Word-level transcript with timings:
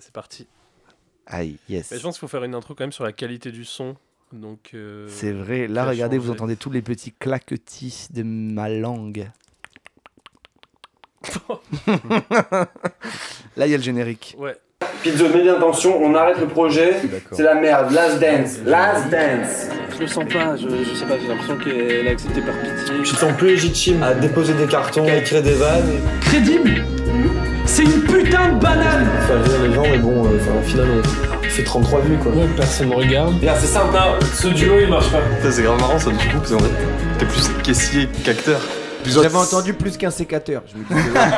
c'est 0.00 0.12
parti. 0.12 0.46
Aïe, 1.26 1.56
yes. 1.68 1.90
Mais 1.90 1.98
je 1.98 2.02
pense 2.02 2.14
qu'il 2.14 2.20
faut 2.20 2.28
faire 2.28 2.44
une 2.44 2.54
intro 2.54 2.74
quand 2.74 2.84
même 2.84 2.92
sur 2.92 3.04
la 3.04 3.12
qualité 3.12 3.50
du 3.50 3.64
son. 3.64 3.96
Donc, 4.32 4.70
euh, 4.74 5.06
C'est 5.08 5.32
vrai. 5.32 5.66
Là, 5.66 5.84
regardez, 5.86 6.18
vous 6.18 6.30
entendez 6.30 6.56
tous 6.56 6.70
les 6.70 6.82
petits 6.82 7.12
claquetis 7.12 8.08
de 8.10 8.22
ma 8.22 8.68
langue. 8.68 9.28
Là, 13.56 13.66
il 13.66 13.70
y 13.70 13.74
a 13.74 13.76
le 13.76 13.82
générique. 13.82 14.36
Ouais. 14.38 14.56
Pizzo, 15.02 15.28
mets 15.28 15.42
bien 15.42 15.54
attention, 15.54 16.00
on 16.02 16.14
arrête 16.14 16.38
le 16.38 16.48
projet. 16.48 16.96
C'est 17.32 17.42
la 17.42 17.54
merde. 17.54 17.92
Last 17.92 18.20
dance. 18.20 18.58
Last 18.64 19.08
dance. 19.10 19.68
Je 19.94 20.00
le 20.00 20.06
sens 20.06 20.24
pas, 20.30 20.56
je, 20.56 20.68
je 20.68 20.94
sais 20.94 21.06
pas, 21.06 21.18
j'ai 21.18 21.26
l'impression 21.26 21.56
qu'elle 21.58 22.06
a 22.06 22.10
accepté 22.10 22.42
par 22.42 22.54
pitié. 22.54 22.94
Je 23.02 23.14
sens 23.16 23.32
plus 23.36 23.48
légitime 23.48 24.02
à 24.02 24.12
déposer 24.14 24.52
des 24.54 24.66
cartons, 24.66 25.06
à 25.06 25.16
écrire 25.16 25.42
des 25.42 25.54
vannes. 25.54 26.00
crédible 26.20 26.84
putain 28.26 28.52
de 28.52 28.60
banane 28.60 29.06
Faire 29.26 29.44
rire 29.44 29.62
les 29.62 29.72
gens, 29.74 29.82
mais 29.82 29.98
bon, 29.98 30.26
euh, 30.26 30.38
enfin, 30.40 30.58
au 30.58 30.62
final, 30.62 30.86
on 30.90 31.48
fait 31.48 31.62
33 31.64 32.00
vues 32.00 32.18
quoi. 32.18 32.32
Ouais, 32.32 32.48
personne 32.56 32.88
me 32.88 32.94
regarde. 32.94 33.34
Regarde, 33.34 33.58
c'est 33.60 33.66
simple, 33.66 33.96
hein, 33.96 34.18
ce 34.34 34.48
duo 34.48 34.80
il 34.80 34.88
marche 34.88 35.10
pas. 35.10 35.20
Ça, 35.42 35.52
c'est 35.52 35.62
grave 35.62 35.80
marrant 35.80 35.98
ça 35.98 36.10
du 36.10 36.16
coup, 36.16 36.38
parce 36.38 36.50
qu'en 36.50 36.58
fait, 36.58 37.18
t'es 37.18 37.26
plus 37.26 37.48
caissier 37.62 38.08
qu'acteur. 38.24 38.60
J'avais 39.04 39.36
entendu 39.36 39.72
plus 39.72 39.96
qu'un 39.96 40.10
sécateur. 40.10 40.64
Je 40.66 40.76
me 40.76 40.84
disais, 40.84 41.10
ouais. 41.18 41.30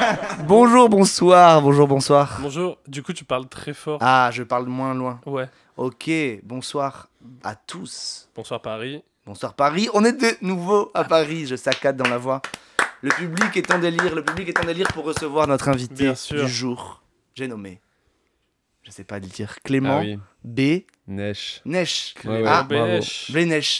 Bonjour, 0.47 0.89
bonsoir, 0.89 1.61
bonjour, 1.61 1.87
bonsoir. 1.87 2.39
Bonjour, 2.41 2.79
du 2.87 3.03
coup, 3.03 3.13
tu 3.13 3.25
parles 3.25 3.47
très 3.47 3.75
fort. 3.75 3.99
Ah, 4.01 4.31
je 4.33 4.43
parle 4.43 4.67
moins 4.67 4.95
loin. 4.95 5.21
Ouais. 5.27 5.49
Ok, 5.77 6.11
bonsoir 6.43 7.09
à 7.45 7.55
tous. 7.55 8.29
Bonsoir 8.35 8.63
Paris. 8.63 9.03
Bonsoir 9.29 9.53
Paris. 9.53 9.91
On 9.93 10.07
est 10.07 10.19
de 10.19 10.39
nouveau 10.41 10.91
à 10.95 11.05
Paris. 11.05 11.47
Je 11.47 11.55
saccade 11.55 11.99
dans 11.99 12.09
la 12.09 12.17
voix. 12.17 12.41
Le 13.03 13.11
public 13.11 13.55
est 13.59 13.71
en 13.71 13.79
délire. 13.79 14.15
Le 14.15 14.25
public 14.25 14.49
est 14.49 14.59
en 14.59 14.65
délire 14.65 14.89
pour 14.89 15.05
recevoir 15.05 15.47
notre 15.47 15.69
invité 15.69 16.05
Bien 16.05 16.15
sûr. 16.15 16.47
du 16.47 16.51
jour. 16.51 17.03
J'ai 17.35 17.47
nommé. 17.47 17.83
Je 18.85 18.91
sais 18.91 19.05
pas 19.05 19.19
le 19.19 19.27
dire. 19.27 19.57
Clément 19.65 19.99
Ah 19.99 20.03
oui, 20.03 20.19
B. 20.45 20.85
Neige. 21.07 21.61
Neche. 21.67 22.15
Ouais, 22.25 22.41
ouais, 22.41 22.45
ah, 22.47 22.63
bravo. 22.63 23.01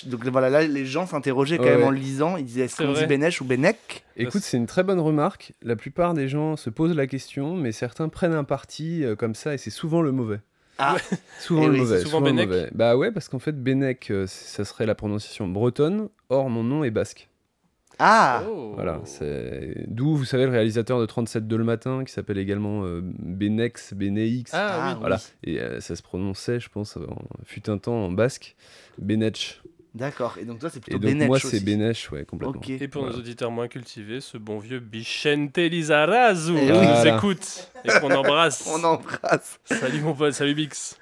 Donc 0.05 0.27
voilà, 0.27 0.51
là, 0.51 0.67
les 0.67 0.85
gens 0.85 1.07
s'interrogeaient 1.07 1.57
quand 1.57 1.65
Ouais, 1.65 1.79
même 1.79 1.85
en 1.87 1.93
lisant. 1.93 2.37
Ils 2.37 2.45
disaient 2.45 2.67
est-ce 2.67 2.77
C'est 2.77 2.85
qu'on 2.85 2.93
dit 2.93 3.07
vrai. 3.07 3.41
Ou 3.41 3.45
Benec 3.45 4.05
Écoute, 4.17 4.43
c'est 4.43 4.59
une 4.59 4.67
très 4.67 4.83
bonne 4.83 5.01
remarque. 5.01 5.55
La 5.63 5.77
plupart 5.77 6.13
des 6.13 6.29
gens 6.29 6.57
se 6.57 6.69
posent 6.69 6.95
la 6.95 7.07
question, 7.07 7.57
mais 7.57 7.73
certains 7.73 8.11
prennent 8.11 8.35
un 8.35 8.45
parti 8.45 9.03
euh, 9.03 9.17
comme 9.17 9.35
ça, 9.35 9.55
et 9.55 9.59
c'est 9.59 9.71
souvent 9.71 10.03
le 10.03 10.13
mauvais. 10.13 10.41
Ah. 10.79 10.97
Souvent 11.41 11.63
Eh 11.65 11.67
le 11.67 11.73
oui, 11.73 11.79
mauvais. 11.81 12.01
souvent 12.01 12.21
le 12.21 12.25
Benec. 12.27 12.49
mauvais. 12.49 12.71
Bah 12.73 12.97
ouais, 12.97 13.11
parce 13.11 13.29
qu'en 13.29 13.39
fait, 13.41 13.61
Benec, 13.63 14.11
euh, 14.11 14.27
ça 14.27 14.65
serait 14.65 14.87
la 14.87 14.95
prononciation 14.95 15.49
bretonne. 15.49 16.09
Or, 16.29 16.49
mon 16.51 16.63
nom 16.65 16.85
est 16.85 16.91
basque. 16.91 17.29
Ah 18.01 18.45
Oh. 18.49 18.73
Voilà, 18.77 19.01
c'est 19.05 19.85
d'où 19.89 20.15
vous 20.15 20.25
savez 20.25 20.45
le 20.45 20.53
réalisateur 20.53 21.01
de 21.01 21.07
37 21.07 21.49
de 21.49 21.57
le 21.57 21.65
matin 21.65 22.05
qui 22.05 22.13
s'appelle 22.13 22.39
également 22.39 22.85
euh, 22.85 23.01
Benex, 23.03 23.93
Beneix. 23.95 24.45
Ah, 24.53 24.91
oui. 24.93 24.97
Voilà, 25.01 25.19
et 25.43 25.61
euh, 25.61 25.81
ça 25.81 25.97
se 25.97 26.03
prononçait, 26.03 26.61
je 26.61 26.69
pense, 26.69 26.97
en, 26.97 27.27
fut 27.45 27.69
un 27.69 27.77
temps 27.79 27.97
en 28.05 28.13
basque, 28.13 28.55
Benech. 28.99 29.61
D'accord. 29.99 30.37
Et 30.41 30.45
donc 30.45 30.61
toi, 30.61 30.71
c'est 30.71 30.79
Et 30.79 30.81
plutôt 30.81 30.99
donc 30.99 31.11
Benech 31.11 31.29
moi, 31.29 31.39
c'est 31.41 31.61
Benech, 31.65 32.09
ouais, 32.13 32.25
complètement. 32.25 32.61
Et 32.69 32.89
pour 32.89 33.03
Voilà. 33.03 33.17
nos 33.17 33.21
auditeurs 33.23 33.51
moins 33.51 33.69
cultivés, 33.69 34.21
ce 34.21 34.39
bon 34.39 34.59
vieux 34.59 34.79
Bichente 34.79 35.57
Lizarazu 35.59 36.55
Eh 36.57 36.61
qui 36.61 36.67
nous 36.73 36.75
Voilà. 36.79 37.17
écoute 37.17 37.71
et 37.85 37.89
qu'on 38.01 38.11
embrasse. 38.13 38.67
On 38.73 38.83
embrasse. 38.85 39.59
Salut 39.65 40.01
mon 40.01 40.15
pote, 40.15 40.33
salut 40.35 40.55
Bix. 40.55 40.97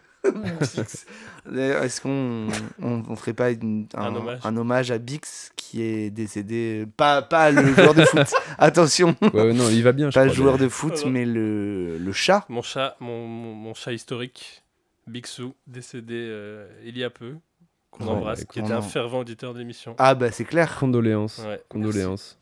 D'ailleurs, 1.50 1.84
Est-ce 1.84 2.00
qu'on 2.00 2.48
on, 2.82 3.02
on 3.08 3.16
ferait 3.16 3.32
pas 3.32 3.50
une- 3.50 3.86
un, 3.94 4.02
Un 4.06 4.16
hommage. 4.16 4.40
un 4.42 4.56
hommage 4.56 4.90
à 4.90 4.98
Bix 4.98 5.52
qui 5.56 5.82
est 5.82 6.10
décédé 6.10 6.84
Pas, 6.96 7.22
pas 7.22 7.50
le 7.52 7.64
joueur 7.74 7.94
de 7.94 8.02
foot, 8.04 8.26
attention, 8.58 9.14
Ouais, 9.22 9.30
ouais, 9.32 9.52
non, 9.52 9.68
il 9.70 9.82
va 9.82 9.92
bien, 9.92 10.10
je 10.10 10.14
pas 10.14 10.24
le 10.24 10.32
joueur 10.32 10.58
de 10.58 10.68
foot, 10.68 10.94
Voilà. 10.94 11.10
mais 11.10 11.24
le, 11.24 11.98
le 11.98 12.12
chat. 12.12 12.44
Mon 12.48 12.62
chat, 12.62 12.96
mon, 13.00 13.26
mon, 13.28 13.54
mon 13.54 13.74
chat 13.74 13.92
historique, 13.92 14.64
Bixou, 15.06 15.54
décédé 15.68 16.14
euh, 16.16 16.66
il 16.84 16.98
y 16.98 17.04
a 17.04 17.10
peu, 17.10 17.34
qu'on 17.98 18.04
Ouais, 18.04 18.10
embrasse, 18.12 18.44
qui 18.44 18.60
était 18.60 18.72
un 18.72 18.78
en- 18.78 18.82
fervent 18.82 19.20
auditeur 19.20 19.54
de 19.54 19.58
l'émission. 19.58 19.94
Ah 19.98 20.14
bah 20.14 20.30
c'est 20.30 20.44
clair. 20.44 20.76
Condoléances. 20.78 21.42
Ouais, 21.46 21.60
Condoléances. 21.68 22.38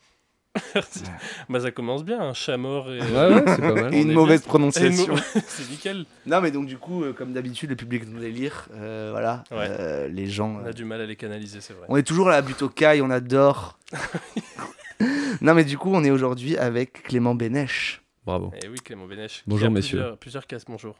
Merci. 0.74 1.02
Bah 1.48 1.58
ça 1.58 1.72
commence 1.72 2.04
bien, 2.04 2.20
un 2.20 2.32
chat 2.32 2.56
mort 2.56 2.88
et... 2.92 3.00
Ouais, 3.00 3.34
ouais, 3.34 3.42
c'est 3.46 3.60
pas 3.60 3.74
mal. 3.74 3.92
Et 3.94 4.02
une 4.02 4.12
mauvaise 4.12 4.42
prononciation. 4.42 5.14
mo- 5.14 5.20
C'est 5.48 5.68
nickel. 5.68 6.04
Non 6.26 6.40
mais 6.40 6.52
donc 6.52 6.66
du 6.66 6.78
coup, 6.78 7.02
euh, 7.02 7.12
comme 7.12 7.32
d'habitude, 7.32 7.70
le 7.70 7.76
public 7.76 8.04
nous 8.08 8.20
délire. 8.20 8.68
euh, 8.74 9.08
voilà, 9.10 9.42
Ouais. 9.50 9.66
euh, 9.68 10.06
les 10.08 10.26
gens. 10.28 10.60
On 10.62 10.64
euh, 10.64 10.70
a 10.70 10.72
du 10.72 10.84
mal 10.84 11.00
à 11.00 11.06
les 11.06 11.16
canaliser, 11.16 11.60
c'est 11.60 11.72
vrai. 11.72 11.86
On 11.88 11.96
est 11.96 12.04
toujours 12.04 12.28
à 12.28 12.32
la 12.32 12.42
butte 12.42 12.62
aux 12.62 12.68
cailles, 12.68 13.02
on 13.02 13.10
adore. 13.10 13.78
non 15.40 15.54
mais 15.54 15.64
du 15.64 15.76
coup, 15.78 15.90
on 15.92 16.04
est 16.04 16.10
aujourd'hui 16.10 16.56
avec 16.56 17.02
Clément 17.02 17.34
Benech. 17.34 18.00
Bravo. 18.24 18.52
Et 18.62 18.68
oui, 18.68 18.76
Clément 18.78 19.06
Bénèche. 19.06 19.38
qui 19.38 19.42
Bonjour, 19.48 19.66
a 19.66 19.70
messieurs. 19.70 19.98
Plusieurs, 19.98 20.18
plusieurs 20.18 20.46
cas- 20.46 20.58
bonjour. 20.68 20.94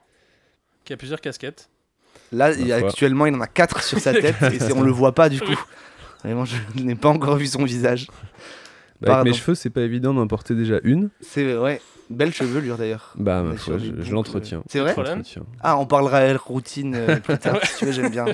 Qui 0.84 0.92
a 0.92 0.96
plusieurs 0.98 1.20
casquettes. 1.22 1.70
Là, 2.34 2.52
il 2.52 2.66
y 2.66 2.72
a- 2.72 2.80
foi. 2.80 2.88
actuellement, 2.88 3.26
il 3.26 3.34
en 3.34 3.40
a 3.40 3.46
quatre 3.46 3.82
sur 3.82 3.98
sa 3.98 4.12
tête 4.12 4.36
et 4.42 4.72
on 4.72 4.82
le 4.82 4.90
voit 4.92 5.14
pas 5.14 5.28
du 5.28 5.40
coup. 5.40 5.58
Vraiment, 6.24 6.44
je 6.44 6.56
n'ai 6.82 6.94
pas 6.94 7.08
encore 7.10 7.36
vu 7.36 7.46
son 7.46 7.64
visage. 7.64 8.08
Bah, 9.00 9.18
avec 9.20 9.32
mes 9.32 9.38
cheveux, 9.38 9.54
c'est 9.54 9.70
pas 9.70 9.82
évident 9.82 10.14
d'en 10.14 10.26
porter 10.26 10.54
déjà 10.54 10.80
une. 10.82 11.10
C'est 11.20 11.56
ouais, 11.56 11.82
belle 12.08 12.32
chevelure 12.32 12.78
d'ailleurs. 12.78 13.12
Bah, 13.16 13.42
ma 13.42 13.56
foi, 13.56 13.76
je, 13.78 14.10
l'entretiens. 14.12 14.62
C'est 14.68 14.80
vrai? 14.80 14.94
Ah, 15.60 15.76
on 15.78 15.86
parlera 15.86 16.34
routine 16.36 16.94
euh, 16.94 17.16
plus 17.16 17.38
tard. 17.38 17.58
si 17.64 17.76
tu 17.78 17.84
veux, 17.86 17.92
j'aime 17.92 18.10
bien. 18.10 18.24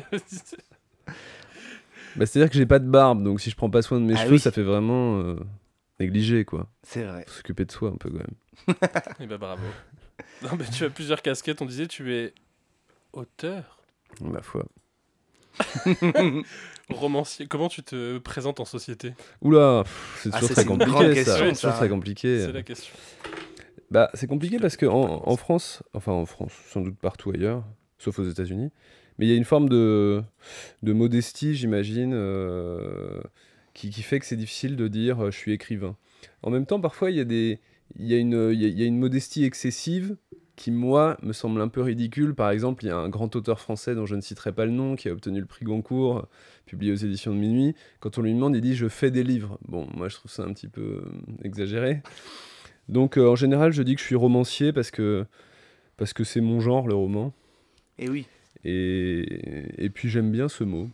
Bah, 2.17 2.27
c'est-à-dire 2.27 2.51
que 2.51 2.57
j'ai 2.57 2.67
pas 2.67 2.79
de 2.79 2.89
barbe, 2.89 3.23
donc 3.23 3.41
si 3.41 3.51
je 3.51 3.57
prends 3.57 3.71
pas 3.71 3.83
soin 3.83 4.01
de 4.01 4.05
mes 4.05 4.15
Ah 4.15 4.23
cheveux, 4.23 4.35
oui. 4.35 4.39
ça 4.39 4.51
fait 4.53 4.63
vraiment 4.63 5.21
euh, 5.21 5.37
négligé, 5.99 6.45
quoi. 6.45 6.69
C'est 6.83 7.05
vrai. 7.05 7.25
Faut 7.27 7.35
s'occuper 7.35 7.65
de 7.65 7.73
soi 7.73 7.91
un 7.91 7.97
peu 7.97 8.11
quand 8.11 8.19
même. 8.19 8.77
Et 9.21 9.27
bah 9.27 9.39
bravo. 9.39 9.63
Non 10.43 10.51
mais 10.59 10.65
tu 10.67 10.85
as 10.85 10.91
plusieurs 10.91 11.23
casquettes, 11.23 11.63
on 11.63 11.67
disait 11.67 11.87
tu 11.87 12.15
es 12.15 12.35
auteur, 13.13 13.80
Ma 14.21 14.43
foi. 14.43 14.65
romancier. 16.89 17.47
Comment 17.47 17.69
tu 17.69 17.83
te 17.83 18.19
présentes 18.19 18.61
en 18.61 18.65
société? 18.65 19.13
Oula, 19.43 19.85
c'est 20.19 20.31
Ah, 20.33 20.39
toujours 20.41 20.49
ça, 20.49 20.55
très 20.55 20.63
c'est 20.63 20.63
une 20.63 20.79
compliqué 20.79 20.91
grande 20.91 21.07
ça. 21.09 21.15
question, 21.15 21.35
C'est 21.35 21.39
toujours 21.41 21.55
ça. 21.55 21.73
très 21.73 21.89
compliqué. 21.89 22.41
C'est 22.41 22.53
la 22.53 22.63
question. 22.63 22.95
Bah, 23.91 24.11
c'est 24.15 24.27
compliqué 24.27 24.59
parce 24.59 24.77
que 24.77 24.87
en, 24.87 25.23
en 25.29 25.37
France, 25.37 25.83
enfin 25.95 26.13
en 26.13 26.27
France, 26.27 26.53
sans 26.69 26.81
doute 26.81 26.97
partout 26.99 27.31
ailleurs, 27.33 27.65
sauf 27.99 28.19
aux 28.19 28.25
États-Unis, 28.29 28.71
mais 29.19 29.27
il 29.27 29.31
y 29.31 29.33
a 29.33 29.37
une 29.37 29.45
forme 29.45 29.69
de, 29.69 30.23
de 30.83 30.93
modestie, 30.93 31.55
j'imagine, 31.55 32.13
euh, 32.15 33.21
qui, 33.75 33.91
qui 33.91 34.03
fait 34.03 34.21
que 34.21 34.27
c'est 34.27 34.37
difficile 34.37 34.77
de 34.77 34.87
dire 34.89 35.25
euh, 35.25 35.31
je 35.31 35.37
suis 35.37 35.53
écrivain. 35.53 35.97
En 36.43 36.51
même 36.51 36.67
temps, 36.67 36.81
parfois, 36.81 37.11
il 37.11 37.17
y 37.17 37.21
a 37.21 37.25
des, 37.25 37.59
il 37.99 38.07
y 38.07 38.15
a 38.15 38.19
une, 38.19 38.51
il 38.53 38.61
y 38.61 38.65
a- 38.65 38.69
il 38.69 38.79
y 38.79 38.83
a 38.83 38.87
une 38.87 38.99
modestie 38.99 39.45
excessive 39.45 40.17
qui, 40.61 40.71
moi, 40.71 41.17
me 41.23 41.33
semble 41.33 41.61
un 41.61 41.69
peu 41.69 41.81
ridicule. 41.81 42.35
Par 42.35 42.51
exemple, 42.51 42.85
il 42.85 42.89
y 42.89 42.91
a 42.91 42.97
un 42.97 43.09
grand 43.09 43.35
auteur 43.35 43.59
français 43.61 43.95
dont 43.95 44.05
je 44.07 44.15
ne 44.15 44.21
citerai 44.21 44.53
pas 44.53 44.67
le 44.67 44.71
nom, 44.73 44.95
qui 44.95 45.09
a 45.09 45.13
obtenu 45.13 45.41
le 45.41 45.47
prix 45.47 45.65
Goncourt, 45.65 46.29
publié 46.67 46.93
aux 46.93 46.97
éditions 46.97 47.33
de 47.35 47.39
Minuit. 47.39 47.75
Quand 48.01 48.19
on 48.19 48.23
lui 48.23 48.33
demande, 48.35 48.55
il 48.55 48.61
dit 48.61 48.75
je 48.77 48.87
fais 48.89 49.11
des 49.11 49.23
livres. 49.25 49.59
Bon, 49.69 49.87
moi, 49.95 50.09
je 50.09 50.17
trouve 50.17 50.31
ça 50.31 50.43
un 50.45 50.53
petit 50.53 50.69
peu 50.69 50.81
euh, 50.83 51.03
exagéré. 51.45 52.03
Donc 52.89 53.17
euh, 53.17 53.27
en 53.29 53.37
général, 53.37 53.73
je 53.73 53.83
dis 53.83 53.95
que 53.95 54.01
je 54.01 54.07
suis 54.07 54.17
romancier 54.17 54.73
parce 54.73 54.91
que 54.91 55.25
parce 55.97 56.13
que 56.13 56.25
c'est 56.25 56.41
mon 56.41 56.61
genre 56.61 56.89
le 56.89 56.95
roman 56.95 57.33
Et 57.99 58.09
oui. 58.09 58.27
et, 58.65 59.85
et 59.85 59.91
puis 59.91 60.09
j'aime 60.09 60.31
bien 60.31 60.49
ce 60.49 60.65
mot. 60.65 60.89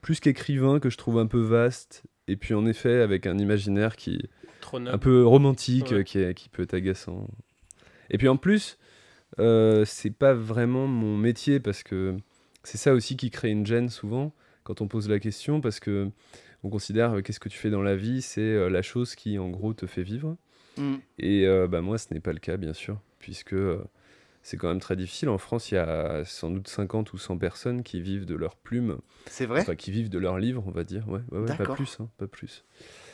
Plus 0.00 0.20
qu'écrivain 0.20 0.78
que 0.80 0.88
je 0.90 0.96
trouve 0.96 1.18
un 1.18 1.26
peu 1.26 1.40
vaste 1.40 2.04
et 2.28 2.36
puis 2.36 2.54
en 2.54 2.64
effet 2.66 3.00
avec 3.02 3.26
un 3.26 3.38
imaginaire 3.38 3.96
qui 3.96 4.18
Trop 4.60 4.78
un 4.78 4.98
peu 4.98 5.24
romantique 5.26 5.90
Ouais. 5.90 5.98
euh, 5.98 6.02
qui, 6.02 6.18
est- 6.18 6.34
qui 6.34 6.48
peut 6.48 6.62
être 6.62 6.74
agaçant. 6.74 7.28
Et 8.10 8.18
puis 8.18 8.28
en 8.28 8.36
plus, 8.36 8.78
euh, 9.38 9.84
c'est 9.84 10.10
pas 10.10 10.34
vraiment 10.34 10.86
mon 10.86 11.16
métier 11.16 11.60
parce 11.60 11.82
que 11.82 12.16
c'est 12.62 12.78
ça 12.78 12.92
aussi 12.94 13.16
qui 13.16 13.30
crée 13.30 13.50
une 13.50 13.66
gêne 13.66 13.88
souvent 13.88 14.32
quand 14.64 14.80
on 14.80 14.88
pose 14.88 15.08
la 15.08 15.18
question 15.20 15.60
parce 15.60 15.80
que 15.80 16.10
on 16.64 16.70
considère 16.70 17.16
euh, 17.16 17.20
qu'est-ce 17.22 17.40
que 17.40 17.48
tu 17.48 17.58
fais 17.58 17.70
dans 17.70 17.82
la 17.82 17.96
vie, 17.96 18.22
c'est 18.22 18.40
euh, 18.40 18.68
la 18.68 18.82
chose 18.82 19.14
qui 19.14 19.38
en 19.38 19.48
gros 19.50 19.74
te 19.74 19.86
fait 19.86 20.02
vivre. 20.02 20.36
Mm. 20.76 20.96
Et 21.18 21.46
euh, 21.46 21.68
bah, 21.68 21.80
moi, 21.80 21.98
ce 21.98 22.12
n'est 22.12 22.20
pas 22.20 22.32
le 22.32 22.38
cas, 22.40 22.56
bien 22.56 22.72
sûr, 22.72 23.00
puisque 23.18 23.52
euh, 23.52 23.82
c'est 24.42 24.56
quand 24.56 24.68
même 24.68 24.80
très 24.80 24.96
difficile. 24.96 25.28
En 25.28 25.38
France, 25.38 25.70
il 25.70 25.74
y 25.76 25.78
a 25.78 26.24
sans 26.24 26.50
doute 26.50 26.68
50 26.68 27.12
ou 27.12 27.18
100 27.18 27.38
personnes 27.38 27.82
qui 27.82 28.00
vivent 28.00 28.26
de 28.26 28.34
leur 28.34 28.56
plume, 28.56 28.98
C'est 29.26 29.46
vrai? 29.46 29.60
Enfin 29.60 29.76
qui 29.76 29.90
vivent 29.90 30.10
de 30.10 30.18
leur 30.18 30.38
livre, 30.38 30.64
on 30.66 30.70
va 30.70 30.84
dire. 30.84 31.08
Ouais, 31.08 31.20
ouais, 31.30 31.40
ouais, 31.40 31.56
pas 31.56 31.74
plus, 31.74 31.98
hein, 32.00 32.08
pas 32.16 32.26
plus. 32.26 32.64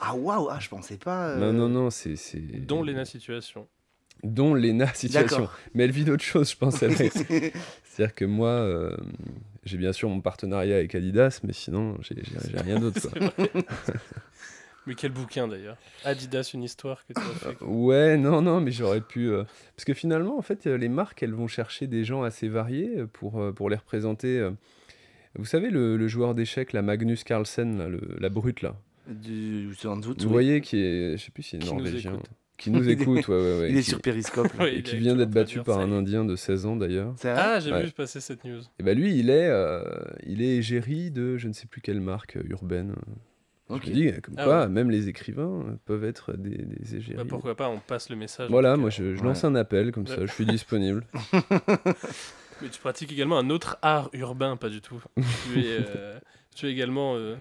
Ah 0.00 0.14
waouh, 0.14 0.48
ah, 0.50 0.58
je 0.60 0.68
pensais 0.68 0.96
pas. 0.96 1.30
euh, 1.30 1.38
Non, 1.38 1.52
non, 1.52 1.68
non, 1.68 1.90
c'est. 1.90 2.16
c'est- 2.16 2.38
Dont 2.40 2.82
Léna 2.82 3.04
Situation. 3.04 3.68
Dont 4.22 4.54
Léna 4.54 4.86
Situation. 4.94 5.48
Mais 5.74 5.84
elle 5.84 5.90
vit 5.90 6.04
d'autres 6.04 6.22
choses, 6.24 6.50
je 6.50 6.56
pense. 6.56 6.82
elle. 6.82 6.94
C'est-à-dire 7.84 8.14
que 8.14 8.24
moi, 8.24 8.48
euh, 8.48 8.96
j'ai 9.64 9.76
bien 9.76 9.92
sûr 9.92 10.08
mon 10.08 10.20
partenariat 10.20 10.76
avec 10.76 10.94
Adidas, 10.94 11.40
mais 11.44 11.52
sinon, 11.52 11.96
j'ai 12.00 12.14
rien 12.58 12.78
d'autre. 12.78 13.08
mais 14.86 14.94
quel 14.94 15.12
bouquin 15.12 15.46
d'ailleurs 15.48 15.76
Adidas, 16.04 16.50
une 16.54 16.62
histoire 16.64 17.04
que 17.06 17.12
tu 17.12 17.20
as 17.20 17.50
fait. 17.50 17.64
Ouais, 17.64 18.16
non, 18.16 18.42
non, 18.42 18.60
mais 18.60 18.70
j'aurais 18.72 19.00
pu. 19.00 19.28
euh, 19.30 19.44
Parce 19.76 19.84
que 19.84 19.94
finalement, 19.94 20.38
en 20.38 20.42
fait, 20.42 20.66
euh, 20.66 20.76
les 20.76 20.88
marques, 20.88 21.22
elles 21.22 21.34
vont 21.34 21.48
chercher 21.48 21.86
des 21.86 22.04
gens 22.04 22.22
assez 22.22 22.48
variés 22.48 22.92
euh, 22.98 23.06
pour, 23.06 23.40
euh, 23.40 23.52
pour 23.52 23.70
les 23.70 23.76
représenter. 23.76 24.38
euh. 24.38 24.50
Vous 25.38 25.44
savez, 25.46 25.70
le, 25.70 25.96
le 25.96 26.08
joueur 26.08 26.34
d'échecs, 26.34 26.72
la 26.72 26.82
Magnus 26.82 27.24
Carlsen, 27.24 27.78
là, 27.78 27.88
le- 27.88 28.16
la 28.18 28.28
brute, 28.28 28.62
là. 28.62 28.76
Du 29.08 29.74
sans 29.78 29.96
doute. 29.96 30.20
Vous 30.22 30.28
oui. 30.28 30.32
voyez, 30.32 30.60
qui 30.60 30.78
est. 30.78 31.16
Je 31.16 31.24
sais 31.24 31.30
plus 31.32 31.42
s'il 31.42 31.62
est 31.62 31.66
norvégien. 31.66 32.18
Qui 32.58 32.70
nous 32.70 32.88
écoute, 32.88 33.26
ouais, 33.28 33.34
ouais, 33.36 33.58
ouais, 33.60 33.70
Il 33.70 33.76
est 33.76 33.82
qui- 33.82 33.90
sur 33.90 34.00
Periscope. 34.00 34.52
là. 34.58 34.68
Et 34.68 34.82
qui 34.82 34.96
vient 34.96 35.16
d'être 35.16 35.30
battu 35.30 35.60
par 35.62 35.78
un. 35.80 35.90
Indien 35.92 36.24
de 36.24 36.36
16 36.36 36.66
ans 36.66 36.76
d'ailleurs. 36.76 37.14
Ah, 37.24 37.58
j'ai 37.60 37.72
Ouais. 37.72 37.84
vu 37.84 37.90
passer 37.92 38.20
cette 38.20 38.44
news. 38.44 38.60
Et 38.78 38.82
bah 38.82 38.94
lui, 38.94 39.18
il 39.18 39.30
est, 39.30 39.48
euh, 39.48 39.82
il 40.24 40.40
est 40.42 40.56
égérie 40.56 41.10
de 41.10 41.36
je 41.36 41.48
ne 41.48 41.52
sais 41.52 41.66
plus 41.66 41.80
quelle 41.80 42.00
marque 42.00 42.36
euh, 42.36 42.42
urbaine. 42.48 42.94
Ok. 43.68 43.82
Je 43.86 43.90
me 43.90 43.94
dis, 43.94 44.20
comme 44.20 44.34
Ah 44.38 44.44
quoi, 44.44 44.60
ouais. 44.62 44.68
même 44.68 44.90
les 44.90 45.08
écrivains 45.08 45.78
peuvent 45.86 46.04
être 46.04 46.32
des, 46.36 46.50
des 46.58 46.96
égéries. 46.96 47.16
Bah, 47.16 47.24
pourquoi 47.28 47.54
pas, 47.56 47.68
on 47.68 47.78
passe 47.78 48.10
le 48.10 48.16
message. 48.16 48.50
Voilà, 48.50 48.76
moi 48.76 48.90
je, 48.90 49.02
Ouais. 49.16 49.22
lance 49.22 49.44
un 49.44 49.54
appel 49.54 49.92
comme 49.92 50.06
ça, 50.06 50.24
je 50.26 50.32
suis 50.32 50.44
disponible. 50.46 51.04
Mais 52.62 52.68
tu 52.68 52.80
pratiques 52.80 53.10
également 53.12 53.38
un 53.38 53.50
autre 53.50 53.76
art 53.82 54.08
urbain, 54.12 54.56
pas 54.56 54.68
du 54.68 54.80
tout. 54.80 55.02
tu, 55.16 55.60
es, 55.60 55.78
euh, 55.96 56.18
tu 56.54 56.66
es 56.66 56.70
également 56.70 57.16
euh, 57.16 57.34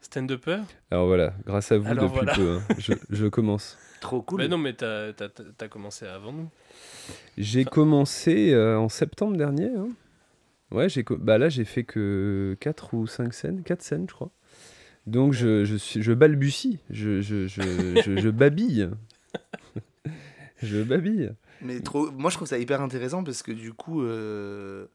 stand-upper? 0.00 0.58
Alors 0.90 1.06
voilà, 1.06 1.32
grâce 1.46 1.72
à 1.72 1.78
vous 1.78 1.86
Alors 1.88 2.04
depuis 2.10 2.16
voilà. 2.26 2.34
peu, 2.34 2.56
hein, 2.56 2.74
je, 2.78 2.92
je 3.10 3.26
commence. 3.28 3.78
Trop 4.02 4.20
cool. 4.20 4.40
Mais 4.40 4.48
non, 4.48 4.58
mais 4.58 4.74
t'as 4.74 5.12
as, 5.12 5.68
commencé 5.68 6.06
avant 6.06 6.32
nous. 6.32 6.48
J'ai 7.38 7.64
commencé 7.64 8.52
euh, 8.52 8.78
en 8.78 8.88
septembre 8.88 9.36
dernier. 9.36 9.70
hein. 9.74 9.88
Ouais, 10.72 10.88
j'ai 10.88 11.04
bah 11.18 11.38
là 11.38 11.48
j'ai 11.48 11.64
fait 11.64 11.84
que 11.84 12.56
4 12.60 12.94
ou 12.94 13.06
5 13.06 13.32
scènes, 13.32 13.62
4 13.62 13.82
scènes 13.82 14.06
je 14.08 14.14
crois. 14.14 14.30
Donc 15.06 15.32
je, 15.34 15.64
je, 15.64 15.76
suis, 15.76 16.02
je 16.02 16.12
balbutie, 16.12 16.78
je, 16.90 17.20
je, 17.20 17.46
je, 17.46 17.62
je, 18.02 18.16
je 18.16 18.28
babille. 18.30 18.90
je 20.62 20.82
babille. 20.82 21.32
Mais 21.60 21.80
trop, 21.80 22.10
moi 22.10 22.30
je 22.30 22.36
trouve 22.36 22.48
ça 22.48 22.58
hyper 22.58 22.80
intéressant 22.80 23.22
parce 23.24 23.42
que 23.42 23.52
du 23.52 23.72
coup, 23.72 24.02
euh, 24.02 24.86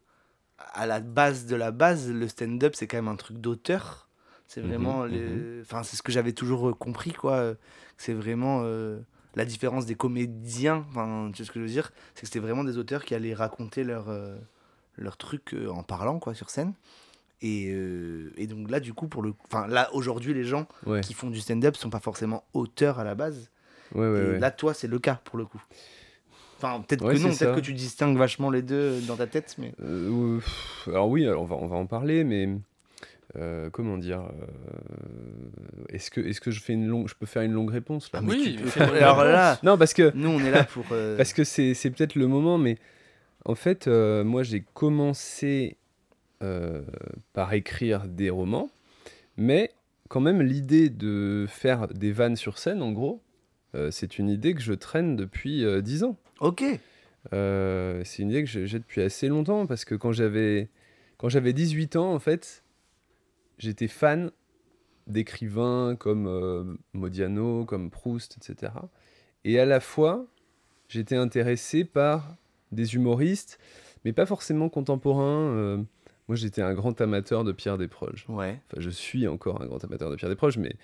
à 0.73 0.85
la 0.87 0.99
base 0.99 1.45
de 1.45 1.55
la 1.55 1.71
base, 1.71 2.09
le 2.11 2.27
stand-up 2.27 2.73
c'est 2.75 2.87
quand 2.87 2.97
même 2.97 3.07
un 3.07 3.15
truc 3.15 3.37
d'auteur. 3.37 4.09
C'est 4.47 4.61
Mhm, 4.61 4.67
vraiment, 4.69 5.05
les- 5.05 5.19
mhm. 5.19 5.61
enfin 5.61 5.83
c'est 5.83 5.95
ce 5.97 6.01
que 6.03 6.11
j'avais 6.11 6.33
toujours 6.33 6.69
euh, 6.69 6.73
compris 6.73 7.13
quoi. 7.13 7.55
C'est 7.97 8.13
vraiment 8.13 8.61
euh, 8.63 8.99
la 9.35 9.45
différence 9.45 9.85
des 9.85 9.95
comédiens. 9.95 10.85
Enfin, 10.89 11.29
tu 11.33 11.37
sais 11.37 11.47
ce 11.47 11.51
que 11.51 11.59
je 11.59 11.65
veux 11.65 11.71
dire, 11.71 11.91
c'est 12.15 12.21
que 12.21 12.27
c'était 12.27 12.39
vraiment 12.39 12.63
des 12.63 12.77
auteurs 12.77 13.03
qui 13.05 13.15
allaient 13.15 13.33
raconter 13.33 13.83
leur 13.83 14.09
euh, 14.09 14.37
leur 14.97 15.17
truc 15.17 15.53
euh, 15.53 15.69
en 15.69 15.83
parlant 15.83 16.19
quoi 16.19 16.33
sur 16.33 16.49
scène. 16.49 16.73
Et, 17.41 17.69
euh, 17.71 18.31
et 18.35 18.47
donc 18.47 18.71
là 18.71 18.79
du 18.79 18.93
coup 18.95 19.07
pour 19.07 19.21
le, 19.21 19.33
enfin 19.45 19.67
là 19.67 19.89
aujourd'hui 19.93 20.33
les 20.33 20.43
gens 20.43 20.67
Ouais, 20.87 21.01
qui 21.01 21.13
font 21.13 21.29
du 21.29 21.39
stand-up 21.39 21.75
sont 21.75 21.91
pas 21.91 21.99
forcément 21.99 22.43
auteurs 22.53 22.97
à 22.97 23.03
la 23.03 23.13
base. 23.13 23.51
ouais, 23.93 24.07
ouais. 24.09 24.35
Et 24.35 24.39
là, 24.39 24.49
toi, 24.49 24.73
c'est 24.73 24.87
le 24.87 24.97
cas 24.97 25.21
pour 25.23 25.37
le 25.37 25.45
coup. 25.45 25.61
Enfin, 26.57 26.81
peut-être 26.81 27.01
que 27.07 27.17
non, 27.19 27.29
peut-être 27.29 27.53
que 27.55 27.59
tu 27.59 27.73
distingues 27.73 28.17
vachement 28.17 28.49
les 28.49 28.63
deux 28.63 28.99
dans 29.01 29.15
ta 29.15 29.27
tête, 29.27 29.53
mais. 29.59 29.75
Euh, 29.83 30.39
alors 30.87 31.07
oui, 31.09 31.27
alors 31.27 31.43
on, 31.43 31.45
va, 31.45 31.55
on 31.57 31.67
va 31.67 31.75
en 31.75 31.85
parler, 31.85 32.23
mais 32.23 32.49
euh, 33.37 33.69
comment 33.69 33.97
dire 33.97 34.21
euh, 34.21 35.85
Est-ce 35.89 36.09
que, 36.11 36.21
est 36.21 36.39
que 36.39 36.51
je, 36.51 36.59
fais 36.61 36.73
une 36.73 36.87
longue, 36.87 37.07
je 37.07 37.15
peux 37.15 37.25
faire 37.25 37.41
une 37.43 37.53
longue 37.53 37.71
réponse 37.71 38.11
là 38.11 38.19
Ah, 38.21 38.25
oui, 38.27 38.57
peux- 38.75 38.81
Alors 38.81 39.23
là, 39.23 39.59
Non, 39.63 39.77
parce 39.77 39.93
que 39.93 40.11
nous, 40.15 40.29
on 40.29 40.39
est 40.39 40.51
là 40.51 40.63
pour. 40.63 40.85
euh, 40.91 41.17
Parce 41.17 41.33
que 41.33 41.43
c'est 41.43 41.73
c'est 41.73 41.89
peut-être 41.91 42.15
le 42.15 42.27
moment, 42.27 42.57
mais 42.57 42.77
en 43.45 43.55
fait, 43.55 43.87
euh, 43.87 44.23
moi 44.23 44.43
j'ai 44.43 44.63
commencé 44.73 45.77
euh, 46.43 46.81
par 47.33 47.53
écrire 47.53 48.07
des 48.07 48.29
romans, 48.29 48.69
mais 49.37 49.71
quand 50.09 50.19
même 50.21 50.41
l'idée 50.41 50.89
de 50.89 51.45
faire 51.49 51.87
des 51.87 52.11
vannes 52.11 52.35
sur 52.35 52.57
scène, 52.57 52.81
en 52.81 52.91
gros, 52.91 53.21
euh, 53.75 53.91
c'est 53.91 54.17
une 54.19 54.29
idée 54.29 54.53
que 54.53 54.61
je 54.61 54.73
traîne 54.73 55.15
depuis 55.15 55.63
euh, 55.65 55.81
10 55.81 56.03
ans. 56.03 56.17
Ok. 56.39 56.63
Euh, 57.33 58.01
c'est 58.05 58.21
une 58.23 58.29
idée 58.29 58.43
que 58.43 58.49
j'ai 58.49 58.67
j'ai 58.67 58.79
depuis 58.79 59.01
assez 59.01 59.27
longtemps, 59.27 59.65
parce 59.67 59.83
que 59.85 59.95
quand 59.95 60.11
j'avais 60.11 60.69
quand 61.17 61.29
j'avais 61.29 61.51
18 61.53 61.95
ans, 61.97 62.13
en 62.13 62.19
fait, 62.19 62.63
j'étais 63.57 63.87
fan 63.87 64.31
d'écrivains 65.07 65.95
comme 65.97 66.27
euh, 66.27 66.63
Modiano, 66.93 67.65
comme 67.65 67.89
Proust, 67.89 68.37
etc. 68.37 68.73
Et 69.43 69.59
à 69.59 69.65
la 69.65 69.79
fois, 69.79 70.25
j'étais 70.89 71.15
intéressé 71.15 71.85
par 71.85 72.35
des 72.71 72.95
humoristes, 72.95 73.59
mais 74.03 74.13
pas 74.13 74.25
forcément 74.25 74.69
contemporains. 74.69 75.53
euh, 75.55 75.83
moi, 76.27 76.35
j'étais 76.35 76.61
un 76.61 76.73
grand 76.73 76.99
amateur 76.99 77.45
de 77.45 77.53
Pierre 77.53 77.77
Desproges. 77.77 78.25
Ouais. 78.27 78.59
Enfin, 78.67 78.81
je 78.81 78.89
suis 78.89 79.27
encore 79.27 79.61
un 79.61 79.65
grand 79.65 79.81
amateur 79.83 80.09
de 80.09 80.15
Pierre 80.17 80.29
Desproges, 80.29 80.57
mais, 80.57 80.75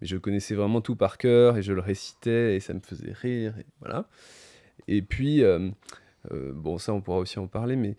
mais 0.00 0.06
je 0.08 0.16
connaissais 0.16 0.56
vraiment 0.56 0.80
tout 0.80 0.96
par 0.96 1.18
cœur 1.18 1.56
et 1.56 1.62
je 1.62 1.72
le 1.72 1.80
récitais 1.80 2.56
et 2.56 2.60
ça 2.60 2.74
me 2.74 2.80
faisait 2.80 3.12
rire. 3.12 3.54
Et 3.58 3.66
voilà. 3.80 4.08
Et 4.88 5.02
puis, 5.02 5.44
euh, 5.44 5.70
euh, 6.32 6.52
bon, 6.52 6.78
ça, 6.78 6.92
on 6.92 7.00
pourra 7.00 7.18
aussi 7.18 7.38
en 7.38 7.46
parler, 7.46 7.76
mais 7.76 7.96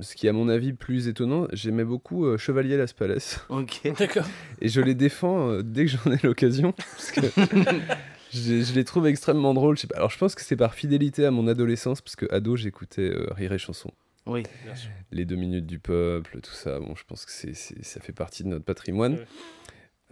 ce 0.00 0.14
qui 0.14 0.26
est 0.26 0.30
à 0.30 0.32
mon 0.32 0.48
avis 0.48 0.72
plus 0.72 1.08
étonnant, 1.08 1.46
j'aimais 1.52 1.84
beaucoup 1.84 2.26
euh, 2.26 2.36
Chevalier 2.38 2.76
Las 2.76 2.92
Palais 2.92 3.18
Ok. 3.48 3.80
D'accord. 3.98 4.26
et 4.60 4.68
je 4.68 4.80
les 4.80 4.94
défends 4.94 5.48
euh, 5.50 5.62
dès 5.62 5.86
que 5.86 5.90
j'en 5.92 6.12
ai 6.12 6.18
l'occasion 6.22 6.72
parce 6.72 7.12
que 7.12 7.20
je, 8.32 8.62
je 8.62 8.74
les 8.74 8.84
trouve 8.84 9.06
extrêmement 9.06 9.54
drôles. 9.54 9.76
Je 9.76 9.82
sais 9.82 9.86
pas. 9.86 9.96
Alors, 9.96 10.10
je 10.10 10.18
pense 10.18 10.34
que 10.34 10.42
c'est 10.42 10.56
par 10.56 10.74
fidélité 10.74 11.24
à 11.26 11.30
mon 11.30 11.46
adolescence 11.48 12.00
parce 12.00 12.16
que 12.16 12.26
ado, 12.32 12.56
j'écoutais 12.56 13.10
euh, 13.10 13.26
Rire 13.32 13.52
et 13.52 13.58
Chanson 13.58 13.90
Oui. 14.26 14.42
Bien 14.64 14.74
sûr. 14.74 14.90
les 15.10 15.24
deux 15.24 15.36
minutes 15.36 15.66
du 15.66 15.78
peuple, 15.78 16.40
tout 16.42 16.52
ça. 16.54 16.78
Bon, 16.80 16.94
je 16.94 17.04
pense 17.04 17.24
que 17.24 17.32
c'est, 17.32 17.54
c'est- 17.54 17.82
ça 17.84 18.00
fait 18.00 18.12
partie 18.12 18.42
de 18.44 18.48
notre 18.48 18.64
patrimoine. 18.64 19.14
Ouais. 19.14 19.26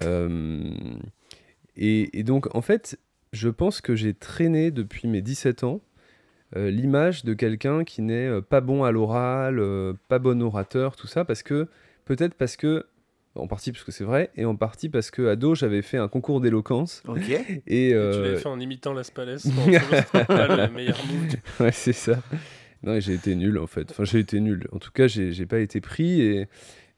Euh, 0.02 0.70
et, 1.76 2.18
et 2.18 2.22
donc, 2.22 2.54
en 2.54 2.62
fait, 2.62 2.98
je 3.32 3.48
pense 3.48 3.80
que 3.80 3.94
j'ai 3.94 4.14
traîné 4.14 4.70
depuis 4.70 5.08
mes 5.08 5.22
17 5.22 5.62
ans 5.64 5.80
l'image 6.56 7.24
de 7.24 7.34
quelqu'un 7.34 7.84
qui 7.84 8.02
n'est 8.02 8.26
euh, 8.28 8.40
pas 8.40 8.60
bon 8.60 8.84
à 8.84 8.90
l'oral, 8.90 9.58
euh, 9.60 9.92
pas 10.08 10.18
bon 10.18 10.42
orateur, 10.42 10.96
tout 10.96 11.06
ça, 11.06 11.24
parce 11.24 11.42
que, 11.42 11.68
peut-être 12.04 12.34
parce 12.34 12.56
que, 12.56 12.86
en 13.36 13.46
partie 13.46 13.70
parce 13.70 13.84
que 13.84 13.92
c'est 13.92 14.02
vrai, 14.04 14.30
et 14.36 14.44
en 14.44 14.56
partie 14.56 14.88
parce 14.88 15.10
que 15.12 15.28
ado, 15.28 15.54
j'avais 15.54 15.82
fait 15.82 15.98
un 15.98 16.08
concours 16.08 16.40
d'éloquence. 16.40 17.02
Ok. 17.06 17.28
Et, 17.30 17.60
Et 17.66 17.88
Tu 17.90 17.94
euh, 17.94 18.22
l'avais 18.22 18.36
fait 18.38 18.48
en 18.48 18.58
imitant 18.58 18.92
Las 18.92 19.10
Palais. 19.12 19.36
Pas 20.26 20.48
le 20.66 20.68
meilleur 20.74 20.98
move. 21.06 21.36
Ouais, 21.60 21.72
c'est 21.72 21.92
ça. 21.92 22.20
Non, 22.82 22.94
et 22.94 23.00
j'ai 23.00 23.12
été 23.14 23.36
nul 23.36 23.58
en 23.58 23.66
fait. 23.68 23.90
Enfin, 23.90 24.04
j'ai 24.04 24.18
été 24.18 24.40
nul. 24.40 24.66
En 24.72 24.78
tout 24.78 24.90
cas, 24.90 25.06
j'ai 25.06 25.30
j'ai 25.32 25.46
pas 25.46 25.60
été 25.60 25.80
pris 25.80 26.22
et, 26.22 26.48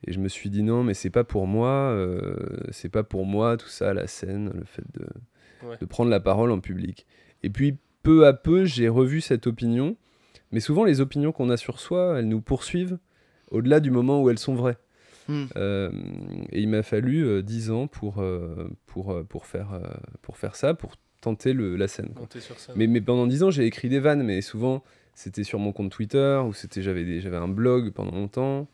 et 0.07 0.13
je 0.13 0.21
me 0.21 0.29
suis 0.29 0.49
dit 0.49 0.63
non, 0.63 0.85
mais 0.85 0.95
c'est 0.95 1.11
pas 1.11 1.25
pour 1.25 1.47
moi. 1.47 1.69
euh, 1.69 2.35
c'est 2.71 2.89
pas 2.89 3.03
pour 3.03 3.27
moi 3.27 3.57
tout 3.59 3.69
ça, 3.69 3.93
la 3.93 4.07
scène, 4.07 4.53
le 4.55 4.65
fait 4.65 4.85
de, 4.95 5.05
Ouais. 5.69 5.77
de 5.81 5.85
prendre 5.87 6.09
la 6.11 6.19
parole 6.21 6.51
en 6.51 6.59
public. 6.61 7.07
Et 7.45 7.51
puis, 7.51 7.77
peu 8.03 8.27
à 8.27 8.33
peu, 8.33 8.65
j'ai 8.65 8.89
revu 8.89 9.21
cette 9.21 9.47
opinion. 9.47 9.97
Mais 10.51 10.61
souvent, 10.61 10.85
les 10.85 11.01
opinions 11.01 11.33
qu'on 11.33 11.49
a 11.51 11.57
sur 11.57 11.79
soi, 11.81 12.17
elles 12.19 12.29
nous 12.29 12.41
poursuivent 12.41 12.99
au-delà 13.51 13.81
du 13.81 13.91
moment 13.91 14.23
où 14.23 14.31
elles 14.31 14.39
sont 14.39 14.55
vraies. 14.55 14.77
Hmm. 15.29 15.45
Euh, 15.57 15.91
et 16.51 16.61
il 16.61 16.69
m'a 16.69 16.83
fallu 16.83 17.25
euh, 17.25 17.43
10 17.43 17.71
ans 17.71 17.87
pour, 17.87 18.21
euh, 18.21 18.69
pour, 18.87 19.13
euh, 19.13 19.23
pour, 19.23 19.47
faire, 19.47 19.73
euh, 19.73 19.81
pour 20.21 20.37
faire 20.37 20.57
ça, 20.57 20.75
pour 20.75 20.97
tenter 21.21 21.53
le, 21.53 21.77
la 21.77 21.87
scène. 21.89 22.13
sur 22.41 22.59
scène. 22.59 22.75
Mais, 22.77 22.87
mais 22.87 23.01
pendant 23.01 23.27
10 23.27 23.45
ans, 23.45 23.51
j'ai 23.51 23.65
écrit 23.65 23.89
des 23.89 24.01
vannes, 24.01 24.25
mais 24.25 24.41
souvent, 24.43 24.83
c'était 25.15 25.45
sur 25.45 25.59
mon 25.61 25.73
compte 25.73 25.91
Twitter, 25.93 26.41
ou 26.45 26.53
c'était 26.53 26.83
j'avais 26.83 27.37
un 27.37 27.49
blog 27.49 27.93
pendant 27.93 28.11
longtemps, 28.17 28.67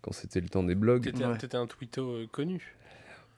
quand 0.00 0.12
c'était 0.12 0.40
le 0.40 0.48
temps 0.48 0.62
des 0.62 0.76
blogs. 0.76 1.02
T'étais 1.02 1.24
un- 1.24 1.32
Ouais. 1.32 1.54
un 1.54 1.66
twitto 1.66 2.08
euh, 2.12 2.26
connu. 2.30 2.76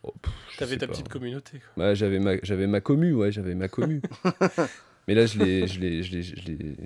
Oh, 0.02 0.12
T'avais 0.59 0.76
ta 0.76 0.87
pas. 0.87 0.92
petite 0.92 1.09
communauté. 1.09 1.61
Bah, 1.76 1.95
j'avais 1.95 2.19
ma, 2.21 2.33
j'avais 2.42 2.66
ma 2.66 2.80
commu, 2.80 3.12
ouais, 3.14 3.33
j'avais 3.33 3.54
ma 3.54 3.69
commu. 3.69 4.02
mais 5.11 5.17
là, 5.17 5.26
je 5.26 5.40
l'ai, 5.40 5.67
je 5.67 5.81
l'ai, 5.81 6.02
je 6.05 6.12
l'ai, 6.12 6.23
je 6.23 6.35
l'ai- 6.47 6.76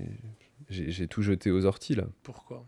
j'ai, 0.71 0.90
j'ai 0.90 1.07
tout 1.09 1.21
jeté 1.21 1.50
aux 1.50 1.66
orties, 1.66 1.95
là. 1.95 2.04
Pourquoi? 2.23 2.66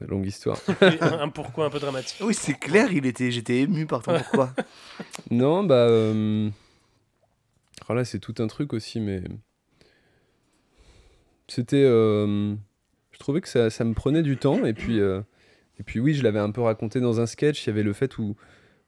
Longue 0.00 0.26
histoire. 0.26 0.58
Un, 0.80 1.20
un 1.20 1.28
pourquoi 1.28 1.66
un 1.66 1.70
peu 1.70 1.78
dramatique. 1.78 2.18
Oui, 2.20 2.34
c'est 2.34 2.58
clair, 2.58 2.92
il 2.92 3.06
était, 3.06 3.30
j'étais 3.30 3.60
ému 3.60 3.86
par 3.86 4.02
ton 4.02 4.18
pourquoi. 4.18 4.52
non, 5.30 5.62
bah... 5.62 5.86
euh, 5.88 6.50
alors 7.86 7.96
là, 7.98 8.04
c'est 8.04 8.18
tout 8.18 8.34
un 8.40 8.48
truc 8.48 8.72
aussi, 8.72 8.98
mais... 8.98 9.22
C'était... 11.46 11.84
euh, 11.84 12.54
Je 13.12 13.18
trouvais 13.20 13.40
que 13.40 13.48
ça, 13.48 13.70
ça 13.70 13.84
me 13.84 13.94
prenait 13.94 14.22
du 14.22 14.36
temps, 14.36 14.64
et 14.64 14.74
puis... 14.74 14.98
euh, 14.98 15.20
Et 15.78 15.84
puis 15.84 16.00
oui, 16.00 16.14
je 16.14 16.22
l'avais 16.24 16.40
un 16.40 16.50
peu 16.50 16.62
raconté 16.62 16.98
dans 17.00 17.20
un 17.20 17.26
sketch, 17.26 17.64
il 17.64 17.68
y 17.68 17.70
avait 17.70 17.84
le 17.84 17.92
fait 17.92 18.18
où, 18.18 18.34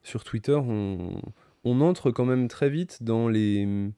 sur 0.03 0.23
Twitter, 0.25 0.55
on, 0.61 1.21
on 1.63 1.81
entre 1.81 2.11
quand 2.11 2.25
même 2.25 2.47
très 2.49 2.69
vite 2.69 3.01
dans 3.03 3.29
les, 3.29 3.89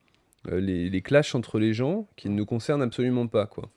les, 0.50 0.90
les 0.90 1.02
clashs 1.02 1.36
entre 1.36 1.60
les 1.60 1.74
gens 1.74 2.08
qui 2.16 2.30
ne 2.30 2.36
nous 2.36 2.46
concernent 2.46 2.82
absolument 2.82 3.28
pas, 3.28 3.46
quoi. 3.48 3.70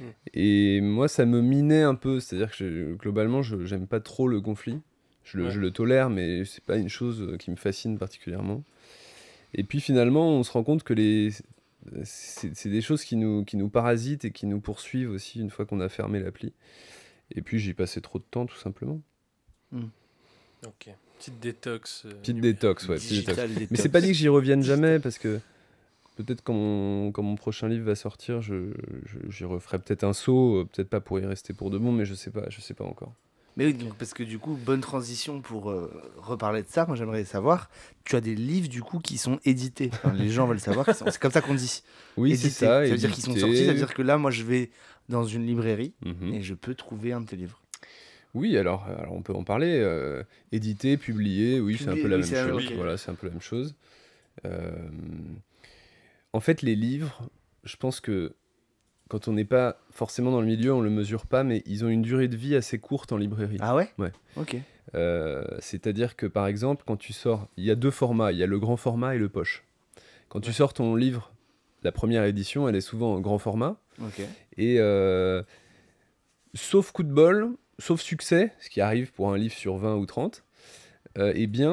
Mm. 0.00 0.04
Et 0.34 0.80
moi, 0.80 1.08
ça 1.08 1.26
me 1.26 1.40
minait 1.42 1.82
un 1.82 1.94
peu, 1.94 2.20
c'est-à-dire 2.20 2.50
que 2.50 2.56
je- 2.56 2.94
globalement, 2.94 3.42
je 3.42 3.64
j'aime 3.66 3.86
pas 3.86 4.00
trop 4.00 4.28
le 4.28 4.40
conflit. 4.40 4.80
Je 5.24 5.36
le, 5.38 5.44
Ouais. 5.44 5.50
je 5.50 5.60
le 5.60 5.70
tolère, 5.70 6.08
mais 6.10 6.44
c'est 6.46 6.64
pas 6.64 6.76
une 6.78 6.88
chose 6.88 7.20
euh, 7.22 7.36
qui 7.36 7.50
me 7.50 7.56
fascine 7.56 7.98
particulièrement. 7.98 8.64
Et 9.54 9.62
puis 9.64 9.80
finalement, 9.80 10.30
on 10.30 10.42
se 10.42 10.50
rend 10.52 10.64
compte 10.64 10.82
que 10.82 10.94
les... 10.94 11.30
c'est 12.04 12.54
c'est 12.54 12.70
des 12.70 12.80
choses 12.80 13.04
qui 13.04 13.16
nous, 13.16 13.44
qui 13.44 13.56
nous 13.56 13.68
parasitent 13.68 14.24
et 14.24 14.30
qui 14.30 14.46
nous 14.46 14.60
poursuivent 14.60 15.10
aussi 15.10 15.40
une 15.40 15.50
fois 15.50 15.66
qu'on 15.66 15.80
a 15.80 15.88
fermé 15.88 16.18
l'appli. 16.20 16.52
Et 17.34 17.42
puis 17.42 17.58
j'y 17.58 17.74
passais 17.74 18.00
trop 18.00 18.18
de 18.18 18.24
temps, 18.30 18.46
tout 18.46 18.56
simplement. 18.56 19.00
Ok. 20.66 20.88
Petite 21.18 21.40
détox. 21.40 22.04
euh, 22.06 22.10
Petite 22.14 22.36
numérique. 22.36 22.56
détox, 22.60 22.88
ouais. 22.88 22.96
petite 22.96 23.26
détox. 23.26 23.46
Digital 23.46 23.68
Mais 23.70 23.76
c'est 23.76 23.88
pas 23.88 24.00
dit 24.00 24.08
que 24.08 24.14
j'y 24.14 24.28
revienne 24.28 24.62
jamais 24.62 24.98
parce 24.98 25.18
que 25.18 25.38
peut-être 26.22 26.42
quand 26.42 26.54
mon, 26.54 27.12
quand 27.12 27.22
mon 27.22 27.36
prochain 27.36 27.68
livre 27.68 27.84
va 27.84 27.94
sortir, 27.94 28.40
je, 28.42 28.72
j'y 29.28 29.44
referai 29.44 29.78
peut-être 29.78 30.04
un 30.04 30.12
saut, 30.12 30.58
euh, 30.60 30.64
peut-être 30.64 30.88
pas 30.90 31.00
pour 31.00 31.18
y 31.20 31.26
rester 31.26 31.52
pour 31.52 31.70
de 31.70 31.78
bon, 31.78 31.92
mais 31.92 32.04
je 32.04 32.14
sais 32.14 32.30
pas, 32.30 32.48
je 32.50 32.60
sais 32.60 32.74
pas 32.74 32.84
encore. 32.84 33.12
Mais 33.56 33.66
oui, 33.66 33.74
donc, 33.74 33.96
parce 33.96 34.14
que 34.14 34.22
du 34.22 34.38
coup, 34.38 34.54
bonne 34.54 34.80
transition 34.80 35.40
pour 35.40 35.70
euh, 35.70 35.90
reparler 36.16 36.62
de 36.62 36.68
ça. 36.68 36.86
Moi, 36.86 36.94
j'aimerais 36.96 37.24
savoir, 37.24 37.68
tu 38.04 38.14
as 38.14 38.20
des 38.20 38.36
livres 38.36 38.68
du 38.68 38.80
coup 38.80 39.00
qui 39.00 39.18
sont 39.18 39.40
édités. 39.44 39.90
Enfin, 39.92 40.12
les 40.12 40.30
gens 40.30 40.46
veulent 40.46 40.60
savoir. 40.60 40.86
sont- 40.94 41.06
C'est 41.10 41.20
comme 41.20 41.32
ça 41.32 41.40
qu'on 41.40 41.54
dit. 41.56 41.82
Oui, 42.16 42.36
c'est 42.36 42.46
édités. 42.46 42.64
ça. 42.66 42.80
veut 42.82 42.96
dire 42.96 43.10
qu'ils 43.10 43.24
sont 43.24 43.36
sortis. 43.36 43.64
Ça 43.66 43.72
veut 43.72 43.78
dire 43.78 43.92
que 43.92 44.02
là, 44.02 44.18
moi, 44.18 44.30
je 44.30 44.44
vais 44.44 44.70
dans 45.08 45.24
une 45.24 45.44
librairie 45.46 45.92
Mhm. 46.04 46.32
et 46.34 46.42
je 46.42 46.54
peux 46.54 46.74
trouver 46.76 47.12
un 47.12 47.20
de 47.22 47.26
tes 47.26 47.36
livres. 47.36 47.60
Oui, 48.32 48.56
alors, 48.56 48.84
alors 48.84 49.12
on 49.14 49.22
peut 49.22 49.34
en 49.34 49.42
parler. 49.42 49.80
euh, 49.82 50.22
édité, 50.52 50.96
publié, 50.96 51.58
oui, 51.58 51.76
c'est 51.76 51.88
un 51.88 51.94
peu 51.96 52.06
la 52.06 52.16
oui, 52.18 52.30
même 52.30 52.48
chose. 52.48 52.72
Voilà, 52.76 52.96
c'est 52.96 53.10
un 53.10 53.14
peu 53.14 53.26
la 53.26 53.32
même 53.32 53.42
chose. 53.42 53.74
Euh, 54.44 54.70
en 56.32 56.40
fait, 56.40 56.62
les 56.62 56.76
livres, 56.76 57.28
je 57.64 57.76
pense 57.76 58.00
que 58.00 58.34
quand 59.08 59.26
on 59.26 59.32
n'est 59.32 59.44
pas 59.44 59.76
forcément 59.90 60.30
dans 60.30 60.40
le 60.40 60.46
milieu, 60.46 60.72
on 60.72 60.80
le 60.80 60.90
mesure 60.90 61.26
pas, 61.26 61.42
mais 61.42 61.62
ils 61.66 61.84
ont 61.84 61.88
une 61.88 62.02
durée 62.02 62.28
de 62.28 62.36
vie 62.36 62.54
assez 62.54 62.78
courte 62.78 63.10
en 63.12 63.16
librairie. 63.16 63.56
Ah 63.60 63.74
ouais? 63.74 63.90
Ouais. 63.98 64.12
Ok. 64.36 64.56
Euh, 64.94 65.44
C'est-à-dire 65.58 66.14
que 66.16 66.26
par 66.26 66.46
exemple, 66.46 66.84
quand 66.86 66.96
tu 66.96 67.12
sors, 67.12 67.48
il 67.56 67.64
y 67.64 67.70
a 67.70 67.74
deux 67.74 67.90
formats, 67.90 68.30
il 68.32 68.38
y 68.38 68.42
a 68.42 68.46
le 68.46 68.58
grand 68.60 68.76
format 68.76 69.16
et 69.16 69.18
le 69.18 69.28
poche. 69.28 69.64
Quand 70.28 70.40
tu 70.40 70.52
sors 70.52 70.72
ton 70.72 70.94
livre, 70.94 71.32
la 71.82 71.90
première 71.90 72.24
édition, 72.24 72.68
elle 72.68 72.76
est 72.76 72.80
souvent 72.80 73.14
en 73.14 73.20
grand 73.20 73.38
format. 73.38 73.80
Ok. 74.00 74.20
Et 74.56 74.76
euh, 74.78 75.42
sauf 76.54 76.92
coup 76.92 77.02
de 77.02 77.12
bol, 77.12 77.56
sauf 77.80 78.00
succès, 78.00 78.52
ce 78.60 78.70
qui 78.70 78.80
arrive 78.80 79.12
pour 79.12 79.32
un 79.32 79.36
livre 79.38 79.54
sur 79.54 79.76
20 79.76 79.96
ou 79.96 80.06
30, 80.06 80.44
euh, 81.18 81.32
eh 81.34 81.48
bien, 81.48 81.72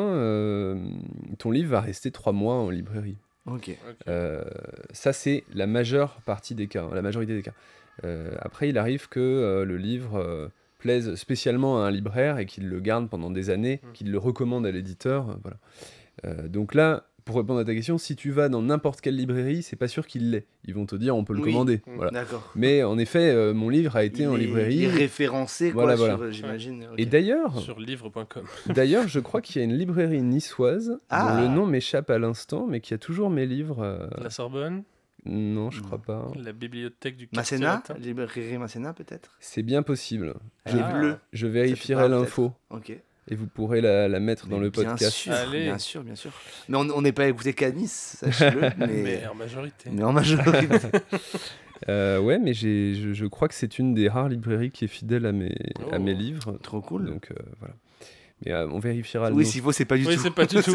ton 1.38 1.52
livre 1.52 1.70
va 1.70 1.82
rester 1.82 2.10
trois 2.12 2.34
mois 2.34 2.56
en 2.56 2.72
librairie. 2.72 3.18
Ok. 3.48 3.70
Ok. 3.90 3.96
Euh, 4.08 4.44
ça, 4.92 5.14
c'est 5.14 5.44
la 5.54 5.68
majeure 5.68 6.18
partie 6.26 6.54
des 6.56 6.68
cas, 6.68 6.84
hein, 6.84 6.92
la 6.94 7.02
majorité 7.02 7.34
des 7.36 7.42
cas. 7.42 7.54
Euh, 8.04 8.32
après, 8.40 8.70
il 8.70 8.78
arrive 8.78 9.10
que 9.10 9.20
euh, 9.20 9.66
le 9.66 9.78
livre 9.78 10.18
euh, 10.20 10.50
plaise 10.80 11.16
spécialement 11.16 11.84
à 11.84 11.88
un 11.88 11.92
libraire 11.92 12.38
et 12.38 12.46
qu'il 12.46 12.68
le 12.70 12.80
garde 12.80 13.10
pendant 13.10 13.32
des 13.32 13.50
années, 13.50 13.80
Mm. 13.84 13.92
qu'il 13.94 14.12
le 14.12 14.18
recommande 14.18 14.66
à 14.66 14.72
l'éditeur. 14.72 15.30
euh, 15.30 15.34
voilà. 15.42 15.58
Euh, 16.26 16.48
donc 16.48 16.74
là, 16.76 17.06
pour 17.28 17.36
répondre 17.38 17.60
à 17.60 17.66
ta 17.66 17.74
question, 17.76 17.98
si 17.98 18.16
tu 18.16 18.32
vas 18.32 18.50
dans 18.50 18.62
n'importe 18.62 19.02
quelle 19.02 19.16
librairie, 19.16 19.62
c'est 19.62 19.76
pas 19.76 19.88
sûr 19.88 20.08
qu'il 20.08 20.32
l'ait. 20.32 20.46
Ils 20.66 20.74
vont 20.74 20.86
te 20.86 20.96
dire 20.96 21.16
on 21.16 21.24
peut 21.24 21.34
le 21.34 21.42
Oui. 21.42 21.52
commander. 21.52 21.82
Mm. 21.86 21.96
Voilà. 21.96 22.12
D'accord. 22.12 22.52
Mais 22.56 22.84
en 22.84 22.98
effet, 22.98 23.30
euh, 23.30 23.54
mon 23.54 23.70
livre 23.70 23.96
a 23.96 24.04
été 24.04 24.24
Il 24.24 24.28
en 24.30 24.36
est- 24.36 24.40
librairie. 24.40 24.76
Il 24.78 24.84
est 24.86 24.88
référencé, 24.88 25.72
quoi, 25.72 25.84
Voilà, 25.84 25.96
voilà. 25.98 26.16
euh, 26.16 26.32
j'imagine. 26.32 26.88
Et 26.98 27.06
d'ailleurs, 27.06 27.60
Sur 27.60 27.80
livre.com. 27.80 28.44
d'ailleurs, 28.74 29.08
je 29.08 29.20
crois 29.20 29.42
qu'il 29.42 29.58
y 29.62 29.62
a 29.62 29.66
une 29.66 29.78
librairie 29.78 30.22
niçoise 30.22 30.98
Ah. 31.10 31.36
dont 31.36 31.42
le 31.42 31.48
nom 31.54 31.66
m'échappe 31.68 32.10
à 32.10 32.18
l'instant, 32.18 32.66
mais 32.68 32.80
qui 32.82 32.94
a 32.94 32.98
toujours 32.98 33.30
mes 33.30 33.46
livres. 33.46 33.82
euh, 33.84 34.08
La 34.22 34.30
Sorbonne, 34.30 34.84
Non, 35.26 35.70
je 35.72 35.82
crois 35.82 35.98
pas. 35.98 36.32
la 36.42 36.54
bibliothèque 36.54 37.18
du 37.18 37.28
Masséna. 37.36 37.84
Librairie 38.00 38.58
Masséna, 38.58 38.94
peut-être? 38.94 39.32
C'est 39.42 39.64
bien 39.64 39.84
possible. 39.84 40.34
Elle 40.64 40.80
Ah. 40.82 40.90
est 40.90 40.94
bleue. 41.00 41.16
Je 41.34 41.48
Ça 41.48 41.52
vérifierai 41.52 42.08
l'info 42.08 42.54
Ok. 42.70 42.98
Et 43.30 43.36
vous 43.36 43.48
pourrez 43.48 43.82
la, 43.82 44.08
la 44.08 44.20
mettre 44.20 44.48
dans 44.48 44.58
Mais 44.58 44.64
le 44.66 44.70
bien 44.70 44.84
podcast. 44.92 45.12
Sûr, 45.16 45.34
Allez. 45.34 45.64
Bien 45.64 45.78
sûr, 45.78 46.02
bien 46.04 46.16
sûr. 46.16 46.32
Mais 46.70 46.78
on 46.78 47.02
n'est 47.02 47.12
pas 47.12 47.28
écouté 47.28 47.54
qu'à 47.54 47.72
Nice, 47.72 48.18
sachez-le. 48.20 48.62
mais, 48.78 48.88
Mais 48.88 49.28
en 49.28 49.36
majorité. 49.36 49.90
mais 49.92 50.04
en 50.04 50.14
majorité. 50.14 50.68
Euh, 51.90 52.18
ouais, 52.20 52.40
mais 52.40 52.56
j'ai- 52.56 52.96
je, 52.96 53.14
je 53.14 53.26
crois 53.28 53.48
que 53.48 53.54
c'est 53.54 53.78
une 53.78 53.94
des 53.94 54.10
rares 54.10 54.30
librairies 54.30 54.72
qui 54.72 54.86
est 54.86 54.88
fidèle 54.88 55.28
à 55.28 55.32
mes, 55.32 55.52
à 55.92 55.98
Oh. 55.98 56.00
mes 56.00 56.16
livres. 56.16 56.58
Trop 56.64 56.82
cool. 56.82 57.06
Donc 57.06 57.30
euh, 57.32 57.36
voilà. 57.60 57.76
Mais 58.44 58.52
euh, 58.52 58.68
on 58.72 58.80
vérifiera 58.80 59.30
le 59.30 59.36
oui, 59.36 59.46
s'il 59.46 59.62
faut, 59.62 59.72
c'est 59.72 59.86
pas 59.86 59.96
du 59.96 60.06
Oui, 60.08 60.16
tout. 60.16 60.22
c'est 60.24 60.32
pas 60.32 60.46
du 60.48 60.56
tout. 60.62 60.72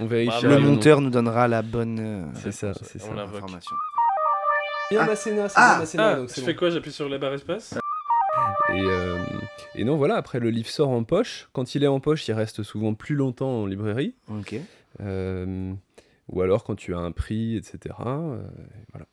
On 0.00 0.06
vérifiera 0.06 0.40
Le 0.48 0.58
monteur 0.60 1.02
nous 1.02 1.10
donnera 1.10 1.46
la 1.46 1.60
bonne 1.60 1.98
euh, 2.00 2.24
C'est 2.42 2.52
ça, 2.52 2.72
c'est 2.82 2.98
ça. 3.00 3.12
l'invoque. 3.14 3.36
information. 3.42 3.76
Bien 4.90 5.00
Ah. 5.02 5.06
Masséna, 5.06 5.48
c'est 5.50 5.54
Ah. 5.58 5.82
Ah, 5.98 6.14
donc 6.16 6.28
je 6.30 6.34
c'est 6.34 6.40
fais 6.40 6.54
quoi 6.54 6.70
J'appuie 6.70 6.90
sur 6.92 7.06
la 7.08 7.18
barre 7.18 7.34
espace 7.34 7.74
Et, 8.74 8.82
euh, 8.82 9.18
et 9.74 9.84
non, 9.84 9.96
voilà, 9.96 10.16
après 10.16 10.40
le 10.40 10.50
livre 10.50 10.68
sort 10.68 10.90
en 10.90 11.04
poche. 11.04 11.48
Quand 11.52 11.74
il 11.74 11.84
est 11.84 11.88
en 11.88 12.00
poche, 12.00 12.26
il 12.28 12.32
reste 12.32 12.62
souvent 12.62 12.94
plus 12.94 13.14
longtemps 13.14 13.62
en 13.62 13.66
librairie. 13.66 14.14
Ok. 14.28 14.56
Euh, 15.00 15.72
ou 16.28 16.40
alors 16.40 16.64
quand 16.64 16.74
tu 16.74 16.94
as 16.94 16.98
un 16.98 17.12
prix, 17.12 17.56
etc. 17.56 17.94
euh, 18.06 18.42
voilà. 18.92 19.06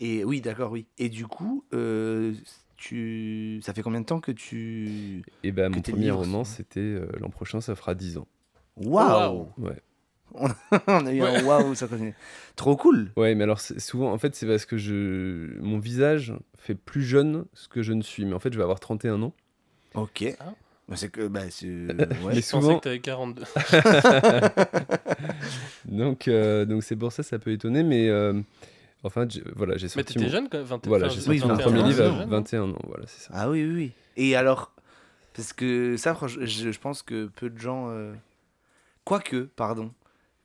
Et 0.00 0.24
oui, 0.24 0.40
d'accord, 0.40 0.72
oui. 0.72 0.86
Et 0.98 1.08
du 1.08 1.26
coup, 1.26 1.64
euh, 1.72 2.34
tu... 2.76 3.60
ça 3.62 3.72
fait 3.72 3.82
combien 3.82 4.00
de 4.00 4.06
temps 4.06 4.20
que 4.20 4.32
tu. 4.32 5.22
Et 5.42 5.52
ben 5.52 5.70
mon 5.72 5.80
premier 5.80 6.10
roman, 6.10 6.44
c'était 6.44 6.80
euh, 6.80 7.08
l'an 7.18 7.30
prochain, 7.30 7.60
ça 7.60 7.74
fera 7.74 7.94
10 7.94 8.18
ans. 8.18 8.28
Waouh 8.76 9.48
Ouais. 9.58 9.80
On 10.86 11.06
a 11.06 11.12
eu 11.12 11.22
un 11.22 11.42
waouh, 11.44 11.74
ça 11.74 11.86
continue. 11.88 12.14
Trop 12.56 12.76
cool 12.76 13.10
Ouais, 13.16 13.34
mais 13.34 13.44
alors 13.44 13.60
souvent, 13.60 14.12
en 14.12 14.18
fait, 14.18 14.34
c'est 14.34 14.46
parce 14.46 14.64
que 14.66 14.76
je, 14.76 15.58
mon 15.60 15.78
visage 15.78 16.34
fait 16.58 16.74
plus 16.74 17.02
jeune 17.04 17.44
ce 17.54 17.68
que 17.68 17.82
je 17.82 17.92
ne 17.92 18.02
suis. 18.02 18.24
Mais 18.24 18.34
en 18.34 18.38
fait, 18.38 18.52
je 18.52 18.58
vais 18.58 18.64
avoir 18.64 18.80
31 18.80 19.22
ans. 19.22 19.32
Ok. 19.94 20.24
Ah. 20.40 20.52
Bah, 20.88 20.96
c'est 20.96 21.10
que. 21.10 21.26
Bah, 21.26 21.42
c'est. 21.50 21.66
Mais 21.66 21.94
Ouais. 21.94 22.06
Je 22.06 22.24
pensais 22.28 22.42
souvent, 22.42 22.78
que 22.78 22.84
t'avais 22.84 23.00
42. 23.00 23.42
donc 25.86 26.28
euh, 26.28 26.64
donc 26.64 26.82
c'est 26.82 26.96
pour 26.96 27.12
ça, 27.12 27.22
ça 27.22 27.38
peut 27.38 27.52
étonner. 27.52 27.82
Mais 27.82 28.08
euh, 28.08 28.40
enfin, 29.02 29.26
j'ai- 29.28 29.42
voilà, 29.54 29.76
j'ai 29.76 29.86
Mais 29.86 29.90
sorti. 29.90 30.14
t'étais 30.14 30.24
mon... 30.24 30.30
jeune 30.30 30.48
quand 30.48 30.58
même 30.58 30.66
21 30.66 30.88
Voilà, 30.88 31.08
j'ai 31.08 31.20
sorti 31.20 31.38
sorti 31.38 31.48
mon 31.52 31.56
21 31.56 31.70
premier 31.72 31.88
livre 31.88 32.02
à 32.04 32.18
jeune, 32.18 32.28
21 32.28 32.62
ans. 32.70 32.78
Voilà, 32.86 33.04
c'est 33.06 33.22
ça. 33.26 33.30
Ah 33.34 33.50
oui, 33.50 33.64
oui, 33.64 33.74
oui. 33.74 33.92
Et 34.16 34.36
alors, 34.36 34.72
parce 35.34 35.52
que 35.52 35.96
ça, 35.96 36.14
franchement, 36.14 36.44
je, 36.46 36.70
je 36.70 36.78
pense 36.78 37.02
que 37.02 37.26
peu 37.26 37.50
de 37.50 37.58
gens. 37.58 37.88
euh, 37.90 38.12
Quoique, 39.04 39.48
pardon. 39.56 39.92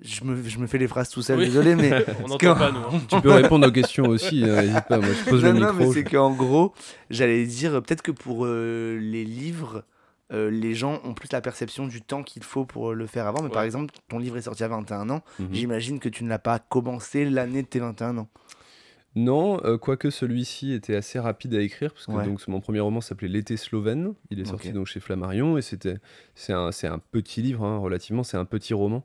Je 0.03 0.23
me, 0.23 0.41
je 0.43 0.57
me 0.57 0.65
fais 0.67 0.77
les 0.79 0.87
phrases 0.87 1.09
tout 1.09 1.21
seul, 1.21 1.37
Oui. 1.39 1.45
désolé, 1.45 1.75
mais. 1.75 2.03
On 2.23 2.27
n'entend 2.27 2.55
pas, 2.55 2.71
nous. 2.71 2.79
hein. 2.79 3.01
Tu 3.07 3.21
peux 3.21 3.31
répondre 3.31 3.67
aux 3.67 3.71
questions 3.71 4.05
aussi, 4.05 4.43
hein, 4.43 4.61
n'hésite 4.63 4.87
pas. 4.87 4.97
Moi, 4.97 5.09
je 5.13 5.29
pose 5.29 5.43
non, 5.43 5.53
le 5.53 5.59
non, 5.59 5.73
mais 5.73 5.79
micro. 5.79 5.93
c'est 5.93 6.03
qu'en 6.03 6.31
gros, 6.33 6.73
j'allais 7.11 7.45
dire, 7.45 7.75
euh, 7.75 7.81
peut-être 7.81 8.01
que 8.01 8.11
pour 8.11 8.45
euh, 8.45 8.97
les 8.99 9.23
livres, 9.23 9.83
euh, 10.33 10.49
les 10.49 10.73
gens 10.73 10.99
ont 11.03 11.13
plus 11.13 11.31
la 11.31 11.41
perception 11.41 11.85
du 11.87 12.01
temps 12.01 12.23
qu'il 12.23 12.43
faut 12.43 12.65
pour 12.65 12.93
le 12.93 13.05
faire 13.05 13.27
avant. 13.27 13.43
Mais 13.43 13.49
par 13.49 13.61
exemple, 13.63 13.93
ton 14.09 14.17
livre 14.17 14.37
est 14.37 14.41
sorti 14.43 14.63
à 14.63 14.67
21 14.69 15.09
ans. 15.11 15.21
Mhm. 15.39 15.47
J'imagine 15.51 15.99
que 15.99 16.09
tu 16.09 16.23
ne 16.23 16.29
l'as 16.29 16.39
pas 16.39 16.57
commencé 16.57 17.25
l'année 17.29 17.61
de 17.61 17.67
tes 17.67 17.79
21 17.79 18.17
ans. 18.17 18.27
Non, 19.13 19.59
euh, 19.65 19.77
quoique 19.77 20.09
celui-ci 20.09 20.71
était 20.71 20.95
assez 20.95 21.19
rapide 21.19 21.53
à 21.55 21.59
écrire, 21.61 21.93
parce 21.93 22.05
que 22.05 22.13
Ouais. 22.13 22.25
donc, 22.25 22.47
mon 22.47 22.61
premier 22.61 22.79
roman 22.79 23.01
s'appelait 23.01 23.27
L'été 23.27 23.57
slovène. 23.57 24.13
Il 24.29 24.39
est 24.39 24.45
sorti 24.45 24.71
donc 24.71 24.87
chez 24.87 25.01
Flammarion 25.01 25.57
et 25.57 25.61
c'était 25.61 25.97
c'est 26.33 26.53
un, 26.53 26.71
c'est 26.71 26.87
un 26.87 26.97
petit 26.99 27.41
livre, 27.41 27.65
hein, 27.65 27.77
relativement, 27.77 28.23
c'est 28.23 28.37
un 28.37 28.45
petit 28.45 28.73
roman. 28.73 29.03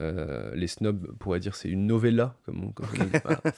Euh, 0.00 0.50
les 0.54 0.66
snobs 0.66 1.14
pourraient 1.18 1.40
dire 1.40 1.54
c'est 1.54 1.68
une 1.68 1.86
novella, 1.86 2.36
comme 2.46 2.64
on, 2.64 2.72
comme 2.72 2.86
on 2.98 3.04
dit. 3.04 3.18
Voilà. 3.22 3.40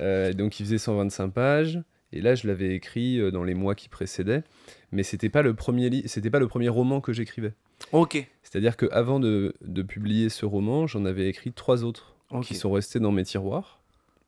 Euh, 0.00 0.32
donc 0.32 0.60
il 0.60 0.66
faisait 0.66 0.78
125 0.78 1.30
pages. 1.30 1.80
Et 2.12 2.20
là, 2.20 2.34
je 2.34 2.46
l'avais 2.46 2.74
écrit 2.74 3.18
euh, 3.18 3.30
dans 3.30 3.42
les 3.42 3.54
mois 3.54 3.74
qui 3.74 3.88
précédaient, 3.88 4.44
mais 4.92 5.02
c'était 5.02 5.28
pas 5.28 5.42
le 5.42 5.54
premier 5.54 6.06
c'était 6.06 6.30
pas 6.30 6.38
le 6.38 6.46
premier 6.46 6.68
roman 6.68 7.00
que 7.00 7.12
j'écrivais. 7.12 7.52
Ok. 7.92 8.24
C'est-à-dire 8.42 8.76
qu'avant 8.76 9.18
de, 9.18 9.54
de 9.62 9.82
publier 9.82 10.28
ce 10.28 10.46
roman, 10.46 10.86
j'en 10.86 11.04
avais 11.04 11.28
écrit 11.28 11.52
trois 11.52 11.84
autres 11.84 12.14
qui 12.42 12.54
sont 12.54 12.70
restés 12.70 13.00
dans 13.00 13.12
mes 13.12 13.24
tiroirs, 13.24 13.80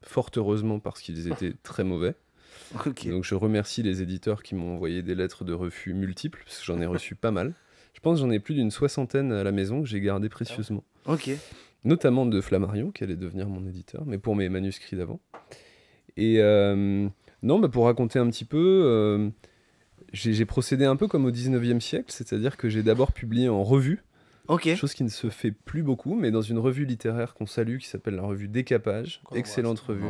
fort 0.02 0.30
heureusement 0.36 0.80
parce 0.80 1.00
qu'ils 1.00 1.28
étaient 1.28 1.52
très 1.62 1.84
mauvais. 1.84 2.14
Ok. 2.86 3.06
Donc 3.08 3.24
je 3.24 3.34
remercie 3.34 3.82
les 3.82 4.02
éditeurs 4.02 4.42
qui 4.42 4.54
m'ont 4.54 4.74
envoyé 4.74 5.02
des 5.02 5.14
lettres 5.14 5.44
de 5.44 5.52
refus 5.52 5.94
multiples, 5.94 6.42
parce 6.44 6.58
que 6.58 6.64
j'en 6.64 6.80
ai 6.80 6.86
reçu 6.86 7.14
pas 7.14 7.30
mal. 7.30 7.54
Je 7.94 8.00
pense 8.00 8.20
j'en 8.20 8.30
ai 8.30 8.38
plus 8.38 8.54
d'une 8.54 8.70
soixantaine 8.70 9.32
à 9.32 9.44
la 9.44 9.52
maison 9.52 9.82
que 9.82 9.88
j'ai 9.88 10.00
gardé 10.00 10.28
précieusement. 10.28 10.84
Ok. 11.06 11.30
Notamment 11.84 12.26
de 12.26 12.40
Flammarion, 12.40 12.90
qui 12.90 13.04
allait 13.04 13.16
devenir 13.16 13.48
mon 13.48 13.66
éditeur, 13.66 14.04
mais 14.06 14.18
pour 14.18 14.36
mes 14.36 14.48
manuscrits 14.48 14.96
d'avant. 14.96 15.20
Et 16.16 16.36
euh, 16.38 17.08
non, 17.42 17.58
bah, 17.58 17.68
pour 17.68 17.86
raconter 17.86 18.18
un 18.18 18.28
petit 18.28 18.44
peu, 18.44 18.82
euh, 18.84 19.30
j'ai 20.12 20.44
procédé 20.44 20.84
un 20.84 20.96
peu 20.96 21.08
comme 21.08 21.24
au 21.24 21.30
19e 21.30 21.80
siècle, 21.80 22.06
c'est-à-dire 22.08 22.56
que 22.56 22.68
j'ai 22.68 22.82
d'abord 22.82 23.12
publié 23.12 23.48
en 23.48 23.62
revue, 23.64 24.02
chose 24.76 24.94
qui 24.94 25.04
ne 25.04 25.08
se 25.08 25.30
fait 25.30 25.52
plus 25.52 25.82
beaucoup, 25.82 26.14
mais 26.14 26.30
dans 26.30 26.42
une 26.42 26.58
revue 26.58 26.84
littéraire 26.84 27.34
qu'on 27.34 27.46
salue, 27.46 27.78
qui 27.78 27.86
s'appelle 27.86 28.16
la 28.16 28.22
revue 28.22 28.48
Décapage. 28.48 29.22
Excellente 29.34 29.78
revue. 29.80 30.04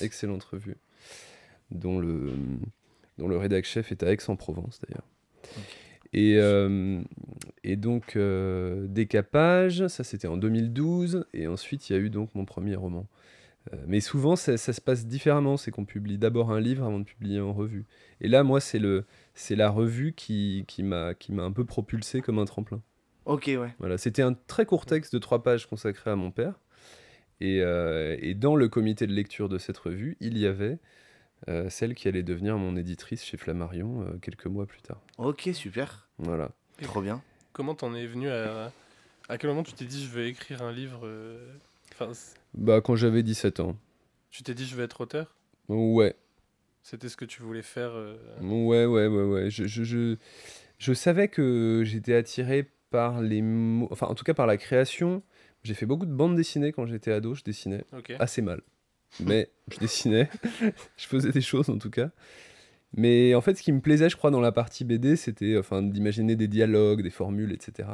Excellente 0.00 0.42
revue. 0.44 0.76
Dont 1.70 1.98
le, 1.98 2.32
dont 3.18 3.28
le 3.28 3.36
rédac 3.36 3.64
chef 3.64 3.92
est 3.92 4.02
à 4.02 4.10
Aix-en-Provence 4.12 4.80
d'ailleurs. 4.86 5.06
Et, 6.12 6.36
euh, 6.36 7.00
et 7.64 7.76
donc, 7.76 8.16
euh, 8.16 8.86
Décapage, 8.86 9.86
ça 9.88 10.04
c'était 10.04 10.28
en 10.28 10.36
2012. 10.36 11.26
Et 11.32 11.46
ensuite, 11.46 11.88
il 11.88 11.94
y 11.94 11.96
a 11.96 11.98
eu 11.98 12.10
donc 12.10 12.34
mon 12.34 12.44
premier 12.44 12.74
roman. 12.74 13.06
Euh, 13.72 13.76
mais 13.86 14.00
souvent, 14.00 14.36
ça, 14.36 14.56
ça 14.56 14.72
se 14.72 14.80
passe 14.80 15.06
différemment. 15.06 15.56
C'est 15.56 15.70
qu'on 15.70 15.84
publie 15.84 16.18
d'abord 16.18 16.50
un 16.50 16.60
livre 16.60 16.84
avant 16.84 16.98
de 16.98 17.04
publier 17.04 17.40
en 17.40 17.52
revue. 17.52 17.86
Et 18.20 18.28
là, 18.28 18.42
moi, 18.42 18.60
c'est 18.60 18.78
le, 18.78 19.04
c'est 19.34 19.56
la 19.56 19.70
revue 19.70 20.12
qui, 20.12 20.64
qui 20.68 20.82
m'a, 20.82 21.14
un 21.38 21.52
peu 21.52 21.64
propulsé 21.64 22.20
comme 22.20 22.38
un 22.38 22.44
tremplin. 22.44 22.82
Ok, 23.24 23.44
ouais. 23.46 23.74
Voilà, 23.78 23.98
c'était 23.98 24.22
un 24.22 24.34
très 24.34 24.66
court 24.66 24.84
texte 24.84 25.12
de 25.14 25.18
trois 25.18 25.42
pages 25.42 25.66
consacré 25.66 26.10
à 26.10 26.16
mon 26.16 26.30
père. 26.30 26.60
Et, 27.40 27.58
et 27.58 28.34
dans 28.34 28.54
le 28.54 28.68
comité 28.68 29.08
de 29.08 29.12
lecture 29.12 29.48
de 29.48 29.58
cette 29.58 29.78
revue, 29.78 30.16
il 30.20 30.38
y 30.38 30.46
avait 30.46 30.78
euh, 31.48 31.68
celle 31.70 31.94
qui 31.94 32.08
allait 32.08 32.22
devenir 32.22 32.56
mon 32.58 32.76
éditrice 32.76 33.24
chez 33.24 33.36
Flammarion 33.36 34.02
euh, 34.02 34.18
quelques 34.20 34.46
mois 34.46 34.66
plus 34.66 34.80
tard. 34.82 35.00
Ok, 35.18 35.48
super. 35.54 36.08
Voilà. 36.18 36.50
Trop 36.82 37.02
bien. 37.02 37.22
Comment 37.52 37.74
t'en 37.74 37.94
es 37.94 38.06
venu 38.06 38.28
à. 38.30 38.72
À 39.28 39.38
quel 39.38 39.50
moment 39.50 39.62
tu 39.62 39.72
t'es 39.72 39.84
dit 39.84 40.04
je 40.04 40.10
vais 40.10 40.28
écrire 40.28 40.62
un 40.62 40.72
livre 40.72 41.00
euh, 41.04 41.54
Enfin, 41.92 42.12
Bah, 42.54 42.80
quand 42.80 42.96
j'avais 42.96 43.22
17 43.22 43.60
ans. 43.60 43.76
tu 44.30 44.42
t'es 44.42 44.54
dit 44.54 44.66
je 44.66 44.74
vais 44.76 44.82
être 44.84 45.00
auteur? 45.02 45.36
Ouais, 45.68 46.14
C'était 46.82 47.08
ce 47.08 47.16
que 47.16 47.24
tu 47.24 47.40
voulais 47.42 47.62
faire 47.62 47.92
euh, 47.94 48.16
ouais, 48.40 48.84
ouais, 48.84 49.06
ouais, 49.06 49.22
ouais. 49.24 49.50
Je, 49.50 49.66
je, 49.66 49.84
je, 49.84 50.16
je 50.78 50.92
savais 50.92 51.28
que 51.28 51.82
j'étais 51.86 52.14
attiré 52.14 52.68
par 52.90 53.22
les 53.22 53.42
mots, 53.42 53.88
enfin 53.90 54.06
en 54.08 54.14
tout 54.14 54.24
cas 54.24 54.34
par 54.34 54.46
la 54.46 54.56
création. 54.56 55.22
J'ai 55.62 55.74
fait 55.74 55.86
beaucoup 55.86 56.06
de 56.06 56.12
bandes 56.12 56.34
dessinées 56.34 56.72
quand 56.72 56.86
j'étais 56.86 57.12
ado, 57.12 57.34
je 57.34 57.44
dessinais 57.44 57.84
assez 58.18 58.42
mal. 58.42 58.60
Mais 59.20 59.50
je 59.70 59.78
dessinais, 59.78 60.28
je 60.96 61.06
faisais 61.06 61.32
des 61.32 61.40
choses 61.40 61.70
en 61.70 61.78
tout 61.78 61.90
cas. 61.90 62.10
Mais 62.94 63.34
en 63.34 63.40
fait, 63.40 63.54
ce 63.56 63.62
qui 63.62 63.72
me 63.72 63.80
plaisait, 63.80 64.10
je 64.10 64.16
crois, 64.16 64.30
dans 64.30 64.40
la 64.40 64.52
partie 64.52 64.84
BD, 64.84 65.16
c'était 65.16 65.56
enfin, 65.56 65.82
d'imaginer 65.82 66.36
des 66.36 66.48
dialogues, 66.48 67.02
des 67.02 67.10
formules, 67.10 67.52
etc. 67.52 67.88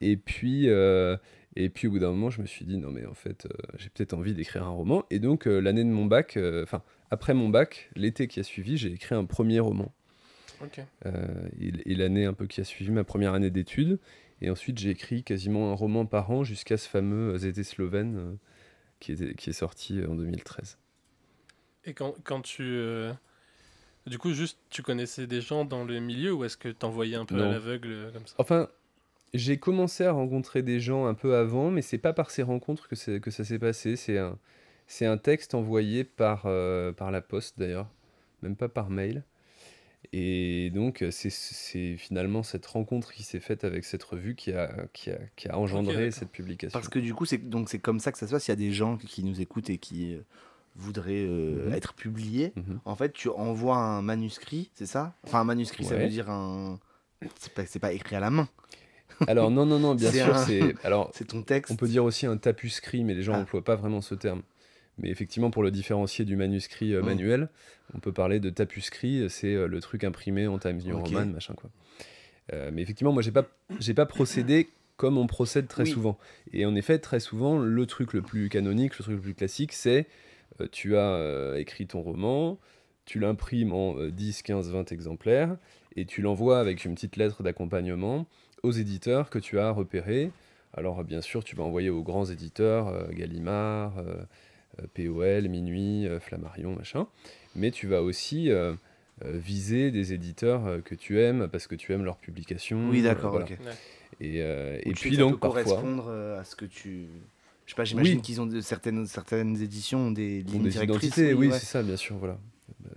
Et 0.00 0.16
puis, 0.16 0.68
euh, 0.68 1.16
et 1.56 1.68
puis 1.68 1.88
au 1.88 1.90
bout 1.90 1.98
d'un 1.98 2.10
moment, 2.10 2.30
je 2.30 2.40
me 2.40 2.46
suis 2.46 2.64
dit, 2.64 2.78
non 2.78 2.90
mais 2.90 3.04
en 3.04 3.14
fait, 3.14 3.46
euh, 3.46 3.50
j'ai 3.78 3.90
peut-être 3.90 4.14
envie 4.14 4.34
d'écrire 4.34 4.64
un 4.64 4.70
roman. 4.70 5.04
Et 5.10 5.18
donc, 5.18 5.46
euh, 5.46 5.60
l'année 5.60 5.84
de 5.84 5.90
mon 5.90 6.06
bac, 6.06 6.38
enfin, 6.62 6.82
après 7.10 7.34
mon 7.34 7.50
bac, 7.50 7.90
l'été 7.94 8.28
qui 8.28 8.40
a 8.40 8.42
suivi, 8.42 8.78
j'ai 8.78 8.92
écrit 8.92 9.14
un 9.14 9.24
premier 9.24 9.60
roman. 9.60 9.92
Et 11.60 11.72
et 11.86 11.94
l'année 11.96 12.24
un 12.24 12.34
peu 12.34 12.46
qui 12.46 12.60
a 12.60 12.64
suivi 12.64 12.92
ma 12.92 13.04
première 13.04 13.34
année 13.34 13.50
d'études. 13.50 13.98
Et 14.40 14.50
ensuite, 14.50 14.78
j'ai 14.78 14.90
écrit 14.90 15.22
quasiment 15.22 15.70
un 15.70 15.74
roman 15.74 16.06
par 16.06 16.30
an 16.30 16.44
jusqu'à 16.44 16.76
ce 16.76 16.88
fameux 16.88 17.36
Zété 17.36 17.62
Slovène 17.62 18.38
qui, 19.02 19.12
était, 19.12 19.34
qui 19.34 19.50
est 19.50 19.54
sorti 19.54 19.98
euh, 20.00 20.08
en 20.08 20.14
2013. 20.14 20.78
Et 21.84 21.94
quand, 21.94 22.14
quand 22.24 22.40
tu. 22.42 22.62
euh, 22.62 23.12
Du 24.06 24.18
coup, 24.18 24.32
juste, 24.32 24.58
tu 24.70 24.82
connaissais 24.82 25.26
des 25.26 25.40
gens 25.40 25.64
dans 25.64 25.84
le 25.84 25.98
milieu 26.00 26.32
ou 26.32 26.44
est-ce 26.44 26.56
que 26.56 26.68
t'envoyais 26.68 27.16
un 27.16 27.24
peu 27.24 27.34
Non. 27.36 27.48
à 27.48 27.52
l'aveugle 27.52 27.88
euh, 27.90 28.10
comme 28.12 28.26
ça? 28.26 28.34
Enfin, 28.38 28.68
j'ai 29.34 29.58
commencé 29.58 30.04
à 30.04 30.12
rencontrer 30.12 30.62
des 30.62 30.78
gens 30.78 31.06
un 31.06 31.14
peu 31.14 31.34
avant, 31.34 31.70
mais 31.70 31.82
c'est 31.82 31.98
pas 31.98 32.12
par 32.12 32.30
ces 32.30 32.42
rencontres 32.42 32.88
que, 32.88 32.94
ça 32.96 33.44
s'est 33.44 33.58
passé. 33.58 33.96
C'est 33.96 34.18
un, 34.18 34.38
un 35.00 35.18
texte 35.18 35.54
envoyé 35.54 36.04
par, 36.04 36.42
euh, 36.46 36.92
par 36.92 37.10
la 37.10 37.20
poste 37.20 37.58
d'ailleurs, 37.58 37.88
même 38.42 38.56
pas 38.56 38.68
par 38.68 38.88
mail. 38.90 39.24
Et 40.12 40.70
donc, 40.74 41.04
c'est, 41.10 41.30
c'est 41.30 41.96
finalement 41.96 42.42
cette 42.42 42.66
rencontre 42.66 43.12
qui 43.12 43.22
s'est 43.22 43.40
faite 43.40 43.64
avec 43.64 43.84
cette 43.84 44.02
revue 44.02 44.34
qui 44.34 44.52
a, 44.52 44.70
qui 44.92 45.10
a, 45.10 45.18
qui 45.36 45.48
a 45.48 45.56
engendré 45.58 46.10
cette 46.10 46.30
publication. 46.30 46.72
Parce 46.78 46.88
que 46.88 46.98
du 46.98 47.14
coup, 47.14 47.24
c'est 47.24 47.38
donc 47.38 47.68
c'est 47.68 47.78
comme 47.78 47.98
ça 48.00 48.12
que 48.12 48.18
ça 48.18 48.26
se 48.26 48.32
passe. 48.32 48.46
Il 48.48 48.50
y 48.50 48.52
a 48.52 48.56
des 48.56 48.72
gens 48.72 48.96
qui 48.98 49.22
nous 49.24 49.40
écoutent 49.40 49.70
et 49.70 49.78
qui 49.78 50.14
euh, 50.14 50.20
voudraient 50.76 51.24
euh, 51.26 51.68
Mhm. 51.68 51.72
être 51.74 51.94
publiés. 51.94 52.52
Mhm. 52.56 52.80
En 52.84 52.94
fait, 52.96 53.12
tu 53.12 53.28
envoies 53.28 53.76
un 53.76 54.02
manuscrit, 54.02 54.70
c'est 54.74 54.86
ça? 54.86 55.14
Enfin, 55.24 55.40
un 55.40 55.44
manuscrit, 55.44 55.84
ça 55.84 55.96
veut 55.96 56.08
dire 56.08 56.28
un. 56.30 56.78
C'est 57.38 57.54
pas, 57.54 57.64
c'est 57.64 57.78
pas 57.78 57.92
écrit 57.92 58.16
à 58.16 58.20
la 58.20 58.30
main. 58.30 58.48
Alors, 59.28 59.50
non, 59.50 59.64
non, 59.64 59.78
non, 59.78 59.94
bien 59.94 60.10
sûr, 60.10 60.34
un- 60.34 60.44
c'est. 60.44 60.74
Alors, 60.84 61.10
C'est 61.14 61.26
ton 61.28 61.42
texte. 61.42 61.70
On 61.72 61.76
peut 61.76 61.86
dire 61.88 62.04
aussi 62.04 62.26
un 62.26 62.36
tapuscrit, 62.36 63.04
mais 63.04 63.14
les 63.14 63.22
gens 63.22 63.34
Ah. 63.34 63.38
n'emploient 63.38 63.62
pas 63.64 63.76
vraiment 63.76 64.00
ce 64.00 64.14
terme. 64.14 64.42
Mais 65.02 65.10
effectivement, 65.10 65.50
pour 65.50 65.62
le 65.62 65.70
différencier 65.70 66.24
du 66.24 66.36
manuscrit 66.36 66.94
euh, 66.94 67.02
Mm. 67.02 67.04
manuel, 67.04 67.48
on 67.94 67.98
peut 67.98 68.12
parler 68.12 68.40
de 68.40 68.50
tapuscrit, 68.50 69.28
c'est 69.28 69.54
euh, 69.54 69.66
le 69.66 69.80
truc 69.80 70.04
imprimé 70.04 70.46
en 70.46 70.58
Times 70.58 70.78
New. 70.84 70.98
Roman, 70.98 71.26
machin 71.26 71.54
quoi. 71.54 71.70
Euh, 72.52 72.70
mais 72.72 72.82
effectivement, 72.82 73.12
moi, 73.12 73.22
j'ai 73.22 73.30
pas, 73.32 73.46
j'ai 73.78 73.94
pas 73.94 74.06
procédé 74.06 74.68
comme 74.96 75.18
on 75.18 75.26
procède 75.26 75.68
très 75.68 75.84
Oui. 75.84 75.90
souvent. 75.90 76.18
Et 76.52 76.64
en 76.66 76.74
effet, 76.74 76.98
très 76.98 77.20
souvent, 77.20 77.58
le 77.58 77.86
truc 77.86 78.12
le 78.12 78.22
plus 78.22 78.48
canonique, 78.48 78.98
le 78.98 79.02
truc 79.04 79.16
le 79.16 79.20
plus 79.20 79.34
classique, 79.34 79.72
c'est 79.72 80.06
euh, 80.60 80.68
tu 80.70 80.96
as 80.96 81.10
euh, 81.14 81.56
écrit 81.56 81.86
ton 81.86 82.02
roman, 82.02 82.58
tu 83.04 83.18
l'imprimes 83.18 83.72
en 83.72 83.96
euh, 83.98 84.10
10, 84.10 84.42
15, 84.42 84.70
20 84.70 84.92
exemplaires, 84.92 85.56
et 85.96 86.04
tu 86.04 86.20
l'envoies 86.22 86.60
avec 86.60 86.84
une 86.84 86.94
petite 86.94 87.16
lettre 87.16 87.42
d'accompagnement 87.42 88.26
aux 88.62 88.70
éditeurs 88.72 89.30
que 89.30 89.38
tu 89.38 89.58
as 89.58 89.70
repérés. 89.70 90.30
Alors, 90.74 91.02
bien 91.04 91.20
sûr, 91.20 91.42
tu 91.44 91.56
vas 91.56 91.64
envoyer 91.64 91.90
aux 91.90 92.02
grands 92.02 92.24
éditeurs, 92.26 92.88
euh, 92.88 93.06
Gallimard, 93.10 93.98
euh, 93.98 94.02
euh, 94.02 94.24
POL, 94.94 95.48
Minuit, 95.48 96.06
euh, 96.06 96.20
Flammarion, 96.20 96.74
machin. 96.74 97.06
Mais 97.56 97.70
tu 97.70 97.86
vas 97.86 98.02
aussi 98.02 98.50
euh, 98.50 98.72
euh, 99.24 99.32
viser 99.38 99.90
des 99.90 100.12
éditeurs 100.12 100.66
euh, 100.66 100.80
que 100.80 100.94
tu 100.94 101.20
aimes 101.20 101.48
parce 101.50 101.66
que 101.66 101.74
tu 101.74 101.92
aimes 101.92 102.04
leurs 102.04 102.16
publications. 102.18 102.88
Oui, 102.90 103.00
euh, 103.00 103.04
d'accord, 103.04 103.32
voilà. 103.32 103.46
Et, 104.20 104.42
euh, 104.42 104.78
puis 104.94 105.16
donc, 105.16 105.40
parfois, 105.40 105.62
correspondre 105.64 106.06
euh, 106.08 106.40
à 106.40 106.44
ce 106.44 106.54
que 106.56 106.64
tu. 106.64 107.06
Je 107.66 107.70
sais 107.72 107.76
pas, 107.76 107.84
j'imagine 107.84 108.16
Oui. 108.16 108.22
qu'ils 108.22 108.40
ont 108.40 108.46
de, 108.46 108.60
certaines, 108.60 109.06
certaines 109.06 109.60
éditions 109.62 110.08
ont 110.08 110.10
des 110.10 110.42
lignes 110.42 110.68
directrices. 110.68 111.10
identités, 111.16 111.34
oui, 111.34 111.48
ouais. 111.48 111.58
c'est 111.58 111.66
ça, 111.66 111.82
bien 111.82 111.96
sûr, 111.96 112.16
voilà. 112.16 112.38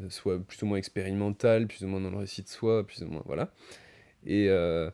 Euh, 0.01 0.09
Soit 0.09 0.39
plus 0.39 0.61
ou 0.63 0.65
moins 0.65 0.77
expérimental, 0.77 1.67
plus 1.67 1.83
ou 1.83 1.87
moins 1.87 2.01
dans 2.01 2.09
le 2.09 2.17
récit 2.17 2.41
de 2.41 2.47
soi, 2.49 2.85
plus 2.85 3.01
ou 3.03 3.07
moins, 3.07 3.21
voilà. 3.25 3.51
Et, 4.25 4.49
euh, 4.49 4.89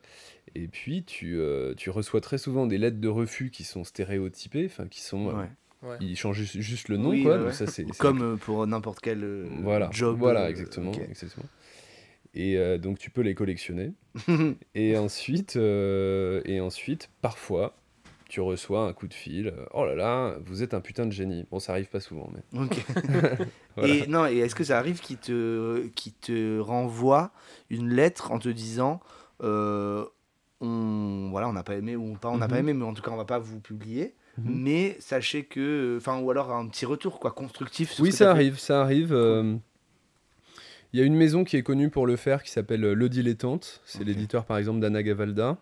et 0.55 0.67
puis, 0.67 1.03
tu, 1.03 1.37
euh, 1.39 1.73
tu 1.75 1.89
reçois 1.89 2.19
très 2.21 2.37
souvent 2.37 2.67
des 2.67 2.77
lettres 2.77 2.99
de 2.99 3.07
refus 3.07 3.49
qui 3.49 3.63
sont 3.63 3.83
stéréotypées, 3.83 4.65
enfin, 4.65 4.87
qui 4.87 5.01
sont... 5.01 5.29
euh, 5.29 5.33
Ouais. 5.41 5.49
Ouais. 5.83 5.97
Ils 5.99 6.15
changent 6.15 6.37
juste, 6.37 6.59
juste 6.59 6.89
le 6.89 6.97
nom, 6.97 7.09
Oui, 7.09 7.23
quoi. 7.23 7.37
ouais, 7.37 7.43
donc 7.45 7.53
ça, 7.53 7.65
c'est, 7.65 7.85
c'est- 7.85 7.97
Comme 7.97 8.21
euh, 8.21 8.35
pour 8.37 8.65
n'importe 8.67 8.99
quel 8.99 9.23
euh, 9.23 9.47
voilà, 9.63 9.89
job. 9.91 10.17
Voilà, 10.19 10.43
euh, 10.45 10.49
exactement, 10.49 10.91
exactement. 10.93 11.45
Et 12.33 12.57
euh, 12.57 12.77
donc, 12.77 12.99
tu 12.99 13.09
peux 13.09 13.21
les 13.21 13.33
collectionner. 13.35 13.91
Et 14.75 14.97
ensuite, 14.97 15.55
euh, 15.55 16.41
et 16.45 16.61
ensuite, 16.61 17.09
parfois, 17.21 17.75
tu 18.29 18.39
reçois 18.41 18.85
un 18.87 18.93
coup 18.93 19.07
de 19.07 19.13
fil. 19.13 19.53
Oh 19.73 19.85
là 19.85 19.95
là, 19.95 20.37
vous 20.45 20.63
êtes 20.63 20.73
un 20.73 20.79
putain 20.81 21.05
de 21.05 21.11
génie. 21.11 21.45
Bon, 21.51 21.59
ça 21.59 21.73
arrive 21.73 21.87
pas 21.89 21.99
souvent, 21.99 22.29
mais 22.33 22.59
Ok. 22.61 22.85
voilà. 23.75 23.93
Et 23.93 24.07
non, 24.07 24.25
et 24.27 24.37
est-ce 24.37 24.55
que 24.55 24.63
ça 24.63 24.77
arrive 24.77 24.99
qu'il 25.01 25.17
te, 25.17 25.87
qu'il 25.95 26.13
te 26.13 26.59
renvoie 26.59 27.31
une 27.69 27.89
lettre 27.89 28.31
en 28.31 28.39
te 28.39 28.47
disant 28.49 29.01
euh, 29.43 30.05
on 30.61 31.29
voilà 31.31 31.49
on 31.49 31.53
n'a 31.53 31.63
pas 31.63 31.75
aimé 31.75 31.95
ou 31.95 32.13
pas 32.13 32.29
on 32.29 32.37
n'a 32.37 32.47
pas 32.47 32.59
aimé 32.59 32.73
mais 32.73 32.85
en 32.85 32.93
tout 32.93 33.01
cas 33.01 33.09
on 33.11 33.17
va 33.17 33.25
pas 33.25 33.39
vous 33.39 33.59
publier? 33.59 34.13
Mhm. 34.45 34.61
mais 34.63 34.97
sachez 34.99 35.43
que 35.43 35.95
enfin 35.97 36.19
ou 36.19 36.29
alors 36.31 36.51
un 36.51 36.67
petit 36.67 36.85
retour 36.85 37.19
quoi 37.19 37.31
constructif 37.31 37.91
sur 37.91 38.03
Oui, 38.03 38.11
ça 38.11 38.31
arrive, 38.31 38.57
ça 38.59 38.81
arrive. 38.81 39.13
euh, 39.13 39.55
Il 40.93 40.99
y 40.99 41.03
a 41.03 41.05
une 41.05 41.15
maison 41.15 41.45
qui 41.45 41.55
est 41.55 41.63
connue 41.63 41.89
pour 41.89 42.05
le 42.05 42.17
faire 42.17 42.43
qui 42.43 42.51
s'appelle 42.51 42.83
euh, 42.83 42.93
Le 42.93 43.07
Dilettante. 43.07 43.79
C'est 43.85 44.03
l'éditeur, 44.03 44.43
par 44.43 44.57
exemple, 44.57 44.81
d'Anna 44.81 45.01
Gavalda. 45.03 45.57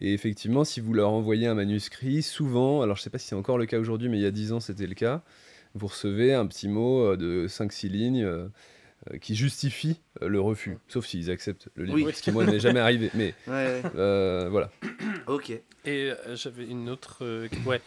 Et 0.00 0.12
effectivement, 0.12 0.64
si 0.64 0.80
vous 0.80 0.94
leur 0.94 1.10
envoyez 1.10 1.46
un 1.46 1.54
manuscrit, 1.54 2.22
souvent, 2.22 2.82
alors 2.82 2.96
je 2.96 3.02
sais 3.02 3.10
pas 3.10 3.18
si 3.18 3.28
c'est 3.28 3.36
encore 3.36 3.56
le 3.58 3.66
cas 3.66 3.78
aujourd'hui, 3.78 4.08
mais 4.08 4.16
il 4.18 4.22
y 4.22 4.26
a 4.26 4.32
10 4.32 4.52
ans, 4.52 4.58
c'était 4.58 4.88
le 4.88 4.94
cas, 4.94 5.22
vous 5.74 5.86
recevez 5.86 6.34
un 6.34 6.44
petit 6.46 6.66
mot 6.68 7.02
euh, 7.02 7.16
de 7.16 7.46
5-6 7.46 7.88
lignes 7.88 8.24
euh, 8.24 8.48
qui 9.20 9.34
justifie 9.36 10.00
euh, 10.22 10.28
le 10.28 10.40
refus. 10.40 10.76
Sauf 10.88 11.06
s'ils 11.06 11.30
acceptent 11.30 11.68
le 11.76 11.84
livre, 11.84 12.06
Oui. 12.08 12.14
ce 12.14 12.22
qui, 12.22 12.30
moi, 12.32 12.44
n'est 12.46 12.60
jamais 12.60 12.80
arrivé. 12.80 13.10
Mais 13.14 13.34
ouais, 13.46 13.82
euh, 13.94 14.48
voilà. 14.50 14.70
ok 15.26 15.50
Et 15.50 15.62
euh, 15.86 16.36
j'avais 16.36 16.66
une 16.66 16.88
autre. 16.90 17.18
euh, 17.22 17.48
ouais. 17.66 17.80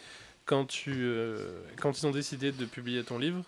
Quand, 0.44 0.64
tu, 0.64 0.92
euh, 0.96 1.60
quand 1.80 1.96
ils 2.00 2.06
ont 2.06 2.10
décidé 2.10 2.50
de 2.50 2.64
publier 2.64 3.04
ton 3.04 3.18
livre, 3.18 3.44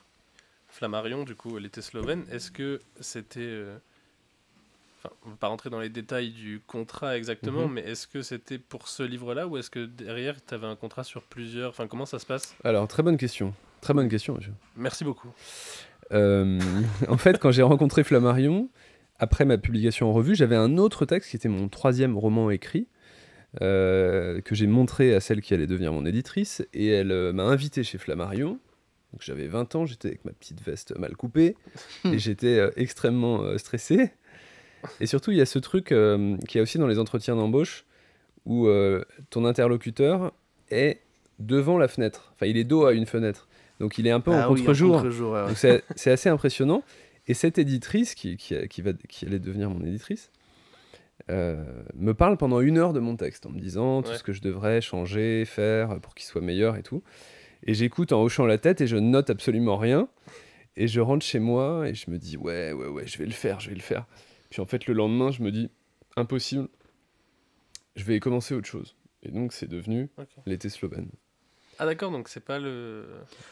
Flammarion, 0.69 1.25
du 1.25 1.35
coup, 1.35 1.57
elle 1.59 1.65
était 1.67 1.83
slovène, 1.83 2.25
est-ce 2.31 2.51
que 2.51 2.81
c'était. 3.01 3.41
euh, 3.41 3.77
Enfin, 5.07 5.15
on 5.27 5.31
va 5.31 5.37
pas 5.37 5.49
rentrer 5.49 5.69
dans 5.69 5.81
les 5.81 5.91
détails 5.91 6.31
du 6.31 6.61
contrat 6.67 7.17
exactement, 7.19 7.67
Mhm. 7.69 7.73
mais 7.75 7.81
est-ce 7.83 8.07
que 8.07 8.23
c'était 8.23 8.57
pour 8.59 8.89
ce 8.89 9.03
livre-là 9.03 9.47
ou 9.47 9.59
est-ce 9.59 9.69
que 9.69 9.85
derrière 9.85 10.37
tu 10.43 10.55
avais 10.55 10.67
un 10.67 10.77
contrat 10.77 11.05
sur 11.05 11.23
plusieurs. 11.23 11.69
Enfin, 11.71 11.87
comment 11.87 12.07
ça 12.07 12.19
se 12.19 12.25
passe? 12.25 12.55
Alors, 12.65 12.89
très 12.89 13.03
bonne 13.03 13.19
question. 13.19 13.53
Très 13.83 13.93
bonne 13.93 14.09
question, 14.09 14.35
monsieur. 14.35 14.55
Merci 14.77 15.05
beaucoup. 15.05 15.29
Euh, 16.13 16.59
en 17.09 17.17
fait, 17.17 17.39
quand 17.39 17.51
j'ai 17.51 17.63
rencontré 17.63 18.05
Flammarion, 18.05 18.69
après 19.19 19.45
ma 19.45 19.59
publication 19.59 20.09
en 20.11 20.13
revue, 20.13 20.35
j'avais 20.35 20.57
un 20.57 20.77
autre 20.79 21.07
texte 21.07 21.31
qui 21.31 21.37
était 21.37 21.49
mon 21.49 21.69
troisième 21.69 22.17
roman 22.19 22.51
écrit, 22.51 22.89
euh, 23.63 24.41
que 24.41 24.55
j'ai 24.55 24.67
montré 24.67 25.15
à 25.15 25.21
celle 25.21 25.41
qui 25.41 25.55
allait 25.55 25.67
devenir 25.67 25.93
mon 25.93 26.05
éditrice, 26.05 26.67
et 26.73 26.89
elle 26.89 27.13
euh, 27.13 27.33
m'a 27.33 27.45
invité 27.45 27.85
chez 27.85 27.99
Flammarion. 27.99 28.59
Donc 29.13 29.23
j'avais 29.23 29.47
20 29.47 29.77
ans, 29.77 29.87
j'étais 29.87 30.09
avec 30.09 30.25
ma 30.25 30.33
petite 30.33 30.61
veste 30.63 30.99
mal 30.99 31.17
coupée, 31.17 31.55
et 32.05 32.19
j'étais 32.19 32.69
extrêmement 32.77 33.57
stressé. 33.59 34.11
Et 35.01 35.07
surtout, 35.07 35.31
il 35.31 35.37
y 35.37 35.41
a 35.41 35.47
ce 35.47 35.61
truc 35.61 35.93
euh, 35.93 36.37
qui 36.49 36.59
est 36.59 36.61
aussi 36.61 36.79
dans 36.79 36.89
les 36.89 36.99
entretiens 36.99 37.37
d'embauche, 37.37 37.85
où 38.45 38.69
ton 39.31 39.47
interlocuteur 39.47 40.35
est 40.71 41.01
devant 41.39 41.79
la 41.79 41.89
fenêtre. 41.89 42.33
Enfin, 42.35 42.47
il 42.47 42.59
est 42.59 42.65
dos 42.65 42.85
à 42.85 42.93
une 42.93 43.07
fenêtre. 43.07 43.49
Donc 43.81 43.99
il 43.99 44.07
est 44.07 44.11
un 44.11 44.21
peu 44.21 44.33
Ah 44.33 44.49
en 44.49 44.53
oui, 44.53 44.61
contre-jour. 44.61 45.03
ouais, 45.03 45.55
c'est 45.57 45.83
c'est 45.97 46.11
assez 46.11 46.29
impressionnant. 46.29 46.83
Et 47.27 47.35
cette 47.35 47.59
éditrice, 47.59 48.15
qui, 48.15 48.37
qui, 48.37 48.55
qui 48.69 48.83
va, 48.83 48.93
qui 49.09 49.25
allait 49.27 49.39
devenir 49.39 49.71
mon 49.71 49.83
éditrice, 49.85 50.31
euh, 51.31 51.65
me 51.95 52.13
parle 52.13 52.37
pendant 52.37 52.61
une 52.61 52.77
heure 52.77 52.93
de 52.93 53.01
mon 53.01 53.17
texte, 53.17 53.47
en 53.47 53.51
me 53.51 53.59
disant 53.59 54.03
tout 54.03 54.11
Ouais. 54.11 54.19
ce 54.19 54.23
que 54.23 54.33
je 54.33 54.43
devrais 54.43 54.81
changer, 54.81 55.45
faire 55.47 55.99
pour 56.01 56.15
qu'il 56.15 56.27
soit 56.27 56.43
meilleur 56.43 56.77
et 56.77 56.83
tout. 56.83 57.03
Et 57.67 57.73
j'écoute 57.73 58.13
en 58.13 58.23
hochant 58.23 58.45
la 58.45 58.59
tête 58.59 58.81
et 58.83 58.87
je 58.87 58.97
note 58.97 59.31
absolument 59.31 59.77
rien. 59.79 60.09
Et 60.77 60.87
je 60.87 61.01
rentre 61.01 61.25
chez 61.25 61.39
moi 61.39 61.89
et 61.89 61.95
je 61.95 62.11
me 62.11 62.19
dis 62.19 62.37
ouais, 62.37 62.73
ouais, 62.73 62.89
ouais, 62.89 63.07
je 63.07 63.17
vais 63.17 63.25
le 63.27 63.31
faire, 63.33 63.59
je 63.61 63.71
vais 63.71 63.77
le 63.77 63.81
faire. 63.81 64.07
Puis 64.51 64.61
en 64.61 64.67
fait, 64.67 64.87
le 64.87 64.93
lendemain, 64.93 65.31
je 65.31 65.43
me 65.43 65.51
dis 65.51 65.71
impossible, 66.17 66.69
je 67.97 68.05
vais 68.05 68.21
commencer 68.21 68.55
autre 68.55 68.67
chose. 68.69 68.97
Et 69.23 69.31
donc, 69.31 69.53
c'est 69.55 69.69
devenu 69.69 70.11
l'été 70.47 70.69
slovène. 70.69 71.09
Ah, 71.79 71.87
d'accord, 71.87 72.11
donc 72.11 72.29
c'est 72.29 72.45
pas 72.45 72.59
le. 72.59 73.07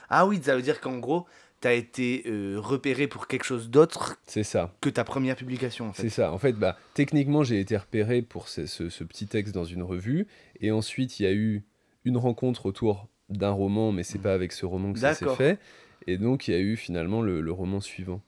ah 0.08 0.26
oui 0.26 0.40
ça 0.42 0.54
veut 0.56 0.62
dire 0.62 0.80
qu'en 0.80 0.98
gros 0.98 1.26
t'as 1.60 1.74
été 1.74 2.24
euh, 2.26 2.56
repéré 2.58 3.06
pour 3.06 3.28
quelque 3.28 3.44
chose 3.44 3.70
d'autre 3.70 4.16
C'est 4.26 4.42
ça. 4.42 4.74
que 4.80 4.90
ta 4.90 5.04
première 5.04 5.36
publication 5.36 5.90
en 5.90 5.92
C'est 5.92 6.08
ça. 6.08 6.32
En 6.32 6.38
fait, 6.38 6.54
bah, 6.54 6.76
techniquement, 6.94 7.44
j'ai 7.44 7.60
été 7.60 7.76
repéré 7.76 8.20
pour 8.20 8.48
ce, 8.48 8.66
ce- 8.66 8.88
ce 8.88 9.04
petit 9.04 9.28
texte 9.28 9.54
dans 9.54 9.64
une 9.64 9.84
revue. 9.84 10.26
Et 10.60 10.72
ensuite, 10.72 11.20
il 11.20 11.22
y 11.22 11.26
a 11.26 11.32
eu 11.32 11.62
une 12.04 12.16
rencontre 12.16 12.66
autour 12.66 13.06
d'un 13.28 13.50
roman, 13.52 13.92
mais 13.92 14.02
c'est 14.02 14.18
Mm. 14.18 14.22
pas 14.22 14.34
avec 14.34 14.50
ce 14.50 14.66
roman 14.66 14.92
que 14.92 14.98
ça 14.98 15.14
s'est 15.14 15.24
fait. 15.36 15.60
Et 16.08 16.18
donc, 16.18 16.48
il 16.48 16.50
y 16.50 16.56
a 16.56 16.58
eu 16.60 16.74
finalement 16.76 17.22
le, 17.22 17.40
le 17.40 17.52
roman 17.52 17.80
suivant. 17.80 18.22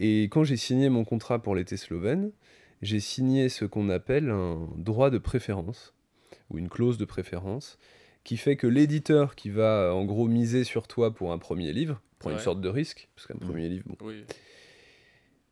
Et 0.00 0.24
quand 0.24 0.42
j'ai 0.42 0.56
signé 0.56 0.88
mon 0.88 1.04
contrat 1.04 1.40
pour 1.40 1.54
l'été 1.54 1.76
slovène, 1.76 2.32
j'ai 2.80 2.98
signé 2.98 3.48
ce 3.48 3.64
qu'on 3.64 3.90
appelle 3.90 4.28
un 4.30 4.58
droit 4.76 5.10
de 5.10 5.18
préférence, 5.18 5.94
ou 6.50 6.58
une 6.58 6.68
clause 6.68 6.98
de 6.98 7.04
préférence, 7.04 7.78
qui 8.24 8.36
fait 8.36 8.56
que 8.56 8.66
l'éditeur 8.66 9.34
qui 9.34 9.50
va 9.50 9.94
en 9.94 10.04
gros 10.04 10.28
miser 10.28 10.64
sur 10.64 10.86
toi 10.86 11.14
pour 11.14 11.32
un 11.32 11.38
premier 11.38 11.72
livre, 11.72 12.00
prend 12.18 12.30
une 12.30 12.38
sorte 12.38 12.60
de 12.60 12.68
risque, 12.68 13.08
parce 13.16 13.26
qu'un 13.26 13.38
premier 13.38 13.68
livre, 13.68 13.84
bon. 13.86 13.96
Oui. 14.00 14.24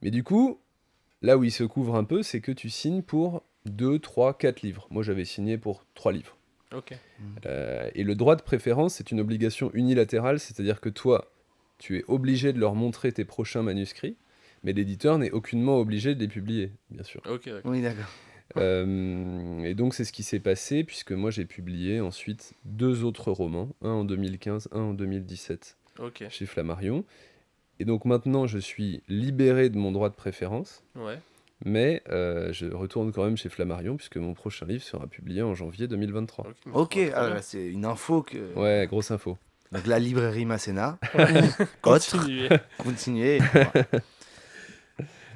Mais 0.03 0.11
du 0.11 0.23
coup, 0.23 0.61
là 1.23 1.37
où 1.37 1.45
il 1.45 1.51
se 1.51 1.65
couvre 1.65 1.97
un 1.97 2.05
peu, 2.05 2.23
c'est 2.23 2.41
que 2.41 2.53
tu 2.53 2.71
signes 2.71 3.03
pour 3.03 3.43
2, 3.67 3.99
3, 3.99 4.39
4 4.39 4.63
livres. 4.63 4.87
Moi 4.91 5.03
j'avais 5.03 5.25
signé 5.25 5.59
pour 5.59 5.85
3 5.95 6.13
livres. 6.13 6.37
Ok. 6.75 6.95
Euh, 7.47 7.91
et 7.95 8.05
le 8.05 8.15
droit 8.15 8.37
de 8.37 8.43
préférence, 8.43 8.95
c'est 8.95 9.11
une 9.11 9.21
obligation 9.21 9.71
unilatérale, 9.75 10.39
c'est-à-dire 10.39 10.81
que 10.81 10.89
toi, 10.89 11.33
tu 11.79 11.99
es 11.99 12.05
obligé 12.07 12.53
de 12.53 12.61
leur 12.61 12.75
montrer 12.75 13.11
tes 13.13 13.25
prochains 13.25 13.63
manuscrits, 13.63 14.17
mais 14.63 14.73
l'éditeur 14.73 15.19
n'est 15.19 15.33
aucunement 15.33 15.79
obligé 15.79 16.15
de 16.15 16.21
les 16.21 16.29
publier, 16.29 16.73
bien 16.91 17.03
sûr. 17.03 17.21
Ok, 17.29 17.47
d'accord. 17.47 17.71
Oui, 17.73 17.83
d'accord. 17.83 18.11
Euh, 18.57 19.63
et 19.63 19.75
donc 19.75 19.95
c'est 19.95 20.05
ce 20.05 20.13
qui 20.13 20.23
s'est 20.23 20.41
passé, 20.41 20.83
puisque 20.85 21.13
moi 21.13 21.31
j'ai 21.31 21.45
publié 21.45 22.01
ensuite 22.01 22.53
deux 22.65 23.05
autres 23.05 23.31
romans, 23.31 23.69
un 23.83 23.91
en 23.91 24.05
2015, 24.05 24.69
un 24.73 24.81
en 24.81 24.95
2017 24.95 25.77
Ok. 26.01 26.25
chez 26.31 26.47
Flammarion. 26.47 27.05
Et 27.79 27.85
donc 27.85 28.05
maintenant 28.05 28.47
je 28.47 28.59
suis 28.59 29.03
libéré 29.09 29.71
de 29.71 29.79
mon 29.79 29.93
droit 29.93 30.09
de 30.11 30.15
préférence, 30.15 30.83
Ouais. 30.97 31.19
mais 31.65 32.03
euh, 32.11 32.53
je 32.53 32.67
retourne 32.67 33.13
quand 33.13 33.25
même 33.25 33.37
chez 33.37 33.49
Flammarion, 33.49 33.97
puisque 33.97 34.17
mon 34.17 34.35
prochain 34.35 34.67
livre 34.67 34.83
sera 34.83 35.07
publié 35.07 35.43
en 35.43 35.55
janvier 35.55 35.87
2023. 35.89 36.47
Ok. 36.47 36.57
mais 36.67 36.73
Ok, 36.75 36.91
trop- 36.91 37.05
trop 37.11 37.15
ah, 37.37 37.43
c'est 37.43 37.67
une 37.67 37.85
info 37.85 38.23
que. 38.23 38.53
Ouais, 38.55 38.87
grosse 38.89 39.11
info. 39.11 39.39
Donc 39.73 39.87
la 39.87 39.99
librairie 40.01 40.45
Masséna. 40.47 40.99
Autre, 41.15 41.69
Continuez. 41.83 42.49
continuez. 42.79 43.39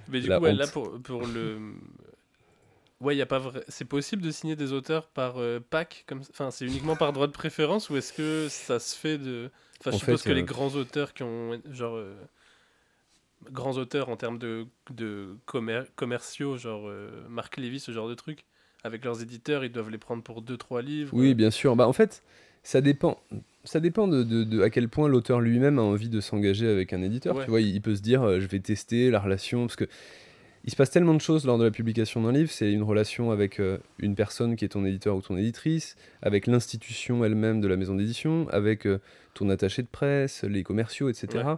Mais 0.08 0.20
du 0.20 0.28
La 0.28 0.38
coup, 0.38 0.44
ouais, 0.44 0.52
là, 0.52 0.66
pour, 0.66 1.00
pour 1.02 1.22
le. 1.26 1.58
Ouais, 3.04 3.16
y 3.16 3.22
a 3.22 3.26
pas 3.26 3.38
vrai... 3.38 3.62
c'est 3.68 3.84
possible 3.84 4.22
de 4.22 4.30
signer 4.30 4.56
des 4.56 4.72
auteurs 4.72 5.06
par 5.08 5.38
euh, 5.38 5.60
pack 5.60 6.04
comme... 6.06 6.20
Enfin, 6.30 6.50
c'est 6.50 6.64
uniquement 6.66 6.96
par 6.96 7.12
droit 7.12 7.26
de 7.26 7.32
préférence 7.32 7.90
ou 7.90 7.96
est-ce 7.96 8.12
que 8.12 8.48
ça 8.50 8.78
se 8.80 8.96
fait 8.96 9.18
de. 9.18 9.50
Enfin, 9.80 9.90
je 9.90 9.96
En 9.96 9.98
suppose 9.98 10.22
fait, 10.22 10.28
que 10.30 10.32
euh, 10.32 10.36
les 10.36 10.42
grands 10.42 10.74
auteurs 10.74 11.12
qui 11.14 11.22
ont. 11.22 11.60
Genre. 11.70 11.96
euh, 11.96 12.14
Grands 13.52 13.76
auteurs 13.76 14.08
en 14.08 14.16
termes 14.16 14.38
de, 14.38 14.66
de 14.90 15.36
commer- 15.46 15.84
commerciaux, 15.96 16.56
genre 16.56 16.88
euh, 16.88 17.10
Marc 17.28 17.58
Lévy, 17.58 17.78
ce 17.78 17.92
genre 17.92 18.08
de 18.08 18.14
truc, 18.14 18.44
avec 18.84 19.04
leurs 19.04 19.20
éditeurs, 19.20 19.64
ils 19.66 19.72
doivent 19.72 19.90
les 19.90 19.98
prendre 19.98 20.22
pour 20.22 20.40
2-3 20.40 20.80
livres. 20.80 21.10
Oui, 21.12 21.34
bien 21.34 21.50
sûr. 21.50 21.76
Bah, 21.76 21.86
en 21.86 21.92
fait, 21.92 22.22
ça 22.62 22.80
dépend. 22.80 23.20
Ça 23.64 23.80
dépend 23.80 24.08
de, 24.08 24.22
de- 24.22 24.44
de 24.44 24.62
à 24.62 24.70
quel 24.70 24.88
point 24.88 25.08
l'auteur 25.08 25.40
lui-même 25.40 25.78
a 25.78 25.82
envie 25.82 26.08
de 26.08 26.20
s'engager 26.22 26.66
avec 26.68 26.94
un 26.94 27.02
éditeur. 27.02 27.36
Ouais. 27.36 27.44
Tu 27.44 27.50
vois, 27.50 27.60
il, 27.60 27.74
il 27.74 27.82
peut 27.82 27.94
se 27.96 28.00
dire, 28.02 28.22
euh, 28.22 28.40
je 28.40 28.46
vais 28.46 28.60
tester 28.60 29.10
la 29.10 29.20
relation, 29.20 29.66
parce 29.66 29.76
que 29.76 29.84
il 30.64 30.70
se 30.70 30.76
passe 30.76 30.90
tellement 30.90 31.12
de 31.12 31.20
choses 31.20 31.44
lors 31.44 31.58
de 31.58 31.64
la 31.64 31.70
publication 31.70 32.22
d'un 32.22 32.32
livre. 32.32 32.50
C'est 32.50 32.72
une 32.72 32.82
relation 32.82 33.30
avec 33.30 33.60
euh, 33.60 33.78
une 33.98 34.14
personne 34.14 34.56
qui 34.56 34.64
est 34.64 34.68
ton 34.68 34.84
éditeur 34.84 35.14
ou 35.14 35.20
ton 35.20 35.36
éditrice, 35.36 35.94
avec 36.22 36.46
l'institution 36.46 37.22
elle-même 37.24 37.60
de 37.60 37.68
la 37.68 37.76
maison 37.76 37.94
d'édition, 37.94 38.48
avec 38.48 38.86
euh, 38.86 38.98
ton 39.34 39.50
attaché 39.50 39.82
de 39.82 39.88
presse, 39.88 40.42
les 40.42 40.62
commerciaux, 40.62 41.10
etc. 41.10 41.44
Ouais. 41.46 41.54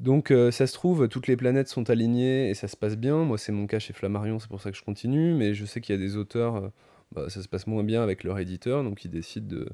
Donc 0.00 0.30
euh, 0.30 0.50
ça 0.50 0.66
se 0.66 0.72
trouve, 0.72 1.08
toutes 1.08 1.26
les 1.26 1.36
planètes 1.36 1.68
sont 1.68 1.90
alignées 1.90 2.48
et 2.48 2.54
ça 2.54 2.68
se 2.68 2.76
passe 2.76 2.96
bien. 2.96 3.16
Moi, 3.18 3.36
c'est 3.36 3.52
mon 3.52 3.66
cas 3.66 3.78
chez 3.78 3.92
Flammarion, 3.92 4.38
c'est 4.38 4.48
pour 4.48 4.62
ça 4.62 4.70
que 4.70 4.78
je 4.78 4.82
continue. 4.82 5.34
Mais 5.34 5.52
je 5.52 5.66
sais 5.66 5.82
qu'il 5.82 5.94
y 5.94 5.98
a 5.98 6.00
des 6.00 6.16
auteurs, 6.16 6.72
bah, 7.12 7.28
ça 7.28 7.42
se 7.42 7.48
passe 7.48 7.66
moins 7.66 7.84
bien 7.84 8.02
avec 8.02 8.24
leur 8.24 8.38
éditeur, 8.38 8.82
donc 8.82 9.04
ils 9.04 9.10
décident 9.10 9.46
de 9.46 9.68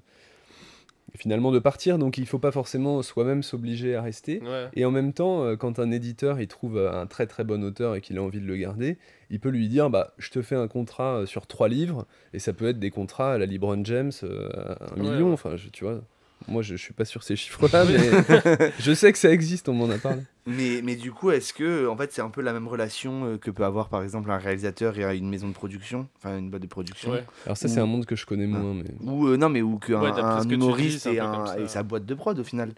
finalement 1.14 1.52
de 1.52 1.58
partir. 1.58 1.98
Donc 1.98 2.18
il 2.18 2.26
faut 2.26 2.38
pas 2.38 2.52
forcément 2.52 3.02
soi-même 3.02 3.42
s'obliger 3.42 3.94
à 3.94 4.02
rester. 4.02 4.40
Ouais. 4.42 4.68
Et 4.74 4.84
en 4.84 4.90
même 4.90 5.12
temps, 5.12 5.44
euh, 5.44 5.56
quand 5.56 5.78
un 5.78 5.90
éditeur 5.90 6.40
il 6.40 6.48
trouve 6.48 6.76
euh, 6.76 6.92
un 6.92 7.06
très 7.06 7.26
très 7.26 7.44
bon 7.44 7.62
auteur 7.64 7.94
et 7.94 8.00
qu'il 8.00 8.18
a 8.18 8.22
envie 8.22 8.40
de 8.40 8.46
le 8.46 8.56
garder, 8.56 8.98
il 9.30 9.40
peut 9.40 9.48
lui 9.50 9.68
dire 9.68 9.90
bah 9.90 10.14
je 10.18 10.30
te 10.30 10.42
fais 10.42 10.56
un 10.56 10.68
contrat 10.68 11.18
euh, 11.18 11.26
sur 11.26 11.46
trois 11.46 11.68
livres 11.68 12.06
et 12.32 12.38
ça 12.38 12.52
peut 12.52 12.68
être 12.68 12.78
des 12.78 12.90
contrats 12.90 13.34
à 13.34 13.38
la 13.38 13.46
LeBron 13.46 13.84
James 13.84 14.12
à 14.22 14.84
un 14.94 14.96
Ouais, 14.96 15.10
million. 15.10 15.32
Enfin, 15.32 15.54
tu 15.72 15.84
vois. 15.84 16.00
Moi, 16.48 16.62
je, 16.62 16.76
je 16.76 16.82
suis 16.82 16.92
pas 16.92 17.04
sur 17.04 17.22
ces 17.22 17.34
chiffres-là, 17.34 17.84
mais 17.84 18.70
je 18.78 18.92
sais 18.94 19.10
que 19.12 19.18
ça 19.18 19.30
existe, 19.32 19.68
on 19.68 19.74
m'en 19.74 19.88
a 19.90 19.98
parlé. 19.98 20.22
Mais, 20.46 20.80
mais 20.84 20.94
du 20.94 21.10
coup, 21.10 21.30
est-ce 21.32 21.52
que 21.52 21.88
en 21.88 21.96
fait, 21.96 22.12
c'est 22.12 22.22
un 22.22 22.30
peu 22.30 22.40
la 22.40 22.52
même 22.52 22.68
relation 22.68 23.24
euh, 23.24 23.36
que 23.36 23.50
peut 23.50 23.64
avoir 23.64 23.88
par 23.88 24.02
exemple 24.04 24.30
un 24.30 24.36
réalisateur 24.38 24.96
et 24.98 25.16
une 25.16 25.28
maison 25.28 25.48
de 25.48 25.52
production, 25.54 26.08
enfin 26.18 26.38
une 26.38 26.50
boîte 26.50 26.62
de 26.62 26.68
production? 26.68 27.10
Ouais. 27.10 27.24
Alors 27.46 27.56
ça, 27.56 27.66
c'est 27.68 27.80
un 27.80 27.86
monde 27.86 28.06
que 28.06 28.14
je 28.14 28.26
connais 28.26 28.46
moins, 28.46 28.74
mais... 28.74 28.84
Ou 29.00 29.26
euh, 29.26 29.36
non, 29.36 29.48
mais 29.48 29.62
ou 29.62 29.78
qu'un 29.78 30.00
Ouais, 30.00 30.10
humoriste 30.52 31.06
et, 31.06 31.16
peu 31.16 31.22
un- 31.22 31.32
comme 31.32 31.46
ça. 31.48 31.58
et 31.58 31.66
sa 31.68 31.82
boîte 31.82 32.06
de 32.06 32.14
prod 32.14 32.38
au 32.38 32.44
final. 32.44 32.72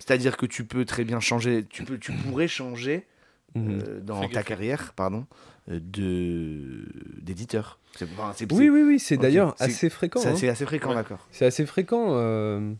C'est-à-dire 0.00 0.36
que 0.36 0.46
tu 0.46 0.64
peux 0.64 0.84
très 0.84 1.04
bien 1.04 1.20
changer, 1.20 1.64
tu, 1.68 1.84
peux, 1.84 1.98
tu 1.98 2.12
pourrais 2.12 2.48
changer 2.48 3.06
Mhm. 3.54 3.82
euh, 3.86 4.00
dans 4.00 4.26
ta 4.28 4.42
carrière, 4.42 4.94
pardon, 4.96 5.26
euh, 5.70 5.78
de 5.80 6.86
d'éditeur. 7.20 7.78
Enfin, 7.94 8.32
Oui, 8.50 8.70
oui, 8.70 8.82
oui, 8.82 8.98
c'est 8.98 9.18
d'ailleurs 9.18 9.54
assez 9.60 9.90
fréquent. 9.90 10.20
c'est 10.20 10.48
hein. 10.48 10.52
assez 10.52 10.64
fréquent, 10.64 10.88
Ouais. 10.88 10.94
d'accord. 10.96 11.28
C'est 11.30 11.44
assez 11.44 11.66
fréquent. 11.66 12.06
euh. 12.16 12.72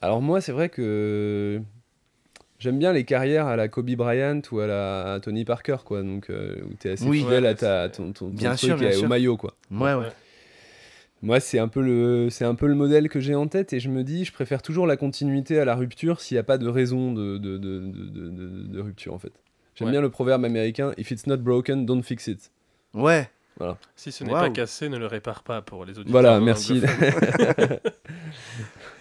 Alors 0.00 0.22
moi, 0.22 0.40
c'est 0.40 0.52
vrai 0.52 0.68
que 0.68 1.60
j'aime 2.58 2.78
bien 2.78 2.92
les 2.92 3.04
carrières 3.04 3.46
à 3.46 3.56
la 3.56 3.68
Kobe 3.68 3.90
Bryant 3.90 4.40
ou 4.52 4.60
à 4.60 4.66
la 4.66 5.12
à 5.14 5.20
Tony 5.20 5.44
Parker, 5.44 5.78
quoi. 5.84 6.02
Donc 6.02 6.30
euh, 6.30 6.56
où 6.70 6.74
t'es 6.74 6.90
assez 6.90 7.04
Oui. 7.04 7.20
fidèle 7.20 7.44
Ouais, 7.44 7.50
à 7.50 7.54
ta, 7.54 7.88
ton, 7.88 8.12
ton, 8.12 8.14
ton 8.26 8.28
Bien 8.28 8.50
truc 8.54 8.70
sûr, 8.70 8.76
bien 8.78 8.90
et 8.90 8.96
au 8.96 9.08
maillot, 9.08 9.36
quoi. 9.36 9.54
Ouais, 9.70 9.94
ouais. 9.94 10.08
Moi, 11.20 11.40
c'est 11.40 11.58
un 11.58 11.66
peu 11.66 11.82
le, 11.82 12.30
c'est 12.30 12.44
un 12.44 12.54
peu 12.54 12.68
le 12.68 12.76
modèle 12.76 13.08
que 13.08 13.18
j'ai 13.18 13.34
en 13.34 13.48
tête 13.48 13.72
et 13.72 13.80
je 13.80 13.88
me 13.88 14.04
dis, 14.04 14.24
je 14.24 14.32
préfère 14.32 14.62
toujours 14.62 14.86
la 14.86 14.96
continuité 14.96 15.58
à 15.58 15.64
la 15.64 15.74
rupture 15.74 16.20
s'il 16.20 16.36
n'y 16.36 16.40
a 16.40 16.44
pas 16.44 16.58
de 16.58 16.68
raison 16.68 17.12
de, 17.12 17.38
de, 17.38 17.58
de, 17.58 17.80
de, 17.80 18.08
de- 18.08 18.28
de- 18.30 18.66
de 18.68 18.80
rupture, 18.80 19.14
en 19.14 19.18
fait. 19.18 19.32
J'aime 19.74 19.86
Ouais. 19.88 19.92
bien 19.92 20.00
le 20.00 20.10
proverbe 20.10 20.44
américain 20.44 20.92
If 20.96 21.10
it's 21.10 21.26
not 21.26 21.38
broken, 21.38 21.86
don't 21.86 22.02
fix 22.04 22.28
it. 22.28 22.52
Ouais. 22.94 23.28
Si 23.96 24.12
ce 24.12 24.22
n'est 24.22 24.30
pas 24.30 24.48
cassé, 24.50 24.88
ne 24.88 24.96
le 24.96 25.06
répare 25.06 25.42
pas 25.42 25.60
pour 25.60 25.84
les 25.84 25.98
auditeurs. 25.98 26.12
Voilà, 26.12 26.38
merci. 26.38 26.80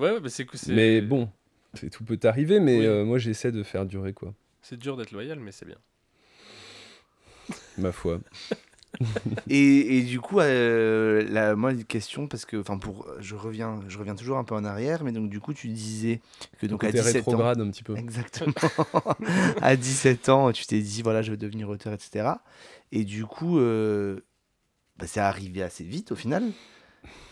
ouais, 0.00 0.10
ouais, 0.12 0.20
mais 0.20 0.28
c'est 0.28 0.46
c'est- 0.54 0.72
mais 0.72 1.00
bon, 1.00 1.28
tout 1.92 2.04
peut 2.04 2.18
arriver, 2.24 2.58
mais 2.60 2.78
Oui. 2.78 2.86
euh, 2.86 3.04
moi 3.04 3.18
j'essaie 3.18 3.52
de 3.52 3.62
faire 3.62 3.86
durer, 3.86 4.12
quoi. 4.12 4.34
C'est 4.62 4.78
dur 4.78 4.96
d'être 4.96 5.12
loyal, 5.12 5.38
mais 5.40 5.52
c'est 5.52 5.66
bien. 5.66 5.78
Ma 7.78 7.92
foi. 7.92 8.20
Et, 9.48 9.98
et 9.98 10.02
du 10.02 10.20
coup, 10.20 10.40
euh, 10.40 11.24
la, 11.30 11.56
moi, 11.56 11.72
une 11.72 11.84
question, 11.84 12.26
parce 12.28 12.44
que, 12.44 12.56
enfin, 12.58 12.76
pour, 12.76 13.06
je 13.18 13.34
reviens, 13.34 13.80
je 13.88 13.96
reviens 13.98 14.14
toujours 14.14 14.36
un 14.36 14.44
peu 14.44 14.54
en 14.54 14.64
arrière, 14.64 15.04
mais 15.04 15.12
donc, 15.12 15.30
du 15.30 15.40
coup, 15.40 15.54
tu 15.54 15.68
disais 15.68 16.20
que 16.60 16.66
donc 16.66 16.84
à 16.84 16.88
Côté 16.88 16.98
17 16.98 17.16
ans. 17.16 17.30
rétrograde 17.30 17.60
un 17.60 17.70
petit 17.70 17.82
peu. 17.82 17.96
Exactement. 17.96 18.52
à 19.62 19.76
17 19.76 20.28
ans, 20.28 20.52
tu 20.52 20.66
t'es 20.66 20.80
dit, 20.80 21.00
voilà, 21.02 21.22
je 21.22 21.30
vais 21.30 21.36
devenir 21.38 21.68
auteur, 21.70 21.92
etc. 21.94 22.42
Et 22.92 23.04
du 23.04 23.24
coup, 23.24 23.58
euh, 23.58 24.20
bah, 24.98 25.06
c'est 25.06 25.20
arrivé 25.20 25.62
assez 25.62 25.84
vite 25.84 26.12
au 26.12 26.16
final. 26.16 26.44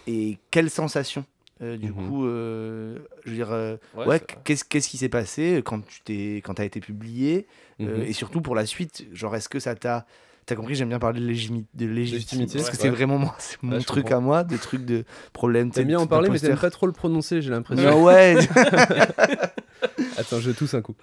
Et 0.06 0.38
quelle 0.50 0.70
sensation? 0.70 1.24
Euh, 1.62 1.76
du 1.76 1.90
Mhm. 1.92 2.08
coup, 2.08 2.26
euh, 2.26 2.98
je 3.24 3.30
veux 3.30 3.36
dire, 3.36 3.50
euh, 3.52 3.76
Ouais, 3.94 4.06
ouais, 4.06 4.20
qu'est-ce 4.44 4.64
qu'est-ce 4.64 4.88
qui 4.88 4.96
s'est 4.98 5.08
passé 5.08 5.62
quand 5.64 5.80
tu 5.86 6.00
t'es, 6.02 6.40
quand 6.44 6.58
as 6.60 6.64
été 6.64 6.80
publié 6.80 7.46
euh, 7.80 7.98
Mhm. 7.98 8.02
Et 8.04 8.12
surtout 8.12 8.40
pour 8.40 8.54
la 8.54 8.66
suite, 8.66 9.06
genre, 9.12 9.34
est-ce 9.36 9.48
que 9.48 9.58
ça 9.60 9.74
t'a. 9.74 10.06
T'as 10.46 10.54
compris, 10.54 10.74
j'aime 10.74 10.88
bien 10.88 10.98
parler 10.98 11.20
de, 11.20 11.26
légimi- 11.30 11.66
de 11.74 11.84
légitimité? 11.84 12.54
Parce 12.56 12.70
que 12.70 12.76
ouais. 12.76 12.82
c'est 12.82 12.88
vraiment 12.88 13.18
moi, 13.18 13.34
c'est 13.38 13.62
mon 13.62 13.78
truc 13.82 14.04
comprends. 14.04 14.16
à 14.16 14.20
moi, 14.20 14.44
de 14.44 14.56
trucs 14.56 14.86
de 14.86 15.04
problèmes. 15.34 15.70
T'aimes 15.70 15.88
bien 15.88 15.98
en 16.00 16.06
parler, 16.06 16.30
mais 16.30 16.38
t'aimes 16.38 16.56
pas 16.56 16.70
trop 16.70 16.86
le 16.86 16.92
prononcer, 16.92 17.42
j'ai 17.42 17.50
l'impression. 17.50 18.02
Ouais, 18.02 18.36
Attends, 20.16 20.40
je 20.40 20.50
tousse 20.52 20.72
un 20.72 20.80
coup. 20.80 20.94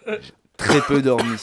très 0.57 0.81
peu 0.81 1.01
dormi. 1.01 1.37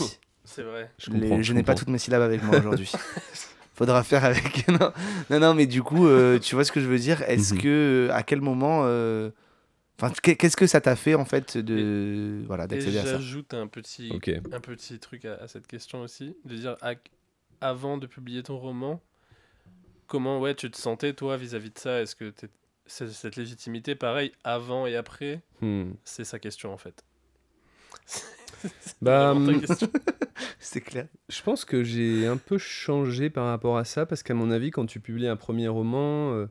C'est 0.44 0.62
vrai. 0.62 0.90
Je 0.98 1.52
n'ai 1.52 1.62
pas 1.62 1.74
toutes 1.76 1.90
mes 1.90 1.98
syllabes 1.98 2.22
avec 2.22 2.42
moi 2.42 2.58
aujourd'hui. 2.58 2.90
Faudra 3.82 4.04
faire 4.04 4.24
avec. 4.24 4.68
non, 4.68 4.92
non, 5.28 5.40
non, 5.40 5.54
mais 5.54 5.66
du 5.66 5.82
coup, 5.82 6.06
euh, 6.06 6.38
tu 6.40 6.54
vois 6.54 6.64
ce 6.64 6.70
que 6.70 6.80
je 6.80 6.86
veux 6.86 6.98
dire? 7.00 7.20
Est-ce 7.22 7.54
Mhm. 7.54 7.60
que, 7.60 8.08
à 8.12 8.22
quel 8.22 8.40
moment, 8.40 8.82
euh, 8.84 9.30
enfin, 10.00 10.12
qu'est- 10.22 10.36
qu'est-ce 10.36 10.56
que 10.56 10.68
ça 10.68 10.80
t'a 10.80 10.94
fait 10.94 11.16
en 11.16 11.24
fait 11.24 11.58
de, 11.58 12.44
voilà, 12.46 12.68
d'accéder 12.68 12.98
à 12.98 13.04
ça? 13.04 13.12
j'ajoute 13.18 13.54
un 13.54 13.66
petit, 13.66 14.12
Ok. 14.14 14.30
un 14.52 14.60
petit 14.60 15.00
truc 15.00 15.24
à, 15.24 15.34
à 15.34 15.48
cette 15.48 15.66
question 15.66 16.00
aussi, 16.02 16.36
de 16.44 16.54
dire 16.54 16.76
à- 16.80 16.94
avant 17.60 17.98
de 17.98 18.06
publier 18.06 18.44
ton 18.44 18.56
roman, 18.56 19.00
comment 20.06 20.38
ouais 20.38 20.54
tu 20.54 20.70
te 20.70 20.76
sentais 20.78 21.12
toi 21.12 21.36
vis-à-vis 21.36 21.70
de 21.70 21.78
ça? 21.80 22.00
Est-ce 22.02 22.14
que 22.14 22.32
c'est- 22.86 23.08
cette 23.10 23.34
légitimité, 23.34 23.96
pareil, 23.96 24.30
avant 24.44 24.86
et 24.86 24.94
après, 24.94 25.40
Hmm. 25.60 25.90
c'est 26.04 26.22
sa 26.24 26.38
question 26.38 26.72
en 26.72 26.78
fait. 26.78 27.02
Bah, 29.00 29.32
hum, 29.32 29.60
question. 29.60 29.88
C'est 30.58 30.80
clair. 30.80 31.06
je 31.28 31.42
pense 31.42 31.64
que 31.64 31.82
j'ai 31.84 32.26
un 32.26 32.36
peu 32.36 32.58
changé 32.58 33.30
par 33.30 33.46
rapport 33.46 33.76
à 33.78 33.84
ça, 33.84 34.06
parce 34.06 34.22
qu'à 34.22 34.34
mon 34.34 34.50
avis, 34.50 34.70
quand 34.70 34.86
tu 34.86 35.00
publies 35.00 35.26
un 35.26 35.36
premier 35.36 35.68
roman, 35.68 36.32
euh, 36.34 36.46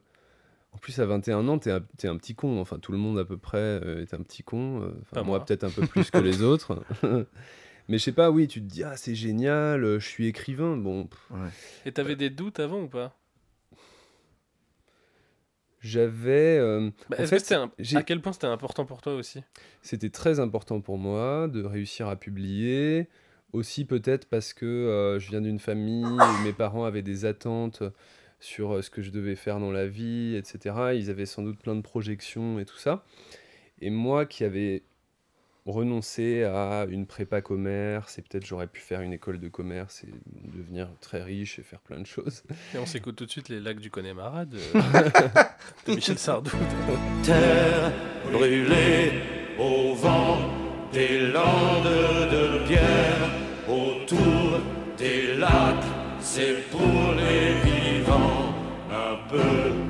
en 0.74 0.78
plus 0.78 1.00
à 1.00 1.06
21 1.06 1.47
ans, 1.47 1.58
t'es 1.60 1.71
un, 1.71 1.82
t'es 1.97 2.08
un 2.08 2.17
petit 2.17 2.36
con. 2.36 2.60
Enfin, 2.60 2.78
tout 2.80 2.91
le 2.91 2.97
monde 2.97 3.17
à 3.19 3.26
peu 3.26 3.38
près 3.38 3.58
euh, 3.58 4.02
est 4.02 4.13
un 4.13 4.21
petit 4.21 4.43
con. 4.43 4.82
euh, 4.84 4.91
enfin, 5.02 5.24
moi, 5.24 5.38
moi. 5.38 5.45
peut-être 5.45 5.63
un 5.63 5.69
peu 5.69 5.86
plus 5.88 6.12
que 6.12 6.17
les 6.17 6.41
autres. 6.43 6.84
Mais 7.88 7.97
je 7.97 8.04
sais 8.04 8.12
pas, 8.12 8.32
oui, 8.32 8.47
tu 8.47 8.62
te 8.62 8.65
dis, 8.67 8.84
ah, 8.84 8.95
c'est 8.95 9.15
génial, 9.15 10.00
je 10.00 10.08
suis 10.08 10.28
écrivain. 10.28 10.78
Bon, 10.78 11.10
Et 11.86 11.91
t'avais 11.91 12.15
des 12.15 12.30
doutes 12.30 12.60
avant 12.60 12.84
ou 12.84 12.88
pas? 12.88 13.17
J'avais. 15.82 16.58
euh, 16.58 16.89
Bah, 17.10 17.17
en 17.20 17.24
que 17.24 17.54
un- 17.56 17.72
À 17.98 18.04
quel 18.04 18.22
point 18.22 18.32
c'était 18.34 18.48
important 18.48 18.86
pour 18.86 19.02
toi 19.02 19.15
aussi? 19.15 19.44
C'était 19.82 20.10
très 20.10 20.39
important 20.39 20.80
pour 20.82 20.98
moi 20.98 21.48
de 21.48 21.63
réussir 21.63 22.08
à 22.08 22.15
publier. 22.15 23.08
aussi 23.54 23.84
peut-être 23.84 24.30
parce 24.30 24.54
que 24.54 24.65
euh, 24.65 25.20
je 25.20 25.30
viens 25.30 25.41
d'une 25.41 25.60
famille 25.60 26.06
où 26.06 26.44
mes 26.46 26.54
parents 26.54 26.86
avaient 26.86 27.02
des 27.02 27.26
attentes 27.26 27.84
sur 28.39 28.76
euh, 28.76 28.82
ce 28.82 28.89
que 28.89 29.02
je 29.02 29.12
devais 29.12 29.36
faire 29.36 29.60
dans 29.60 29.72
la 29.74 29.88
vie, 29.88 30.36
etc. 30.38 30.94
Ils 30.94 31.10
avaient 31.10 31.26
sans 31.26 31.41
doute 31.44 31.60
plein 31.60 31.76
de 31.76 31.82
projections 31.82 32.60
et 32.60 32.65
tout 32.65 32.78
ça. 32.78 33.04
Et 33.82 33.89
moi 33.89 34.26
qui 34.26 34.46
avais 34.46 34.84
renoncé 35.65 36.43
à 36.43 36.86
une 36.89 37.06
prépa 37.06 37.41
commerce, 37.41 38.17
et 38.17 38.21
peut-être 38.21 38.45
j'aurais 38.45 38.67
pu 38.67 38.82
faire 38.82 39.02
une 39.02 39.13
école 39.13 39.39
de 39.39 39.47
commerce 39.47 40.04
et 40.04 40.13
devenir 40.56 40.89
très 41.02 41.21
riche 41.21 41.60
et 41.60 41.63
faire 41.63 41.80
plein 41.80 42.00
de 42.00 42.06
choses. 42.06 42.43
Et 42.74 42.78
on 42.78 42.86
s'écoute 42.86 43.15
tout 43.15 43.26
de 43.26 43.32
suite 43.32 43.50
les 43.50 43.60
lacs 43.60 43.80
du 43.80 43.91
Connemara 43.91 44.45
de, 44.45 44.58
de 45.88 45.95
Michel 45.95 46.17
Sardou. 46.17 46.52
terre 47.24 47.91
brûlée 48.32 49.12
au 49.60 49.93
vent 49.95 50.39
des 50.91 51.28
landes 51.28 51.84
de 52.32 52.67
pierre 52.67 53.30
autour 53.67 54.60
des 54.97 55.36
lacs, 55.36 55.86
c'est 56.19 56.69
pour 56.69 57.13
les 57.15 57.54
vivants 57.69 58.54
un 58.91 59.15
peu 59.30 59.81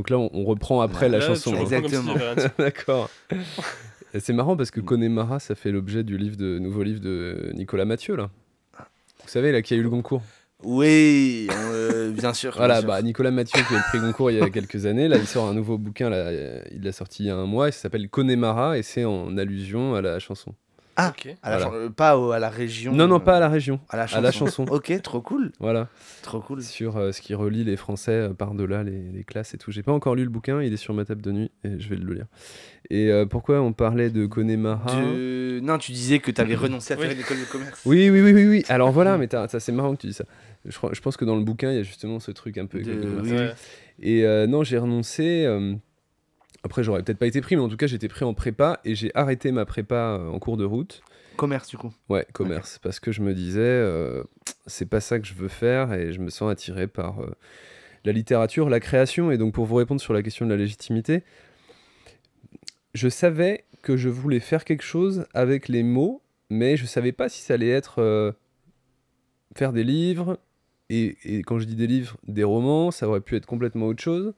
Donc 0.00 0.08
là, 0.08 0.16
on, 0.16 0.30
on 0.32 0.44
reprend 0.44 0.80
après 0.80 1.10
la 1.10 1.18
Là, 1.18 1.26
chanson. 1.26 1.52
hein. 1.54 1.60
Exactement. 1.60 2.14
D'accord. 2.58 3.10
C'est 4.18 4.32
marrant 4.32 4.56
parce 4.56 4.70
que 4.70 4.80
Connemara, 4.80 5.40
ça 5.40 5.54
fait 5.54 5.70
l'objet 5.70 6.04
du 6.04 6.16
livre 6.16 6.38
de, 6.38 6.58
nouveau 6.58 6.82
livre 6.82 7.00
de 7.00 7.50
Nicolas 7.52 7.84
Mathieu, 7.84 8.16
là. 8.16 8.30
Vous 8.78 9.28
savez, 9.28 9.52
là, 9.52 9.60
qui 9.60 9.74
a 9.74 9.76
eu 9.76 9.82
le 9.82 9.90
Goncourt. 9.90 10.22
Oui, 10.62 11.48
on, 11.50 11.54
euh, 11.74 12.10
bien 12.12 12.32
sûr. 12.32 12.54
Voilà, 12.56 12.76
bien 12.76 12.80
sûr. 12.80 12.88
bah, 12.88 13.02
Nicolas 13.02 13.30
Mathieu 13.30 13.60
qui 13.62 13.74
a 13.74 13.76
eu 13.76 13.80
le 13.80 13.84
prix 13.90 13.98
Goncourt 14.00 14.30
il 14.30 14.38
y 14.38 14.40
a 14.42 14.48
quelques 14.48 14.86
années. 14.86 15.06
Là, 15.06 15.18
il 15.18 15.26
sort 15.26 15.46
un 15.46 15.52
nouveau 15.54 15.76
bouquin, 15.76 16.08
là, 16.08 16.32
il 16.72 16.82
l'a 16.82 16.92
sorti 16.92 17.24
il 17.24 17.26
y 17.26 17.30
a 17.30 17.36
un 17.36 17.44
mois, 17.44 17.68
et 17.68 17.72
ça 17.72 17.80
s'appelle 17.82 18.08
Connemara, 18.08 18.78
et 18.78 18.82
c'est 18.82 19.04
en 19.04 19.36
allusion 19.36 19.94
à 19.96 20.00
la 20.00 20.18
chanson. 20.18 20.54
Ah, 21.02 21.12
Ok. 21.16 21.34
à 21.42 21.50
la 21.50 21.56
voilà. 21.58 21.70
chan- 21.72 21.76
euh, 21.84 21.88
pas 21.90 22.18
au- 22.18 22.30
à 22.32 22.38
la 22.38 22.50
région. 22.50 22.92
Non, 22.92 23.06
non, 23.08 23.16
euh, 23.16 23.18
pas 23.20 23.36
à 23.36 23.40
la 23.40 23.48
région, 23.48 23.80
à 23.88 23.96
la 23.96 24.06
chanson. 24.06 24.18
à 24.18 24.20
la 24.22 24.30
chanson. 24.32 24.64
ok, 24.70 25.02
trop 25.02 25.20
cool. 25.20 25.52
Voilà, 25.60 25.88
Trop 26.22 26.40
cool. 26.40 26.62
sur 26.62 26.96
euh, 26.96 27.12
ce 27.12 27.20
qui 27.20 27.34
relie 27.34 27.64
les 27.64 27.76
Français 27.76 28.12
euh, 28.12 28.28
par-delà 28.34 28.82
les, 28.82 29.02
les 29.12 29.24
classes 29.24 29.54
et 29.54 29.58
tout. 29.58 29.70
J'ai 29.72 29.82
pas 29.82 29.92
encore 29.92 30.14
lu 30.14 30.24
le 30.24 30.30
bouquin, 30.30 30.62
il 30.62 30.72
est 30.72 30.76
sur 30.76 30.92
ma 30.94 31.04
table 31.04 31.22
de 31.22 31.32
nuit, 31.32 31.50
et 31.64 31.78
je 31.78 31.88
vais 31.88 31.96
le 31.96 32.12
lire. 32.14 32.26
Et 32.90 33.10
euh, 33.10 33.24
pourquoi 33.26 33.60
on 33.60 33.72
parlait 33.72 34.10
de 34.10 34.26
Connemara 34.26 35.00
De- 35.00 35.60
Non, 35.62 35.78
tu 35.78 35.92
disais 35.92 36.18
que 36.18 36.30
tu 36.30 36.40
avais 36.40 36.54
renoncé 36.56 36.94
à 36.94 36.96
faire 36.96 37.08
Oui. 37.08 37.14
une 37.14 37.20
école 37.20 37.38
de 37.40 37.44
commerce. 37.44 37.80
Oui, 37.86 38.10
oui, 38.10 38.20
oui, 38.20 38.32
oui, 38.32 38.46
oui. 38.48 38.64
Alors 38.68 38.90
voilà, 38.90 39.16
mais 39.16 39.28
t'as- 39.28 39.48
ça, 39.48 39.60
c'est 39.60 39.72
marrant 39.72 39.94
que 39.94 40.00
tu 40.00 40.06
dis 40.08 40.12
ça. 40.12 40.24
Je, 40.66 40.76
crois- 40.76 40.90
je 40.92 41.00
pense 41.00 41.16
que 41.16 41.24
dans 41.24 41.36
le 41.36 41.44
bouquin, 41.44 41.70
il 41.70 41.76
y 41.76 41.80
a 41.80 41.82
justement 41.82 42.20
ce 42.20 42.30
truc 42.32 42.58
un 42.58 42.66
peu. 42.66 42.80
De- 42.80 42.92
de 42.92 43.20
oui. 43.22 43.30
Et 44.02 44.24
euh, 44.24 44.46
non, 44.46 44.64
j'ai 44.64 44.78
renoncé. 44.78 45.46
Après, 46.62 46.82
j'aurais 46.82 47.02
peut-être 47.02 47.18
pas 47.18 47.26
été 47.26 47.40
pris, 47.40 47.56
mais 47.56 47.62
en 47.62 47.68
tout 47.68 47.76
cas, 47.76 47.86
j'étais 47.86 48.08
pris 48.08 48.24
en 48.24 48.34
prépa 48.34 48.80
et 48.84 48.94
j'ai 48.94 49.10
arrêté 49.14 49.50
ma 49.50 49.64
prépa 49.64 50.18
euh, 50.18 50.28
en 50.28 50.38
cours 50.38 50.56
de 50.56 50.64
route. 50.64 51.02
Commerce, 51.36 51.68
du 51.68 51.78
coup. 51.78 51.90
Ouais, 52.10 52.26
commerce. 52.34 52.78
Parce 52.82 53.00
que 53.00 53.12
je 53.12 53.22
me 53.22 53.32
disais, 53.32 53.60
euh, 53.60 54.22
c'est 54.66 54.88
pas 54.88 55.00
ça 55.00 55.18
que 55.18 55.26
je 55.26 55.32
veux 55.32 55.48
faire 55.48 55.94
et 55.94 56.12
je 56.12 56.20
me 56.20 56.28
sens 56.28 56.50
attiré 56.50 56.86
par 56.86 57.22
euh, 57.22 57.30
la 58.04 58.12
littérature, 58.12 58.68
la 58.68 58.80
création. 58.80 59.30
Et 59.30 59.38
donc, 59.38 59.54
pour 59.54 59.64
vous 59.64 59.76
répondre 59.76 60.02
sur 60.02 60.12
la 60.12 60.22
question 60.22 60.44
de 60.44 60.50
la 60.50 60.58
légitimité, 60.58 61.22
je 62.92 63.08
savais 63.08 63.64
que 63.82 63.96
je 63.96 64.10
voulais 64.10 64.40
faire 64.40 64.64
quelque 64.64 64.84
chose 64.84 65.24
avec 65.32 65.68
les 65.68 65.82
mots, 65.82 66.20
mais 66.50 66.76
je 66.76 66.84
savais 66.84 67.12
pas 67.12 67.30
si 67.30 67.40
ça 67.40 67.54
allait 67.54 67.70
être 67.70 68.02
euh, 68.02 68.32
faire 69.56 69.72
des 69.72 69.84
livres. 69.84 70.38
Et, 70.90 71.16
et 71.24 71.42
quand 71.42 71.58
je 71.58 71.64
dis 71.64 71.76
des 71.76 71.86
livres, 71.86 72.18
des 72.26 72.44
romans, 72.44 72.90
ça 72.90 73.08
aurait 73.08 73.22
pu 73.22 73.36
être 73.36 73.46
complètement 73.46 73.86
autre 73.86 74.02
chose. 74.02 74.34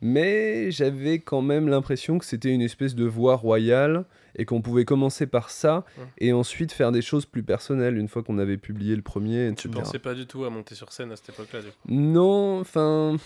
Mais 0.00 0.70
j'avais 0.70 1.18
quand 1.18 1.42
même 1.42 1.68
l'impression 1.68 2.18
que 2.18 2.24
c'était 2.24 2.52
une 2.52 2.62
espèce 2.62 2.94
de 2.94 3.04
voie 3.04 3.36
royale 3.36 4.04
et 4.36 4.44
qu'on 4.44 4.62
pouvait 4.62 4.84
commencer 4.84 5.26
par 5.26 5.50
ça 5.50 5.84
et 6.18 6.32
ensuite 6.32 6.72
faire 6.72 6.92
des 6.92 7.02
choses 7.02 7.26
plus 7.26 7.42
personnelles 7.42 7.98
une 7.98 8.08
fois 8.08 8.22
qu'on 8.22 8.38
avait 8.38 8.58
publié 8.58 8.94
le 8.94 9.02
premier. 9.02 9.52
Tu 9.56 9.66
etc. 9.66 9.82
pensais 9.82 9.98
pas 9.98 10.14
du 10.14 10.26
tout 10.26 10.44
à 10.44 10.50
monter 10.50 10.74
sur 10.74 10.92
scène 10.92 11.10
à 11.10 11.16
cette 11.16 11.30
époque-là. 11.30 11.60
Non, 11.88 12.60
enfin, 12.60 13.16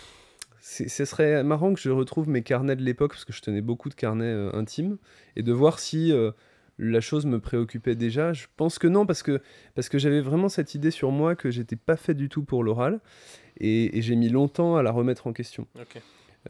ce 0.60 1.04
serait 1.04 1.42
marrant 1.42 1.74
que 1.74 1.80
je 1.80 1.90
retrouve 1.90 2.28
mes 2.28 2.42
carnets 2.42 2.76
de 2.76 2.82
l'époque 2.82 3.12
parce 3.12 3.24
que 3.24 3.32
je 3.32 3.42
tenais 3.42 3.60
beaucoup 3.60 3.88
de 3.88 3.94
carnets 3.94 4.24
euh, 4.24 4.54
intimes 4.54 4.96
et 5.36 5.42
de 5.42 5.52
voir 5.52 5.78
si 5.78 6.12
euh, 6.12 6.30
la 6.78 7.00
chose 7.00 7.26
me 7.26 7.40
préoccupait 7.40 7.96
déjà. 7.96 8.32
Je 8.32 8.46
pense 8.56 8.78
que 8.78 8.86
non 8.86 9.04
parce 9.04 9.22
que 9.22 9.42
parce 9.74 9.88
que 9.88 9.98
j'avais 9.98 10.20
vraiment 10.20 10.48
cette 10.48 10.74
idée 10.74 10.90
sur 10.90 11.10
moi 11.10 11.36
que 11.36 11.50
j'étais 11.50 11.76
pas 11.76 11.96
fait 11.96 12.14
du 12.14 12.28
tout 12.28 12.44
pour 12.44 12.64
l'oral 12.64 13.00
et, 13.58 13.98
et 13.98 14.02
j'ai 14.02 14.16
mis 14.16 14.30
longtemps 14.30 14.76
à 14.76 14.82
la 14.82 14.90
remettre 14.90 15.26
en 15.26 15.32
question. 15.32 15.66
Ok. 15.78 16.00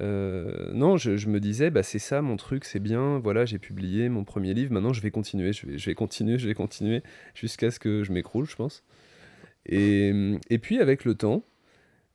Euh, 0.01 0.73
non, 0.73 0.97
je, 0.97 1.17
je 1.17 1.29
me 1.29 1.39
disais, 1.39 1.71
bah, 1.71 1.83
c'est 1.83 1.99
ça 1.99 2.23
mon 2.23 2.37
truc, 2.37 2.65
c'est 2.65 2.81
bien, 2.81 3.19
voilà, 3.19 3.45
j'ai 3.45 3.59
publié 3.59 4.09
mon 4.09 4.25
premier 4.25 4.55
livre, 4.55 4.73
maintenant 4.73 4.93
je 4.95 5.03
vais 5.03 5.11
continuer, 5.11 5.53
je 5.53 5.67
vais, 5.67 5.79
je 5.79 5.87
vais 5.87 5.95
continuer, 5.95 6.39
je 6.39 6.49
vais 6.49 6.55
continuer, 6.55 7.03
jusqu'à 7.35 7.71
ce 7.71 7.79
que 7.79 8.03
je 8.03 8.13
m'écroule, 8.13 8.47
je 8.47 8.57
pense. 8.57 8.85
Et, 9.67 10.13
et 10.51 10.59
puis 10.59 10.79
avec 10.81 11.05
le 11.05 11.15
temps, 11.15 11.45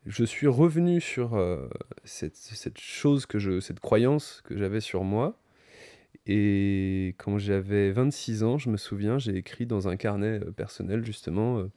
je 0.08 0.24
suis 0.24 0.48
revenu 0.48 1.02
sur 1.02 1.36
euh, 1.36 1.68
cette, 2.04 2.36
cette 2.36 2.80
chose, 2.80 3.26
que 3.26 3.40
je, 3.40 3.60
cette 3.60 3.80
croyance 3.80 4.42
que 4.46 4.58
j'avais 4.58 4.82
sur 4.82 5.04
moi. 5.04 5.40
Et 6.26 7.16
quand 7.18 7.38
j'avais 7.38 7.92
26 7.92 8.44
ans, 8.44 8.58
je 8.58 8.70
me 8.70 8.78
souviens, 8.78 9.18
j'ai 9.18 9.36
écrit 9.36 9.66
dans 9.66 9.88
un 9.88 9.96
carnet 9.96 10.40
euh, 10.44 10.52
personnel, 10.52 11.06
justement, 11.06 11.60
euh, 11.60 11.72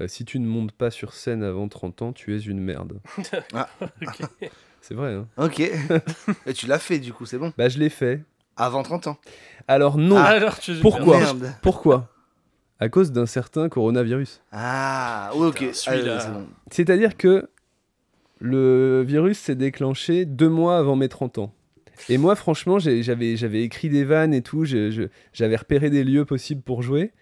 euh, 0.00 0.08
si 0.08 0.24
tu 0.24 0.40
ne 0.40 0.46
montes 0.46 0.72
pas 0.72 0.90
sur 0.90 1.12
scène 1.12 1.42
avant 1.42 1.68
30 1.68 2.02
ans, 2.02 2.12
tu 2.12 2.34
es 2.34 2.40
une 2.40 2.60
merde. 2.60 3.00
Ok. 4.02 4.50
C'est 4.86 4.92
vrai, 4.92 5.14
hein 5.14 5.26
Ok. 5.38 5.60
Et 6.46 6.52
tu 6.52 6.66
l'as 6.66 6.78
fait, 6.78 6.98
du 6.98 7.14
coup, 7.14 7.24
c'est 7.24 7.38
bon. 7.38 7.54
Bah, 7.56 7.70
je 7.70 7.78
l'ai 7.78 7.88
fait. 7.88 8.20
Avant 8.54 8.82
30 8.82 9.06
ans. 9.06 9.18
Alors 9.66 9.96
non. 9.96 10.16
Ah, 10.18 10.24
alors, 10.24 10.58
tu 10.58 10.74
Pourquoi? 10.74 11.16
Merde. 11.20 11.54
Pourquoi? 11.62 12.12
À 12.80 12.90
cause 12.90 13.10
d'un 13.10 13.24
certain 13.24 13.70
coronavirus. 13.70 14.42
Ah, 14.52 15.30
ok. 15.34 15.64
Ah, 15.70 15.72
c'est 15.72 16.30
bon. 16.30 16.46
C'est-à-dire 16.70 17.16
que 17.16 17.48
le 18.40 19.02
virus 19.06 19.38
s'est 19.38 19.54
déclenché 19.54 20.26
deux 20.26 20.50
mois 20.50 20.76
avant 20.76 20.96
mes 20.96 21.08
30 21.08 21.38
ans. 21.38 21.54
Et 22.10 22.18
moi, 22.18 22.36
franchement, 22.36 22.78
j'avais 22.78 23.62
écrit 23.62 23.88
des 23.88 24.04
vannes 24.04 24.34
et 24.34 24.42
tout, 24.42 24.66
j'avais 24.66 25.56
repéré 25.56 25.88
des 25.88 26.04
lieux 26.04 26.26
possibles 26.26 26.60
pour 26.60 26.82
jouer, 26.82 27.12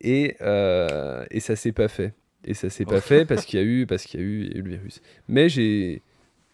et, 0.00 0.36
euh, 0.40 1.26
et 1.30 1.40
ça 1.40 1.54
s'est 1.54 1.72
pas 1.72 1.88
fait. 1.88 2.14
Et 2.46 2.54
ça 2.54 2.70
s'est 2.70 2.86
pas 2.86 3.02
fait 3.02 3.26
parce 3.26 3.44
qu'il 3.44 3.60
y 3.60 3.62
a 3.62 3.66
eu 3.66 3.86
parce 3.86 4.04
qu'il 4.04 4.20
y 4.20 4.22
a 4.22 4.26
eu, 4.26 4.40
il 4.46 4.52
y 4.52 4.54
a 4.54 4.58
eu 4.58 4.62
le 4.62 4.70
virus. 4.70 5.02
Mais 5.28 5.48
j'ai 5.48 6.02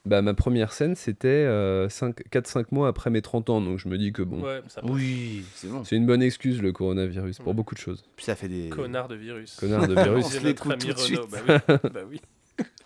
bah, 0.09 0.23
ma 0.23 0.35
première 0.35 0.73
scène, 0.73 0.97
c'était 0.97 1.44
4-5 1.47 2.64
mois 2.73 2.88
après 2.88 3.11
mes 3.11 3.23
30 3.23 3.51
ans, 3.51 3.61
donc 3.61 3.79
je 3.79 3.88
me 3.88 3.97
dis 3.99 4.12
que 4.12 4.23
bon, 4.23 4.42
Ouais, 4.42 4.61
ça 4.68 4.81
passe. 4.81 4.90
Oui, 4.90 5.44
c'est 5.55 5.68
bon. 5.68 5.85
c'est 5.85 5.97
une 5.97 6.07
bonne 6.07 6.23
excuse 6.23 6.61
le 6.62 6.73
coronavirus 6.73 7.38
pour 7.38 7.55
beaucoup 7.55 7.75
de 7.75 7.81
choses. 7.81 8.05
Puis 8.16 8.25
ça 8.25 8.35
fait 8.35 8.49
des. 8.49 8.68
Connard 8.71 9.09
de 9.09 9.14
virus. 9.14 9.55
Connard 9.57 9.87
de 9.87 9.94
virus. 9.94 10.25
On 10.27 10.29
se 10.29 10.44
l'écoute 10.44 10.79
tout 10.79 10.92
de 10.92 10.99
suite. 10.99 11.21
Bah 11.31 12.01
oui. 12.09 12.21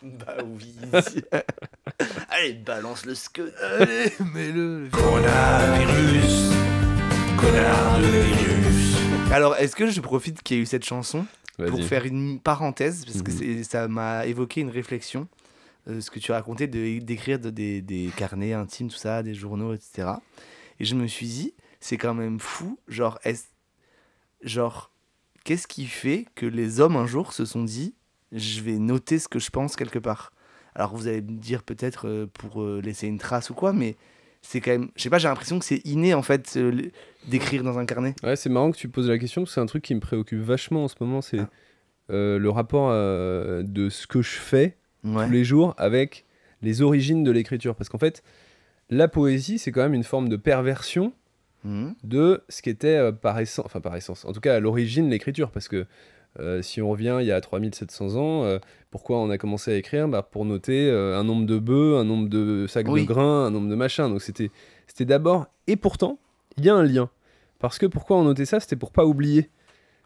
Bah 0.04 0.34
oui. 0.44 0.74
Bah 0.90 0.98
oui. 1.02 1.22
Allez, 2.28 2.54
balance 2.54 3.06
le 3.06 3.14
scud. 3.14 3.52
Allez, 3.78 4.12
mets-le. 4.34 4.88
Coronavirus. 4.92 6.50
Connard 7.38 7.98
de 7.98 8.04
virus. 8.06 8.96
Alors, 9.32 9.56
est-ce 9.56 9.74
que 9.76 9.86
je 9.90 10.00
profite 10.00 10.42
qu'il 10.42 10.56
y 10.56 10.60
ait 10.60 10.62
eu 10.62 10.66
cette 10.66 10.84
chanson 10.84 11.24
pour 11.56 11.82
faire 11.84 12.04
une 12.04 12.38
parenthèse? 12.40 13.04
Parce 13.06 13.22
que 13.22 13.30
Mhm. 13.30 13.64
ça 13.64 13.88
m'a 13.88 14.26
évoqué 14.26 14.60
une 14.60 14.70
réflexion. 14.70 15.26
Euh, 15.88 16.00
ce 16.00 16.10
que 16.10 16.18
tu 16.18 16.32
racontais 16.32 16.66
de- 16.68 16.98
d'écrire 17.00 17.38
de- 17.38 17.50
des, 17.50 17.82
des 17.82 18.10
carnets 18.16 18.52
intimes, 18.52 18.88
tout 18.88 18.96
ça, 18.96 19.22
des 19.22 19.34
journaux, 19.34 19.74
etc. 19.74 20.08
Et 20.80 20.84
je 20.84 20.94
me 20.94 21.06
suis 21.06 21.26
dit, 21.26 21.54
c'est 21.80 21.96
quand 21.96 22.14
même 22.14 22.38
fou. 22.40 22.78
Genre, 22.88 23.18
est 23.24 23.48
genre 24.42 24.90
qu'est-ce 25.44 25.66
qui 25.66 25.86
fait 25.86 26.26
que 26.34 26.46
les 26.46 26.80
hommes 26.80 26.96
un 26.96 27.06
jour 27.06 27.32
se 27.32 27.44
sont 27.44 27.64
dit, 27.64 27.94
je 28.32 28.60
vais 28.60 28.78
noter 28.78 29.18
ce 29.18 29.28
que 29.28 29.38
je 29.38 29.50
pense 29.50 29.76
quelque 29.76 29.98
part? 29.98 30.32
Alors 30.74 30.94
vous 30.96 31.06
allez 31.06 31.20
me 31.20 31.38
dire 31.38 31.62
peut-être 31.62 32.08
euh, 32.08 32.26
pour 32.32 32.62
euh, 32.62 32.80
laisser 32.82 33.06
une 33.06 33.18
trace 33.18 33.50
ou 33.50 33.54
quoi, 33.54 33.72
mais 33.72 33.96
c'est 34.40 34.60
quand 34.60 34.70
même, 34.72 34.90
je 34.96 35.02
sais 35.02 35.10
pas, 35.10 35.18
j'ai 35.18 35.28
l'impression 35.28 35.58
que 35.58 35.64
c'est 35.64 35.84
inné 35.86 36.14
en 36.14 36.22
fait 36.22 36.58
d'écrire 37.28 37.62
dans 37.62 37.78
un 37.78 37.84
carnet. 37.86 38.14
Ouais, 38.24 38.34
c'est 38.36 38.48
marrant 38.48 38.72
que 38.72 38.76
tu 38.76 38.88
poses 38.88 39.08
la 39.08 39.18
question, 39.18 39.42
parce 39.42 39.50
que 39.50 39.54
c'est 39.54 39.60
un 39.60 39.66
truc 39.66 39.84
qui 39.84 39.94
me 39.94 40.00
préoccupe 40.00 40.40
vachement 40.40 40.84
en 40.84 40.88
ce 40.88 40.96
moment, 41.00 41.20
c'est 41.22 41.38
Ah. 41.40 41.48
le 42.08 42.48
rapport 42.48 42.90
de 42.90 43.88
ce 43.88 44.06
que 44.08 44.20
je 44.22 44.30
fais 44.30 44.76
Ouais. 45.04 45.26
tous 45.26 45.32
les 45.32 45.44
jours 45.44 45.74
avec 45.78 46.24
les 46.62 46.80
origines 46.82 47.24
de 47.24 47.30
l'écriture. 47.30 47.74
Parce 47.74 47.88
qu'en 47.88 47.98
fait, 47.98 48.22
la 48.90 49.08
poésie, 49.08 49.58
c'est 49.58 49.72
quand 49.72 49.82
même 49.82 49.94
une 49.94 50.04
forme 50.04 50.28
de 50.28 50.36
perversion 50.36 51.12
Mhm. 51.64 51.94
de 52.02 52.42
ce 52.48 52.60
qui 52.60 52.70
était 52.70 52.88
euh, 52.96 53.12
par 53.12 53.38
essence, 53.38 53.64
enfin 53.66 53.80
par 53.80 53.94
essence, 53.94 54.24
en 54.24 54.32
tout 54.32 54.40
cas 54.40 54.56
à 54.56 54.60
l'origine 54.60 55.08
l'écriture, 55.08 55.52
parce 55.52 55.68
que 55.68 55.86
euh, 56.40 56.60
si 56.60 56.82
on 56.82 56.90
revient 56.90 57.18
il 57.20 57.26
y 57.26 57.30
a 57.30 57.40
3700 57.40 58.16
ans, 58.16 58.42
euh, 58.44 58.58
pourquoi 58.90 59.18
on 59.20 59.30
a 59.30 59.38
commencé 59.38 59.70
à 59.72 59.76
écrire? 59.76 60.08
Bah, 60.08 60.22
Pour 60.28 60.44
noter 60.44 60.88
euh, 60.90 61.16
un 61.18 61.22
nombre 61.24 61.46
de 61.46 61.58
bœufs, 61.58 61.98
un 61.98 62.04
nombre 62.04 62.28
de 62.28 62.66
sacs 62.68 62.88
Oui. 62.88 63.02
de 63.02 63.06
grains, 63.06 63.46
un 63.46 63.50
nombre 63.50 63.68
de 63.68 63.74
machins. 63.76 64.08
Donc 64.08 64.22
c'était 64.22 64.50
c'était 64.88 65.04
d'abord, 65.04 65.46
et 65.68 65.76
pourtant, 65.76 66.18
il 66.56 66.64
y 66.64 66.68
a 66.68 66.74
un 66.74 66.82
lien. 66.84 67.10
Parce 67.60 67.78
que 67.78 67.86
pourquoi 67.86 68.16
on 68.16 68.24
notait 68.24 68.44
ça? 68.46 68.58
C'était 68.58 68.74
pour 68.76 68.90
pas 68.90 69.04
oublier. 69.06 69.48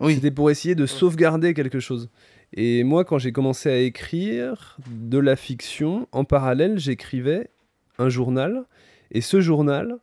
Oui. 0.01 0.15
C'était 0.17 0.31
pour 0.31 0.51
essayer 0.51 0.75
de 0.75 0.85
sauvegarder 0.85 1.55
quelque 1.55 1.81
chose. 1.81 2.11
Et 2.53 2.85
moi, 2.85 3.05
quand 3.05 3.19
j'ai 3.19 3.33
commencé 3.33 3.69
à 3.71 3.79
écrire 3.79 4.77
de 4.91 5.19
la 5.19 5.37
fiction, 5.37 6.09
en 6.13 6.25
parallèle, 6.25 6.79
j'écrivais 6.79 7.51
un 7.99 8.09
journal. 8.09 8.65
Et 9.11 9.21
ce 9.21 9.41
journal, 9.41 9.97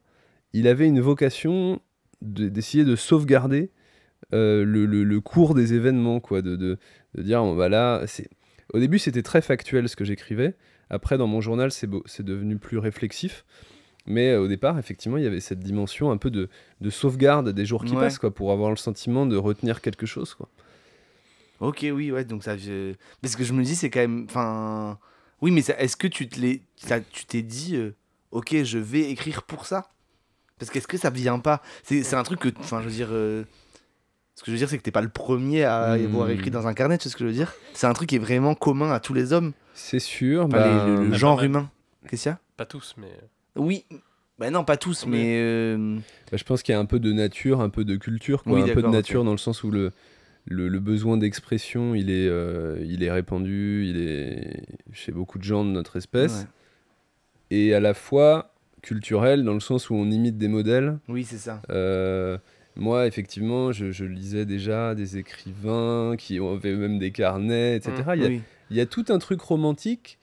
il 0.53 0.67
avait 0.67 0.88
une 0.88 0.99
vocation 1.01 1.79
de- 2.21 2.49
d'essayer 2.49 2.86
de 2.86 2.95
sauvegarder 2.95 3.71
euh, 4.34 4.63
le, 4.65 4.86
le- 4.86 5.03
le 5.03 5.21
cours 5.21 5.53
des 5.56 5.73
événements, 5.73 6.19
quoi, 6.19 6.41
de, 6.41 6.56
de, 6.56 6.77
de 7.15 7.21
dire, 7.21 7.43
bah 7.56 7.69
là, 7.69 8.03
c'est... 8.08 8.27
Au 8.73 8.79
début, 8.79 8.97
c'était 8.99 9.21
très 9.23 9.41
factuel 9.41 9.88
ce 9.89 9.95
que 9.95 10.06
j'écrivais. 10.06 10.56
Après, 10.89 11.17
dans 11.17 11.27
mon 11.27 11.41
journal, 11.41 11.71
c'est, 11.71 11.89
devenu 12.23 12.58
plus 12.58 12.77
réflexif. 12.77 13.45
Mais 14.06 14.32
euh, 14.32 14.41
au 14.41 14.47
départ, 14.47 14.77
effectivement, 14.79 15.17
il 15.17 15.23
y 15.23 15.27
avait 15.27 15.39
cette 15.39 15.60
dimension 15.60 16.12
un 16.12 16.17
peu 16.17 16.29
de, 16.32 16.49
de 16.82 16.89
sauvegarde 16.89 17.49
des 17.49 17.65
jours 17.65 17.86
qui 17.86 17.93
Ouais. 17.93 17.99
passent, 18.01 18.17
quoi, 18.19 18.34
pour 18.34 18.51
avoir 18.51 18.69
le 18.69 18.75
sentiment 18.75 19.25
de 19.25 19.36
retenir 19.38 19.82
quelque 19.82 20.06
chose, 20.06 20.34
quoi. 20.34 20.49
Ok, 21.63 21.86
oui, 21.93 22.12
ouais, 22.12 22.26
donc 22.26 22.43
ça. 22.43 22.58
je- 22.58 22.93
Parce 23.21 23.36
que 23.36 23.43
je 23.43 23.54
me 23.54 23.63
dis, 23.63 23.76
c'est 23.76 23.89
quand 23.89 24.02
même. 24.02 24.26
Enfin. 24.30 24.97
Oui, 25.41 25.52
mais 25.52 25.62
est-ce 25.78 25.95
que 25.97 26.08
tu 26.08 26.28
te 26.30 26.39
l'es- 26.39 26.62
ça- 26.78 27.02
tu 27.02 27.26
t'es 27.26 27.41
dit, 27.41 27.76
euh, 27.76 27.91
ok, 28.32 28.63
je 28.63 28.78
vais 28.78 29.10
écrire 29.12 29.43
pour 29.43 29.65
ça? 29.65 29.89
Parce 30.60 30.71
qu'est-ce 30.71 30.88
que 30.88 30.97
ça 30.97 31.10
vient 31.10 31.39
pas? 31.39 31.62
C'est 31.84 32.04
c'est 32.04 32.15
un 32.15 32.23
truc 32.23 32.39
que. 32.39 32.49
Enfin, 32.60 32.82
je 32.82 32.86
veux 32.88 32.93
dire. 32.93 33.10
euh, 33.12 33.43
Ce 34.36 34.41
que 34.41 34.47
je 34.47 34.52
veux 34.54 34.58
dire, 34.58 34.67
c'est 34.69 34.78
que 34.80 34.84
t'es 34.84 34.89
pas 34.91 35.02
le 35.02 35.10
premier 35.10 35.63
à 35.63 35.95
y 35.97 36.06
avoir 36.06 36.30
écrit 36.32 36.49
dans 36.49 36.65
un 36.65 36.73
carnet, 36.73 36.97
tu 36.97 37.04
sais 37.04 37.10
ce 37.10 37.15
que 37.15 37.19
je 37.23 37.28
veux 37.28 37.34
dire? 37.36 37.54
C'est 37.76 37.86
un 37.86 37.93
truc 37.93 38.10
qui 38.10 38.15
est 38.15 38.19
vraiment 38.19 38.56
commun 38.56 38.91
à 38.91 38.99
tous 38.99 39.13
les 39.13 39.32
hommes, 39.32 39.54
C'est 39.76 39.99
sûr. 39.99 40.45
enfin, 40.45 40.58
bah, 40.58 40.86
les- 40.88 40.95
le, 40.95 41.04
le 41.06 41.10
bah, 41.12 41.17
genre 41.17 41.43
humain. 41.43 41.69
Qu'est-ce 42.10 42.23
qu'il 42.23 42.32
y 42.32 42.34
a? 42.34 42.39
Pas 42.58 42.65
tous, 42.65 42.95
mais. 42.97 43.12
Oui. 43.56 43.86
Bah 44.39 44.49
non, 44.49 44.63
pas 44.65 44.76
tous, 44.76 45.06
Mais- 45.06 45.17
mais. 45.17 45.38
euh, 45.39 45.97
Bah, 46.32 46.38
je 46.38 46.43
pense 46.43 46.63
qu'il 46.63 46.73
y 46.73 46.76
a 46.76 46.80
un 46.80 46.86
peu 46.86 46.99
de 46.99 47.13
nature, 47.13 47.62
un 47.62 47.69
peu 47.69 47.86
de 47.86 47.95
culture, 47.95 48.43
quoi. 48.43 48.54
Oui, 48.54 48.63
un 48.71 48.73
peu 48.73 48.82
de 48.82 48.88
nature 48.88 49.23
dans 49.23 49.32
le 49.34 49.38
sens 49.38 49.63
où 49.63 49.69
le, 49.69 49.91
le, 50.45 50.67
le 50.67 50.79
besoin 50.79 51.17
d'expression, 51.17 51.95
il 51.95 52.10
est, 52.10 52.27
euh, 52.27 52.77
il 52.86 53.03
est 53.03 53.12
répandu, 53.12 53.86
il 53.88 53.97
est 53.97 54.63
chez 54.91 55.12
beaucoup 55.12 55.38
de 55.38 55.43
gens 55.43 55.63
de 55.63 55.69
notre 55.69 55.95
espèce, 55.97 56.41
ouais. 57.51 57.58
et 57.58 57.73
à 57.73 57.79
la 57.79 57.93
fois 57.93 58.53
culturel 58.82 59.43
dans 59.45 59.53
le 59.53 59.62
sens 59.62 59.89
où 59.89 59.95
on 59.95 60.10
imite 60.12 60.38
des 60.38 60.49
modèles. 60.49 60.97
Oui, 61.08 61.23
c'est 61.23 61.38
ça. 61.38 61.62
Euh, 61.69 62.38
moi, 62.75 63.08
effectivement, 63.08 63.71
je, 63.71 63.91
je 63.91 64.03
lisais 64.03 64.45
déjà 64.45 64.95
des 64.95 65.17
écrivains 65.17 66.15
qui 66.17 66.39
avaient 66.39 66.75
même 66.75 66.99
des 66.99 67.12
carnets, 67.12 67.77
etc. 67.77 67.93
Mm, 68.06 68.13
il, 68.15 68.21
y 68.21 68.25
a, 68.25 68.27
Oui. 68.29 68.41
il 68.71 68.77
y 68.77 68.82
a 68.82 68.86
tout 68.86 69.06
un 69.10 69.19
truc 69.19 69.39
romantique 69.41 70.19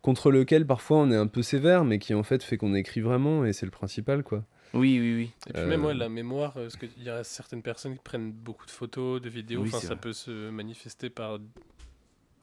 contre 0.00 0.30
lequel 0.30 0.66
parfois 0.66 0.98
on 0.98 1.10
est 1.10 1.16
un 1.16 1.26
peu 1.26 1.42
sévère, 1.42 1.84
mais 1.84 1.98
qui 1.98 2.14
en 2.14 2.22
fait 2.22 2.42
fait 2.42 2.56
qu'on 2.56 2.74
écrit 2.74 3.00
vraiment, 3.00 3.44
et 3.44 3.52
c'est 3.52 3.66
le 3.66 3.72
principal, 3.72 4.22
quoi. 4.22 4.44
Oui, 4.74 4.98
oui, 5.00 5.14
oui. 5.14 5.30
Et 5.48 5.52
puis 5.52 5.62
Euh, 5.62 5.68
même 5.68 5.84
ouais, 5.84 5.94
la 5.94 6.08
mémoire, 6.08 6.52
euh, 6.56 6.64
parce 6.64 6.76
qu'il 6.76 7.02
y 7.02 7.08
a 7.10 7.24
certaines 7.24 7.62
personnes 7.62 7.94
qui 7.94 8.02
prennent 8.02 8.32
beaucoup 8.32 8.66
de 8.66 8.70
photos, 8.70 9.20
de 9.20 9.28
vidéos, 9.28 9.62
Oui, 9.62 9.70
ça 9.70 9.88
vrai. 9.88 9.96
peut 9.96 10.12
se 10.12 10.50
manifester 10.50 11.10
par... 11.10 11.38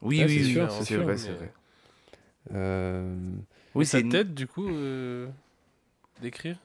Oui, 0.02 0.18
Ouais, 0.18 0.24
oui, 0.24 0.28
c'est 0.28 0.60
oui, 0.60 0.66
c'est 0.84 0.96
vrai, 0.96 1.16
c'est 1.16 1.32
vrai. 1.32 1.52
Euh, 2.52 3.16
Oui, 3.74 3.86
ça 3.86 4.02
t'aide 4.02 4.34
du 4.34 4.46
coup 4.46 4.68
euh, 4.68 5.28
d'écrire? 6.20 6.56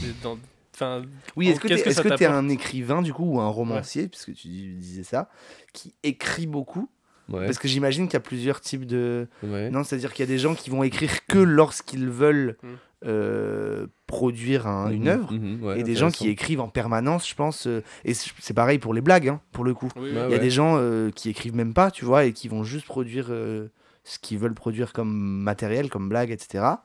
Des- 0.00 0.12
dans- 0.22 0.38
Enfin, 0.74 1.04
Oui, 1.36 1.48
est-ce 1.48 1.60
que 1.60 1.68
t'es 1.68 1.76
t'apporte? 1.94 2.22
un 2.22 2.48
écrivain 2.50 3.00
du 3.00 3.10
coup 3.14 3.24
ou 3.24 3.40
un 3.40 3.48
romancier, 3.48 4.08
puisque 4.08 4.34
tu 4.34 4.48
dis- 4.48 4.74
disais 4.74 5.04
ça, 5.04 5.30
qui 5.72 5.94
écrit 6.02 6.46
beaucoup? 6.46 6.90
Ouais, 7.30 7.46
Parce 7.46 7.58
que 7.58 7.66
j'imagine 7.66 8.06
qu'il 8.06 8.12
y 8.12 8.16
a 8.18 8.20
plusieurs 8.20 8.60
types 8.60 8.84
de. 8.84 9.26
ouais. 9.42 9.70
Non, 9.70 9.84
c'est-à-dire 9.84 10.12
qu'il 10.12 10.22
y 10.24 10.28
a 10.28 10.30
des 10.30 10.38
gens 10.38 10.54
qui 10.54 10.68
vont 10.68 10.82
écrire 10.82 11.26
que 11.26 11.38
lorsqu'ils 11.38 12.10
veulent 12.10 12.56
Mm. 12.62 12.74
Euh, 13.06 13.86
produire 14.06 14.66
un- 14.66 14.90
une 14.90 15.02
Mhm, 15.04 15.08
œuvre. 15.08 15.32
mhm, 15.32 15.62
ouais, 15.64 15.80
et 15.80 15.82
des 15.82 15.94
gens 15.94 16.10
qui 16.10 16.28
écrivent 16.28 16.60
en 16.60 16.68
permanence, 16.68 17.28
je 17.28 17.34
pense. 17.34 17.66
euh, 17.66 17.82
et 18.04 18.14
c'est 18.14 18.54
pareil 18.54 18.78
pour 18.78 18.92
les 18.94 19.00
blagues, 19.00 19.28
hein, 19.28 19.40
pour 19.52 19.64
le 19.64 19.74
coup. 19.74 19.88
oui. 19.96 20.02
Ouais, 20.02 20.08
Il 20.10 20.16
y 20.16 20.18
a 20.18 20.28
ouais. 20.28 20.38
des 20.38 20.50
gens 20.50 20.76
euh, 20.78 21.10
qui 21.10 21.28
écrivent 21.30 21.54
même 21.56 21.74
pas, 21.74 21.90
tu 21.90 22.04
vois, 22.04 22.24
et 22.24 22.32
qui 22.32 22.48
vont 22.48 22.64
juste 22.64 22.86
produire 22.86 23.26
euh, 23.30 23.68
ce 24.04 24.18
qu'ils 24.18 24.38
veulent 24.38 24.54
produire 24.54 24.92
comme 24.92 25.12
matériel, 25.42 25.88
comme 25.90 26.08
blague, 26.08 26.30
etc. 26.30 26.82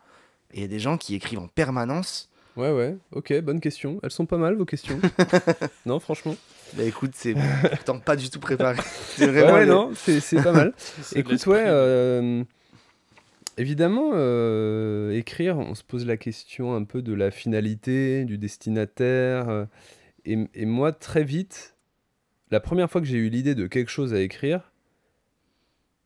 Et 0.53 0.57
il 0.57 0.61
y 0.61 0.65
a 0.65 0.67
des 0.67 0.79
gens 0.79 0.97
qui 0.97 1.15
écrivent 1.15 1.39
en 1.39 1.47
permanence. 1.47 2.29
Ouais, 2.57 2.71
ouais, 2.71 2.97
ok, 3.13 3.39
bonne 3.41 3.61
question. 3.61 3.99
Elles 4.03 4.11
sont 4.11 4.25
pas 4.25 4.37
mal 4.37 4.55
vos 4.55 4.65
questions. 4.65 4.99
non, 5.85 5.99
franchement. 5.99 6.35
Bah 6.75 6.83
écoute, 6.83 7.11
c'est 7.15 7.35
pourtant 7.69 7.99
pas 7.99 8.15
du 8.15 8.29
tout 8.29 8.39
préparé. 8.39 8.77
C'est 9.15 9.25
Ouais, 9.27 9.31
vraiment. 9.41 9.53
ouais, 9.53 9.65
le- 9.65 9.71
non, 9.71 9.91
c'est 9.95 10.41
pas 10.41 10.51
mal. 10.53 10.73
Écoute, 11.15 11.45
ouais, 11.47 11.63
euh, 11.67 12.43
évidemment, 13.57 14.11
euh, 14.13 15.11
écrire, 15.11 15.57
on 15.57 15.75
se 15.75 15.83
pose 15.83 16.05
la 16.05 16.17
question 16.17 16.73
un 16.75 16.83
peu 16.83 17.01
de 17.01 17.13
la 17.13 17.31
finalité, 17.31 18.25
du 18.25 18.37
destinataire. 18.37 19.49
euh, 19.49 19.65
et, 20.25 20.37
et 20.53 20.65
moi, 20.65 20.91
très 20.91 21.23
vite, 21.23 21.75
la 22.51 22.59
première 22.59 22.89
fois 22.91 23.01
que 23.01 23.07
j'ai 23.07 23.17
eu 23.17 23.29
l'idée 23.29 23.55
de 23.55 23.67
quelque 23.67 23.89
chose 23.89 24.13
à 24.13 24.21
écrire, 24.21 24.71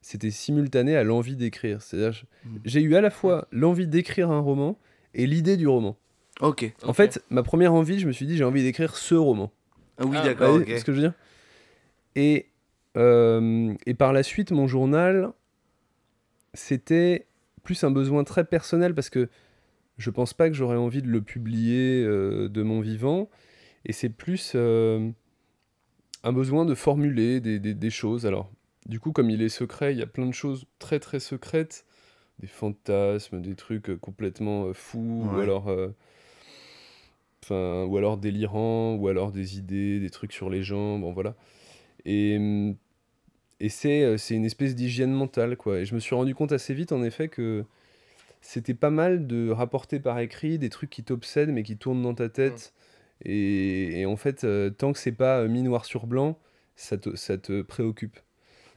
c'était 0.01 0.31
simultané 0.31 0.95
à 0.95 1.03
l'envie 1.03 1.36
d'écrire. 1.36 1.81
C'est-à-dire, 1.81 2.12
je- 2.13 2.25
Mm. 2.45 2.58
j'ai 2.65 2.81
eu 2.81 2.95
à 2.95 3.01
la 3.01 3.10
fois 3.10 3.47
l'envie 3.51 3.88
d'écrire 3.88 4.29
un 4.31 4.39
roman 4.39 4.77
et 5.13 5.25
l'idée 5.25 5.58
du 5.58 5.67
roman. 5.67 5.97
Ok. 6.41 6.71
En 6.84 6.89
Ok. 6.89 6.95
fait, 6.95 7.23
ma 7.29 7.41
première 7.43 7.73
envie, 7.73 7.99
je 7.99 8.08
me 8.08 8.12
suis 8.12 8.25
dit, 8.27 8.38
j'ai 8.38 8.43
envie 8.43 8.62
d'écrire 8.63 8.95
ce 8.97 9.15
roman. 9.15 9.51
Ah 9.97 10.05
oui, 10.05 10.17
Ah, 10.17 10.21
Vous 10.21 10.25
d'accord. 10.27 10.49
voyez 10.58 10.73
ok. 10.73 10.79
ce 10.79 10.86
que 10.86 10.91
je 10.93 10.97
veux 10.97 11.08
dire? 11.08 11.13
Et, 12.15 12.47
euh, 12.97 13.73
et 13.86 13.93
par 13.93 14.13
la 14.13 14.21
suite, 14.23 14.51
mon 14.51 14.67
journal, 14.67 15.31
c'était 16.53 17.25
plus 17.65 17.84
un 17.84 17.91
besoin 17.91 18.23
très 18.23 18.45
personnel 18.45 18.95
parce 18.95 19.10
que 19.10 19.28
je 19.97 20.10
pense 20.10 20.34
pas 20.34 20.47
que 20.49 20.56
j'aurais 20.56 20.78
envie 20.78 21.01
de 21.01 21.10
le 21.10 21.21
publier 21.21 22.04
euh, 22.04 22.47
de 22.47 22.63
mon 22.63 22.80
vivant. 22.80 23.30
Et 23.86 23.91
c'est 23.93 24.10
plus 24.10 24.54
euh, 24.56 25.10
un 26.23 26.32
besoin 26.34 26.65
de 26.65 26.73
formuler 26.75 27.39
des, 27.41 27.60
des- 27.60 27.73
des 27.73 27.89
choses. 27.89 28.25
Alors, 28.25 28.49
du 28.88 28.99
coup, 28.99 29.12
comme 29.12 29.30
il 29.30 29.41
est 29.41 29.49
secret, 29.49 29.93
il 29.93 29.99
y 29.99 30.01
a 30.01 30.08
plein 30.08 30.25
de 30.28 30.34
choses 30.34 30.65
très 30.80 30.99
très 30.99 31.19
secrètes, 31.19 31.86
des 32.39 32.47
fantasmes, 32.47 33.41
des 33.41 33.56
trucs 33.56 33.89
euh, 33.89 33.97
complètement 33.97 34.65
euh, 34.67 34.73
fous, 34.73 35.23
ou 35.36 35.39
alors, 35.41 35.69
enfin, 37.43 37.84
ou 37.86 37.97
alors 37.97 38.17
délirants, 38.17 38.95
ou 38.95 39.08
alors 39.08 39.32
des 39.32 39.58
idées, 39.58 39.99
des 39.99 40.10
trucs 40.10 40.34
sur 40.34 40.49
les 40.49 40.63
gens, 40.63 40.99
bon 40.99 41.13
voilà. 41.13 41.36
Et, 42.06 42.38
hum, 42.38 42.75
et 43.60 43.70
c'est 43.70 44.04
euh, 44.04 44.18
c'est 44.18 44.36
une 44.36 44.46
espèce 44.46 44.76
d'hygiène 44.76 45.12
mentale, 45.12 45.58
quoi. 45.58 45.80
Et 45.80 45.86
je 45.86 45.96
me 45.96 46.00
suis 46.00 46.15
rendu 46.15 46.36
compte 46.36 46.52
assez 46.52 46.74
vite, 46.74 46.91
en 46.91 47.04
effet, 47.04 47.28
que 47.30 47.63
c'était 48.41 48.74
pas 48.74 48.89
mal 48.91 49.28
de 49.28 49.50
rapporter 49.50 50.00
par 50.00 50.20
écrit 50.20 50.58
des 50.60 50.70
trucs 50.70 50.89
qui 50.89 51.04
t'obsèdent, 51.04 51.50
mais 51.52 51.63
qui 51.63 51.78
tournent 51.78 52.02
dans 52.04 52.13
ta 52.13 52.30
tête. 52.30 52.74
Et, 53.24 54.02
et 54.02 54.06
en 54.06 54.18
fait, 54.18 54.44
euh, 54.44 54.70
tant 54.70 54.91
que 54.94 55.00
c'est 55.00 55.12
pas 55.13 55.39
euh, 55.39 55.48
mis 55.48 55.63
noir 55.63 55.86
sur 55.86 56.06
blanc, 56.06 56.38
ça 56.76 56.98
te, 56.98 57.15
ça 57.15 57.38
te 57.38 57.62
préoccupe. 57.62 58.20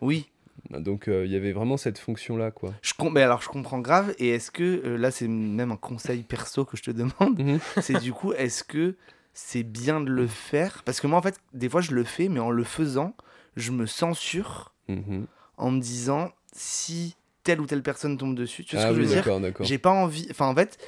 Oui. 0.01 0.31
Donc 0.71 1.09
euh, 1.09 1.25
il 1.27 1.33
y 1.33 1.37
avait 1.37 1.53
vraiment 1.53 1.77
cette 1.77 1.99
fonction-là, 1.99 2.51
quoi. 2.51 2.73
Je 2.83 2.93
com- 2.95 3.12
mais 3.12 3.23
alors 3.23 3.43
je 3.43 3.49
comprends 3.49 3.81
grave. 3.81 4.14
Et 4.19 4.29
est-ce 4.31 4.51
que 4.51 4.62
euh, 4.85 4.97
là 4.97 5.11
c'est 5.11 5.29
même 5.29 5.71
un 5.73 5.77
conseil 5.77 6.23
perso 6.23 6.64
que 6.64 6.77
je 6.77 6.83
te 6.85 6.91
demande, 6.91 7.38
Mhm. 7.38 7.59
c'est 7.81 7.99
du 8.01 8.12
coup 8.12 8.33
est-ce 8.33 8.64
que 8.64 8.95
c'est 9.35 9.62
bien 9.64 10.01
de 10.01 10.11
le 10.11 10.27
faire? 10.27 10.83
Parce 10.85 11.01
que 11.01 11.07
moi 11.07 11.19
en 11.19 11.23
fait 11.23 11.38
des 11.53 11.69
fois 11.69 11.81
je 11.81 11.93
le 11.93 12.05
fais, 12.05 12.29
mais 12.29 12.41
en 12.41 12.51
le 12.51 12.64
faisant, 12.64 13.14
je 13.57 13.71
me 13.73 13.87
censure 13.87 14.73
Mhm. 14.89 15.27
en 15.57 15.71
me 15.71 15.81
disant 15.81 16.31
si 16.53 17.15
telle 17.45 17.61
ou 17.61 17.67
telle 17.67 17.83
personne 17.83 18.17
tombe 18.19 18.35
dessus. 18.35 18.65
Tu 18.65 18.77
vois 18.77 18.85
Ah 18.85 18.89
ce 18.89 18.93
que 18.95 18.99
oui, 18.99 19.05
je 19.05 19.09
veux 19.09 19.15
dire 19.15 19.25
d'accord, 19.25 19.41
d'accord. 19.41 19.67
J'ai 19.67 19.79
pas 19.79 19.91
envie. 19.91 20.27
Enfin 20.31 20.47
en 20.49 20.55
fait. 20.55 20.79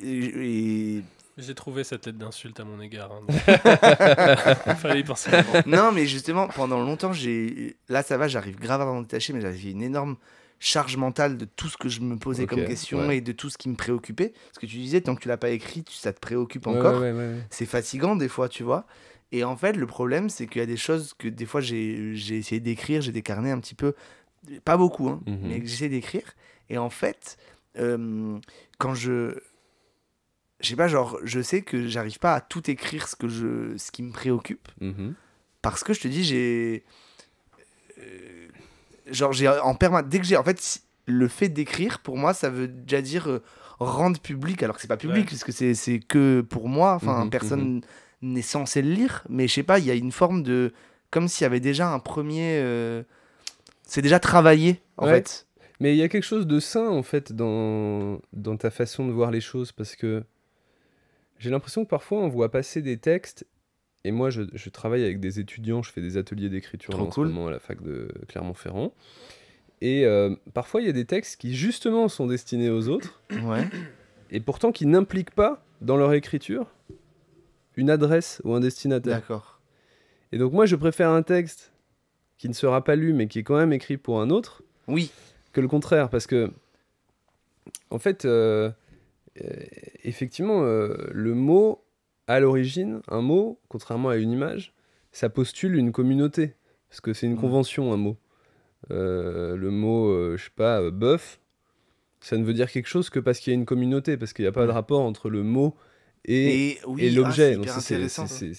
et- 0.00 1.02
J'ai 1.36 1.54
trouvé 1.54 1.82
cette 1.84 2.06
lettre 2.06 2.18
d'insulte 2.18 2.60
à 2.60 2.64
mon 2.64 2.80
égard. 2.80 3.10
hein, 3.12 3.20
donc- 3.28 4.76
Fallait 4.78 5.00
y 5.00 5.04
penser 5.04 5.30
avant. 5.34 5.52
non, 5.66 5.90
mais 5.92 6.06
justement, 6.06 6.48
pendant 6.48 6.80
longtemps, 6.80 7.12
j'ai. 7.12 7.76
Là, 7.88 8.02
ça 8.02 8.16
va, 8.16 8.28
j'arrive 8.28 8.56
grave 8.58 8.80
à 8.80 8.84
m'en 8.84 9.00
détacher, 9.02 9.32
mais 9.32 9.40
j'avais 9.40 9.70
une 9.70 9.82
énorme 9.82 10.16
charge 10.60 10.96
mentale 10.96 11.36
de 11.36 11.44
tout 11.44 11.68
ce 11.68 11.76
que 11.76 11.88
je 11.88 12.00
me 12.00 12.16
posais 12.16 12.46
comme 12.46 12.64
question 12.64 13.08
ouais. 13.08 13.18
et 13.18 13.20
de 13.20 13.32
tout 13.32 13.50
ce 13.50 13.58
qui 13.58 13.68
me 13.68 13.74
préoccupait. 13.74 14.32
Parce 14.48 14.58
que 14.60 14.66
tu 14.66 14.76
disais, 14.76 15.00
tant 15.00 15.14
que 15.16 15.20
tu 15.20 15.28
l'as 15.28 15.36
pas 15.36 15.50
écrit, 15.50 15.82
tu- 15.82 15.94
ça 15.94 16.12
te 16.12 16.20
préoccupe 16.20 16.66
Ouais, 16.66 16.76
encore. 16.78 17.00
ouais, 17.00 17.12
ouais, 17.12 17.18
ouais. 17.18 17.42
C'est 17.50 17.66
fatigant 17.66 18.14
des 18.16 18.28
fois, 18.28 18.48
tu 18.48 18.62
vois. 18.62 18.86
Et 19.32 19.42
en 19.44 19.56
fait, 19.56 19.72
le 19.76 19.86
problème, 19.86 20.28
c'est 20.28 20.46
qu'il 20.46 20.60
y 20.60 20.62
a 20.62 20.66
des 20.66 20.76
choses 20.76 21.12
que 21.18 21.26
des 21.28 21.46
fois 21.46 21.60
j'ai 21.60 22.14
j'ai 22.14 22.36
essayé 22.36 22.60
d'écrire, 22.60 23.00
j'ai 23.02 23.12
des 23.12 23.22
carnets 23.22 23.50
un 23.50 23.58
petit 23.60 23.74
peu. 23.74 23.94
Pas 24.64 24.76
beaucoup, 24.76 25.08
hein, 25.08 25.20
Mhm. 25.26 25.38
mais 25.42 25.60
que 25.60 25.66
j'essaie 25.66 25.88
d'écrire. 25.88 26.34
Et 26.70 26.78
en 26.78 26.90
fait, 26.90 27.36
euh, 27.78 28.38
quand 28.78 28.94
je. 28.94 29.38
Je 30.60 30.68
sais 30.70 30.76
pas, 30.76 30.88
genre, 30.88 31.18
je 31.24 31.40
sais 31.42 31.62
que 31.62 31.88
j'arrive 31.88 32.18
pas 32.18 32.34
à 32.34 32.40
tout 32.40 32.70
écrire 32.70 33.08
ce, 33.08 33.16
que 33.16 33.28
je, 33.28 33.76
ce 33.76 33.90
qui 33.90 34.02
me 34.02 34.12
préoccupe. 34.12 34.68
Mhm. 34.80 35.14
Parce 35.62 35.82
que 35.84 35.92
je 35.92 36.00
te 36.00 36.08
dis, 36.08 36.22
j'ai. 36.24 36.84
euh, 37.98 38.48
genre, 39.10 39.32
j'ai 39.32 39.48
en 39.48 39.74
permanence. 39.74 40.08
Dès 40.08 40.18
que 40.20 40.24
j'ai. 40.26 40.36
En 40.36 40.44
fait, 40.44 40.60
si- 40.60 40.80
le 41.06 41.28
fait 41.28 41.48
d'écrire, 41.50 41.98
pour 42.00 42.16
moi, 42.16 42.32
ça 42.32 42.48
veut 42.48 42.66
déjà 42.68 43.02
dire 43.02 43.28
euh, 43.28 43.42
rendre 43.78 44.18
public. 44.20 44.62
Alors 44.62 44.76
que 44.76 44.80
c'est 44.82 44.88
pas 44.88 44.96
public, 44.96 45.18
Ouais. 45.24 45.26
puisque 45.26 45.52
c'est 45.52 45.74
c'est 45.74 45.98
que 45.98 46.40
pour 46.40 46.68
moi. 46.68 46.94
Enfin, 46.94 47.24
Mhm, 47.24 47.30
personne 47.30 47.80
n'est 48.32 48.42
censé 48.42 48.82
le 48.82 48.90
lire. 48.92 49.24
Mais 49.28 49.46
je 49.48 49.54
sais 49.54 49.62
pas, 49.62 49.78
il 49.78 49.84
y 49.86 49.90
a 49.90 49.94
une 49.94 50.12
forme 50.12 50.42
de. 50.42 50.72
Comme 51.10 51.28
s'il 51.28 51.42
y 51.44 51.46
avait 51.46 51.60
déjà 51.60 51.88
un 51.92 51.98
premier. 52.00 52.58
euh, 52.58 53.02
C'est 53.86 54.02
déjà 54.02 54.18
travaillé, 54.18 54.80
en 54.96 55.06
Ouais. 55.06 55.14
fait. 55.16 55.46
Mais 55.80 55.92
il 55.94 55.98
y 55.98 56.02
a 56.02 56.08
quelque 56.08 56.24
chose 56.24 56.46
de 56.46 56.60
sain 56.60 56.88
en 56.88 57.02
fait 57.02 57.32
dans, 57.32 58.20
dans 58.32 58.56
ta 58.56 58.70
façon 58.70 59.06
de 59.06 59.12
voir 59.12 59.30
les 59.32 59.40
choses 59.40 59.72
parce 59.72 59.96
que 59.96 60.22
j'ai 61.38 61.50
l'impression 61.50 61.84
que 61.84 61.90
parfois 61.90 62.18
on 62.20 62.28
voit 62.28 62.50
passer 62.50 62.80
des 62.80 62.96
textes 62.96 63.44
et 64.04 64.12
moi 64.12 64.30
je, 64.30 64.42
je 64.54 64.70
travaille 64.70 65.02
avec 65.02 65.18
des 65.18 65.40
étudiants, 65.40 65.82
je 65.82 65.90
fais 65.90 66.00
des 66.00 66.16
ateliers 66.16 66.48
d'écriture 66.48 66.98
en 66.98 67.06
cool. 67.06 67.26
ce 67.28 67.32
moment 67.32 67.48
à 67.48 67.50
la 67.50 67.58
fac 67.58 67.82
de 67.82 68.08
Clermont-Ferrand 68.28 68.94
et 69.80 70.06
euh, 70.06 70.34
parfois 70.54 70.80
il 70.80 70.86
y 70.86 70.90
a 70.90 70.92
des 70.92 71.06
textes 71.06 71.40
qui 71.40 71.54
justement 71.54 72.08
sont 72.08 72.28
destinés 72.28 72.70
aux 72.70 72.88
autres 72.88 73.20
Ouais. 73.42 73.66
et 74.30 74.38
pourtant 74.40 74.70
qui 74.70 74.86
n'impliquent 74.86 75.32
pas 75.34 75.66
dans 75.82 75.96
leur 75.96 76.12
écriture 76.14 76.66
une 77.76 77.90
adresse 77.90 78.40
ou 78.44 78.54
un 78.54 78.60
destinataire. 78.60 79.16
D'accord. 79.20 79.60
Et 80.32 80.38
donc 80.38 80.52
moi, 80.52 80.66
je 80.66 80.76
préfère 80.76 81.10
un 81.10 81.22
texte 81.22 81.72
qui 82.38 82.48
ne 82.48 82.54
sera 82.54 82.82
pas 82.84 82.96
lu, 82.96 83.12
mais 83.12 83.26
qui 83.28 83.38
est 83.38 83.42
quand 83.42 83.56
même 83.56 83.72
écrit 83.72 83.96
pour 83.96 84.20
un 84.20 84.30
autre, 84.30 84.62
Oui. 84.88 85.10
que 85.52 85.60
le 85.60 85.68
contraire, 85.68 86.10
parce 86.10 86.26
que, 86.26 86.50
en 87.90 87.98
fait, 87.98 88.24
euh, 88.24 88.70
euh, 89.40 89.50
effectivement, 90.02 90.62
euh, 90.64 90.96
le 91.12 91.34
mot, 91.34 91.84
à 92.26 92.40
l'origine, 92.40 93.00
un 93.08 93.20
mot, 93.20 93.60
contrairement 93.68 94.08
à 94.08 94.16
une 94.16 94.32
image, 94.32 94.72
ça 95.12 95.28
postule 95.28 95.76
une 95.76 95.92
communauté, 95.92 96.54
parce 96.88 97.00
que 97.00 97.12
c'est 97.12 97.26
une 97.26 97.34
Mhm. 97.34 97.40
convention, 97.40 97.92
un 97.92 97.96
mot. 97.96 98.16
Le 98.90 99.68
mot, 99.70 100.36
je 100.36 100.42
sais 100.44 100.50
pas, 100.54 100.90
bœuf, 100.90 101.40
ça 102.20 102.36
ne 102.36 102.44
veut 102.44 102.52
dire 102.54 102.70
quelque 102.70 102.86
chose 102.88 103.08
que 103.10 103.18
parce 103.20 103.38
qu'il 103.38 103.52
y 103.52 103.56
a 103.56 103.58
une 103.58 103.64
communauté, 103.66 104.16
parce 104.16 104.32
qu'il 104.32 104.44
n'y 104.44 104.48
a 104.48 104.52
pas 104.52 104.62
de 104.62 104.68
Ouais. 104.68 104.72
rapport 104.74 105.00
entre 105.02 105.30
le 105.30 105.42
mot 105.42 105.74
et, 106.24 106.70
Et, 106.72 106.78
oui, 106.86 107.04
et 107.04 107.10
l'objet. 107.10 107.54
c'est 107.64 107.70
intéressant, 107.70 108.24
des, 108.24 108.54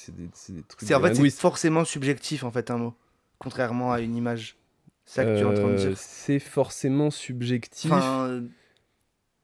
trucs 0.68 0.92
en 0.92 1.02
fait 1.02 1.16
c'est 1.16 1.30
forcément 1.32 1.86
subjectif 1.86 2.44
en 2.44 2.52
fait 2.52 2.70
un 2.72 2.78
mot, 2.78 2.94
contrairement 3.40 3.92
à 3.92 4.02
une 4.02 4.16
image. 4.16 4.58
C'est 5.06 5.22
ça 5.22 5.26
que 5.26 5.38
tu 5.38 5.44
es 5.44 5.46
en 5.46 5.54
train 5.54 5.70
de 5.72 5.76
dire. 5.76 5.98
C'est 5.98 6.40
forcément 6.40 7.12
subjectif. 7.12 7.92
Enfin, 7.92 8.44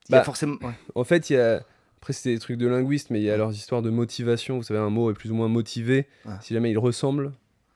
il 0.09 0.13
y 0.13 0.15
a 0.15 0.19
Bah, 0.19 0.23
forcément. 0.23 0.57
ouais. 0.61 0.73
En 0.95 1.03
fait, 1.03 1.29
il 1.29 1.33
y 1.33 1.37
a. 1.37 1.63
Après, 1.97 2.13
c'est 2.13 2.33
des 2.33 2.39
trucs 2.39 2.57
de 2.57 2.67
linguiste, 2.67 3.11
mais 3.11 3.19
il 3.19 3.23
y 3.25 3.29
a 3.29 3.37
leurs 3.37 3.53
histoires 3.53 3.83
de 3.83 3.91
motivation. 3.91 4.57
Vous 4.57 4.63
savez, 4.63 4.79
un 4.79 4.89
mot 4.89 5.11
est 5.11 5.13
plus 5.13 5.29
ou 5.31 5.35
moins 5.35 5.47
motivé 5.47 6.07
si 6.41 6.55
jamais 6.55 6.71
il 6.71 6.77
ressemble. 6.79 7.31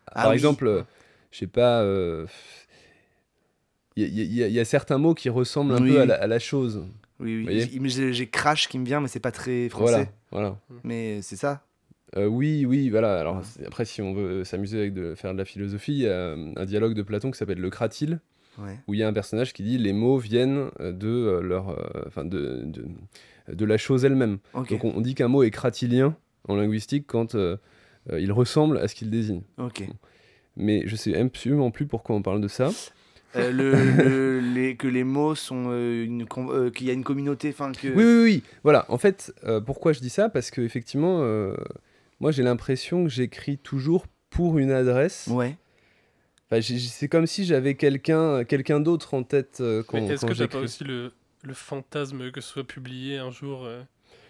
Ah 0.07 0.23
Par 0.23 0.29
oui. 0.29 0.35
exemple, 0.35 0.65
euh, 0.67 0.81
je 1.31 1.37
sais 1.39 1.47
pas. 1.47 1.81
euh, 1.83 2.25
Il 3.95 4.03
y, 4.07 4.41
a- 4.43 4.47
y 4.47 4.59
y 4.59 4.65
certains 4.65 4.97
mots 4.97 5.13
qui 5.13 5.29
ressemblent 5.29 5.73
un 5.73 5.81
Oui, 5.81 5.89
peu 5.91 5.97
à 5.99 6.01
oui. 6.01 6.07
la, 6.07 6.15
à 6.15 6.27
la 6.27 6.39
chose. 6.39 6.83
Oui, 7.19 7.45
oui. 7.47 8.11
J'ai- 8.13 8.27
crash 8.27 8.67
qui 8.67 8.77
me 8.79 8.85
vient, 8.85 8.99
mais 9.01 9.07
c'est 9.07 9.19
pas 9.19 9.31
très 9.31 9.69
français. 9.69 10.09
Voilà. 10.31 10.57
voilà. 10.69 10.79
Mais 10.83 11.21
c'est 11.21 11.35
ça. 11.37 11.63
Euh, 12.17 12.27
oui, 12.27 12.65
oui, 12.65 12.89
voilà. 12.89 13.19
Alors 13.19 13.41
après, 13.65 13.85
si 13.85 14.01
on 14.01 14.13
veut 14.13 14.43
s'amuser 14.43 14.77
avec 14.79 14.93
de 14.93 15.15
faire 15.15 15.33
de 15.33 15.37
la 15.37 15.45
philosophie, 15.45 15.93
il 15.93 15.99
y 15.99 16.07
a 16.07 16.11
euh, 16.11 16.53
un 16.55 16.65
dialogue 16.65 16.93
de 16.93 17.01
Platon 17.01 17.31
qui 17.31 17.37
s'appelle 17.37 17.59
le 17.59 17.69
Cratyle, 17.69 18.19
Ouais. 18.57 18.79
où 18.87 18.93
il 18.93 18.99
y 19.01 19.03
a 19.03 19.07
un 19.07 19.11
personnage 19.13 19.51
qui 19.51 19.63
dit 19.63 19.77
les 19.77 19.91
mots 19.91 20.17
viennent 20.17 20.69
euh, 20.79 20.93
de 20.93 21.39
leur, 21.43 21.77
enfin 22.07 22.23
de, 22.23 22.61
de, 22.65 22.85
de 23.53 23.65
la 23.65 23.77
chose 23.77 24.05
elle-même. 24.05 24.37
Donc 24.53 24.83
on, 24.85 24.93
on 24.95 25.01
dit 25.01 25.13
qu'un 25.13 25.27
mot 25.27 25.43
est 25.43 25.51
cratilien 25.51 26.15
en 26.47 26.55
linguistique 26.55 27.05
quand 27.07 27.35
euh, 27.35 27.57
il 28.17 28.31
ressemble 28.31 28.77
à 28.77 28.87
ce 28.87 28.95
qu'il 28.95 29.09
désigne. 29.09 29.41
Ok. 29.57 29.83
Mais 30.55 30.83
je 30.85 30.95
sais 30.95 31.17
absolument 31.17 31.69
plus 31.69 31.85
pourquoi 31.85 32.15
on 32.15 32.21
parle 32.21 32.39
de 32.39 32.47
ça. 32.47 32.69
Euh, 33.35 33.51
le, 33.51 33.71
le- 34.03 34.39
les, 34.39 34.75
que 34.75 34.87
les 34.87 35.03
mots 35.03 35.35
sont 35.35 35.65
euh, 35.69 36.03
une 36.05 36.25
euh, 36.37 36.69
qu'il 36.71 36.87
y 36.87 36.89
a 36.89 36.93
une 36.93 37.03
communauté, 37.03 37.49
enfin 37.49 37.71
que. 37.71 37.87
Oui, 37.87 38.03
oui, 38.03 38.23
oui. 38.23 38.43
Voilà. 38.63 38.85
En 38.89 38.97
fait, 38.97 39.33
euh, 39.43 39.59
pourquoi 39.61 39.93
je 39.93 39.99
dis 39.99 40.09
ça? 40.09 40.29
Parce 40.29 40.51
que 40.51 40.61
effectivement, 40.61 41.19
euh, 41.21 41.53
moi 42.19 42.31
j'ai 42.31 42.43
l'impression 42.43 43.03
que 43.03 43.09
j'écris 43.09 43.57
toujours 43.57 44.05
pour 44.29 44.57
une 44.57 44.71
adresse. 44.71 45.27
Ouais. 45.29 45.55
Enfin, 46.49 46.61
c'est 46.61 47.07
comme 47.07 47.25
si 47.27 47.43
j'avais 47.45 47.75
quelqu'un 47.75 48.43
quelqu'un 48.43 48.79
d'autre 48.79 49.13
en 49.15 49.23
tête 49.23 49.57
euh, 49.61 49.83
quand, 49.83 49.99
Mais 49.99 50.07
est-ce 50.13 50.25
que 50.25 50.33
t'as 50.33 50.47
pas 50.47 50.59
aussi 50.59 50.83
le, 50.83 51.11
le 51.43 51.53
fantasme 51.53 52.31
que 52.31 52.39
ce 52.39 52.47
soit 52.49 52.63
publié 52.67 53.17
un 53.17 53.31
jour 53.31 53.65
euh, 53.65 53.81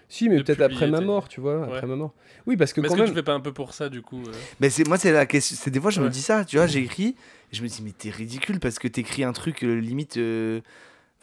Si, 0.07 0.29
mais 0.29 0.41
peut-être 0.43 0.61
après 0.61 0.87
ma 0.87 1.01
mort, 1.01 1.27
tu 1.27 1.41
vois, 1.41 1.63
après 1.63 1.81
Ouais. 1.81 1.87
ma 1.87 1.95
mort. 1.95 2.13
Oui, 2.45 2.57
parce 2.57 2.73
que 2.73 2.81
Mais 2.81 2.87
quand 2.87 2.93
est-ce 2.93 3.01
que 3.01 3.05
même. 3.07 3.13
tu 3.13 3.17
fais 3.17 3.23
pas 3.23 3.33
un 3.33 3.39
peu 3.39 3.51
pour 3.53 3.73
ça 3.73 3.89
du 3.89 4.01
coup 4.03 4.21
euh 4.27 4.31
Mais 4.59 4.69
c'est 4.69 4.87
moi 4.87 4.97
c'est 4.97 5.11
la 5.11 5.25
question. 5.25 5.57
C'est 5.59 5.71
des 5.71 5.79
fois 5.81 5.89
je 5.91 5.99
me 6.01 6.09
dis 6.09 6.21
ça, 6.21 6.45
tu 6.45 6.57
vois, 6.57 6.67
j'écris 6.67 7.15
et 7.51 7.55
je 7.55 7.63
me 7.63 7.67
dis 7.67 7.81
mais 7.83 7.91
t'es 7.91 8.09
ridicule 8.11 8.59
parce 8.59 8.77
que 8.79 8.87
t'écris 8.87 9.23
un 9.23 9.33
truc 9.33 9.63
euh, 9.63 9.73
limite. 9.79 10.17
euh, 10.17 10.61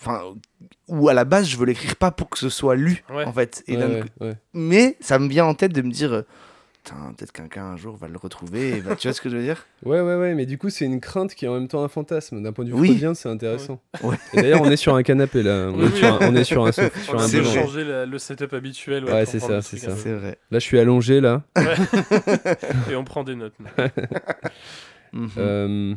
Enfin, 0.00 0.20
ou 0.88 1.08
à 1.08 1.14
la 1.14 1.24
base 1.24 1.46
je 1.48 1.56
veux 1.56 1.64
l'écrire 1.66 1.94
pas 1.94 2.10
pour 2.10 2.28
que 2.28 2.36
ce 2.38 2.48
soit 2.48 2.74
lu 2.74 3.04
Ouais. 3.08 3.24
en 3.24 3.32
fait. 3.32 3.62
Et 3.68 3.76
Ouais, 3.76 3.78
d'un 3.82 3.88
ouais, 3.90 4.00
coup- 4.00 4.24
ouais. 4.24 4.34
Mais 4.52 4.96
ça 5.00 5.20
me 5.20 5.28
vient 5.28 5.44
en 5.44 5.54
tête 5.54 5.72
de 5.72 5.80
me 5.82 5.92
dire. 5.92 6.24
Putain, 6.84 7.14
peut-être 7.16 7.30
quelqu'un 7.30 7.64
un 7.66 7.76
jour 7.76 7.96
va 7.96 8.08
le 8.08 8.16
retrouver. 8.18 8.70
et 8.70 8.80
va- 8.80 8.96
tu 8.96 9.06
vois 9.06 9.12
ce 9.14 9.20
que 9.20 9.28
je 9.30 9.36
veux 9.36 9.42
dire 9.44 9.66
Ouais, 9.84 10.00
ouais, 10.00 10.16
ouais, 10.16 10.34
mais 10.34 10.46
du 10.46 10.58
coup, 10.58 10.68
c'est 10.68 10.84
une 10.84 11.00
crainte 11.00 11.32
qui 11.34 11.44
est 11.44 11.48
en 11.48 11.54
même 11.54 11.68
temps 11.68 11.84
un 11.84 11.88
fantasme. 11.88 12.42
D'un 12.42 12.52
point 12.52 12.64
de 12.64 12.70
vue 12.70 12.76
Oui. 12.76 12.88
freudien, 12.88 13.14
c'est 13.14 13.28
intéressant. 13.28 13.80
Ouais. 14.02 14.16
Et 14.32 14.42
d'ailleurs, 14.42 14.62
on 14.62 14.70
est 14.70 14.76
sur 14.76 14.94
un 14.96 15.04
canapé 15.04 15.44
là. 15.44 15.68
On, 15.72 15.78
Oui, 15.78 15.84
est, 15.84 15.92
oui. 15.92 15.96
sur 15.98 16.08
un, 16.14 16.18
on 16.28 16.34
est 16.34 16.42
sur 16.44 16.66
un, 16.66 16.70
sofa- 16.72 17.00
sur 17.04 17.14
On 17.14 17.18
un 17.18 17.28
C'est 17.28 17.84
la- 17.84 18.04
le 18.04 18.18
setup 18.18 18.52
habituel. 18.52 19.04
Ouais, 19.04 19.24
c'est 19.26 19.38
ça, 19.38 19.62
c'est 19.62 19.76
ça. 19.76 19.88
peu. 19.92 19.96
C'est 19.96 20.12
vrai. 20.12 20.38
Là, 20.50 20.58
je 20.58 20.64
suis 20.64 20.78
allongé 20.80 21.20
là. 21.20 21.44
Et 22.90 22.96
on 22.96 23.04
prend 23.04 23.22
des 23.24 23.36
notes. 23.36 23.54
Mhm. 25.12 25.28
Euh, 25.36 25.94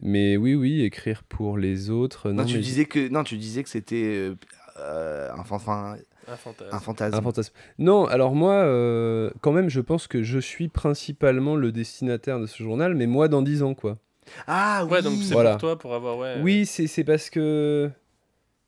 mais 0.00 0.36
oui, 0.38 0.54
oui, 0.54 0.82
écrire 0.82 1.22
pour 1.22 1.58
les 1.58 1.90
autres. 1.90 2.30
Non, 2.30 2.42
non, 2.42 2.44
tu 2.48 2.54
mais- 2.56 2.60
disais 2.62 2.86
que 2.86 3.08
non, 3.08 3.24
tu 3.24 3.36
disais 3.36 3.62
que 3.62 3.68
c'était 3.68 4.04
euh, 4.04 4.34
euh, 4.78 5.30
un, 5.32 5.44
fan- 5.44 5.56
enfin, 5.56 5.96
Un 6.28 6.36
fantasme. 6.36 6.74
un 6.74 6.78
fantasme. 6.80 7.14
Un 7.18 7.22
fantasme. 7.22 7.54
Non, 7.78 8.06
alors 8.06 8.34
moi, 8.34 8.54
euh, 8.54 9.30
quand 9.40 9.52
même, 9.52 9.68
je 9.68 9.80
pense 9.80 10.06
que 10.06 10.22
je 10.22 10.38
suis 10.38 10.68
principalement 10.68 11.56
le 11.56 11.72
destinataire 11.72 12.40
de 12.40 12.46
ce 12.46 12.62
journal, 12.62 12.94
mais 12.94 13.06
moi 13.06 13.28
dans 13.28 13.42
10 13.42 13.62
ans, 13.62 13.74
quoi. 13.74 13.98
Ah 14.46 14.84
oui. 14.86 14.92
Ouais, 14.92 15.02
donc 15.02 15.14
c'est 15.22 15.34
Voilà. 15.34 15.50
pour 15.52 15.60
toi 15.60 15.78
pour 15.78 15.94
avoir. 15.94 16.16
Ouais, 16.18 16.36
Oui, 16.42 16.64
c'est 16.66 16.86
c'est 16.86 17.04
parce 17.04 17.28
que 17.30 17.90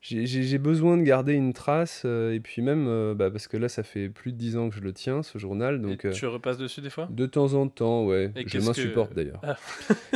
j'ai- 0.01 0.59
besoin 0.59 0.97
de 0.99 1.03
garder 1.03 1.33
une 1.33 1.53
trace, 1.53 2.03
euh, 2.05 2.33
et 2.35 2.41
puis 2.41 2.61
même 2.63 2.87
euh, 2.89 3.15
bah, 3.15 3.31
parce 3.31 3.49
que 3.49 3.57
là, 3.57 3.69
ça 3.69 3.83
fait 3.83 4.09
plus 4.09 4.33
de 4.33 4.37
10 4.37 4.57
ans 4.57 4.69
que 4.69 4.75
je 4.77 4.81
le 4.81 4.93
tiens, 4.93 5.23
ce 5.23 5.39
journal, 5.39 5.77
Et 5.77 5.79
donc 5.79 6.05
euh, 6.05 6.13
Tu 6.13 6.27
repasses 6.27 6.59
dessus 6.59 6.81
des 6.83 6.91
fois? 6.91 7.09
de 7.11 7.27
temps 7.27 7.55
en 7.55 7.67
temps, 7.69 8.05
ouais, 8.07 8.31
Et 8.37 8.43
je 8.43 8.45
qu'est-ce 8.45 8.65
que- 8.65 8.69
m'insupporte 8.69 9.15
d'ailleurs. 9.15 9.41
Ah. 9.43 9.57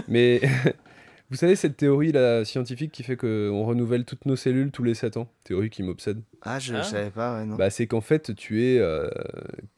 Mais 0.09 0.41
vous 1.31 1.37
savez, 1.37 1.57
cette 1.57 1.77
théorie 1.77 2.13
là, 2.13 2.45
scientifique 2.45 2.93
qui 2.93 3.03
fait 3.03 3.17
qu'on 3.17 3.65
renouvelle 3.65 4.05
toutes 4.05 4.27
nos 4.27 4.37
cellules 4.37 4.71
tous 4.71 4.83
les 4.83 4.95
7 4.95 5.17
ans, 5.17 5.31
théorie 5.45 5.71
qui 5.71 5.83
m'obsède. 5.83 6.21
Ah, 6.43 6.59
je, 6.59 6.75
Ah. 6.75 6.83
savais 6.83 7.11
pas, 7.11 7.39
ouais, 7.39 7.47
non. 7.47 7.57
Bah, 7.57 7.71
c'est 7.71 7.87
qu'en 7.87 8.01
fait, 8.01 8.35
tu 8.35 8.65
es 8.65 8.79
euh, 8.79 9.09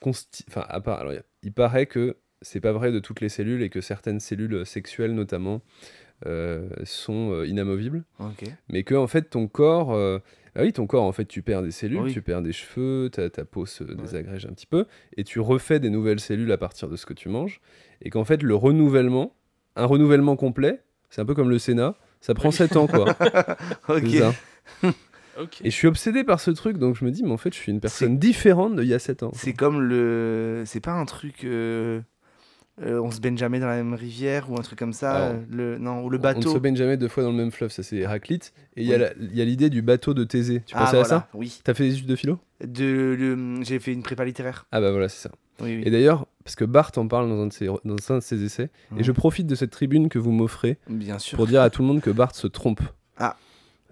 consti- 0.00 0.44
Enfin, 0.48 0.64
à 0.68 0.80
part. 0.80 1.00
Alors, 1.00 1.12
il 1.42 1.52
paraît 1.52 1.86
que 1.86 2.16
c'est 2.40 2.60
pas 2.60 2.72
vrai 2.72 2.90
de 2.92 2.98
toutes 2.98 3.20
les 3.20 3.28
cellules 3.28 3.62
et 3.62 3.70
que 3.70 3.80
certaines 3.80 4.20
cellules 4.20 4.64
sexuelles, 4.66 5.14
notamment, 5.14 5.62
euh, 6.26 6.68
sont 6.84 7.32
euh, 7.32 7.46
inamovibles. 7.46 8.04
Ok. 8.20 8.44
Mais 8.68 8.84
que, 8.84 8.94
en 8.94 9.06
fait, 9.06 9.22
ton 9.30 9.48
corps. 9.48 9.92
euh, 9.92 10.18
Ah 10.54 10.60
oui, 10.64 10.72
ton 10.74 10.86
corps, 10.86 11.04
en 11.04 11.12
fait, 11.12 11.24
tu 11.24 11.40
perds 11.40 11.62
des 11.62 11.70
cellules, 11.70 12.00
Oui. 12.02 12.12
tu 12.12 12.20
perds 12.20 12.42
des 12.42 12.52
cheveux, 12.52 13.08
ta, 13.10 13.30
ta 13.30 13.46
peau 13.46 13.64
se 13.64 13.84
désagrège 13.84 14.44
un 14.44 14.50
petit 14.52 14.66
peu, 14.66 14.84
et 15.16 15.24
tu 15.24 15.40
refais 15.40 15.80
des 15.80 15.88
nouvelles 15.88 16.20
cellules 16.20 16.52
à 16.52 16.58
partir 16.58 16.90
de 16.90 16.96
ce 16.96 17.06
que 17.06 17.14
tu 17.14 17.30
manges. 17.30 17.62
Et 18.02 18.10
qu'en 18.10 18.24
fait, 18.26 18.42
le 18.42 18.54
renouvellement, 18.54 19.34
un 19.76 19.86
renouvellement 19.86 20.36
complet, 20.36 20.82
c'est 21.12 21.20
un 21.20 21.24
peu 21.24 21.34
comme 21.34 21.50
le 21.50 21.58
Sénat, 21.60 21.94
ça 22.20 22.34
prend 22.34 22.48
Oui. 22.48 22.54
7 22.54 22.76
ans, 22.76 22.86
quoi. 22.88 23.04
Ok. 25.40 25.60
Et 25.64 25.70
je 25.70 25.74
suis 25.74 25.86
obsédé 25.86 26.24
par 26.24 26.40
ce 26.40 26.50
truc, 26.50 26.76
donc 26.76 26.94
je 26.96 27.04
me 27.04 27.10
dis, 27.10 27.22
mais 27.22 27.30
en 27.30 27.38
fait, 27.38 27.54
je 27.54 27.58
suis 27.58 27.72
une 27.72 27.80
personne 27.80 28.18
différente 28.18 28.76
d'il 28.76 28.86
y 28.88 28.94
a 28.94 28.98
7 28.98 29.22
ans. 29.22 29.30
C'est 29.34 29.54
comme 29.54 29.80
le. 29.80 30.62
C'est 30.66 30.80
pas 30.80 30.92
un 30.92 31.06
truc. 31.06 31.44
euh, 31.44 32.00
euh, 32.82 32.98
on 33.00 33.10
se 33.10 33.20
baigne 33.20 33.36
jamais 33.38 33.58
dans 33.60 33.66
la 33.66 33.76
même 33.76 33.94
rivière 33.94 34.50
ou 34.50 34.58
un 34.58 34.62
truc 34.62 34.78
comme 34.78 34.92
ça. 34.92 35.12
Alors, 35.14 35.28
euh, 35.36 35.40
le... 35.50 35.78
Non, 35.78 36.02
ou 36.04 36.10
le 36.10 36.16
On 36.16 36.20
ne 36.20 36.22
bateau. 36.22 36.52
se 36.54 36.58
baigne 36.58 36.76
jamais 36.76 36.96
deux 36.98 37.08
fois 37.08 37.22
dans 37.22 37.30
le 37.30 37.36
même 37.36 37.50
fleuve, 37.50 37.70
ça 37.70 37.82
c'est 37.82 37.96
Héraclite. 37.96 38.52
Et 38.76 38.82
il 38.82 38.88
y 38.88 38.94
a 38.94 38.98
Oui. 39.20 39.28
y 39.34 39.40
a 39.42 39.44
l'idée 39.44 39.68
du 39.70 39.80
bateau 39.82 40.12
de 40.14 40.24
Thésée. 40.24 40.62
Tu 40.66 40.74
ah, 40.76 40.84
pensais 40.84 40.98
à 40.98 41.04
ça? 41.04 41.28
Oui. 41.34 41.60
T'as 41.64 41.74
fait 41.74 41.84
des 41.84 41.94
études 41.94 42.06
de 42.06 42.16
philo? 42.16 42.38
De, 42.64 43.16
le- 43.18 43.62
J'ai 43.62 43.78
fait 43.78 43.92
une 43.92 44.02
prépa 44.02 44.24
littéraire. 44.24 44.66
Ah 44.72 44.80
bah 44.80 44.90
voilà, 44.90 45.08
c'est 45.10 45.20
ça. 45.28 45.30
Oui, 45.60 45.76
oui. 45.76 45.82
Et 45.86 45.90
d'ailleurs, 45.90 46.26
parce 46.44 46.54
que 46.56 46.64
Barthes 46.64 46.98
en 46.98 47.06
parle 47.08 47.28
dans 47.28 47.40
un 47.42 47.46
de 47.46 47.52
ses, 47.52 47.66
dans 47.66 47.96
un 48.10 48.18
de 48.18 48.22
ses 48.22 48.42
essais, 48.44 48.70
et 48.92 48.96
Mhm. 48.96 49.04
je 49.04 49.12
profite 49.12 49.46
de 49.46 49.54
cette 49.54 49.70
tribune 49.70 50.08
que 50.08 50.18
vous 50.18 50.32
m'offrez 50.32 50.78
pour 51.36 51.46
dire 51.46 51.62
à 51.62 51.70
tout 51.70 51.82
le 51.82 51.88
monde 51.88 52.00
que 52.00 52.10
Barthes 52.10 52.36
se 52.36 52.46
trompe. 52.46 52.80
Ah. 53.18 53.36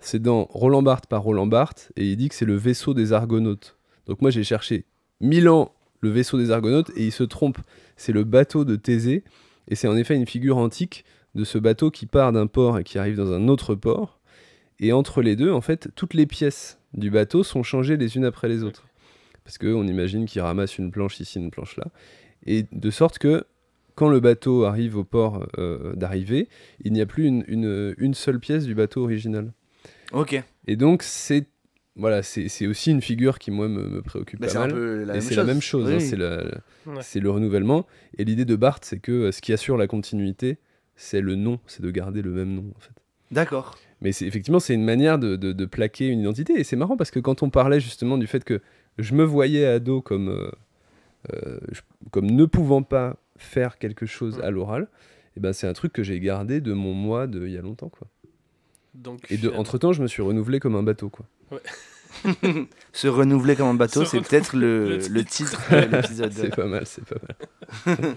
C'est 0.01 0.21
dans 0.23 0.45
Roland 0.45 0.83
Barthes 0.83 1.07
par 1.07 1.23
Roland 1.23 1.47
Barthes, 1.47 1.93
et 1.97 2.07
il 2.11 2.17
dit 2.17 2.29
que 2.29 2.35
c'est 2.35 2.45
le 2.47 2.57
vaisseau 2.57 2.95
des 2.95 3.13
Argonautes. 3.13 3.77
Donc 4.07 4.23
moi 4.23 4.31
j'ai 4.31 4.45
cherché 4.45 4.85
mille 5.21 5.49
ans 5.49 5.73
le 6.01 6.09
vaisseau 6.11 6.39
des 6.39 6.51
Argonautes, 6.51 6.91
et 6.97 7.05
il 7.05 7.13
se 7.13 7.23
trompe. 7.25 7.59
C'est 7.97 8.13
le 8.13 8.25
bateau 8.25 8.65
de 8.65 8.77
Thésée, 8.77 9.23
et 9.69 9.75
c'est 9.75 9.87
en 9.89 9.97
effet 9.97 10.17
une 10.17 10.27
figure 10.27 10.57
antique 10.57 11.05
de 11.35 11.45
ce 11.45 11.59
bateau 11.59 11.91
qui 11.91 12.07
part 12.07 12.33
d'un 12.33 12.47
port 12.47 12.79
et 12.79 12.85
qui 12.85 12.99
arrive 12.99 13.17
dans 13.17 13.31
un 13.33 13.47
autre 13.49 13.75
port. 13.75 14.19
Et 14.81 14.93
entre 14.93 15.21
les 15.21 15.37
deux, 15.37 15.53
en 15.53 15.61
fait, 15.61 15.91
toutes 15.95 16.15
les 16.15 16.27
pièces 16.27 16.79
du 16.95 17.11
bateau 17.11 17.43
sont 17.45 17.63
changées 17.63 17.99
les 17.99 18.17
unes 18.17 18.25
après 18.25 18.49
les 18.49 18.65
autres. 18.65 18.87
Parce 19.45 19.59
qu'on 19.59 19.87
imagine 19.87 20.25
qu'il 20.25 20.41
ramasse 20.41 20.79
une 20.79 20.91
planche 20.91 21.21
ici, 21.21 21.39
une 21.39 21.51
planche 21.51 21.77
là. 21.77 21.85
Et 22.53 22.65
de 22.73 22.91
sorte 22.91 23.19
que 23.19 23.45
quand 23.95 24.09
le 24.09 24.21
bateau 24.21 24.65
arrive 24.65 24.97
au 24.97 25.05
port 25.05 25.47
euh, 25.59 25.95
d'arrivée, 25.95 26.49
il 26.85 26.93
n'y 26.93 27.01
a 27.01 27.07
plus 27.07 27.27
une, 27.27 27.45
une- 27.49 27.95
une 27.99 28.15
seule 28.15 28.41
pièce 28.41 28.65
du 28.65 28.75
bateau 28.75 29.03
original. 29.05 29.53
Ok. 30.13 30.43
Et 30.67 30.77
donc, 30.77 31.03
c'est 31.03 31.47
voilà, 31.97 32.23
c'est 32.23 32.49
c'est 32.49 32.67
aussi 32.67 32.91
une 32.93 33.03
figure 33.03 33.39
qui, 33.39 33.51
moi, 33.51 33.69
me, 33.69 33.83
me 33.89 34.01
préoccupe 34.03 34.41
Bah, 34.41 34.47
pas 34.47 34.53
c'est 34.53 34.59
un 34.59 34.63
mal. 34.63 34.73
peu 34.73 35.05
la 35.05 35.15
Et 35.15 35.17
même 35.17 35.21
c'est 35.23 35.29
chose. 35.35 35.37
la 35.37 35.45
même 35.45 35.61
chose, 35.61 35.89
Oui, 35.89 35.95
hein, 35.95 36.01
c'est 36.01 36.17
Ouais. 37.19 37.23
le 37.23 37.31
renouvellement. 37.31 37.87
Et 38.17 38.25
l'idée 38.25 38.45
de 38.47 38.57
Barthes, 38.57 38.85
c'est 38.87 39.01
que 39.01 39.13
euh, 39.13 39.33
ce 39.33 39.41
qui 39.43 39.53
assure 39.53 39.77
la 39.77 39.87
continuité, 39.87 40.59
c'est 40.97 41.21
le 41.21 41.35
nom, 41.35 41.59
c'est 41.67 41.83
de 41.83 41.91
garder 41.91 42.23
le 42.23 42.31
même 42.31 42.55
nom, 42.55 42.65
en 42.77 42.81
fait. 42.81 42.93
D'accord. 43.33 43.77
Mais 44.01 44.13
c'est 44.13 44.25
effectivement, 44.27 44.61
c'est 44.61 44.75
une 44.75 44.85
manière 44.85 45.19
de, 45.19 45.37
de- 45.37 45.53
de 45.53 45.65
plaquer 45.67 46.07
une 46.09 46.21
identité. 46.21 46.55
Et 46.59 46.65
c'est 46.65 46.77
marrant 46.77 46.97
parce 46.97 47.11
que 47.11 47.21
quand 47.21 47.43
on 47.43 47.51
parlait 47.51 47.81
justement 47.81 48.17
du 48.19 48.27
fait 48.27 48.45
que 48.45 48.61
je 48.99 49.15
me 49.15 49.23
voyais 49.25 49.67
ado 49.67 50.01
comme, 50.01 50.29
euh, 50.31 50.51
je- 51.29 51.81
comme 52.11 52.31
ne 52.31 52.45
pouvant 52.45 52.83
pas 52.83 53.17
faire 53.37 53.79
quelque 53.79 54.07
chose 54.07 54.39
Mm. 54.39 54.43
à 54.43 54.51
l'oral, 54.51 54.89
et 55.37 55.41
ben 55.41 55.53
c'est 55.53 55.67
un 55.67 55.73
truc 55.73 55.93
que 55.93 56.03
j'ai 56.03 56.19
gardé 56.21 56.61
de 56.61 56.73
mon 56.73 56.93
moi 56.95 57.27
de 57.27 57.47
il 57.47 57.53
y 57.53 57.59
a 57.59 57.63
longtemps. 57.63 57.89
Quoi. 57.89 58.09
Donc, 58.95 59.21
Et 59.31 59.37
de, 59.37 59.49
entre 59.51 59.79
temps, 59.79 59.93
je 59.93 60.03
me 60.03 60.09
suis 60.09 60.23
renouvelé 60.23 60.59
comme 60.61 60.75
un 60.77 60.83
bateau. 60.83 61.11
Quoi. 61.11 61.27
Se 62.93 63.07
renouveler 63.09 63.55
comme 63.57 63.69
un 63.69 63.75
bateau, 63.75 64.05
c'est 64.05 64.21
peut-être 64.21 64.57
le, 64.57 64.99
le 64.99 65.25
titre 65.25 65.63
de 65.71 65.77
l'épisode. 65.97 66.33
C'est 66.33 66.55
pas 66.55 66.67
mal, 66.67 66.85
c'est 66.87 67.05
pas 67.05 67.17
mal. 67.87 68.17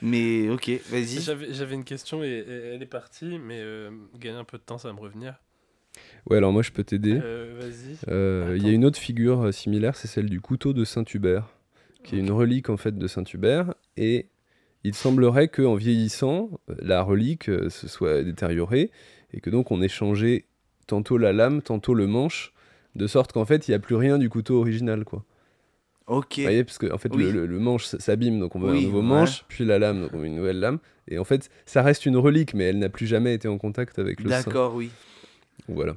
Mais 0.00 0.48
ok, 0.50 0.70
vas-y. 0.90 1.20
J'avais 1.52 1.74
une 1.74 1.84
question 1.84 2.24
et, 2.24 2.28
et 2.28 2.50
elle 2.74 2.82
est 2.82 2.86
partie, 2.86 3.38
mais 3.38 3.58
euh, 3.60 3.90
gagner 4.18 4.38
un 4.38 4.44
peu 4.44 4.58
de 4.58 4.62
temps, 4.62 4.78
ça 4.78 4.88
va 4.88 4.94
me 4.94 5.00
revenir. 5.00 5.34
Ouais, 6.28 6.38
alors 6.38 6.52
moi 6.52 6.62
je 6.62 6.70
peux 6.70 6.82
t'aider. 6.84 7.18
Euh, 7.22 7.58
Vas-y. 7.60 7.96
Euh, 8.08 8.54
Il 8.56 8.66
y 8.66 8.70
a 8.70 8.72
une 8.72 8.84
autre 8.84 8.98
figure 8.98 9.42
euh, 9.46 9.52
similaire, 9.52 9.94
c'est 9.96 10.08
celle 10.08 10.28
du 10.30 10.40
couteau 10.40 10.72
de 10.72 10.84
Saint-Hubert, 10.84 11.48
qui 12.04 12.16
est 12.16 12.18
une 12.18 12.30
relique 12.32 12.70
en 12.70 12.76
fait 12.76 12.96
de 12.98 13.06
Saint-Hubert. 13.06 13.74
Et 13.96 14.26
il 14.84 14.94
semblerait 14.94 15.48
qu'en 15.48 15.74
vieillissant, 15.74 16.50
euh, 16.70 16.74
la 16.80 17.02
relique 17.02 17.48
euh, 17.48 17.68
se 17.70 17.86
soit 17.88 18.22
détériorée 18.22 18.90
et 19.32 19.40
que 19.40 19.50
donc 19.50 19.70
on 19.70 19.80
ait 19.82 19.88
changé 19.88 20.46
tantôt 20.86 21.16
la 21.18 21.32
lame, 21.32 21.62
tantôt 21.62 21.94
le 21.94 22.06
manche, 22.06 22.52
de 22.96 23.06
sorte 23.06 23.32
qu'en 23.32 23.44
fait 23.44 23.68
il 23.68 23.70
n'y 23.70 23.74
a 23.74 23.78
plus 23.78 23.94
rien 23.94 24.18
du 24.18 24.28
couteau 24.28 24.58
original. 24.60 25.04
Quoi. 25.04 25.24
Ok. 26.08 26.34
Vous 26.38 26.42
voyez, 26.42 26.64
parce 26.64 26.78
que 26.78 26.92
en 26.92 26.98
fait 26.98 27.14
Oui. 27.14 27.22
le, 27.24 27.30
le- 27.30 27.46
le 27.46 27.58
manche 27.58 27.84
s'abîme, 27.86 28.40
donc 28.40 28.56
on 28.56 28.60
veut 28.60 28.72
Oui, 28.72 28.78
un 28.80 28.82
nouveau 28.82 28.98
ouais. 29.00 29.06
manche, 29.06 29.44
puis 29.48 29.64
la 29.64 29.78
lame, 29.78 30.02
donc 30.02 30.10
on 30.14 30.18
veut 30.18 30.26
une 30.26 30.34
nouvelle 30.36 30.58
lame. 30.58 30.78
Et 31.08 31.18
en 31.18 31.24
fait, 31.24 31.48
ça 31.66 31.82
reste 31.82 32.06
une 32.06 32.16
relique, 32.16 32.54
mais 32.54 32.64
elle 32.64 32.78
n'a 32.78 32.88
plus 32.88 33.06
jamais 33.06 33.34
été 33.34 33.46
en 33.48 33.56
contact 33.58 33.98
avec 33.98 34.20
le. 34.20 34.28
D'accord, 34.28 34.74
oui. 34.74 34.90
Voilà. 35.68 35.96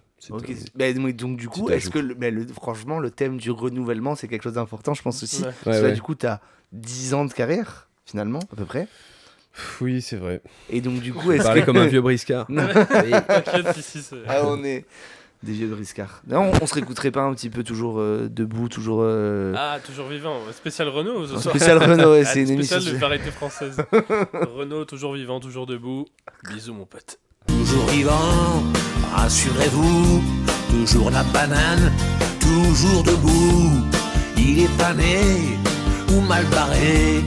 Bah, 0.76 0.92
donc, 0.94 1.38
du 1.38 1.48
coup, 1.50 1.70
est-ce 1.70 1.90
que, 1.90 2.00
le- 2.00 2.16
le- 2.30 2.48
franchement, 2.48 3.00
le 3.00 3.12
thème 3.12 3.38
du 3.38 3.52
renouvellement, 3.52 4.16
c'est 4.16 4.28
quelque 4.28 4.44
chose 4.44 4.54
d'important, 4.54 4.94
je 4.94 5.02
pense 5.02 5.22
aussi. 5.24 5.42
Ouais. 5.44 5.50
Parce 5.64 5.78
Ouais, 5.78 5.82
que 5.84 5.88
là, 5.88 5.94
du 5.94 6.02
coup, 6.02 6.16
tu 6.16 6.26
as 6.26 6.42
10 6.72 7.14
ans 7.14 7.26
de 7.26 7.34
carrière, 7.34 7.88
finalement, 8.06 8.40
à 8.52 8.56
peu 8.56 8.66
près. 8.66 8.88
Oui, 9.82 10.02
c'est 10.02 10.18
vrai. 10.18 10.42
Et 10.70 10.82
donc, 10.82 11.00
du 11.00 11.14
coup, 11.14 11.32
est-ce 11.32 11.44
Parler 11.44 11.62
que... 11.62 11.66
comme 11.68 11.78
un 11.78 11.88
vieux 11.88 12.02
briscard. 12.02 12.46
Non. 12.50 12.68
T'inquiète, 12.68 13.78
ici, 13.78 14.02
c'est. 14.02 14.18
Ah, 14.28 14.42
on 14.46 14.64
est 14.64 14.86
des 15.44 15.54
vieux 15.54 15.68
briscards. 15.68 16.24
Non, 16.28 16.52
on, 16.54 16.64
on 16.64 16.66
se 16.66 16.74
réécouterait 16.74 17.12
pas 17.12 17.22
un 17.22 17.34
petit 17.34 17.50
peu 17.50 17.64
toujours 17.64 18.00
euh, 18.00 18.28
debout, 18.30 18.68
toujours... 18.68 19.00
euh, 19.04 19.54
Ah, 19.56 19.78
toujours 19.86 20.08
vivant. 20.08 20.40
Spécial 20.52 20.90
Renault 20.90 21.28
ce 21.28 21.38
soir. 21.38 21.56
spécial 21.56 21.78
Renault, 21.78 22.12
ouais, 22.14 22.24
Ah, 22.26 22.30
c'est 22.34 22.42
une 22.42 22.50
émission... 22.50 22.78
spécial 22.78 22.96
de 22.96 23.00
variété 23.00 23.32
française. 23.32 23.78
Renault, 24.34 24.86
toujours 24.86 25.14
vivant, 25.14 25.40
toujours 25.40 25.68
debout. 25.68 26.06
Bisous, 26.50 26.74
mon 26.74 26.86
pote. 26.86 27.20
Toujours 27.48 27.86
vivant, 27.88 28.64
rassurez-vous, 29.14 30.24
toujours 30.70 31.12
la 31.12 31.24
banane, 31.24 31.92
toujours 32.40 33.04
debout. 33.04 33.72
Il 34.38 34.64
est 34.64 34.78
pas 34.78 34.94
né 34.94 35.58
ou 36.12 36.22
mal 36.22 36.46
barré, 36.48 37.22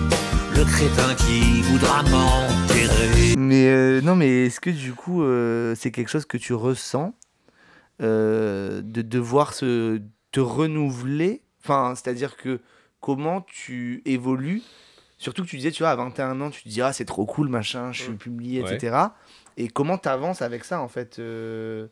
le 0.55 0.64
crétin 0.64 1.14
qui 1.14 1.62
voudra 1.62 2.03
m'enterrer. 2.05 3.35
Mais 3.37 3.69
euh, 3.69 4.01
non, 4.01 4.16
mais 4.16 4.47
est-ce 4.47 4.61
que 4.61 4.71
du 4.71 4.93
coup, 4.93 5.23
euh, 5.23 5.75
c'est 5.77 5.91
quelque 5.91 6.11
chose 6.11 6.27
que 6.27 6.37
tu 6.37 6.55
ressens 6.55 7.14
euh, 8.03 8.81
de 8.83 9.03
devoir 9.03 9.55
se, 9.55 10.01
te 10.33 10.41
renouveler? 10.41 11.43
Enfin, 11.64 11.95
c'est-à-dire 11.95 12.37
que 12.37 12.61
comment 13.01 13.41
tu 13.43 14.03
évolues 14.05 14.62
Surtout 15.19 15.43
que 15.43 15.49
tu 15.49 15.57
disais, 15.57 15.71
tu 15.73 15.83
vois, 15.83 15.91
à 15.91 15.97
21 15.97 16.41
ans, 16.41 16.51
tu 16.51 16.62
te 16.62 16.69
dis, 16.69 16.81
ah, 16.81 16.93
c'est 16.93 17.05
trop 17.05 17.27
cool, 17.27 17.49
machin, 17.49 17.93
je 17.93 18.03
suis 18.03 18.12
Mm. 18.12 18.19
publié, 18.19 18.62
Ouais. 18.62 18.75
etc. 18.77 18.97
Et 19.57 19.69
comment 19.69 19.99
tu 19.99 20.09
avances 20.09 20.43
avec 20.43 20.64
ça, 20.64 20.81
en 20.81 20.89
fait 20.89 21.19
euh, 21.19 21.89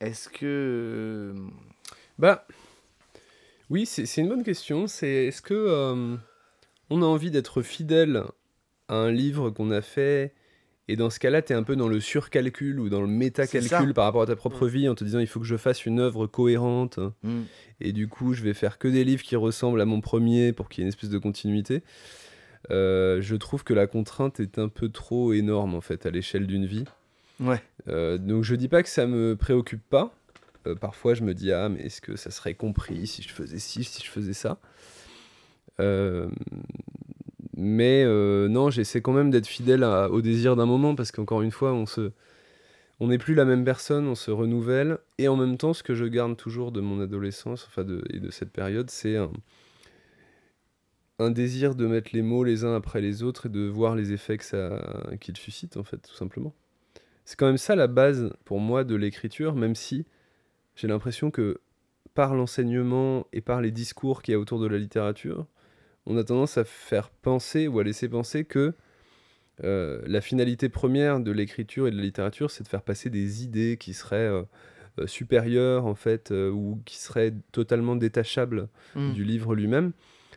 Est-ce 0.00 0.28
que. 0.30 0.46
euh, 0.46 1.34
Bah, 2.18 2.46
oui, 3.68 3.86
c'est 3.86 4.04
une 4.16 4.28
bonne 4.28 4.42
question. 4.42 4.86
C'est 4.86 5.26
est-ce 5.26 5.42
que 5.42 5.54
euh, 5.54 6.16
on 6.88 7.02
a 7.02 7.06
envie 7.06 7.30
d'être 7.30 7.62
fidèle 7.62 8.24
à 8.88 8.94
un 8.94 9.10
livre 9.12 9.50
qu'on 9.50 9.70
a 9.70 9.80
fait 9.80 10.34
et 10.88 10.96
dans 10.96 11.08
ce 11.08 11.20
cas-là, 11.20 11.40
tu 11.40 11.52
es 11.52 11.56
un 11.56 11.62
peu 11.62 11.76
dans 11.76 11.86
le 11.86 12.00
surcalcul 12.00 12.80
ou 12.80 12.88
dans 12.88 13.00
le 13.00 13.06
métacalcul 13.06 13.94
par 13.94 14.06
rapport 14.06 14.22
à 14.22 14.26
ta 14.26 14.34
propre 14.34 14.66
vie 14.66 14.88
en 14.88 14.96
te 14.96 15.04
disant 15.04 15.20
il 15.20 15.28
faut 15.28 15.38
que 15.38 15.46
je 15.46 15.56
fasse 15.56 15.86
une 15.86 16.00
œuvre 16.00 16.26
cohérente 16.26 16.98
hmm, 17.22 17.42
et 17.80 17.92
du 17.92 18.08
coup, 18.08 18.34
je 18.34 18.42
vais 18.42 18.54
faire 18.54 18.76
que 18.76 18.88
des 18.88 19.04
livres 19.04 19.22
qui 19.22 19.36
ressemblent 19.36 19.80
à 19.80 19.84
mon 19.84 20.00
premier 20.00 20.52
pour 20.52 20.68
qu'il 20.68 20.80
y 20.80 20.82
ait 20.82 20.86
une 20.86 20.88
espèce 20.88 21.10
de 21.10 21.18
continuité. 21.18 21.84
Euh, 22.70 23.22
je 23.22 23.36
trouve 23.36 23.64
que 23.64 23.72
la 23.72 23.86
contrainte 23.86 24.38
est 24.38 24.58
un 24.58 24.68
peu 24.68 24.90
trop 24.90 25.32
énorme 25.32 25.74
en 25.74 25.80
fait 25.80 26.04
à 26.04 26.10
l'échelle 26.10 26.46
d'une 26.46 26.66
vie. 26.66 26.84
Ouais. 27.40 27.62
Euh, 27.88 28.18
donc 28.18 28.44
je 28.44 28.54
dis 28.54 28.68
pas 28.68 28.82
que 28.82 28.88
ça 28.88 29.06
me 29.06 29.34
préoccupe 29.34 29.82
pas. 29.88 30.14
Euh, 30.66 30.74
parfois 30.74 31.14
je 31.14 31.22
me 31.22 31.32
dis 31.32 31.52
ah 31.52 31.70
mais 31.70 31.80
est-ce 31.80 32.02
que 32.02 32.16
ça 32.16 32.30
serait 32.30 32.54
compris 32.54 33.06
si 33.06 33.22
je 33.22 33.30
faisais 33.30 33.58
ci, 33.58 33.82
si 33.82 34.04
je 34.04 34.10
faisais 34.10 34.34
ça? 34.34 34.58
Mais 37.56 38.04
non, 38.04 38.68
j'essaie 38.70 39.00
quand 39.00 39.12
même 39.12 39.30
d'être 39.30 39.46
fidèle 39.46 39.82
à- 39.82 40.10
au 40.10 40.20
désir 40.20 40.54
d'un 40.56 40.66
moment 40.66 40.94
parce 40.94 41.10
qu'encore 41.12 41.40
une 41.40 41.50
fois 41.50 41.72
on 41.72 41.86
se, 41.86 42.12
on 43.00 43.08
n'est 43.08 43.18
plus 43.18 43.34
la 43.34 43.46
même 43.46 43.64
personne, 43.64 44.06
on 44.06 44.14
se 44.14 44.30
renouvelle 44.30 44.98
et 45.16 45.28
en 45.28 45.36
même 45.36 45.56
temps 45.56 45.72
ce 45.72 45.82
que 45.82 45.94
je 45.94 46.04
garde 46.04 46.36
toujours 46.36 46.72
de 46.72 46.82
mon 46.82 47.00
adolescence, 47.00 47.66
enfin 47.66 47.84
de, 47.84 48.04
et 48.10 48.20
de 48.20 48.30
cette 48.30 48.50
période, 48.50 48.90
c'est 48.90 49.16
un, 49.16 49.30
un 51.20 51.30
désir 51.30 51.74
de 51.74 51.86
mettre 51.86 52.10
les 52.12 52.22
mots 52.22 52.44
les 52.44 52.64
uns 52.64 52.74
après 52.74 53.00
les 53.00 53.22
autres 53.22 53.46
et 53.46 53.48
de 53.48 53.66
voir 53.68 53.94
les 53.94 54.12
effets 54.12 54.38
que 54.38 54.44
ça 54.44 54.82
qu'ils 55.20 55.36
suscitent 55.36 55.76
en 55.76 55.84
fait 55.84 55.98
tout 55.98 56.14
simplement. 56.14 56.54
C'est 57.24 57.38
quand 57.38 57.46
même 57.46 57.58
ça 57.58 57.76
la 57.76 57.86
base 57.86 58.32
pour 58.44 58.58
moi 58.58 58.82
de 58.84 58.96
l'écriture, 58.96 59.54
même 59.54 59.74
si 59.74 60.06
j'ai 60.74 60.88
l'impression 60.88 61.30
que 61.30 61.60
par 62.14 62.34
l'enseignement 62.34 63.26
et 63.32 63.40
par 63.40 63.60
les 63.60 63.70
discours 63.70 64.22
qu'il 64.22 64.32
y 64.32 64.34
a 64.34 64.40
autour 64.40 64.58
de 64.58 64.66
la 64.66 64.78
littérature, 64.78 65.46
on 66.06 66.16
a 66.16 66.24
tendance 66.24 66.58
à 66.58 66.64
faire 66.64 67.10
penser 67.10 67.68
ou 67.68 67.78
à 67.78 67.84
laisser 67.84 68.08
penser 68.08 68.44
que 68.44 68.74
euh, 69.62 70.00
la 70.06 70.20
finalité 70.20 70.68
première 70.68 71.20
de 71.20 71.30
l'écriture 71.30 71.86
et 71.86 71.90
de 71.90 71.96
la 71.96 72.02
littérature, 72.02 72.50
c'est 72.50 72.64
de 72.64 72.68
faire 72.68 72.82
passer 72.82 73.10
des 73.10 73.44
idées 73.44 73.76
qui 73.78 73.92
seraient 73.92 74.16
euh, 74.16 74.42
euh, 74.98 75.06
supérieures 75.06 75.86
en 75.86 75.94
fait, 75.94 76.30
ou 76.30 76.80
qui 76.84 76.98
seraient 76.98 77.34
totalement 77.52 77.96
détachables 77.96 78.68
hmm. 78.94 79.12
du 79.12 79.24
livre 79.24 79.54
lui-même. 79.54 79.92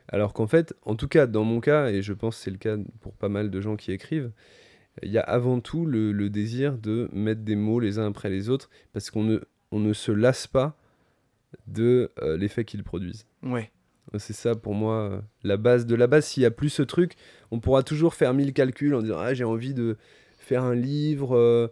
Alors 0.10 0.34
qu'en 0.34 0.48
fait, 0.48 0.74
en 0.84 0.96
tout 0.96 1.08
cas 1.08 1.28
dans 1.28 1.44
mon 1.44 1.60
cas, 1.60 1.90
et 1.90 2.02
je 2.02 2.14
pense 2.14 2.38
que 2.38 2.44
c'est 2.44 2.52
le 2.52 2.58
cas 2.58 2.76
pour 3.02 3.14
pas 3.14 3.30
mal 3.30 3.50
de 3.50 3.62
gens 3.62 3.76
qui 3.76 3.92
écrivent, 3.92 4.32
il 5.02 5.12
y 5.12 5.18
a 5.18 5.22
avant 5.22 5.60
tout 5.60 5.86
le, 5.86 6.12
le 6.12 6.30
désir 6.30 6.78
de 6.78 7.10
mettre 7.14 7.42
des 7.42 7.56
mots 7.56 7.80
les 7.80 7.98
uns 8.00 8.08
après 8.08 8.30
les 8.30 8.50
autres, 8.50 8.70
parce 8.92 9.10
qu'on 9.10 9.24
ne, 9.24 9.40
on 9.72 9.80
ne 9.80 9.94
se 9.94 10.12
lasse 10.12 10.46
pas 10.46 10.78
de 11.68 12.12
euh, 12.22 12.38
l'effet 12.38 12.66
qu'ils 12.66 12.84
produisent. 12.84 13.26
Ouais. 13.44 13.72
C'est 14.18 14.34
ça 14.34 14.54
pour 14.56 14.76
moi 14.76 15.24
la 15.44 15.58
base 15.58 15.86
de 15.86 15.96
la 15.96 16.08
base. 16.08 16.26
S'il 16.26 16.42
n'y 16.42 16.46
a 16.48 16.52
plus 16.52 16.70
ce 16.70 16.84
truc, 16.84 17.14
on 17.52 17.60
pourra 17.60 17.82
toujours 17.84 18.14
faire 18.14 18.34
mille 18.34 18.54
calculs 18.54 18.94
en 18.94 19.02
disant 19.02 19.18
ah 19.18 19.34
j'ai 19.34 19.46
envie 19.46 19.74
de 19.74 19.98
faire 20.38 20.64
un 20.64 20.76
livre 20.76 21.36
euh, 21.38 21.68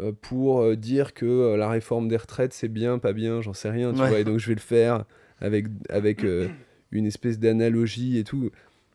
euh, 0.00 0.12
pour 0.20 0.76
dire 0.76 1.14
que 1.14 1.54
la 1.54 1.68
réforme 1.70 2.08
des 2.08 2.16
retraites 2.16 2.52
c'est 2.52 2.68
bien, 2.68 2.98
pas 2.98 3.12
bien, 3.12 3.40
j'en 3.40 3.54
sais 3.54 3.70
rien, 3.70 3.94
tu 3.94 4.00
Ouais. 4.00 4.08
vois. 4.08 4.18
Et 4.18 4.24
donc 4.24 4.38
je 4.38 4.48
vais 4.48 4.54
le 4.54 4.60
faire 4.60 5.04
avec 5.40 5.66
avec 5.88 6.24
euh, 6.24 6.48
une 6.92 7.06
espèce 7.06 7.38
d'analogie 7.38 8.18
et 8.18 8.24
tout. 8.24 8.50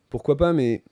Pourquoi 0.09 0.37
pas 0.37 0.53
Mais 0.53 0.83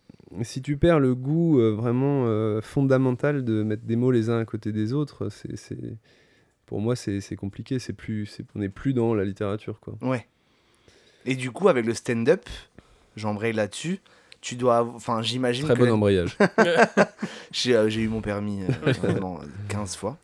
si 0.41 0.61
tu 0.61 0.77
perds 0.77 0.99
le 0.99 1.13
goût 1.15 1.59
euh, 1.59 1.71
vraiment 1.71 2.25
euh, 2.27 2.61
fondamental 2.61 3.43
de 3.45 3.63
mettre 3.63 3.83
des 3.83 3.95
mots 3.95 4.11
les 4.11 4.29
uns 4.29 4.39
à 4.39 4.45
côté 4.45 4.71
des 4.71 4.93
autres, 4.93 5.29
c'est 5.29 5.75
pour 6.65 6.81
moi 6.81 6.95
c'est 6.95 7.35
compliqué. 7.35 7.77
C'est 7.79 7.93
plus 7.93 8.25
c'est- 8.25 8.45
on 8.55 8.59
n'est 8.59 8.69
plus 8.69 8.93
dans 8.93 9.13
la 9.13 9.25
littérature 9.25 9.79
quoi. 9.79 9.95
Ouais. 10.01 10.25
Et 11.25 11.35
du 11.35 11.51
coup, 11.51 11.69
avec 11.69 11.85
le 11.85 11.93
stand-up, 11.93 12.43
j'embraye 13.15 13.53
là-dessus. 13.53 13.99
Tu 14.41 14.55
dois, 14.55 14.83
enfin, 14.93 15.21
j'imagine 15.21 15.63
Très 15.63 15.73
que 15.73 15.79
bon 15.79 15.85
la- 15.85 15.93
embrayage. 15.93 16.37
j'ai 17.53 17.75
euh, 17.77 17.87
j'ai 17.87 18.01
eu 18.01 18.09
mon 18.09 18.19
permis 18.21 18.61
euh, 18.63 18.91
vraiment, 18.93 19.39
euh, 19.39 19.45
15 19.69 19.95
fois. 19.95 20.17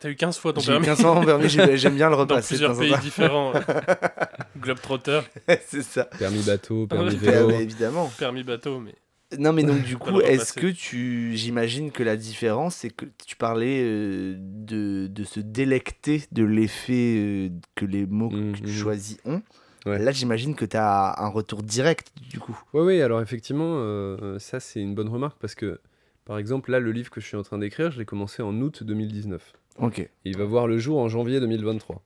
T'as 0.00 0.08
eu 0.10 0.16
15 0.16 0.38
fois 0.38 0.52
ton 0.54 0.62
permis 0.62 0.86
15 0.86 1.00
fois 1.02 1.14
mon 1.14 1.24
permis, 1.24 1.48
j'ai- 1.48 1.76
j'aime 1.76 1.94
bien 1.94 2.08
le 2.08 2.16
dans 2.16 2.22
repasser 2.22 2.54
de 2.58 2.66
plusieurs 2.66 2.76
pays 2.78 2.98
différents. 3.02 3.52
Globetrotter, 4.58 5.20
C'est 5.66 5.82
ça. 5.82 6.04
Permis 6.18 6.42
bateau, 6.42 6.86
permis 6.86 7.16
vélo. 7.16 7.48
Ouais, 7.48 7.62
évidemment. 7.62 8.10
permis 8.18 8.42
bateau, 8.42 8.80
mais. 8.80 8.94
Non, 9.38 9.52
mais 9.52 9.62
donc 9.62 9.82
du 9.84 9.96
coup, 9.96 10.20
est-ce 10.20 10.52
que 10.52 10.66
tu, 10.66 11.36
j'imagine 11.36 11.92
que 11.92 12.02
la 12.02 12.16
différence, 12.16 12.76
c'est 12.76 12.90
que 12.90 13.04
tu 13.24 13.36
parlais 13.36 13.80
euh, 13.84 14.34
de, 14.36 15.06
de 15.06 15.24
se 15.24 15.38
délecter 15.38 16.24
de 16.32 16.42
l'effet 16.42 17.14
euh, 17.16 17.48
que 17.76 17.84
les 17.84 18.06
mots 18.06 18.30
Mhm. 18.30 18.52
que 18.56 18.58
tu 18.62 18.72
choisis 18.72 19.18
ont. 19.24 19.40
Ouais. 19.86 19.98
Là, 20.00 20.10
j'imagine 20.10 20.54
que 20.56 20.64
tu 20.64 20.76
as 20.76 21.14
un 21.22 21.28
retour 21.28 21.62
direct, 21.62 22.08
du 22.28 22.40
coup. 22.40 22.58
Oui, 22.74 22.82
oui, 22.82 23.02
alors 23.02 23.22
effectivement, 23.22 23.74
euh, 23.76 24.38
ça 24.40 24.58
c'est 24.60 24.80
une 24.80 24.94
bonne 24.96 25.08
remarque 25.08 25.38
parce 25.40 25.54
que, 25.54 25.80
par 26.24 26.36
exemple, 26.38 26.72
là, 26.72 26.80
le 26.80 26.90
livre 26.90 27.10
que 27.10 27.20
je 27.20 27.26
suis 27.26 27.36
en 27.36 27.42
train 27.44 27.58
d'écrire, 27.58 27.92
je 27.92 27.98
l'ai 28.00 28.04
commencé 28.04 28.42
en 28.42 28.52
août 28.60 28.82
2019. 28.82 29.52
Ok. 29.80 29.98
Et 29.98 30.10
il 30.24 30.36
va 30.36 30.44
voir 30.44 30.66
le 30.66 30.78
jour 30.78 30.98
en 30.98 31.08
janvier 31.08 31.40
2023. 31.40 31.96
Donc, 31.96 32.02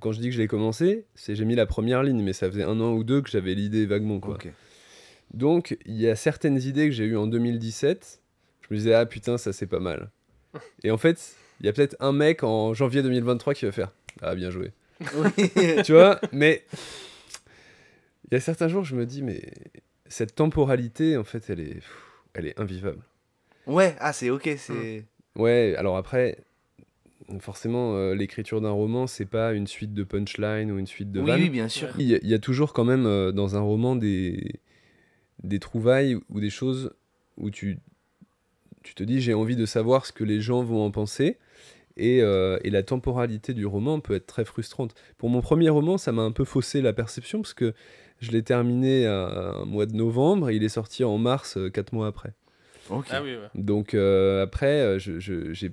quand 0.00 0.12
je 0.12 0.20
dis 0.20 0.28
que 0.28 0.34
je 0.34 0.40
l'ai 0.40 0.48
commencé, 0.48 1.06
c'est 1.14 1.34
j'ai 1.34 1.44
mis 1.44 1.54
la 1.54 1.66
première 1.66 2.02
ligne, 2.02 2.22
mais 2.22 2.32
ça 2.32 2.50
faisait 2.50 2.62
un 2.62 2.80
an 2.80 2.92
ou 2.92 3.04
deux 3.04 3.20
que 3.20 3.30
j'avais 3.30 3.54
l'idée 3.54 3.86
vaguement. 3.86 4.20
Quoi. 4.20 4.38
Donc, 5.34 5.76
il 5.84 5.96
y 5.96 6.08
a 6.08 6.16
certaines 6.16 6.60
idées 6.60 6.86
que 6.86 6.92
j'ai 6.92 7.04
eues 7.04 7.16
en 7.16 7.26
2017. 7.26 8.20
Je 8.62 8.74
me 8.74 8.78
disais, 8.78 8.94
ah 8.94 9.06
putain, 9.06 9.38
ça 9.38 9.52
c'est 9.52 9.66
pas 9.66 9.80
mal. 9.80 10.10
Et 10.84 10.90
en 10.90 10.98
fait, 10.98 11.36
il 11.60 11.66
y 11.66 11.68
a 11.68 11.72
peut-être 11.72 11.96
un 12.00 12.12
mec 12.12 12.42
en 12.42 12.74
janvier 12.74 13.02
2023 13.02 13.54
qui 13.54 13.66
va 13.66 13.72
faire, 13.72 13.92
ah 14.22 14.34
bien 14.34 14.50
joué. 14.50 14.72
tu 15.84 15.92
vois, 15.92 16.20
mais 16.32 16.64
il 18.30 18.34
y 18.34 18.36
a 18.36 18.40
certains 18.40 18.68
jours, 18.68 18.84
je 18.84 18.96
me 18.96 19.06
dis, 19.06 19.22
mais 19.22 19.42
cette 20.06 20.34
temporalité, 20.34 21.16
en 21.16 21.24
fait, 21.24 21.50
elle 21.50 21.60
est, 21.60 21.80
elle 22.34 22.46
est 22.46 22.58
invivable. 22.58 23.02
ouais, 23.66 23.94
ah, 24.00 24.12
c'est 24.12 24.30
ok, 24.30 24.50
c'est. 24.56 25.04
Ouais, 25.36 25.74
alors 25.76 25.96
après, 25.96 26.38
forcément, 27.40 27.94
euh, 27.96 28.14
l'écriture 28.14 28.60
d'un 28.60 28.70
roman, 28.70 29.06
c'est 29.06 29.26
pas 29.26 29.52
une 29.52 29.66
suite 29.66 29.92
de 29.94 30.02
punchlines 30.04 30.70
ou 30.72 30.78
une 30.78 30.86
suite 30.86 31.12
de 31.12 31.20
Oui, 31.20 31.26
vannes. 31.26 31.42
oui, 31.42 31.50
bien 31.50 31.68
sûr. 31.68 31.88
Il 31.98 32.06
y, 32.06 32.14
a- 32.14 32.18
il 32.22 32.28
y 32.28 32.34
a 32.34 32.38
toujours 32.38 32.72
quand 32.72 32.84
même 32.84 33.06
euh, 33.06 33.32
dans 33.32 33.56
un 33.56 33.60
roman 33.60 33.96
des, 33.96 34.60
des 35.44 35.58
trouvailles 35.58 36.16
ou 36.30 36.40
des 36.40 36.50
choses 36.50 36.92
où 37.36 37.50
tu, 37.50 37.78
tu 38.82 38.94
te 38.94 39.02
dis 39.02 39.20
j'ai 39.20 39.34
envie 39.34 39.56
de 39.56 39.66
savoir 39.66 40.06
ce 40.06 40.12
que 40.12 40.24
les 40.24 40.40
gens 40.40 40.62
vont 40.64 40.82
en 40.84 40.90
penser. 40.90 41.38
Et, 42.00 42.22
euh, 42.22 42.58
et 42.62 42.70
la 42.70 42.84
temporalité 42.84 43.54
du 43.54 43.66
roman 43.66 43.98
peut 43.98 44.14
être 44.14 44.26
très 44.26 44.44
frustrante. 44.44 44.94
Pour 45.18 45.30
mon 45.30 45.40
premier 45.40 45.68
roman, 45.68 45.98
ça 45.98 46.12
m'a 46.12 46.22
un 46.22 46.30
peu 46.30 46.44
faussé 46.44 46.80
la 46.80 46.92
perception 46.92 47.40
parce 47.42 47.54
que 47.54 47.74
je 48.20 48.30
l'ai 48.30 48.44
terminé 48.44 49.04
un 49.06 49.64
mois 49.64 49.84
de 49.84 49.96
novembre 49.96 50.48
et 50.50 50.54
il 50.56 50.62
est 50.62 50.68
sorti 50.68 51.02
en 51.02 51.18
mars, 51.18 51.58
quatre 51.74 51.92
mois 51.92 52.06
après. 52.06 52.34
Ah 53.10 53.22
oui, 53.22 53.34
ouais. 53.36 53.48
Donc 53.54 53.94
euh, 53.94 54.42
après, 54.42 54.80
euh, 54.80 54.98
je, 54.98 55.18
je, 55.20 55.52
j'ai- 55.52 55.72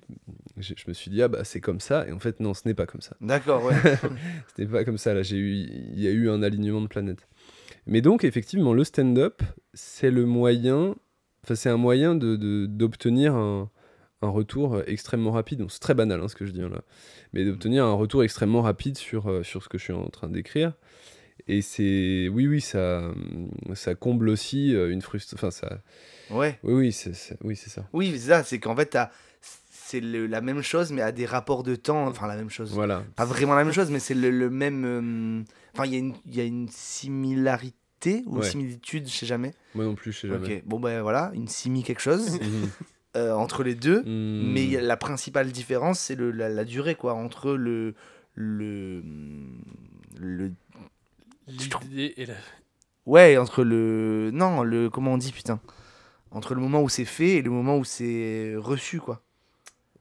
je- 0.57 0.73
je 0.77 0.83
me 0.87 0.93
suis 0.93 1.09
dit, 1.11 1.21
ah 1.21 1.27
bah 1.27 1.43
c'est 1.43 1.61
comme 1.61 1.79
ça. 1.79 2.07
Et 2.07 2.11
en 2.11 2.19
fait, 2.19 2.39
non, 2.39 2.53
ce 2.53 2.67
n'est 2.67 2.73
pas 2.73 2.85
comme 2.85 3.01
ça. 3.01 3.15
D'accord, 3.21 3.63
ouais. 3.63 3.75
Ce 4.55 4.61
n'est 4.61 4.67
pas 4.67 4.83
comme 4.85 4.97
ça. 4.97 5.13
Là, 5.13 5.21
j'ai 5.23 5.37
eu, 5.37 5.51
il 5.53 5.99
y 5.99 6.07
a 6.07 6.11
eu 6.11 6.29
un 6.29 6.41
alignement 6.43 6.81
de 6.81 6.87
planètes. 6.87 7.27
Mais 7.87 8.01
donc, 8.01 8.23
effectivement, 8.23 8.73
le 8.73 8.83
stand-up, 8.83 9.41
c'est 9.73 10.11
le 10.11 10.25
moyen, 10.25 10.95
enfin, 11.43 11.55
c'est 11.55 11.69
un 11.69 11.77
moyen 11.77 12.15
de, 12.15 12.35
de- 12.35 12.65
d'obtenir 12.65 13.35
un, 13.35 13.69
un 14.21 14.29
retour 14.29 14.81
extrêmement 14.87 15.31
rapide. 15.31 15.59
Donc, 15.59 15.71
c'est 15.71 15.79
très 15.79 15.93
banal 15.93 16.19
hein, 16.21 16.27
ce 16.27 16.35
que 16.35 16.45
je 16.45 16.51
dis 16.51 16.61
hein, 16.61 16.69
là, 16.69 16.81
mais 17.33 17.45
d'obtenir 17.45 17.85
un 17.85 17.93
retour 17.93 18.23
extrêmement 18.23 18.61
rapide 18.61 18.97
sur, 18.97 19.27
euh, 19.29 19.43
sur 19.43 19.61
ce 19.63 19.69
que 19.69 19.77
je 19.77 19.83
suis 19.83 19.93
en 19.93 20.07
train 20.09 20.29
d'écrire. 20.29 20.73
Et 21.47 21.61
c'est, 21.61 22.27
oui, 22.31 22.47
oui, 22.47 22.59
ça, 22.61 23.11
ça 23.75 23.93
comble 23.95 24.29
aussi 24.29 24.73
euh, 24.75 24.89
une 24.91 25.01
frustration. 25.01 25.37
Enfin, 25.37 25.51
ça, 25.51 25.81
ouais. 26.31 26.57
oui, 26.63 26.73
oui, 26.73 26.91
c'est, 26.91 27.11
oui, 27.43 27.55
c'est 27.55 27.69
ça. 27.69 27.87
Oui, 27.93 28.11
c'est 28.13 28.29
ça, 28.29 28.43
c'est 28.43 28.59
qu'en 28.59 28.75
fait, 28.75 28.97
c'est 29.69 30.01
la 30.01 30.41
même 30.41 30.61
chose, 30.63 30.91
mais 30.91 31.03
à 31.03 31.11
des 31.11 31.25
rapports 31.27 31.61
de 31.61 31.75
temps. 31.75 32.07
Enfin, 32.07 32.25
la 32.27 32.35
même 32.35 32.49
chose. 32.49 32.71
Voilà. 32.73 33.03
Pas 33.15 33.25
vraiment 33.25 33.53
la 33.53 33.63
même 33.63 33.73
chose, 33.73 33.91
mais 33.91 33.99
c'est 33.99 34.15
le, 34.15 34.31
le 34.31 34.49
même. 34.49 34.85
euh, 34.85 35.43
Enfin, 35.73 35.85
il 35.85 35.91
y, 35.93 35.95
a 35.95 35.99
une- 35.99 36.15
il 36.25 36.35
y 36.35 36.41
a 36.41 36.45
une 36.45 36.69
similarité 36.69 38.23
ou 38.25 38.37
Ouais. 38.39 38.49
similitude, 38.49 39.07
je 39.07 39.13
sais 39.13 39.25
jamais. 39.25 39.53
Moi 39.75 39.83
non 39.85 39.93
plus, 39.95 40.11
je 40.13 40.19
sais 40.21 40.27
jamais. 40.27 40.57
Ok, 40.57 40.63
bon, 40.65 40.79
ben 40.79 41.01
voilà, 41.01 41.31
une 41.33 41.47
simi 41.47 41.83
quelque 41.83 42.01
chose 42.01 42.39
Mhm. 42.41 42.69
euh, 43.17 43.33
entre 43.33 43.63
les 43.63 43.75
deux. 43.75 44.01
Hmm. 44.03 44.51
Mais 44.53 44.67
la 44.81 44.97
principale 44.97 45.51
différence, 45.51 45.99
c'est 45.99 46.15
la, 46.19 46.49
la 46.49 46.65
durée, 46.65 46.95
quoi, 46.95 47.13
entre 47.13 47.53
le. 47.53 47.93
Le. 48.35 49.03
Le. 50.19 50.51
L'idée 51.47 52.13
et 52.17 52.25
la... 52.25 52.33
Ouais, 53.05 53.37
entre 53.37 53.63
le. 53.63 54.31
Non, 54.33 54.63
le. 54.63 54.89
Comment 54.89 55.13
on 55.13 55.17
dit, 55.17 55.31
putain 55.31 55.59
Entre 56.31 56.55
le 56.55 56.61
moment 56.61 56.81
où 56.81 56.89
c'est 56.89 57.05
fait 57.05 57.35
et 57.37 57.41
le 57.41 57.51
moment 57.51 57.77
où 57.77 57.83
c'est 57.83 58.55
reçu, 58.57 58.99
quoi. 58.99 59.21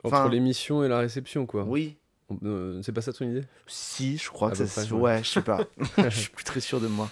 Entre 0.03 0.29
l'émission 0.29 0.85
et 0.85 0.89
la 0.89 0.99
réception, 0.99 1.47
quoi. 1.47 1.65
Oui. 1.65 1.97
Euh, 2.43 2.81
c'est 2.83 2.93
pas 2.93 3.03
ça 3.03 3.13
ton 3.13 3.27
idée? 3.27 3.45
Si, 3.67 4.17
je 4.17 4.29
crois 4.31 4.51
À 4.51 4.53
que 4.53 4.93
ouais. 4.95 5.23
Je 5.23 5.29
sais 5.29 5.43
pas. 5.43 5.61
Je 5.99 6.09
suis 6.21 6.31
plus 6.31 6.45
très 6.45 6.61
sûr 6.61 6.81
de 6.81 6.87
moi. 6.89 7.11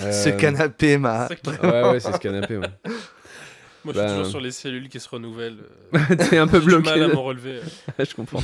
Euh, 0.00 0.12
Ce 0.12 0.28
canapé 0.28 0.98
m'a. 0.98 1.26
Ouais, 1.62 1.82
ouais, 1.90 2.00
c'est 2.00 2.12
ce 2.12 2.18
canapé. 2.18 2.58
Ouais. 2.58 2.68
Moi, 3.84 3.94
je 3.94 4.00
suis 4.00 4.08
toujours 4.08 4.26
sur 4.26 4.40
les 4.40 4.50
cellules 4.50 4.88
qui 4.88 4.98
se 4.98 5.08
renouvellent. 5.08 5.58
euh, 5.94 6.16
t'es 6.28 6.38
un 6.38 6.48
peu 6.48 6.56
j'ai 6.58 6.64
du 6.66 6.66
bloqué. 6.66 6.90
mal 6.90 7.02
à 7.04 7.08
m'en 7.14 7.22
relever. 7.22 7.60
euh. 8.00 8.04
je 8.04 8.14
comprends. 8.16 8.40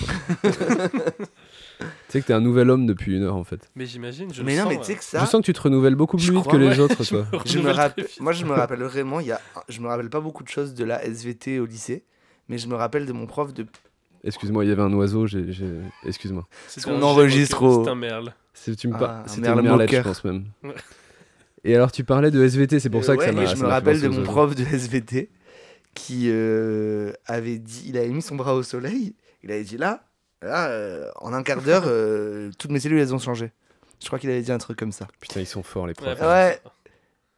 Tu 1.82 1.88
sais 2.08 2.20
que 2.20 2.26
t'es 2.26 2.32
un 2.32 2.40
nouvel 2.40 2.70
homme 2.70 2.86
depuis 2.86 3.16
une 3.16 3.22
heure 3.22 3.36
en 3.36 3.44
fait. 3.44 3.70
Mais 3.76 3.86
j'imagine, 3.86 4.32
je 4.32 4.42
Mais 4.42 4.52
le 4.52 4.58
non, 4.58 4.64
sens, 4.64 4.72
mais 4.72 4.78
tu 4.80 4.84
sais 4.86 4.94
que 4.96 5.04
ça. 5.04 5.20
Je 5.20 5.26
sens 5.26 5.40
que 5.40 5.46
tu 5.46 5.52
te 5.52 5.60
renouvelles 5.60 5.94
beaucoup 5.94 6.16
plus 6.16 6.26
Je 6.26 6.32
vite 6.32 6.40
crois, 6.42 6.52
que 6.52 6.58
les 6.58 6.68
ouais. 6.68 6.78
autres, 6.80 7.02
je 7.02 7.08
toi. 7.10 7.18
me 7.20 7.24
Je 7.24 7.36
me 7.36 7.38
renouvelle 7.58 7.76
rappelle, 7.76 8.04
très 8.04 8.12
vite. 8.12 8.20
moi, 8.20 8.32
je 8.32 8.44
me 8.44 8.52
rappelle 8.52 8.82
vraiment, 8.82 9.20
il 9.20 9.26
y 9.26 9.32
a, 9.32 9.40
je 9.68 9.80
me 9.80 9.86
rappelle 9.88 10.10
pas 10.10 10.20
beaucoup 10.20 10.42
de 10.42 10.48
choses 10.48 10.74
de 10.74 10.84
la 10.84 11.04
SVT 11.04 11.58
au 11.60 11.66
lycée, 11.66 12.04
mais 12.48 12.58
je 12.58 12.66
me 12.68 12.74
rappelle 12.74 13.06
de 13.06 13.12
mon 13.12 13.26
prof 13.26 13.52
de. 13.54 13.66
Excuse-moi, 14.24 14.64
il 14.64 14.68
y 14.68 14.72
avait 14.72 14.82
un 14.82 14.92
oiseau. 14.92 15.26
J'ai, 15.26 15.50
j'ai- 15.52 15.80
Excuse-moi. 16.06 16.46
C'est 16.68 16.82
qu'on 16.84 16.96
un 16.98 17.02
enregistre 17.02 17.62
au- 17.62 17.84
C'est 17.84 17.90
un 17.90 17.94
merle. 17.96 18.32
C'est, 18.54 18.76
tu 18.76 18.86
me 18.88 18.94
Ah, 19.00 19.24
un 19.26 19.40
merle 19.40 19.58
une 19.58 19.64
merlette, 19.64 19.90
je 19.92 20.00
pense 20.00 20.22
même. 20.24 20.44
Ouais. 20.62 20.74
Et 21.64 21.74
alors, 21.76 21.90
tu 21.92 22.04
parlais 22.04 22.30
de 22.30 22.42
SVT, 22.44 22.78
c'est 22.80 22.90
pour 22.90 23.00
Euh, 23.00 23.04
ça 23.04 23.14
que 23.16 23.20
ouais, 23.20 23.26
ça 23.26 23.32
m'a. 23.32 23.46
ça 23.46 23.54
je 23.54 23.62
me 23.62 23.66
rappelle 23.68 24.00
de 24.00 24.08
mon 24.08 24.22
prof 24.22 24.54
de 24.54 24.62
SVT 24.64 25.30
qui 25.94 26.26
euh, 26.30 27.12
avait 27.26 27.58
dit, 27.58 27.84
il 27.88 27.96
avait 27.98 28.08
mis 28.08 28.22
son 28.22 28.34
bras 28.36 28.54
au 28.54 28.62
soleil, 28.62 29.14
il 29.42 29.50
avait 29.50 29.62
dit 29.64 29.76
là, 29.76 30.04
là, 30.42 30.68
euh, 30.68 31.08
en 31.20 31.32
un 31.32 31.42
quart 31.42 31.62
d'heure, 31.62 31.84
euh, 31.86 32.50
toutes 32.58 32.70
mes 32.70 32.80
cellules 32.80 33.00
elles 33.00 33.14
ont 33.14 33.18
changé. 33.18 33.50
Je 34.00 34.06
crois 34.08 34.18
qu'il 34.18 34.30
avait 34.30 34.42
dit 34.42 34.52
un 34.52 34.58
truc 34.58 34.78
comme 34.78 34.92
ça. 34.92 35.06
Putain, 35.20 35.40
ils 35.40 35.46
sont 35.46 35.62
forts 35.62 35.86
les 35.86 35.94
profs. 35.94 36.20
Ouais, 36.20 36.26
Ouais. 36.26 36.60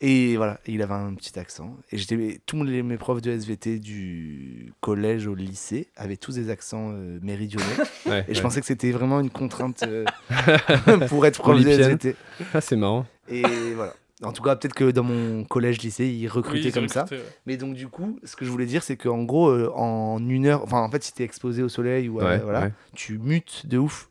Et 0.00 0.36
voilà, 0.36 0.58
il 0.66 0.82
avait 0.82 0.92
un 0.92 1.14
petit 1.14 1.38
accent. 1.38 1.76
Et 1.90 1.96
j'étais 1.96 2.38
tous 2.44 2.62
les- 2.64 2.82
mes 2.82 2.98
profs 2.98 3.22
de 3.22 3.30
SVT 3.30 3.78
du 3.78 4.72
collège 4.80 5.26
au 5.28 5.34
lycée 5.34 5.88
avaient 5.96 6.16
tous 6.18 6.34
des 6.34 6.50
accents 6.50 6.90
euh, 6.92 7.18
méridionaux. 7.22 7.64
Ouais, 8.06 8.24
Et 8.28 8.34
je 8.34 8.42
pensais 8.42 8.60
que 8.60 8.66
c'était 8.66 8.90
vraiment 8.90 9.20
une 9.20 9.30
contrainte 9.30 9.82
euh, 9.84 10.04
pour 11.08 11.24
être 11.24 11.40
prof 11.40 11.58
de. 11.62 11.68
SVT. 11.68 12.16
Ah, 12.52 12.60
c'est 12.60 12.76
marrant. 12.76 13.06
Et 13.28 13.42
voilà. 13.74 13.94
En 14.24 14.32
tout 14.32 14.42
cas, 14.42 14.56
peut-être 14.56 14.74
que 14.74 14.90
dans 14.90 15.02
mon 15.02 15.44
collège-lycée, 15.44 16.06
ils 16.06 16.28
recrutaient 16.28 16.66
Oui, 16.68 16.72
comme 16.72 16.88
ça. 16.88 17.02
recruté, 17.02 17.22
ouais. 17.22 17.28
Mais 17.46 17.56
donc, 17.56 17.74
du 17.74 17.88
coup, 17.88 18.18
ce 18.24 18.36
que 18.36 18.44
je 18.44 18.50
voulais 18.50 18.66
dire, 18.66 18.82
c'est 18.82 18.96
qu'en 18.96 19.22
gros, 19.24 19.48
euh, 19.48 19.70
en 19.74 20.18
une 20.28 20.46
heure, 20.46 20.62
enfin, 20.62 20.80
en 20.80 20.90
fait, 20.90 21.02
si 21.04 21.12
t'es 21.12 21.24
exposé 21.24 21.62
au 21.62 21.68
soleil 21.68 22.08
ou 22.08 22.20
à- 22.20 22.24
Ouais, 22.24 22.38
voilà, 22.38 22.60
ouais. 22.62 22.72
tu 22.94 23.18
mutes 23.18 23.66
de 23.66 23.78
ouf. 23.78 24.08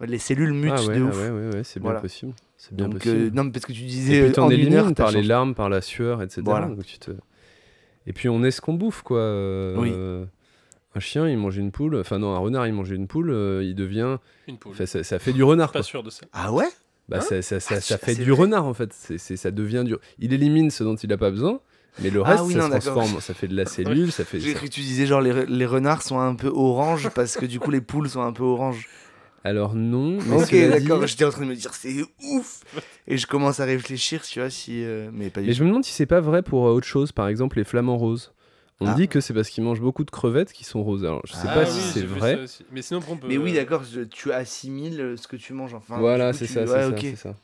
Les 0.00 0.18
cellules 0.18 0.52
mutent 0.52 0.72
Ah 0.76 0.82
ouais, 0.84 0.96
de 0.98 1.02
ah 1.04 1.06
ouf. 1.08 1.16
ouais, 1.22 1.30
ouais, 1.30 1.54
ouais, 1.56 1.64
c'est 1.64 1.80
bien 1.80 1.88
Voilà. 1.88 2.00
possible. 2.00 2.32
C'est 2.56 2.72
bien 2.74 2.88
donc, 2.88 2.98
possible. 2.98 3.16
euh, 3.16 3.30
non, 3.32 3.44
mais 3.44 3.50
parce 3.50 3.66
que 3.66 3.72
tu 3.72 3.82
disais 3.82 4.14
Et 4.16 4.20
puis 4.22 4.30
euh, 4.30 4.32
t'en 4.32 4.46
en 4.46 4.50
une 4.50 4.52
élimines 4.60 4.74
heure, 4.78 4.86
t'as 4.88 4.94
par 5.04 5.08
les 5.10 5.18
changé. 5.18 5.28
larmes, 5.28 5.54
par 5.54 5.68
la 5.68 5.80
sueur, 5.80 6.22
etc. 6.22 6.42
Voilà. 6.44 6.66
Donc 6.66 6.84
tu 6.84 6.98
te- 6.98 7.10
Et 8.06 8.12
puis 8.12 8.28
on 8.28 8.42
est 8.44 8.50
ce 8.52 8.60
qu'on 8.60 8.74
bouffe, 8.74 9.02
quoi. 9.02 9.18
euh, 9.18 9.76
Oui. 9.76 9.92
Un 10.94 11.00
chien, 11.00 11.28
il 11.28 11.36
mange 11.36 11.56
une 11.58 11.70
poule. 11.72 11.96
Enfin 11.96 12.18
non, 12.18 12.34
un 12.34 12.38
renard, 12.38 12.66
il 12.66 12.72
mange 12.72 12.90
une 12.90 13.06
poule. 13.08 13.30
euh, 13.30 13.62
il 13.62 13.74
devient. 13.74 14.18
Une 14.46 14.56
poule. 14.58 14.72
enfin, 14.72 14.86
ça, 14.86 15.02
ça 15.04 15.18
fait 15.18 15.32
du 15.32 15.42
renard, 15.42 15.70
Pas 15.72 15.80
quoi. 15.80 15.82
sûr 15.84 16.02
de 16.02 16.10
ça. 16.10 16.26
Ah 16.32 16.52
ouais? 16.52 16.68
Bah, 17.08 17.18
Hein 17.18 17.20
ça, 17.20 17.42
ça, 17.42 17.60
ça, 17.60 17.76
Ah, 17.76 17.80
ça 17.80 17.98
fait 17.98 18.14
du 18.14 18.30
vrai 18.30 18.42
renard, 18.42 18.66
en 18.66 18.74
fait. 18.74 18.92
C'est, 18.92 19.36
ça 19.36 19.50
devient 19.50 19.82
du. 19.86 19.96
Il 20.18 20.32
élimine 20.32 20.70
ce 20.70 20.84
dont 20.84 20.94
il 20.96 21.08
n'a 21.08 21.16
pas 21.16 21.30
besoin. 21.30 21.60
Mais 22.00 22.10
le 22.10 22.22
Ah 22.22 22.30
reste, 22.30 22.44
oui, 22.44 22.52
ça 22.52 22.58
non, 22.60 22.66
se 22.66 22.70
d'accord. 22.70 22.92
transforme. 22.94 23.20
Ça 23.20 23.34
fait 23.34 23.48
de 23.48 23.56
la 23.56 23.64
cellule, 23.66 24.12
ça 24.12 24.24
fait. 24.24 24.38
J'ai 24.40 24.54
cru 24.54 24.68
que 24.68 24.74
tu 24.74 24.80
disais 24.82 25.06
genre 25.06 25.20
les, 25.20 25.46
les 25.46 25.66
renards 25.66 26.02
sont 26.02 26.18
un 26.20 26.34
peu 26.34 26.48
orange 26.48 27.08
parce 27.14 27.36
que 27.36 27.44
du 27.46 27.58
coup 27.58 27.70
les 27.72 27.80
poules 27.80 28.08
sont 28.08 28.22
un 28.22 28.32
peu 28.32 28.44
orange. 28.44 28.88
Alors 29.42 29.74
non. 29.74 30.18
Mais 30.26 30.36
ok, 30.36 30.46
cela 30.48 30.78
dit- 30.78 30.86
d'accord, 30.86 31.06
j'étais 31.06 31.24
en 31.24 31.30
train 31.30 31.42
de 31.42 31.46
me 31.46 31.54
dire 31.56 31.72
c'est 31.74 31.96
ouf 32.24 32.60
Et 33.06 33.16
je 33.16 33.26
commence 33.26 33.58
à 33.60 33.64
réfléchir, 33.64 34.22
tu 34.22 34.38
vois, 34.40 34.50
si. 34.50 34.84
euh, 34.84 35.10
Mais 35.12 35.30
pas 35.30 35.40
du 35.40 35.46
Mais 35.46 35.52
tout. 35.54 35.58
je 35.58 35.64
me 35.64 35.68
demande 35.70 35.84
si 35.84 35.92
c'est 35.92 36.06
pas 36.06 36.20
vrai 36.20 36.42
pour 36.42 36.66
euh, 36.68 36.72
autre 36.72 36.86
chose. 36.86 37.10
Par 37.12 37.26
exemple, 37.28 37.56
les 37.56 37.64
flamants 37.64 37.96
roses. 37.96 38.32
On 38.80 38.86
Ah. 38.86 38.94
dit 38.94 39.08
que 39.08 39.20
c'est 39.20 39.34
parce 39.34 39.48
qu'ils 39.48 39.64
mangent 39.64 39.80
beaucoup 39.80 40.04
de 40.04 40.10
crevettes 40.10 40.52
qui 40.52 40.62
sont 40.64 40.82
roses. 40.84 41.04
Alors 41.04 41.22
je 41.26 41.32
sais 41.32 41.48
Ah 41.48 41.54
pas 41.54 41.60
oui, 41.64 41.70
si 41.70 41.80
c'est 41.80 42.04
vrai. 42.06 42.38
Mais 42.70 42.80
sinon, 42.82 43.00
on 43.10 43.16
peut. 43.16 43.26
Mais 43.28 43.36
oui, 43.36 43.52
d'accord, 43.52 43.82
je- 43.82 44.02
tu 44.02 44.32
assimiles 44.32 45.00
euh, 45.00 45.16
ce 45.16 45.26
que 45.26 45.36
tu 45.36 45.52
manges. 45.52 45.74
Enfin, 45.74 45.98
voilà, 45.98 46.32
c'est 46.32 46.46
tu- 46.46 46.52
ça, 46.52 46.60
ouais, 46.64 47.16
ça. 47.16 47.34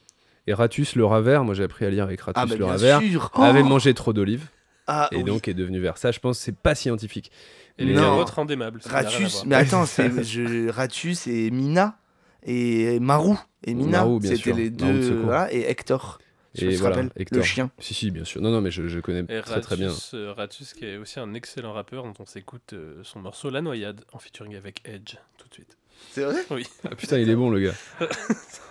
Et 0.47 0.55
Ratus 0.55 0.95
le 0.95 1.05
ravert, 1.07 1.43
moi 1.43 1.55
j'ai 1.55 1.65
appris 1.65 1.87
à 1.87 1.91
lire 1.91 2.05
avec 2.05 2.21
Ratus 2.21 2.41
Ah, 2.41 2.47
bah 2.47 2.53
le 2.55 2.59
bien 2.65 2.67
ravert, 2.73 3.01
sûr 3.01 3.31
avait 3.35 3.63
Oh 3.63 3.65
mangé 3.69 3.95
trop 3.95 4.13
d'olives 4.13 4.47
Ah, 4.87 5.09
et 5.11 5.17
oui. 5.17 5.25
donc 5.25 5.49
est 5.49 5.55
devenu 5.55 5.81
vert. 5.81 5.97
Ça, 5.99 6.13
je 6.13 6.21
pense, 6.21 6.39
c'est 6.39 6.55
pas 6.57 6.75
scientifique. 6.75 7.33
Et 7.79 7.85
les 7.85 7.95
Non. 7.95 8.03
carottes 8.03 8.31
rien 8.31 8.61
à 8.61 8.71
Ratus, 8.89 9.45
mais 9.47 9.57
attends, 9.57 9.87
c'est 9.87 10.23
je, 10.23 10.69
Ratus 10.69 11.27
et 11.27 11.51
Mina 11.51 11.99
et 12.45 13.01
Marou 13.01 13.39
et 13.65 13.75
Mina, 13.75 14.07
c'était 14.23 14.37
sûr. 14.37 14.55
les 14.57 14.69
deux, 14.71 15.15
voilà, 15.25 15.53
et 15.53 15.63
Hector. 15.69 16.19
Et 16.57 16.67
me 16.67 16.77
voilà, 16.77 16.97
rappelle, 16.97 17.11
Hector. 17.17 17.39
le 17.39 17.45
chien. 17.45 17.71
Si, 17.79 17.95
si, 17.95 18.11
bien 18.11 18.25
sûr. 18.25 18.41
Non, 18.41 18.51
non, 18.51 18.61
mais 18.61 18.71
je, 18.71 18.87
je 18.87 19.01
connais 19.01 19.21
Et 19.29 19.43
très 19.43 19.61
très 19.61 19.77
bien. 19.77 19.89
Ratus, 19.89 20.15
euh, 20.15 20.33
Ratus, 20.33 20.73
qui 20.75 20.85
est 20.87 20.97
aussi 20.97 21.19
un 21.19 21.35
excellent 21.35 21.73
rappeur, 21.73 22.05
dont 22.05 22.15
on 22.21 22.27
s'écoute 22.27 22.73
euh, 22.73 23.01
son 23.03 23.21
morceau 23.21 23.51
La 23.51 23.61
Noyade 23.61 24.03
en 24.13 24.19
featuring 24.19 24.55
avec 24.57 24.81
Edge 24.85 25.17
tout 25.39 25.49
de 25.49 25.55
suite. 25.55 25.77
C'est 26.13 26.23
vrai? 26.23 26.37
Oui. 26.51 26.67
Ah, 26.85 26.95
putain, 26.95 27.19
il 27.19 27.29
est 27.31 27.35
bon 27.37 27.51
le 27.51 27.61
gars. 27.61 27.75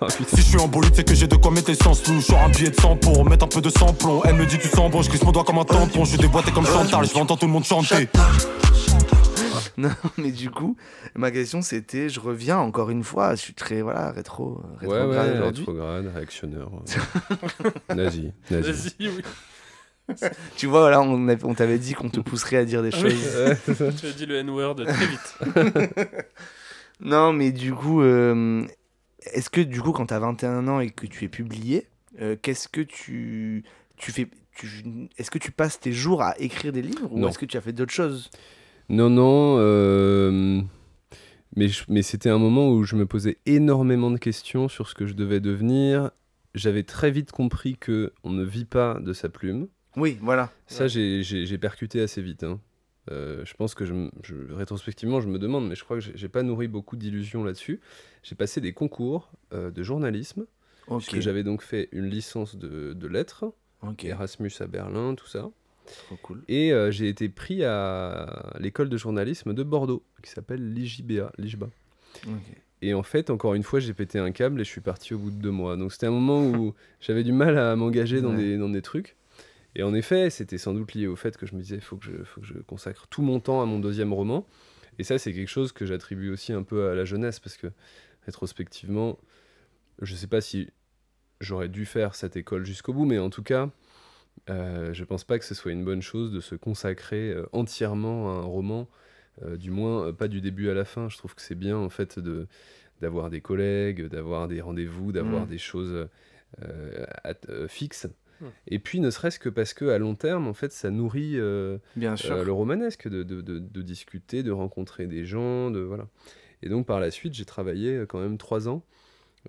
Ah. 0.02 0.08
Si 0.10 0.38
je 0.38 0.42
suis 0.42 0.58
en 0.60 0.68
bolide, 0.68 0.94
c'est 0.96 1.08
que 1.08 1.14
j'ai 1.16 1.28
de 1.28 1.36
quoi 1.36 1.52
mettre 1.52 1.70
l'essence 1.70 2.06
louche. 2.08 2.28
Genre 2.28 2.42
un 2.42 2.50
billet 2.50 2.72
de 2.72 2.76
100 2.76 2.98
pour 2.98 3.24
mettre 3.30 3.46
un 3.46 3.48
peu 3.48 3.62
de 3.62 3.70
samplon. 3.70 4.22
Elle 4.26 4.36
me 4.36 4.46
dit 4.46 4.58
tu 4.58 4.68
sens 4.68 4.92
bon, 4.92 5.02
je 5.02 5.10
glisse 5.10 5.24
mon 5.24 5.32
doigt 5.32 5.44
comme 5.46 5.60
un 5.60 5.64
tampon. 5.64 6.04
Je 6.04 6.18
déboîté 6.18 6.52
comme 6.52 6.66
Chantal, 6.66 7.06
je 7.06 7.14
vais 7.14 7.20
entendre 7.20 7.40
tout 7.40 7.46
le 7.46 7.52
monde 7.54 7.64
chanter. 7.64 8.10
Non, 9.78 9.90
mais 10.18 10.32
du 10.32 10.50
coup, 10.50 10.76
ma 11.16 11.32
question 11.32 11.62
c'était, 11.62 12.10
je 12.10 12.20
reviens 12.20 12.58
encore 12.58 12.90
une 12.90 13.04
fois, 13.04 13.36
je 13.36 13.42
suis 13.42 13.54
très 13.54 13.82
voilà 13.82 14.12
rétro, 14.12 14.62
Ouais, 14.82 14.88
rétrograde 14.88 15.28
ouais, 15.32 15.38
aujourd'hui. 15.38 15.62
rétrograde, 15.66 16.12
réactionneur. 16.14 16.72
euh, 17.90 17.96
nazi, 17.96 18.32
nazi. 18.52 18.72
Vas-y, 19.00 19.10
oui. 19.10 19.22
Tu 20.58 20.68
vois, 20.68 20.82
voilà, 20.82 21.02
on, 21.02 21.30
a- 21.30 21.44
on 21.44 21.54
t'avait 21.54 21.80
dit 21.80 21.94
qu'on 21.94 22.10
te 22.10 22.20
pousserait 22.20 22.58
à 22.58 22.66
dire 22.66 22.84
des 22.84 22.90
oui. 22.96 23.02
choses. 23.12 23.36
Ouais. 23.38 23.92
Tu 24.00 24.06
as 24.08 24.12
dit 24.12 24.26
le 24.26 24.36
N-word 24.36 24.76
très 24.76 25.06
vite. 25.08 25.38
Non, 27.00 27.34
mais 27.34 27.52
du 27.52 27.74
coup, 27.74 28.02
euh, 28.02 28.66
est-ce 29.32 29.50
que 29.50 29.62
du 29.62 29.82
coup, 29.82 29.92
quand 29.92 30.08
t'as 30.08 30.20
21 30.20 30.68
ans 30.68 30.80
et 30.80 30.90
que 30.90 31.06
tu 31.08 31.26
es 31.26 31.28
publié, 31.28 31.88
euh, 32.22 32.36
qu'est-ce 32.42 32.68
que 32.68 32.82
tu, 32.82 33.64
tu 33.98 34.12
fais 34.12 34.28
tu, 34.56 34.68
Est-ce 35.18 35.32
que 35.32 35.40
tu 35.40 35.52
passes 35.52 35.80
tes 35.80 35.92
jours 35.92 36.22
à 36.22 36.40
écrire 36.40 36.72
des 36.72 36.82
livres 36.82 37.12
ou 37.12 37.28
est-ce 37.28 37.40
que 37.40 37.46
tu 37.46 37.58
as 37.58 37.62
fait 37.62 37.74
d'autres 37.74 37.94
choses? 37.94 38.30
Non, 38.90 39.10
non. 39.10 39.56
euh, 39.60 40.62
Mais, 41.56 41.68
je- 41.68 41.84
mais 41.88 42.02
c'était 42.02 42.30
un 42.30 42.40
moment 42.40 42.72
où 42.72 42.84
je 42.84 42.96
me 42.96 43.06
posais 43.06 43.38
énormément 43.46 44.10
de 44.10 44.18
questions 44.18 44.68
sur 44.68 44.88
ce 44.90 44.96
que 44.96 45.06
je 45.06 45.14
devais 45.14 45.40
devenir. 45.40 46.10
J'avais 46.56 46.82
très 46.84 47.12
vite 47.12 47.32
compris 47.32 47.78
que 47.78 48.12
on 48.24 48.32
ne 48.32 48.44
vit 48.44 48.66
pas 48.66 49.00
de 49.00 49.14
sa 49.14 49.30
plume. 49.30 49.68
Oui, 49.96 50.18
voilà. 50.22 50.52
Ça, 50.66 50.88
j'ai- 50.88 51.22
j'ai 51.22 51.46
j'ai 51.46 51.58
percuté 51.60 52.02
assez 52.02 52.22
vite. 52.24 52.44
hein. 52.44 52.60
Euh, 53.12 53.44
je 53.46 53.54
pense 53.54 53.76
que, 53.76 53.86
je, 53.86 53.94
je- 54.24 54.52
rétrospectivement, 54.54 55.20
je 55.22 55.28
me 55.28 55.38
demande, 55.38 55.68
mais 55.68 55.76
je 55.76 55.84
crois 55.84 55.98
que 55.98 56.04
j'ai 56.04 56.14
j'ai 56.16 56.30
pas 56.30 56.42
nourri 56.42 56.68
beaucoup 56.68 56.96
d'illusions 56.96 57.44
là-dessus. 57.44 57.82
J'ai 58.24 58.34
passé 58.36 58.60
des 58.62 58.74
concours 58.74 59.30
euh, 59.54 59.70
de 59.70 59.84
journalisme, 59.84 60.46
Ok. 60.88 61.04
puisque 61.04 61.20
j'avais 61.22 61.44
donc 61.44 61.62
fait 61.62 61.90
une 61.92 62.06
licence 62.08 62.56
de, 62.56 62.94
de 62.94 63.08
lettres. 63.08 63.46
Erasmus 64.02 64.52
à 64.62 64.66
Berlin, 64.68 65.14
tout 65.14 65.28
ça. 65.28 65.52
Trop 66.06 66.16
cool. 66.18 66.44
Et 66.48 66.72
euh, 66.74 66.92
j'ai 66.92 67.08
été 67.10 67.30
pris 67.30 67.64
à 67.64 68.54
l'école 68.60 68.90
de 68.90 68.98
journalisme 68.98 69.54
de 69.54 69.64
Bordeaux, 69.64 70.04
qui 70.24 70.30
s'appelle 70.32 70.74
l'IJBA, 70.74 71.32
l'IJBA. 71.38 71.70
Et 72.82 72.94
en 72.94 73.04
fait, 73.04 73.30
encore 73.30 73.54
une 73.54 73.64
fois, 73.64 73.80
j'ai 73.80 73.94
pété 73.94 74.20
un 74.20 74.32
câble 74.32 74.60
et 74.60 74.64
je 74.64 74.70
suis 74.70 74.82
parti 74.82 75.14
au 75.14 75.18
bout 75.18 75.32
de 75.32 75.38
deux 75.42 75.52
mois. 75.52 75.78
Donc 75.78 75.92
c'était 75.94 76.08
un 76.08 76.12
moment 76.12 76.46
où 76.46 76.74
j'avais 77.00 77.24
du 77.24 77.32
mal 77.32 77.58
à 77.58 77.76
m'engager 77.76 78.22
dans, 78.22 78.32
Ouais. 78.32 78.38
des, 78.38 78.58
dans 78.58 78.70
des 78.70 78.82
trucs. 78.82 79.16
Et 79.76 79.84
en 79.84 79.94
effet, 79.94 80.30
c'était 80.30 80.58
sans 80.58 80.74
doute 80.74 80.94
lié 80.94 81.08
au 81.08 81.16
fait 81.16 81.36
que 81.38 81.46
je 81.46 81.56
me 81.56 81.62
disais, 81.62 81.76
il 81.76 81.82
faut, 81.82 81.98
que 81.98 82.06
je- 82.06 82.24
faut 82.24 82.42
que 82.42 82.48
je 82.48 82.54
consacre 82.60 83.08
tout 83.08 83.22
mon 83.22 83.40
temps 83.40 83.62
à 83.62 83.66
mon 83.66 83.80
deuxième 83.80 84.14
roman. 84.14 84.46
Et 85.00 85.04
ça, 85.04 85.18
c'est 85.18 85.34
quelque 85.34 85.48
chose 85.50 85.72
que 85.72 85.86
j'attribue 85.86 86.30
aussi 86.30 86.54
un 86.54 86.62
peu 86.64 86.90
à 86.90 86.94
la 86.96 87.06
jeunesse, 87.06 87.40
parce 87.40 87.58
que 87.58 87.68
rétrospectivement, 88.28 89.18
je 90.02 90.16
sais 90.16 90.28
pas 90.28 90.42
si 90.42 90.70
j'aurais 91.42 91.70
dû 91.70 91.86
faire 91.86 92.16
cette 92.16 92.36
école 92.38 92.66
jusqu'au 92.66 92.94
bout, 92.94 93.06
mais 93.06 93.18
en 93.18 93.30
tout 93.30 93.44
cas, 93.44 93.70
euh, 94.50 94.94
je 94.94 95.04
pense 95.04 95.24
pas 95.24 95.40
que 95.40 95.46
ce 95.46 95.56
soit 95.56 95.72
une 95.72 95.86
bonne 95.86 96.02
chose 96.02 96.32
de 96.32 96.40
se 96.40 96.56
consacrer 96.56 97.32
euh, 97.32 97.46
entièrement 97.54 98.30
à 98.32 98.36
un 98.40 98.42
roman, 98.46 98.90
euh, 99.44 99.56
du 99.58 99.72
moins 99.72 100.08
euh, 100.08 100.12
pas 100.14 100.28
du 100.28 100.42
début 100.42 100.70
à 100.70 100.74
la 100.74 100.86
fin. 100.86 101.10
Je 101.10 101.18
trouve 101.18 101.34
que 101.36 101.42
c'est 101.42 101.56
bien 101.56 101.78
en 101.78 101.90
fait 101.90 102.20
de 102.20 102.48
d'avoir 103.02 103.30
des 103.30 103.42
collègues, 103.42 104.06
d'avoir 104.08 104.48
des 104.48 104.62
rendez-vous, 104.62 105.12
d'avoir 105.12 105.46
Mm. 105.46 105.50
des 105.50 105.58
choses 105.58 106.08
fixes. 107.68 108.08
Mm. 108.42 108.46
Et 108.68 108.80
puis, 108.80 109.00
ne 109.00 109.10
serait-ce 109.10 109.40
que 109.40 109.50
parce 109.50 109.74
que 109.74 109.86
à 109.86 109.98
long 109.98 110.16
terme, 110.16 110.48
en 110.48 110.54
fait, 110.54 110.72
ça 110.72 110.90
nourrit 110.90 111.38
Bien 111.96 112.16
sûr. 112.16 112.44
le 112.44 112.52
romanesque 112.52 113.08
de, 113.08 113.24
de- 113.24 113.42
de- 113.42 113.60
de 113.60 113.82
discuter, 113.82 114.44
de 114.44 114.52
rencontrer 114.52 115.08
des 115.08 115.26
gens, 115.26 115.72
de 115.72 115.80
voilà. 115.80 116.08
Et 116.62 116.70
donc 116.70 116.86
par 116.88 117.00
la 117.02 117.12
suite, 117.12 117.34
j'ai 117.34 117.46
travaillé 117.46 118.06
quand 118.08 118.20
même 118.22 118.38
trois 118.38 118.70
ans 118.70 118.84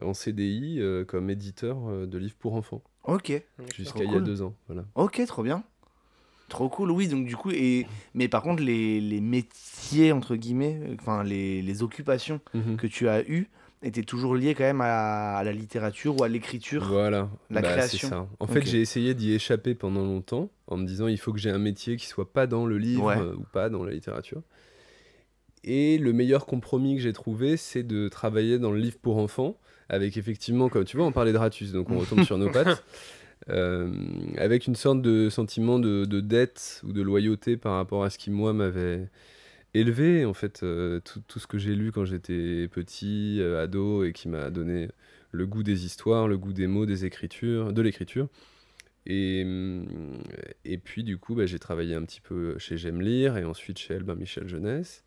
en 0.01 0.15
CDI 0.15 0.81
comme 1.07 1.31
éditeur 1.31 2.07
de 2.09 2.19
livres 2.19 2.35
pour 2.39 2.55
enfants 2.55 2.83
Ok. 3.05 3.33
jusqu'à 3.77 4.03
il 4.05 4.07
y 4.07 4.09
a 4.09 4.13
cool. 4.15 4.25
deux 4.25 4.43
ans. 4.43 4.55
Voilà. 4.67 4.85
Ok, 4.95 5.21
trop 5.27 5.43
bien. 5.43 5.63
Trop 6.49 6.69
cool, 6.69 6.91
oui. 6.91 7.09
Donc, 7.09 7.27
du 7.27 7.37
coup, 7.37 7.51
et... 7.51 7.87
mais 8.15 8.29
par 8.29 8.43
contre, 8.43 8.63
les, 8.63 9.01
les 9.01 9.21
métiers, 9.21 10.13
entre 10.13 10.37
guillemets, 10.37 10.79
euh, 10.83 10.97
enfin, 11.01 11.23
les, 11.25 11.63
les 11.63 11.83
occupations 11.83 12.41
Mhm. 12.55 12.77
que 12.77 12.87
tu 12.87 13.09
as 13.09 13.23
eues 13.29 13.49
étaient 13.83 14.03
toujours 14.03 14.35
liées 14.35 14.55
quand 14.55 14.65
même 14.65 14.81
à 14.81 14.87
la, 14.87 15.37
à 15.39 15.45
la 15.45 15.53
littérature 15.53 16.19
ou 16.19 16.23
à 16.25 16.29
l'écriture. 16.29 16.85
Voilà, 16.87 17.29
la 17.51 17.61
Bah, 17.61 17.69
création. 17.69 18.09
ça. 18.09 18.29
En 18.41 18.47
fait, 18.47 18.63
j'ai 18.63 18.81
essayé 18.81 19.15
d'y 19.15 19.33
échapper 19.33 19.75
pendant 19.75 20.03
longtemps 20.05 20.51
en 20.67 20.77
me 20.79 20.87
disant 20.87 21.07
il 21.07 21.19
faut 21.19 21.33
que 21.33 21.39
j'ai 21.39 21.51
un 21.51 21.59
métier 21.59 21.97
qui 21.97 22.07
soit 22.07 22.33
pas 22.33 22.47
dans 22.47 22.65
le 22.67 22.79
livre 22.79 23.05
Ouais. 23.07 23.19
euh, 23.19 23.35
ou 23.37 23.45
pas 23.53 23.69
dans 23.69 23.85
la 23.85 23.93
littérature. 23.93 24.41
Et 25.65 25.97
le 25.99 26.13
meilleur 26.13 26.47
compromis 26.47 26.97
que 26.97 27.03
j'ai 27.03 27.13
trouvé, 27.15 27.57
c'est 27.57 27.83
de 27.83 28.09
travailler 28.09 28.59
dans 28.59 28.71
le 28.71 28.79
livre 28.79 28.99
pour 29.01 29.17
enfants, 29.19 29.57
avec 29.89 30.17
effectivement, 30.17 30.69
comme 30.69 30.85
tu 30.85 30.97
vois, 30.97 31.07
on 31.07 31.13
parlait 31.13 31.33
de 31.33 31.39
Ratus, 31.39 31.73
donc 31.73 31.91
on 31.91 31.99
retombe 31.99 32.23
sur 32.25 32.39
nos 32.39 32.51
pattes, 32.51 32.85
euh, 33.51 33.93
avec 34.39 34.67
une 34.67 34.75
sorte 34.75 35.03
de 35.03 35.29
sentiment 35.29 35.79
de, 35.79 36.05
de 36.05 36.21
dette 36.21 36.81
ou 36.85 36.93
de 36.93 37.03
loyauté 37.03 37.57
par 37.57 37.75
rapport 37.75 38.05
à 38.05 38.11
ce 38.11 38.19
qui, 38.19 38.31
moi, 38.31 38.53
m'avait 38.53 39.09
élevé, 39.75 40.25
en 40.25 40.35
fait, 40.35 40.63
euh, 40.63 41.01
tout, 41.01 41.21
tout 41.27 41.39
ce 41.39 41.47
que 41.47 41.59
j'ai 41.59 41.75
lu 41.75 41.93
quand 41.93 42.05
j'étais 42.05 42.69
petit, 42.69 43.39
euh, 43.41 43.63
ado, 43.63 44.05
et 44.05 44.13
qui 44.13 44.29
m'a 44.29 44.51
donné 44.51 44.89
le 45.33 45.47
goût 45.47 45.63
des 45.63 45.85
histoires, 45.85 46.29
le 46.29 46.39
goût 46.39 46.53
des 46.53 46.67
mots, 46.67 46.87
des 46.87 47.05
écritures, 47.05 47.73
de 47.73 47.83
l'écriture. 47.83 48.29
Et, 49.07 49.45
et 50.65 50.79
puis, 50.79 51.05
du 51.05 51.19
coup, 51.19 51.35
bah, 51.35 51.45
j'ai 51.45 51.59
travaillé 51.59 51.95
un 51.95 52.03
petit 52.05 52.23
peu 52.23 52.59
chez 52.59 52.79
J'aime 52.79 53.03
lire 53.03 53.37
et 53.37 53.45
ensuite 53.45 53.79
chez 53.79 53.95
Albin 53.95 54.15
Michel 54.15 54.49
Jeunesse. 54.49 55.05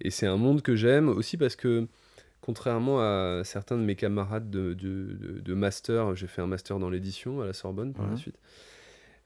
Et 0.00 0.10
c'est 0.10 0.26
un 0.26 0.36
monde 0.36 0.62
que 0.62 0.76
j'aime 0.76 1.08
aussi 1.08 1.36
parce 1.36 1.56
que, 1.56 1.88
contrairement 2.44 3.00
à 3.00 3.40
certains 3.42 3.78
de 3.78 3.82
mes 3.82 3.96
camarades 3.96 4.50
de, 4.50 4.74
de, 4.74 5.14
de- 5.14 5.40
de 5.40 5.54
master, 5.54 6.14
j'ai 6.14 6.26
fait 6.26 6.42
un 6.42 6.46
master 6.46 6.78
dans 6.78 6.90
l'édition 6.90 7.40
à 7.40 7.46
la 7.46 7.54
Sorbonne 7.54 7.94
par 7.94 8.04
la 8.04 8.10
Mhm. 8.12 8.18
suite, 8.18 8.38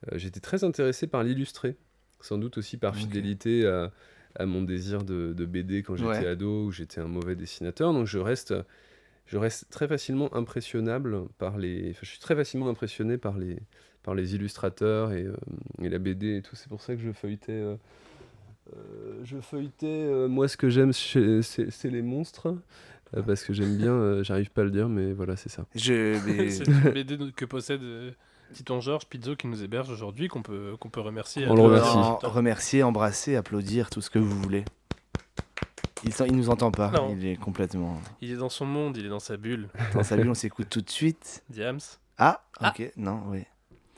euh, 0.07 0.17
j'étais 0.17 0.39
très 0.39 0.63
intéressé 0.63 1.05
par 1.05 1.21
l'illustré. 1.23 1.75
Sans 2.21 2.37
doute 2.37 2.57
aussi 2.57 2.77
par 2.77 2.95
fidélité 2.95 3.65
à, 3.67 3.91
à 4.35 4.45
mon 4.45 4.61
désir 4.61 5.03
de, 5.03 5.33
BD 5.45 5.83
quand 5.83 5.97
j'étais 5.97 6.09
Ouais. 6.09 6.27
ado, 6.27 6.65
où 6.67 6.71
j'étais 6.71 7.01
un 7.01 7.07
mauvais 7.07 7.35
dessinateur. 7.35 7.91
Donc 7.93 8.07
je 8.07 8.19
reste, 8.19 8.53
je 9.25 9.37
reste 9.37 9.69
très 9.69 9.87
facilement 9.89 10.33
impressionnable 10.33 11.25
par 11.37 11.57
les. 11.57 11.89
enfin, 11.91 11.99
je 12.03 12.09
suis 12.09 12.19
très 12.19 12.35
facilement 12.35 12.69
impressionné 12.69 13.17
par 13.17 13.37
les, 13.37 13.57
par 14.03 14.15
les 14.15 14.33
illustrateurs 14.35 15.11
et, 15.11 15.23
euh, 15.25 15.35
et 15.81 15.89
la 15.89 15.99
BD 15.99 16.37
et 16.37 16.41
tout. 16.41 16.55
C'est 16.55 16.69
pour 16.69 16.81
ça 16.81 16.95
que 16.95 17.01
je 17.01 17.11
feuilletais. 17.11 17.51
euh, 17.51 17.75
je 19.23 19.37
feuilletais. 19.41 20.27
moi, 20.27 20.47
ce 20.47 20.57
que 20.57 20.69
j'aime, 20.69 20.93
c'est 20.93 21.85
les 21.85 22.01
monstres. 22.01 22.53
Euh, 23.15 23.21
parce 23.23 23.43
que 23.43 23.53
j'aime 23.53 23.75
bien, 23.77 23.91
euh, 23.91 24.23
j'arrive 24.23 24.49
pas 24.51 24.61
à 24.61 24.63
le 24.65 24.71
dire, 24.71 24.87
mais 24.89 25.13
voilà, 25.13 25.35
c'est 25.35 25.49
ça. 25.49 25.65
Je, 25.75 26.17
mais- 26.25 26.49
C'est 26.49 26.67
une 26.67 26.91
BD 26.91 27.17
que 27.35 27.45
possède 27.45 27.81
euh, 27.83 28.11
Titon 28.53 28.81
Georges 28.81 29.05
Pizzo 29.07 29.35
qui 29.35 29.47
nous 29.47 29.63
héberge 29.63 29.89
aujourd'hui, 29.89 30.27
qu'on 30.27 30.41
peut, 30.41 30.75
qu'on 30.79 30.89
peut 30.89 31.01
remercier. 31.01 31.45
On 31.47 31.53
le 31.55 31.59
travers- 31.61 31.93
remercie. 31.93 32.25
En- 32.25 32.29
remercier, 32.29 32.83
embrasser, 32.83 33.35
applaudir, 33.35 33.89
tout 33.89 34.01
ce 34.01 34.09
que 34.09 34.19
vous 34.19 34.39
voulez. 34.41 34.65
Il, 36.05 36.11
il 36.27 36.35
nous 36.37 36.49
entend 36.49 36.71
pas, 36.71 36.91
Non. 36.91 37.13
il 37.17 37.25
est 37.27 37.35
complètement 37.35 37.99
Il 38.21 38.31
est 38.31 38.37
dans 38.37 38.47
son 38.49 38.65
monde, 38.65 38.95
il 38.95 39.05
est 39.05 39.09
dans 39.09 39.19
sa 39.19 39.35
bulle. 39.35 39.67
dans 39.93 40.03
sa 40.03 40.15
bulle, 40.15 40.29
on 40.29 40.33
s'écoute 40.33 40.67
tout 40.69 40.81
de 40.81 40.89
suite. 40.89 41.43
Diams. 41.49 41.79
Ah, 42.17 42.41
Ah. 42.61 42.69
ok, 42.73 42.91
non, 42.95 43.21
oui. 43.27 43.43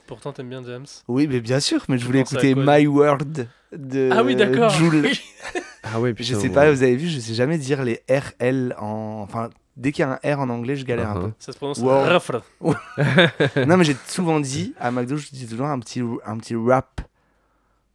Pourtant, 0.08 0.34
t'aimes 0.34 0.50
bien 0.50 0.62
Diams. 0.64 0.86
Oui, 1.08 1.28
mais 1.28 1.40
bien 1.42 1.60
sûr, 1.60 1.86
mais 1.88 1.98
je 2.00 2.06
voulais 2.06 2.22
écouter 2.22 2.56
My 2.56 2.86
World 2.88 3.48
de 3.72 4.10
ah 4.12 4.24
oui, 4.24 4.36
d'accord. 4.36 4.74
Ah 5.84 6.00
ouais, 6.00 6.14
Je 6.18 6.36
sais 6.36 6.50
pas, 6.50 6.72
vous 6.72 6.84
avez 6.84 6.96
vu, 6.96 7.08
je 7.08 7.20
sais 7.20 7.34
jamais 7.34 7.58
dire 7.58 7.84
les 7.84 8.02
RL 8.10 8.76
en. 8.78 9.22
Enfin, 9.24 9.50
dès 9.78 9.92
qu'il 9.92 10.04
y 10.04 10.08
a 10.08 10.20
un 10.24 10.36
R 10.36 10.40
en 10.40 10.50
anglais, 10.50 10.76
je 10.76 10.86
galère 10.86 11.10
un 11.10 11.16
Uh-huh. 11.30 11.34
Ça 11.40 11.52
se 11.52 11.58
prononce 11.58 11.80
Wow. 11.80 12.02
rafra. 12.04 12.42
peu. 12.60 12.74
non, 13.66 13.78
mais 13.78 13.84
j'ai 13.84 13.96
souvent 14.08 14.40
dit, 14.40 14.74
à 14.80 14.92
McDo, 14.92 15.18
je 15.18 15.30
dis 15.32 15.48
toujours 15.48 15.68
un 15.68 15.80
petit, 15.80 16.02
un 16.26 16.38
petit 16.38 16.56
rap. 16.56 17.02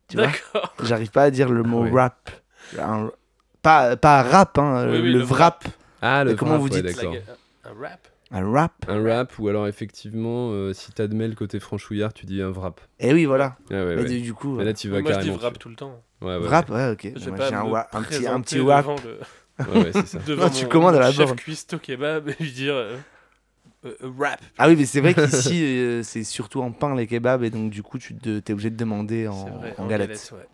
Tu 0.09 0.17
vois? 0.17 0.27
D'accord. 0.27 0.75
J'arrive 0.83 1.11
pas 1.11 1.25
à 1.25 1.31
dire 1.31 1.49
le 1.49 1.63
mot 1.63 1.83
Ouais. 1.85 1.91
rap. 1.93 2.31
Un- 2.79 3.11
Pas, 3.63 3.97
pas 3.97 4.23
rap, 4.23 4.59
hein, 4.59 4.87
Oui, 4.89 4.99
oui, 4.99 5.13
le 5.13 5.19
le 5.19 5.25
vrap. 5.25 5.65
Ah, 6.03 6.23
le 6.25 6.35
comment 6.37 6.59
vous 6.59 6.69
dites? 6.69 6.85
d'accord. 6.85 7.13
Like 7.15 7.23
a- 7.65 7.69
un 7.71 7.73
rap. 7.81 8.09
Un 8.33 8.51
rap. 8.53 8.73
Un 8.89 9.03
rap, 9.03 9.39
ou 9.39 9.49
alors 9.49 9.67
effectivement, 9.69 10.51
euh, 10.53 10.73
si 10.73 10.93
t'admets 10.93 11.27
le 11.29 11.35
côté 11.35 11.59
franchouillard, 11.61 12.13
tu 12.13 12.27
dis 12.27 12.43
un 12.43 12.51
vrap. 12.51 12.81
Et 13.01 13.13
oui, 13.13 13.25
voilà. 13.25 13.57
Ah 13.71 13.75
ouais, 13.75 13.95
Et 13.95 13.97
ouais. 13.97 14.05
du, 14.05 14.21
du 14.21 14.35
coup, 14.35 14.57
Mais 14.57 14.65
là, 14.65 14.73
tu 14.75 14.89
vas 14.89 15.01
Moi, 15.01 15.13
je 15.13 15.19
dis 15.19 15.25
carrément. 15.27 15.43
rap 15.43 15.59
tout 15.59 15.69
le 15.69 15.75
temps. 15.77 16.01
Ouais, 16.23 16.37
ouais, 16.39 16.49
rap, 16.49 16.71
ouais, 16.71 16.91
ok. 16.93 17.05
Moi, 17.29 17.37
j'ai 17.49 17.55
un, 17.55 17.65
me 17.65 17.71
wa- 17.71 17.89
un 17.93 18.03
petit, 18.03 18.27
un 18.27 18.41
petit 18.41 18.61
rap. 18.61 18.85
devant 18.87 18.97
le- 19.05 19.65
ouais, 19.73 19.85
ouais, 19.85 19.91
c'est 19.93 20.07
ça. 20.07 20.19
devant 20.27 20.45
Non, 20.45 20.51
tu 20.51 20.65
mon- 20.65 20.71
commandes 20.71 20.95
à 20.97 21.01
la 21.01 21.13
chef 21.13 21.27
borne. 21.27 21.37
cuistot 21.37 21.79
kebab 21.79 22.29
et 22.29 22.35
lui 22.43 22.53
dire 22.53 22.75
euh, 22.75 22.97
euh, 23.85 23.95
euh, 24.03 24.11
rap. 24.19 24.41
Ah 24.59 24.69
oui, 24.69 24.77
mais 24.77 24.87
c'est 24.87 25.01
vrai 25.01 25.13
qu'ici, 25.15 25.63
euh, 25.63 26.03
c'est 26.03 26.25
surtout 26.25 26.63
en 26.63 26.73
pain 26.73 26.95
les 26.95 27.07
kebabs, 27.07 27.45
et 27.45 27.51
donc 27.51 27.71
du 27.71 27.83
coup, 27.83 27.99
tu 27.99 28.15
te- 28.17 28.39
t'es 28.39 28.53
obligé 28.53 28.71
de 28.71 28.77
demander 28.77 29.23
C'est 29.25 29.29
en, 29.29 29.59
vrai, 29.59 29.75
en 29.79 29.87
galette. 29.87 30.33
ouais. 30.35 30.47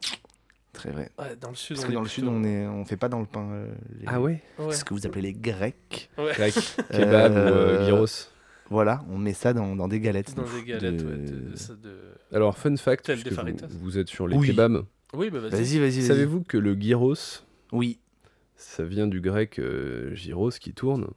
Très 0.72 0.90
vrai. 0.90 1.10
Ouais, 1.18 1.36
dans 1.40 1.50
le 1.50 1.54
sud, 1.54 1.76
Parce 1.76 1.84
on 1.84 1.86
que 1.88 1.92
est 1.92 1.94
dans 1.94 2.02
le 2.02 2.08
sud, 2.08 2.24
plutôt- 2.24 2.36
on 2.38 2.44
est, 2.44 2.66
on 2.66 2.84
fait 2.86 2.96
pas 2.96 3.08
dans 3.08 3.20
le 3.20 3.26
pain. 3.26 3.46
euh, 3.52 3.66
les- 4.00 4.06
Ah 4.08 4.20
ouais 4.20 4.42
Ouais. 4.58 4.74
Ce 4.74 4.84
que 4.84 4.94
vous 4.94 5.06
appelez 5.06 5.22
les 5.22 5.34
grecs. 5.34 6.10
Ouais. 6.18 6.32
Grec, 6.32 6.54
kebab 6.90 7.32
ou 7.32 7.36
euh, 7.36 7.78
Euh, 7.80 7.86
gyros. 7.86 8.06
Voilà, 8.70 9.04
on 9.10 9.18
met 9.18 9.34
ça 9.34 9.52
dans, 9.52 9.76
dans 9.76 9.86
des 9.86 10.00
galettes. 10.00 10.34
Dans 10.34 10.42
des 10.44 10.62
galettes, 10.64 10.96
de- 10.96 11.04
ouais, 11.04 11.16
de- 11.18 11.50
de- 11.50 11.56
ça- 11.56 11.74
de- 11.74 12.14
Alors, 12.34 12.56
fun 12.56 12.74
fact, 12.78 13.04
Tel 13.04 13.20
puisque 13.20 13.44
des 13.44 13.54
vous, 13.82 13.98
êtes 13.98 14.08
sur 14.08 14.26
les 14.26 14.36
Oui. 14.36 14.48
kebabs. 14.48 14.84
Oui, 15.14 15.30
bah 15.30 15.40
vas-y. 15.40 15.78
Vas-y. 15.78 16.02
Savez-vous 16.02 16.42
que 16.42 16.56
le 16.58 16.74
gyros, 16.74 17.42
Oui. 17.72 17.98
ça 18.56 18.84
vient 18.84 19.06
du 19.06 19.20
grec 19.20 19.58
euh, 19.58 20.14
gyros 20.14 20.50
qui 20.50 20.72
tourne 20.72 21.08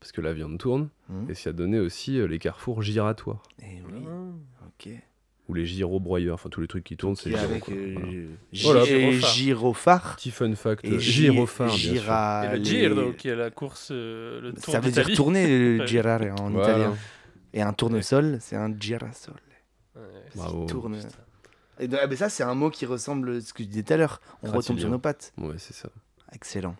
Parce 0.00 0.12
que 0.12 0.20
la 0.20 0.32
viande 0.32 0.58
tourne. 0.58 0.88
Mhm. 1.08 1.30
Et 1.30 1.34
ça 1.34 1.50
a 1.50 1.52
donné 1.52 1.78
aussi 1.78 2.18
euh, 2.18 2.26
les 2.26 2.38
carrefours 2.38 2.82
giratoires. 2.82 3.42
Eh 3.62 3.82
oui, 3.92 4.02
Ah. 4.06 4.66
ok. 4.66 4.92
Ou 5.48 5.54
les 5.54 5.64
gyro-broyeurs. 5.64 6.34
Enfin, 6.34 6.48
tous 6.48 6.60
les 6.60 6.66
trucs 6.66 6.82
qui 6.82 6.96
tournent, 6.96 7.14
c'est 7.14 7.30
gyro, 7.30 7.44
avec 7.44 7.62
quoi. 7.64 7.72
euh, 7.74 7.94
Voilà. 8.62 8.80
Voilà. 8.80 8.84
et 8.84 9.12
Gyrophare. 9.12 9.30
gyrophare. 9.34 10.16
Petit 10.16 10.30
fun 10.32 10.54
fact. 10.56 10.84
Et 10.84 10.90
euh, 10.92 10.98
gy- 10.98 11.12
gyrophare, 11.22 11.68
bien 11.68 11.76
sûr. 11.76 11.92
gyra- 11.94 12.44
Et 12.46 12.50
le 12.50 12.56
les- 12.56 12.64
Giro, 12.64 13.12
qui 13.12 13.28
est 13.28 13.36
la 13.36 13.50
course, 13.52 13.88
euh, 13.92 14.40
le 14.40 14.52
tour 14.54 14.64
Ça 14.72 14.80
veut 14.80 14.90
dire 14.90 15.02
d'Italie. 15.04 15.16
tourner 15.16 15.46
le 15.46 15.78
Ouais. 15.80 15.86
girare 15.86 16.22
en 16.40 16.50
Voilà. 16.50 16.68
italien. 16.68 16.96
Et 17.54 17.62
un 17.62 17.72
tournesol, 17.72 18.38
c'est 18.40 18.56
un 18.56 18.74
girasol. 18.78 19.36
Ouais, 19.94 20.02
Bravo. 20.34 20.66
Tourne. 20.66 20.96
putain. 20.96 21.08
Et 21.78 21.88
donc, 21.88 22.00
ah, 22.02 22.06
ben 22.06 22.16
ça, 22.16 22.28
c'est 22.28 22.42
un 22.42 22.54
mot 22.54 22.70
qui 22.70 22.86
ressemble 22.86 23.36
à 23.36 23.40
ce 23.40 23.52
que 23.52 23.62
je 23.62 23.68
disais 23.68 23.82
tout 23.82 23.92
à 23.92 23.96
l'heure. 23.96 24.20
On 24.42 24.50
retombe 24.50 24.78
sur 24.78 24.88
nos 24.90 24.98
pattes. 24.98 25.32
Ouais, 25.38 25.54
c'est 25.58 25.74
ça. 25.74 25.88
Excellent. 26.32 26.74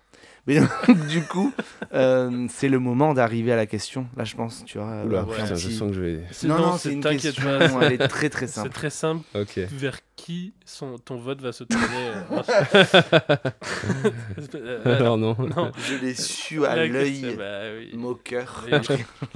Mais 0.47 0.61
donc, 0.61 0.69
du 1.09 1.23
coup, 1.23 1.53
euh, 1.93 2.47
c'est 2.51 2.69
le 2.69 2.79
moment 2.79 3.15
d'arriver 3.15 3.53
à 3.53 3.57
la 3.57 3.67
question. 3.67 4.07
Là, 4.17 4.25
je 4.25 4.35
pense, 4.37 4.65
tu 4.65 4.79
vois. 4.79 5.05
Oula, 5.05 5.25
ouais. 5.25 5.35
putain, 5.35 5.55
je 5.55 5.69
sens 5.71 5.89
que 5.91 5.95
je 5.95 6.01
vais. 6.01 6.23
C'est- 6.31 6.47
Non, 6.49 6.59
non, 6.59 6.73
c'est- 6.77 6.89
c'est 6.89 6.95
une 6.95 7.03
question. 7.03 7.45
pas, 7.45 7.85
Elle 7.87 7.93
est 7.95 8.09
très 8.09 8.29
très 8.31 8.47
C'est 8.47 8.55
simple. 8.55 8.71
très 8.71 8.91
simple. 8.91 9.25
Vers 9.73 9.99
qui 10.17 10.53
son, 10.65 10.99
ton 10.99 11.17
vote 11.17 11.41
va 11.41 11.53
se 11.53 11.65
tourner 11.65 12.09
euh, 12.09 12.43
euh, 14.55 14.97
Alors 14.97 15.19
non. 15.19 15.37
Non, 15.39 15.73
Je 15.79 15.95
l'ai 16.05 16.15
su 16.15 16.65
à 16.65 16.77
l'œil 16.77 17.21
question, 17.21 17.37
bah 17.37 17.61
oui. 17.77 17.97
moqueur. 17.97 18.67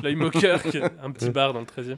L'œil- 0.02 0.16
moqueur, 0.16 0.61
un 1.02 1.11
petit 1.11 1.30
bar 1.30 1.52
dans 1.52 1.61
le 1.61 1.66
13 1.66 1.90
e 1.90 1.96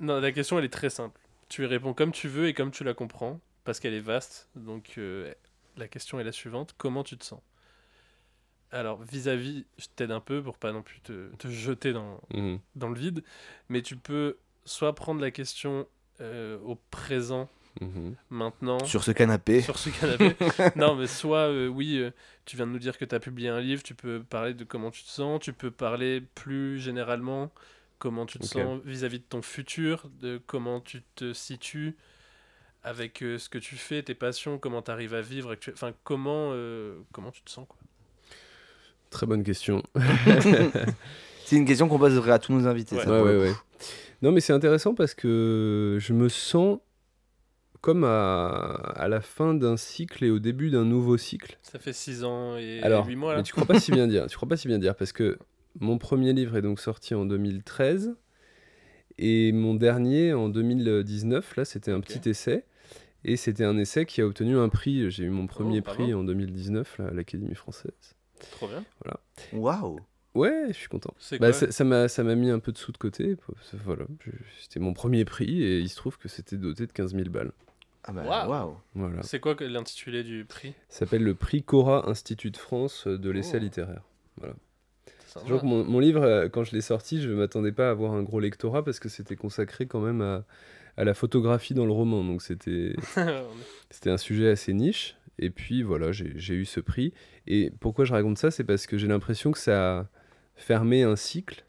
Non, 0.00 0.20
la 0.20 0.32
question, 0.32 0.58
elle 0.58 0.64
est 0.66 0.72
très 0.72 0.90
simple. 0.90 1.18
Tu 1.48 1.62
y 1.62 1.66
réponds 1.66 1.94
comme 1.94 2.12
tu 2.12 2.28
veux 2.28 2.48
et 2.48 2.54
comme 2.54 2.70
tu 2.70 2.84
la 2.84 2.94
comprends. 2.94 3.40
parce 3.64 3.80
qu'elle 3.80 3.94
est 3.94 4.00
vaste. 4.00 4.48
Donc 4.54 4.94
euh, 4.98 5.32
la 5.76 5.88
question 5.88 6.20
est 6.20 6.24
la 6.24 6.32
suivante 6.32 6.74
comment 6.78 7.02
tu 7.04 7.16
te 7.18 7.24
sens? 7.24 7.40
Alors 8.72 9.00
vis-à-vis, 9.02 9.64
je 9.78 9.86
t'aide 9.94 10.10
un 10.10 10.20
peu 10.20 10.42
pour 10.42 10.58
pas 10.58 10.72
non 10.72 10.82
plus 10.82 11.00
te, 11.00 11.28
te 11.36 11.48
jeter 11.48 11.92
dans, 11.92 12.20
Mhm. 12.32 12.58
dans 12.74 12.88
le 12.88 12.98
vide, 12.98 13.22
mais 13.68 13.80
tu 13.82 13.96
peux 13.96 14.38
soit 14.64 14.94
prendre 14.94 15.20
la 15.20 15.30
question 15.30 15.86
euh, 16.20 16.58
au 16.60 16.76
présent, 16.90 17.48
Mhm. 17.80 18.16
maintenant, 18.30 18.78
Sur 18.84 19.04
ce 19.04 19.10
canapé. 19.12 19.60
sur 19.62 19.78
ce 19.78 19.90
canapé. 19.90 20.34
non, 20.76 20.94
mais 20.96 21.06
soit, 21.06 21.48
euh, 21.50 21.68
oui, 21.68 21.98
euh, 21.98 22.10
tu 22.46 22.56
viens 22.56 22.66
de 22.66 22.72
nous 22.72 22.78
dire 22.78 22.96
que 22.98 23.04
tu 23.04 23.14
as 23.14 23.20
publié 23.20 23.48
un 23.50 23.60
livre, 23.60 23.82
tu 23.82 23.94
peux 23.94 24.22
parler 24.22 24.54
de 24.54 24.64
comment 24.64 24.90
tu 24.90 25.02
te 25.04 25.08
sens, 25.10 25.40
tu 25.40 25.52
peux 25.52 25.70
parler 25.70 26.22
plus 26.34 26.80
généralement 26.80 27.52
comment 27.98 28.26
tu 28.26 28.38
te 28.38 28.46
sens 28.46 28.80
vis-à-vis 28.84 29.18
de 29.20 29.24
ton 29.24 29.42
futur, 29.42 30.08
de 30.20 30.40
comment 30.46 30.80
tu 30.80 31.02
te 31.14 31.32
situes 31.32 31.96
avec 32.82 33.22
euh, 33.22 33.38
ce 33.38 33.48
que 33.48 33.58
tu 33.58 33.74
fais, 33.76 34.02
tes 34.02 34.14
passions, 34.14 34.58
comment 34.58 34.82
tu 34.82 34.90
arrives 34.90 35.14
à 35.14 35.20
vivre, 35.20 35.52
actu- 35.52 35.72
enfin, 35.72 35.92
comment, 36.04 36.50
euh, 36.52 36.98
comment 37.12 37.30
tu 37.32 37.42
te 37.42 37.50
sens, 37.50 37.66
quoi. 37.68 37.78
Très 39.10 39.26
bonne 39.26 39.42
question. 39.42 39.82
C'est 41.44 41.56
une 41.56 41.64
question 41.64 41.88
qu'on 41.88 41.98
poserait 41.98 42.32
à 42.32 42.38
tous 42.38 42.52
nos 42.52 42.66
invités. 42.66 42.96
Ouais. 42.96 43.04
ça, 43.04 43.10
Ouais, 43.10 43.18
pour 43.18 43.26
ouais, 43.26 43.32
le 43.32 43.40
ouais. 43.42 43.52
coup. 43.52 43.58
Non, 44.22 44.32
mais 44.32 44.40
c'est 44.40 44.52
intéressant 44.52 44.94
parce 44.94 45.14
que 45.14 45.98
je 46.00 46.12
me 46.12 46.28
sens 46.28 46.78
comme 47.82 48.02
à, 48.04 48.48
à 48.96 49.06
la 49.08 49.20
fin 49.20 49.54
d'un 49.54 49.76
cycle 49.76 50.24
et 50.24 50.30
au 50.30 50.38
début 50.40 50.70
d'un 50.70 50.84
nouveau 50.84 51.16
cycle. 51.18 51.58
Ça 51.62 51.78
fait 51.78 51.92
6 51.92 52.24
ans 52.24 52.56
et 52.56 52.80
Alors, 52.82 53.06
8 53.06 53.14
mois, 53.14 53.32
là. 53.32 53.38
mais 53.38 53.42
tu 53.44 53.52
crois 53.52 53.66
pas 53.66 53.78
si 53.78 53.92
bien 53.92 54.06
dire. 54.08 54.26
Tu 54.26 54.36
crois 54.36 54.48
pas 54.48 54.56
si 54.56 54.66
bien 54.68 54.78
dire 54.78 54.96
parce 54.96 55.12
que 55.12 55.38
mon 55.80 55.98
premier 55.98 56.32
livre 56.32 56.56
est 56.56 56.62
donc 56.62 56.80
sorti 56.80 57.14
en 57.14 57.24
2013 57.26 58.16
et 59.18 59.52
mon 59.52 59.74
dernier 59.74 60.32
en 60.32 60.48
2019. 60.48 61.56
Là, 61.56 61.64
c'était 61.64 61.90
un 61.90 62.00
petit 62.00 62.28
essai 62.28 62.64
et 63.24 63.36
c'était 63.36 63.64
un 63.64 63.76
essai 63.78 64.06
qui 64.06 64.20
a 64.20 64.26
obtenu 64.26 64.56
un 64.58 64.68
prix. 64.68 65.10
J'ai 65.10 65.24
eu 65.24 65.30
mon 65.30 65.46
premier 65.46 65.78
Oh, 65.78 65.82
prix 65.82 66.14
en 66.14 66.24
2019 66.24 66.98
là, 66.98 67.08
à 67.08 67.10
l'Académie 67.12 67.54
française. 67.54 67.92
Trop 68.52 68.68
bien. 68.68 68.84
Waouh. 69.52 69.98
Ouais, 70.34 70.66
je 70.68 70.74
suis 70.74 70.88
content. 70.88 71.14
C'est 71.18 71.38
Bah, 71.38 71.54
ça 71.54 71.72
ça 71.72 71.82
m'a 71.84 72.08
ça 72.08 72.22
m'a 72.22 72.34
mis 72.34 72.50
un 72.50 72.58
peu 72.58 72.70
de 72.70 72.76
sous 72.76 72.92
de 72.92 72.98
côté. 72.98 73.36
Voilà, 73.86 74.04
je- 74.24 74.30
c'était 74.60 74.80
mon 74.80 74.92
premier 74.92 75.24
prix 75.24 75.62
et 75.62 75.78
il 75.80 75.88
se 75.88 75.96
trouve 75.96 76.18
que 76.18 76.28
c'était 76.28 76.58
doté 76.58 76.86
de 76.86 76.92
15 76.92 77.14
000 77.14 77.30
balles. 77.30 77.52
Ah 78.04 78.12
bah, 78.12 78.22
Waouh. 78.24 78.50
waouh. 78.50 78.76
Voilà. 78.94 79.22
C'est 79.22 79.40
quoi 79.40 79.54
que 79.54 79.64
l'intitulé 79.64 80.22
du 80.22 80.44
prix? 80.44 80.74
Ça 80.90 81.00
s'appelle 81.00 81.22
le 81.24 81.34
prix 81.34 81.62
Cora 81.62 82.08
Institut 82.10 82.50
de 82.50 82.56
France 82.58 83.06
de 83.06 83.30
l'essai 83.30 83.56
Oh. 83.56 83.60
littéraire. 83.60 84.02
Ça 85.38 85.44
va. 85.54 85.62
mon, 85.62 85.84
mon 85.84 85.98
livre, 85.98 86.22
euh, 86.22 86.48
quand 86.48 86.64
je 86.64 86.72
l'ai 86.72 86.80
sorti, 86.80 87.20
je 87.20 87.30
m'attendais 87.30 87.72
pas 87.72 87.88
à 87.88 87.90
avoir 87.90 88.12
un 88.12 88.22
gros 88.22 88.40
lectorat 88.40 88.84
parce 88.84 89.00
que 89.00 89.08
c'était 89.08 89.36
consacré 89.36 89.86
quand 89.86 90.00
même 90.00 90.20
à, 90.22 90.44
à 90.96 91.04
la 91.04 91.14
photographie 91.14 91.74
dans 91.74 91.86
le 91.86 91.92
roman. 91.92 92.24
Donc 92.24 92.42
c'était 92.42 92.94
c'était 93.90 94.10
un 94.10 94.16
sujet 94.18 94.48
assez 94.50 94.72
niche. 94.72 95.16
Et 95.38 95.50
puis 95.50 95.82
voilà, 95.82 96.12
j'ai 96.12 96.32
j'ai 96.36 96.54
eu 96.54 96.64
ce 96.64 96.80
prix. 96.80 97.12
Et 97.46 97.70
pourquoi 97.80 98.04
je 98.04 98.12
raconte 98.12 98.38
ça 98.38 98.50
C'est 98.50 98.64
parce 98.64 98.86
que 98.86 98.96
j'ai 98.98 99.06
l'impression 99.06 99.52
que 99.52 99.58
ça 99.58 99.98
a 100.00 100.06
fermé 100.54 101.02
un 101.02 101.16
cycle 101.16 101.64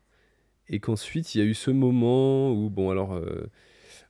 et 0.69 0.79
qu'ensuite 0.79 1.35
il 1.35 1.39
y 1.39 1.41
a 1.41 1.45
eu 1.45 1.53
ce 1.53 1.71
moment 1.71 2.51
où, 2.53 2.69
bon, 2.69 2.89
alors 2.89 3.13
euh, 3.13 3.49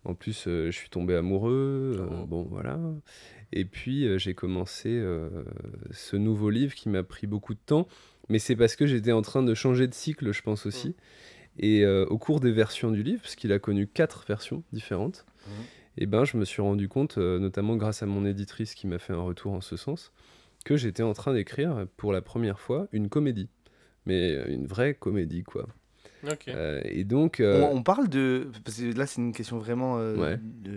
en 0.05 0.13
plus 0.13 0.45
euh, 0.47 0.67
je 0.71 0.77
suis 0.77 0.89
tombé 0.89 1.15
amoureux, 1.15 1.97
euh, 1.99 2.07
Oh. 2.21 2.25
bon 2.27 2.43
voilà. 2.43 2.79
Et 3.51 3.65
puis 3.65 4.05
euh, 4.05 4.17
j'ai 4.19 4.33
commencé 4.35 5.01
ce 5.91 6.15
nouveau 6.17 6.49
livre 6.51 6.75
qui 6.75 6.89
m'a 6.89 7.01
pris 7.03 7.25
beaucoup 7.27 7.53
de 7.55 7.59
temps, 7.65 7.87
mais 8.29 8.39
c'est 8.39 8.55
parce 8.55 8.75
que 8.75 8.85
j'étais 8.85 9.11
en 9.11 9.21
train 9.21 9.43
de 9.43 9.53
changer 9.53 9.87
de 9.87 9.93
cycle, 9.93 10.31
je 10.31 10.41
pense 10.41 10.65
aussi. 10.65 10.95
Et 11.59 11.83
euh, 11.83 12.05
au 12.05 12.17
cours 12.17 12.39
des 12.39 12.51
versions 12.51 12.91
du 12.91 13.01
livre, 13.03 13.21
parce 13.21 13.35
qu'il 13.35 13.51
a 13.51 13.59
connu 13.59 13.87
quatre 13.87 14.25
versions 14.27 14.63
différentes, 14.71 15.25
Mhm. 15.47 15.53
et 15.97 16.05
ben 16.05 16.23
je 16.25 16.37
me 16.37 16.45
suis 16.45 16.61
rendu 16.61 16.87
compte, 16.89 17.17
euh, 17.17 17.39
notamment 17.39 17.75
grâce 17.77 18.03
à 18.03 18.05
mon 18.05 18.25
éditrice 18.25 18.75
qui 18.75 18.85
m'a 18.87 18.99
fait 18.99 19.13
un 19.13 19.21
retour 19.21 19.53
en 19.53 19.61
ce 19.61 19.75
sens, 19.77 20.11
que 20.65 20.75
j'étais 20.77 21.03
en 21.03 21.13
train 21.13 21.33
d'écrire 21.33 21.87
pour 21.97 22.11
la 22.13 22.21
première 22.21 22.59
fois 22.59 22.87
une 22.91 23.09
comédie, 23.09 23.49
mais 24.05 24.33
euh, 24.35 24.45
une 24.49 24.67
vraie 24.67 24.93
comédie 24.93 25.43
quoi. 25.43 25.67
Ok. 26.29 26.45
Euh, 26.49 26.81
et 26.83 27.03
donc, 27.03 27.39
euh, 27.39 27.61
On, 27.71 27.77
on 27.77 27.83
parle 27.83 28.09
de. 28.09 28.49
Parce 28.65 28.77
que 28.79 28.91
là, 28.97 29.05
c'est 29.05 29.21
une 29.21 29.33
question 29.33 29.59
vraiment 29.59 29.97
euh, 29.99 30.15
Ouais. 30.17 30.39
de, 30.41 30.71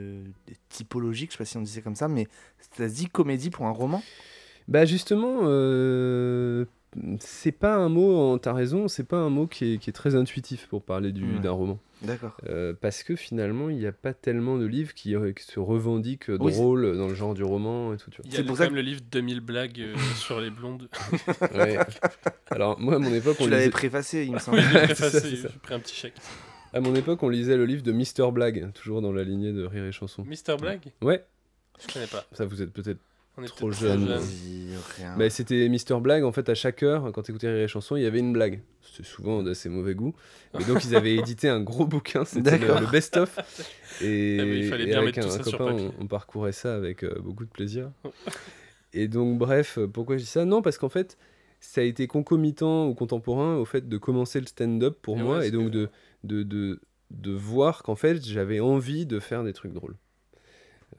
de 0.47 0.55
typologique, 0.69 1.31
je 1.31 1.37
sais 1.37 1.39
pas 1.39 1.45
si 1.47 1.57
on 1.57 1.63
disait 1.63 1.81
comme 1.83 1.97
ça, 1.97 2.09
mais 2.09 2.27
ça 2.77 2.89
se 2.89 2.95
dit 2.95 3.07
comédie 3.09 3.51
pour 3.51 3.67
un 3.67 3.71
roman? 3.71 4.03
Bah 4.69 4.85
justement, 4.85 5.41
euh, 5.45 6.67
c'est 7.21 7.53
pas 7.53 7.75
un 7.77 7.89
mot, 7.89 8.17
en- 8.17 8.39
t'as 8.39 8.53
raison, 8.53 8.89
c'est 8.89 9.05
pas 9.05 9.17
un 9.19 9.31
mot 9.31 9.47
qui 9.47 9.75
est, 9.75 9.79
qui 9.79 9.91
est 9.91 9.93
très 9.93 10.15
intuitif 10.17 10.67
pour 10.69 10.83
parler 10.83 11.13
du- 11.13 11.35
Ouais. 11.35 11.41
d'un 11.41 11.53
roman. 11.53 11.79
D'accord. 12.03 12.37
Euh, 12.49 12.73
parce 12.81 13.03
que 13.03 13.15
finalement, 13.15 13.69
il 13.71 13.77
n'y 13.77 13.87
a 13.87 13.93
pas 13.93 14.15
tellement 14.15 14.57
de 14.57 14.65
livres 14.65 14.95
qui, 14.95 15.15
euh, 15.15 15.33
qui 15.33 15.45
se 15.45 15.61
revendiquent 15.61 16.29
Oui, 16.29 16.53
drôles 16.53 16.97
dans 16.97 17.09
le 17.09 17.15
genre 17.15 17.35
du 17.35 17.45
roman 17.45 17.93
et 17.95 17.97
tout. 17.99 18.11
Il 18.25 18.29
y 18.29 18.33
c'est 18.33 18.39
a 18.39 18.41
le- 18.41 18.47
pour 18.47 18.57
quand 18.57 18.63
ça 18.65 18.69
même 18.69 18.77
le 18.77 18.81
livre 18.83 19.03
2000 19.11 19.41
blagues 19.41 19.81
euh, 19.81 19.95
sur 20.17 20.41
les 20.41 20.51
blondes. 20.51 20.89
Ouais. 21.55 21.79
Alors, 22.51 22.81
moi, 22.81 22.95
à 22.95 22.99
mon 22.99 23.13
époque, 23.13 23.37
on 23.41 23.45
Tu 23.45 23.51
l'avais 23.51 23.63
lisait... 23.65 23.71
préfacé, 23.71 24.25
il 24.25 24.33
me 24.33 24.39
semble. 24.39 24.59
préfacé, 24.85 25.37
j'ai 25.37 25.49
pris 25.63 25.75
un 25.75 25.79
petit 25.81 25.95
chèque. 25.95 26.15
à 26.73 26.81
mon 26.81 26.95
époque, 26.95 27.23
on 27.23 27.29
lisait 27.29 27.57
le 27.57 27.67
livre 27.67 27.83
de 27.83 27.93
Mister 27.93 28.27
Blague, 28.33 28.73
toujours 28.73 29.03
dans 29.03 29.13
la 29.13 29.23
lignée 29.23 29.53
de 29.53 29.65
Rire 29.65 29.85
et 29.85 29.93
Chanson. 29.93 30.25
Mister 30.25 30.57
Blague? 30.59 30.93
Ouais, 31.03 31.25
Je 31.87 31.93
connais 31.93 32.07
pas. 32.07 32.25
ça 32.33 32.47
vous 32.47 32.63
êtes 32.63 32.73
peut-être 32.73 32.99
On 33.41 33.45
est 33.45 33.47
Trop 33.47 33.73
jeune. 33.73 34.21
Bah, 35.17 35.31
c'était 35.31 35.69
Mister 35.69 35.97
Blague, 36.01 36.25
en 36.25 36.33
fait, 36.33 36.49
à 36.49 36.55
chaque 36.55 36.83
heure, 36.83 37.11
quand 37.13 37.23
t'écoutais 37.23 37.49
Rire 37.49 37.65
et 37.65 37.69
Chanson, 37.69 37.97
il 37.97 38.03
y 38.03 38.07
avait 38.07 38.19
une 38.19 38.33
blague. 38.33 38.61
C'était 38.83 39.09
souvent 39.09 39.43
d'assez 39.43 39.69
mauvais 39.69 39.95
goût. 39.95 40.15
Et 40.59 40.65
donc, 40.65 40.85
ils 40.85 40.95
avaient 40.95 41.15
édité 41.17 41.49
un 41.49 41.61
gros 41.61 41.87
bouquin, 41.87 42.25
c'était 42.25 42.59
le, 42.59 42.67
le 42.67 42.91
best-of. 42.91 43.39
Et, 44.03 44.39
Ah 44.41 44.45
oui, 44.45 44.59
il 44.59 44.69
fallait 44.69 44.85
et 44.85 44.87
bien 44.87 45.01
avec 45.01 45.17
mettre 45.17 45.27
un, 45.27 45.31
tout 45.31 45.43
ça 45.43 45.49
sur 45.49 45.59
copain, 45.59 45.75
on, 45.75 46.05
on 46.05 46.07
parcourait 46.07 46.53
ça 46.53 46.75
avec 46.75 47.03
euh, 47.03 47.19
beaucoup 47.21 47.45
de 47.45 47.51
plaisir. 47.51 47.91
et 48.93 49.09
donc, 49.09 49.39
bref, 49.39 49.79
euh, 49.79 49.87
pourquoi 49.87 50.17
je 50.17 50.23
dis 50.23 50.29
ça? 50.29 50.45
Non, 50.45 50.61
parce 50.61 50.77
qu'en 50.77 50.89
fait, 50.89 51.17
ça 51.61 51.81
a 51.81 51.85
été 51.85 52.07
concomitant 52.07 52.89
ou 52.89 52.95
contemporain 52.95 53.57
au 53.57 53.65
fait 53.65 53.89
de 53.89 53.99
commencer 53.99 54.41
le 54.41 54.47
stand-up 54.47 54.99
pour 55.01 55.19
Et 55.19 55.23
moi, 55.23 55.39
ouais, 55.39 55.49
et 55.49 55.51
donc 55.51 55.71
de, 55.71 55.89
de, 56.25 56.43
de, 56.43 56.81
de 57.11 57.33
voir 57.33 57.83
qu'en 57.83 57.97
fait, 57.97 58.23
j'avais 58.25 58.61
envie 58.61 59.07
de 59.07 59.19
faire 59.19 59.45
des 59.45 59.53
trucs 59.53 59.73
drôles. 59.73 59.97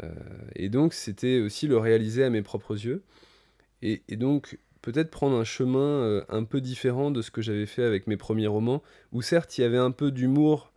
Euh, 0.04 0.10
et 0.56 0.70
donc, 0.70 0.94
c'était 0.94 1.40
aussi 1.40 1.68
le 1.68 1.78
réaliser 1.78 2.24
à 2.24 2.30
mes 2.30 2.42
propres 2.42 2.74
yeux. 2.74 3.04
Et, 3.82 4.02
et 4.08 4.16
donc, 4.16 4.58
peut-être 4.82 5.12
prendre 5.12 5.36
un 5.36 5.44
chemin 5.44 5.80
euh, 5.80 6.24
un 6.30 6.44
peu 6.44 6.62
différent 6.62 7.12
de 7.12 7.22
ce 7.22 7.32
que 7.32 7.42
j'avais 7.42 7.66
fait 7.66 7.84
avec 7.84 8.08
mes 8.08 8.18
premiers 8.18 8.48
romans, 8.48 8.82
où 9.12 9.22
certes, 9.22 9.58
il 9.58 9.62
y 9.62 9.64
avait 9.64 9.78
un 9.78 9.92
peu 9.92 10.12
d'humour, 10.12 10.72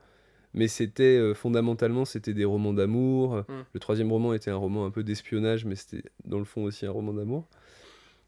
mais 0.53 0.69
c'était 0.69 1.17
euh, 1.19 1.35
fondamentalement, 1.35 2.05
c'était 2.05 2.35
des 2.35 2.45
romans 2.45 2.73
d'amour. 2.73 3.37
Mm. 3.49 3.63
Le 3.73 3.81
troisième 3.81 4.13
roman 4.13 4.35
était 4.35 4.51
un 4.51 4.57
roman 4.57 4.87
un 4.87 4.91
peu 4.91 5.03
d'espionnage, 5.03 5.65
mais 5.65 5.77
c'était 5.77 6.09
dans 6.25 6.39
le 6.39 6.45
fond 6.45 6.65
aussi 6.65 6.87
un 6.87 6.91
roman 6.91 7.13
d'amour. 7.13 7.49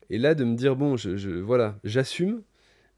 Et 0.08 0.18
là, 0.18 0.34
de 0.34 0.44
me 0.44 0.54
dire, 0.54 0.76
bon, 0.76 0.96
je, 0.96 1.16
je- 1.16 1.30
voilà, 1.30 1.78
j'assume. 1.84 2.42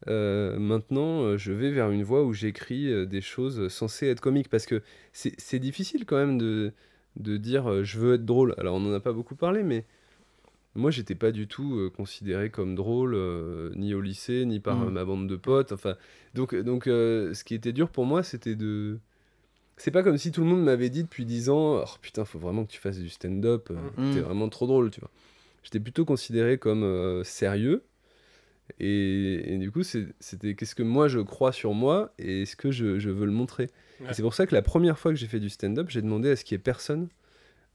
Euh, 0.07 0.57
maintenant, 0.57 1.37
je 1.37 1.51
vais 1.51 1.71
vers 1.71 1.91
une 1.91 2.03
voie 2.03 2.23
où 2.23 2.31
j'écris 2.33 3.07
des 3.07 3.19
choses 3.19 3.67
censées 3.67 4.07
être 4.07 4.21
comiques, 4.21 4.47
parce 4.47 4.65
que 4.65 4.81
c'est 5.11 5.59
difficile 5.59 6.05
quand 6.05 6.15
même 6.17 6.37
de, 6.37 6.71
de 7.19 7.37
dire 7.37 7.69
euh, 7.69 7.83
je 7.83 7.99
veux 7.99 8.15
être 8.15 8.25
drôle. 8.25 8.55
Alors, 8.57 8.75
on 8.75 8.79
n'en 8.79 8.93
a 8.93 8.99
pas 8.99 9.13
beaucoup 9.13 9.35
parlé, 9.35 9.63
mais 9.63 9.85
moi, 10.75 10.91
j'étais 10.91 11.15
pas 11.15 11.31
du 11.31 11.47
tout 11.47 11.75
euh, 11.77 11.89
considéré 11.89 12.49
comme 12.49 12.75
drôle, 12.75 13.13
euh, 13.15 13.71
ni 13.75 13.93
au 13.93 14.01
lycée, 14.01 14.45
ni 14.45 14.59
par 14.59 14.77
Mm. 14.77 14.89
ma 14.91 15.05
bande 15.05 15.27
de 15.27 15.35
potes. 15.35 15.71
Enfin, 15.71 15.95
donc, 16.33 16.55
donc 16.55 16.83
ce 16.85 17.43
qui 17.43 17.53
était 17.55 17.73
dur 17.73 17.89
pour 17.89 18.05
moi, 18.05 18.23
c'était 18.23 18.55
de. 18.55 18.99
C'est 19.77 19.91
pas 19.91 20.03
comme 20.03 20.17
si 20.17 20.31
tout 20.31 20.41
le 20.41 20.47
monde 20.47 20.63
m'avait 20.63 20.89
dit 20.89 21.03
depuis 21.03 21.25
10 21.25 21.49
ans 21.49 21.81
Oh 21.85 21.97
putain, 22.01 22.25
faut 22.25 22.39
vraiment 22.39 22.65
que 22.65 22.71
tu 22.71 22.79
fasses 22.79 22.99
du 22.99 23.09
stand-up, 23.09 23.69
Mm. 23.97 24.11
t'es 24.13 24.19
vraiment 24.21 24.49
trop 24.49 24.67
drôle, 24.67 24.91
tu 24.91 24.99
vois. 24.99 25.09
J'étais 25.63 25.79
plutôt 25.79 26.05
considéré 26.05 26.57
comme 26.57 27.21
sérieux. 27.23 27.83
Et, 28.79 29.53
et 29.53 29.57
du 29.57 29.71
coup, 29.71 29.83
c'était 29.83 30.53
qu'est-ce 30.55 30.75
que 30.75 30.83
moi 30.83 31.07
je 31.07 31.19
crois 31.19 31.51
sur 31.51 31.73
moi 31.73 32.13
et 32.19 32.43
est-ce 32.43 32.55
que 32.55 32.71
je, 32.71 32.99
je 32.99 33.09
veux 33.09 33.25
le 33.25 33.31
montrer. 33.31 33.67
Ouais. 34.01 34.07
Et 34.09 34.13
c'est 34.13 34.21
pour 34.21 34.33
ça 34.33 34.45
que 34.45 34.53
la 34.55 34.61
première 34.61 34.97
fois 34.99 35.11
que 35.11 35.17
j'ai 35.17 35.27
fait 35.27 35.39
du 35.39 35.49
stand-up, 35.49 35.87
j'ai 35.89 36.01
demandé 36.01 36.29
à 36.31 36.35
ce 36.35 36.43
qu'il 36.45 36.55
y 36.55 36.59
ait 36.59 36.63
personne 36.63 37.09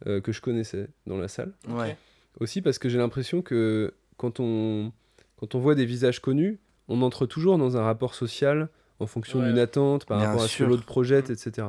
euh, 0.06 0.20
que 0.20 0.32
je 0.32 0.40
connaissais 0.40 0.88
dans 1.06 1.16
la 1.18 1.28
salle. 1.28 1.52
Ouais. 1.68 1.96
Aussi 2.40 2.62
parce 2.62 2.78
que 2.78 2.88
j'ai 2.88 2.98
l'impression 2.98 3.42
que 3.42 3.94
quand 4.16 4.40
on, 4.40 4.92
quand 5.36 5.54
on 5.54 5.58
voit 5.58 5.74
des 5.74 5.84
visages 5.86 6.20
connus, 6.20 6.58
on 6.88 7.02
entre 7.02 7.26
toujours 7.26 7.58
dans 7.58 7.76
un 7.76 7.82
rapport 7.82 8.14
social 8.14 8.68
en 9.00 9.06
fonction 9.06 9.40
Ouais. 9.40 9.48
d'une 9.48 9.58
attente 9.58 10.04
par 10.06 10.18
Bien 10.18 10.28
rapport 10.28 10.44
à 10.44 10.48
ce 10.48 10.58
que 10.58 10.64
l'autre 10.64 10.84
projette, 10.84 11.28
Mm. 11.28 11.32
etc. 11.32 11.66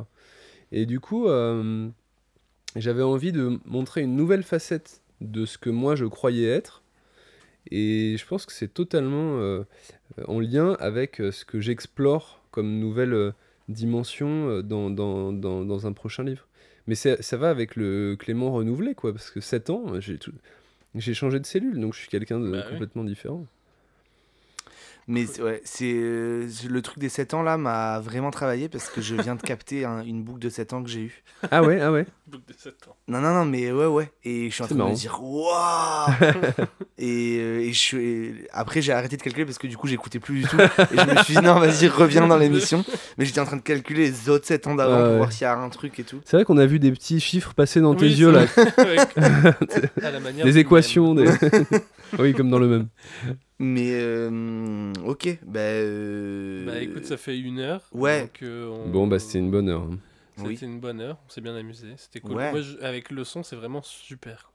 Et 0.71 0.85
du 0.85 0.99
coup, 0.99 1.27
euh, 1.27 1.87
j'avais 2.75 3.03
envie 3.03 3.31
de 3.31 3.59
montrer 3.65 4.01
une 4.01 4.15
nouvelle 4.15 4.43
facette 4.43 5.01
de 5.21 5.45
ce 5.45 5.57
que 5.57 5.69
moi 5.69 5.95
je 5.95 6.05
croyais 6.05 6.47
être. 6.49 6.83
Et 7.71 8.15
je 8.17 8.25
pense 8.25 8.45
que 8.45 8.51
c'est 8.53 8.73
totalement 8.73 9.39
euh, 9.39 9.63
en 10.27 10.39
lien 10.39 10.75
avec 10.79 11.19
euh, 11.19 11.31
ce 11.31 11.45
que 11.45 11.59
j'explore 11.59 12.41
comme 12.51 12.79
nouvelle 12.79 13.13
euh, 13.13 13.31
dimension 13.69 14.61
dans, 14.61 14.89
dans, 14.89 15.33
dans, 15.33 15.65
dans 15.65 15.87
un 15.87 15.93
prochain 15.93 16.23
livre. 16.23 16.47
Mais 16.87 16.93
ça 16.95 17.37
va 17.37 17.49
avec 17.49 17.75
le 17.75 18.15
Clément 18.17 18.51
renouvelé, 18.51 18.93
quoi, 18.93 19.11
parce 19.11 19.31
que 19.31 19.41
7 19.41 19.71
ans, 19.71 19.99
j'ai 19.99 20.17
tout- 20.19 20.31
j'ai 20.93 21.13
changé 21.15 21.39
de 21.39 21.45
cellule, 21.47 21.79
donc 21.79 21.93
je 21.95 21.99
suis 21.99 22.07
quelqu'un 22.09 22.39
de 22.39 22.51
Bah 22.51 22.57
oui. 22.65 22.69
complètement 22.69 23.03
différent. 23.03 23.45
Mais 25.07 25.25
ouais, 25.39 25.61
c'est 25.65 25.93
euh, 25.93 26.47
le 26.67 26.81
truc 26.81 26.97
des 26.97 27.09
7 27.09 27.35
ans 27.35 27.43
là 27.43 27.57
m'a 27.57 27.99
vraiment 27.99 28.31
travaillé 28.31 28.69
parce 28.69 28.89
que 28.89 29.01
je 29.01 29.13
viens 29.15 29.35
de 29.35 29.41
capter 29.43 29.85
un- 29.85 30.01
une 30.03 30.23
boucle 30.23 30.39
de 30.39 30.49
7 30.49 30.73
ans 30.73 30.81
que 30.83 30.89
j'ai 30.89 31.01
eue. 31.01 31.23
Ah 31.51 31.61
ouais, 31.61 31.79
ah 31.79 31.91
ouais. 31.91 32.07
Boucle 32.25 32.45
de 32.47 32.53
7 32.57 32.73
ans. 32.87 32.95
Non, 33.07 33.21
non, 33.21 33.31
non, 33.33 33.45
mais 33.45 33.71
ouais, 33.71 33.85
ouais. 33.85 34.11
Et 34.23 34.49
je 34.49 34.53
suis 34.55 34.63
en 34.63 34.65
C'est 34.67 34.69
train 34.69 34.75
de 34.75 34.79
marrant. 34.79 34.91
me 34.91 34.95
dire, 34.95 35.19
waouh 35.21 36.09
et, 36.97 37.37
euh, 37.39 37.59
et 37.59 37.71
je 37.71 37.77
suis- 37.79 37.97
et 38.03 38.47
après, 38.51 38.81
j'ai 38.81 38.93
arrêté 38.93 39.15
de 39.15 39.21
calculer 39.21 39.45
parce 39.45 39.59
que 39.59 39.67
du 39.67 39.77
coup, 39.77 39.85
j'écoutais 39.87 40.19
plus 40.19 40.41
du 40.41 40.47
tout. 40.47 40.57
Et 40.59 40.97
je 40.97 41.15
me 41.15 41.23
suis 41.23 41.35
dit, 41.35 41.41
non, 41.43 41.59
vas-y, 41.59 41.87
reviens 41.87 42.25
dans 42.25 42.37
l'émission. 42.39 42.83
Mais 43.19 43.25
j'étais 43.25 43.39
en 43.41 43.45
train 43.45 43.57
de 43.57 43.61
calculer 43.61 44.07
les 44.09 44.29
autres 44.29 44.47
7 44.47 44.65
ans 44.65 44.73
d'avant 44.73 44.95
Ah 44.95 45.01
pour 45.03 45.11
ouais. 45.11 45.17
voir 45.17 45.31
s'il 45.31 45.43
y 45.43 45.45
a 45.45 45.55
un 45.55 45.69
truc 45.69 45.99
et 45.99 46.03
tout. 46.03 46.19
C'est 46.25 46.35
vrai 46.37 46.45
qu'on 46.45 46.57
a 46.57 46.65
vu 46.65 46.79
des 46.79 46.91
petits 46.91 47.19
chiffres 47.19 47.53
passer 47.53 47.79
dans 47.79 47.93
tes 47.93 48.05
Oui, 48.05 48.13
yeux 48.15 48.31
là. 48.31 48.47
c'est 48.47 48.63
vrai. 48.81 48.97
Avec- 49.17 49.91
à 50.03 50.09
la 50.09 50.19
manière 50.19 50.45
Des 50.45 50.57
équations, 50.57 51.13
des... 51.13 51.29
oui, 52.17 52.33
comme 52.33 52.49
dans 52.49 52.57
le 52.59 52.67
même. 52.67 52.87
Mais 53.59 53.91
euh, 53.93 54.91
ok, 55.05 55.39
bah. 55.45 55.59
euh, 55.61 56.65
Bah 56.65 56.79
écoute, 56.81 57.05
ça 57.05 57.15
fait 57.17 57.37
une 57.39 57.59
heure. 57.59 57.81
Ouais. 57.93 58.21
donc, 58.23 58.39
euh, 58.43 58.67
on- 58.67 58.89
Bon, 58.89 59.07
bah 59.07 59.17
c'était 59.19 59.39
une 59.39 59.51
bonne 59.51 59.69
heure. 59.69 59.83
hein. 59.83 59.97
C'était 60.37 60.47
Oui. 60.49 60.59
une 60.63 60.79
bonne 60.81 60.99
heure, 60.99 61.17
on 61.25 61.29
s'est 61.29 61.39
bien 61.39 61.55
amusé, 61.55 61.87
c'était 61.95 62.19
cool. 62.19 62.33
Ouais. 62.35 62.51
Moi, 62.51 62.59
je- 62.61 62.77
avec 62.81 63.09
le 63.11 63.23
son, 63.23 63.41
c'est 63.43 63.55
vraiment 63.55 63.81
super. 63.81 64.51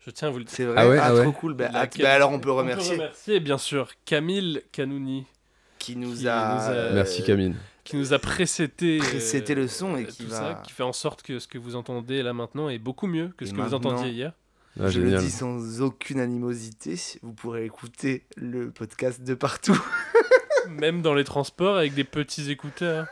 Je 0.00 0.10
tiens 0.10 0.28
à 0.28 0.30
vous 0.32 0.38
le 0.38 0.44
dire. 0.44 0.52
C'est 0.54 0.64
vrai, 0.64 0.74
Ah 0.76 0.88
ouais, 0.88 0.98
ah 1.00 1.10
trop 1.10 1.18
ouais. 1.20 1.32
cool. 1.32 1.54
Bah, 1.54 1.70
ah, 1.72 1.86
bah 2.00 2.12
alors, 2.12 2.32
on 2.32 2.40
peut 2.40 2.50
remercier 2.50 2.94
remercier, 2.96 3.38
bien 3.38 3.56
sûr, 3.56 3.90
Camille 4.04 4.60
Canouni, 4.72 5.24
qui 5.78 5.94
nous 5.94 6.12
qui 6.14 6.26
a. 6.28 6.54
nous 6.56 6.76
a- 6.76 6.92
Merci 6.92 7.22
Camille. 7.22 7.54
qui 7.84 7.96
nous 7.96 8.12
a 8.12 8.18
précédé, 8.18 8.98
Précédé 8.98 9.54
le 9.54 9.68
son 9.68 9.96
et 9.96 10.04
qui 10.06 10.24
tout 10.24 10.30
va- 10.30 10.36
ça, 10.36 10.62
qui 10.64 10.72
fait 10.72 10.82
en 10.82 10.92
sorte 10.92 11.22
que 11.22 11.38
ce 11.38 11.46
que 11.46 11.58
vous 11.58 11.76
entendez 11.76 12.20
là 12.24 12.32
maintenant 12.32 12.68
est 12.68 12.78
beaucoup 12.80 13.06
mieux 13.06 13.28
que 13.36 13.44
Et 13.44 13.48
ce 13.48 13.54
que 13.54 13.60
vous 13.60 13.74
entendiez 13.74 14.10
hier. 14.10 14.32
Ah, 14.80 14.88
je 14.88 15.00
le 15.00 15.16
dis 15.18 15.30
sans 15.30 15.80
aucune 15.82 16.18
animosité. 16.20 16.98
Vous 17.22 17.32
pourrez 17.32 17.64
écouter 17.64 18.24
le 18.36 18.70
podcast 18.70 19.22
de 19.22 19.34
partout. 19.34 19.80
Même 20.68 21.00
dans 21.02 21.14
les 21.14 21.24
transports 21.24 21.76
avec 21.76 21.94
des 21.94 22.04
petits 22.04 22.50
écouteurs. 22.50 23.06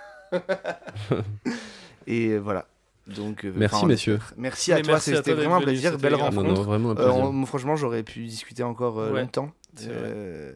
Et 2.07 2.37
voilà. 2.39 2.67
Donc, 3.07 3.45
euh, 3.45 3.53
Merci, 3.57 3.85
messieurs. 3.87 4.19
Merci 4.37 4.73
à 4.73 4.77
Mais 4.77 4.83
toi, 4.83 5.01
c'était 5.01 5.35
vraiment 5.35 5.57
un 5.57 5.61
plaisir, 5.61 5.99
belle. 5.99 6.13
Non, 6.13 6.19
rencontre. 6.19 6.43
non, 6.45 6.55
vraiment 6.63 6.91
un 6.91 6.97
Euh, 6.97 7.05
plaisir. 7.05 7.15
on- 7.17 7.47
franchement, 7.47 7.77
j'aurais 7.77 8.03
pu 8.05 8.25
discuter 8.27 8.63
encore 8.63 8.99
euh, 9.01 9.13
Ouais. 9.13 9.21
longtemps. 9.23 9.53
Euh, 9.89 10.53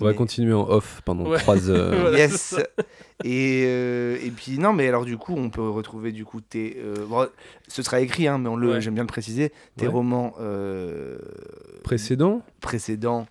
On 0.00 0.04
va 0.04 0.10
mais- 0.12 0.16
continuer 0.16 0.52
en 0.54 0.68
off 0.68 1.02
pendant 1.04 1.28
Ouais. 1.28 1.38
3 1.38 1.68
heures. 1.70 1.94
Voilà, 2.00 2.18
yes. 2.18 2.54
et, 3.24 3.64
euh, 3.66 4.16
et 4.22 4.30
puis 4.30 4.58
non, 4.58 4.72
mais 4.72 4.88
alors 4.88 5.04
du 5.04 5.16
coup, 5.18 5.34
on 5.36 5.50
peut 5.50 5.68
retrouver 5.68 6.10
du 6.12 6.24
coup 6.24 6.40
tes. 6.40 6.76
euh, 6.78 6.94
bon, 7.06 7.26
ce 7.68 7.82
sera 7.82 8.00
écrit, 8.00 8.26
hein, 8.28 8.38
mais 8.38 8.48
on 8.48 8.56
le, 8.56 8.72
Ouais. 8.72 8.80
j'aime 8.80 8.94
bien 8.94 9.02
le 9.02 9.08
préciser. 9.08 9.52
Tes 9.76 9.86
Ouais. 9.86 9.92
romans 9.92 10.34
euh, 10.40 11.18
Précédent 11.84 12.42
précédents. 12.60 13.26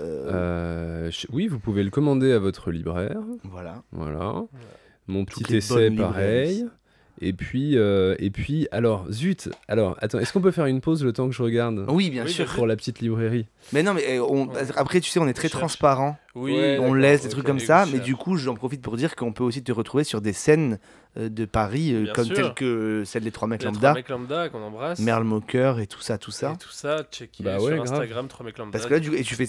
euh, 0.00 0.30
euh, 0.32 1.10
je- 1.10 1.26
Oui, 1.32 1.48
vous 1.48 1.58
pouvez 1.58 1.82
le 1.82 1.90
commander 1.90 2.32
à 2.32 2.38
votre 2.38 2.70
libraire. 2.70 3.20
Voilà. 3.44 3.82
Voilà. 3.92 4.44
Mon 5.08 5.24
Toutes 5.24 5.42
petit 5.44 5.56
essai, 5.56 5.90
pareil. 5.90 5.90
librairies. 5.90 6.66
Et 7.22 7.32
puis, 7.34 7.76
euh, 7.76 8.14
et 8.18 8.30
puis, 8.30 8.66
alors, 8.72 9.04
zut. 9.10 9.50
Alors, 9.68 9.94
attends, 10.00 10.18
est-ce 10.18 10.32
qu'on 10.32 10.40
peut 10.40 10.50
faire 10.52 10.64
une 10.66 10.80
pause 10.80 11.04
le 11.04 11.12
temps 11.12 11.28
que 11.28 11.34
je 11.34 11.42
regarde? 11.42 11.84
Oui, 11.88 12.08
bien 12.08 12.24
Oui, 12.24 12.32
sûr. 12.32 12.46
pour 12.46 12.66
la 12.66 12.76
petite 12.76 13.00
librairie 13.00 13.46
Mais 13.74 13.82
non, 13.82 13.92
mais 13.92 14.18
euh, 14.18 14.22
on- 14.22 14.48
après, 14.76 15.00
tu 15.00 15.10
sais, 15.10 15.20
on 15.20 15.28
est 15.28 15.34
très 15.34 15.50
transparent. 15.50 16.16
Oui, 16.34 16.52
Ouais, 16.52 16.78
on 16.80 16.94
laisse 16.94 17.22
des 17.22 17.28
trucs 17.28 17.44
comme 17.44 17.58
ça, 17.60 17.84
mais 17.92 17.98
du 17.98 18.16
coup, 18.16 18.36
j'en 18.36 18.54
profite 18.54 18.80
pour 18.80 18.96
dire 18.96 19.16
qu'on 19.16 19.32
peut 19.32 19.42
aussi 19.44 19.62
te 19.62 19.72
retrouver 19.72 20.04
sur 20.04 20.20
des 20.20 20.32
scènes 20.32 20.78
euh, 21.18 21.28
de 21.28 21.44
Paris, 21.44 21.92
euh, 21.92 22.04
Bien 22.04 22.12
comme 22.12 22.24
sûr. 22.26 22.36
telles 22.36 22.54
que 22.54 23.02
celle 23.04 23.24
des 23.24 23.32
trois 23.32 23.48
mecs 23.48 23.60
Les 23.60 23.66
lambda, 23.66 23.80
trois 23.80 23.94
mecs 23.94 24.08
lambda 24.08 24.48
qu'on 24.48 24.62
embrasse. 24.62 25.00
Merle 25.00 25.24
Mocker 25.24 25.78
et 25.80 25.86
tout 25.88 26.00
ça, 26.00 26.18
tout 26.18 26.30
ça. 26.30 26.52
Et 26.52 26.56
tout 26.56 26.70
ça, 26.70 27.02
checker 27.10 27.42
Bah 27.42 27.58
sur 27.58 27.64
ouais, 27.68 27.76
grave. 27.76 27.92
Instagram, 27.92 28.28
3 28.28 28.46
mecs 28.46 28.56
lambda. 28.58 28.72
Parce 28.72 28.86
que 28.86 28.94
là, 28.94 29.00
du 29.00 29.14
et 29.14 29.22
tu 29.24 29.34
fais, 29.34 29.46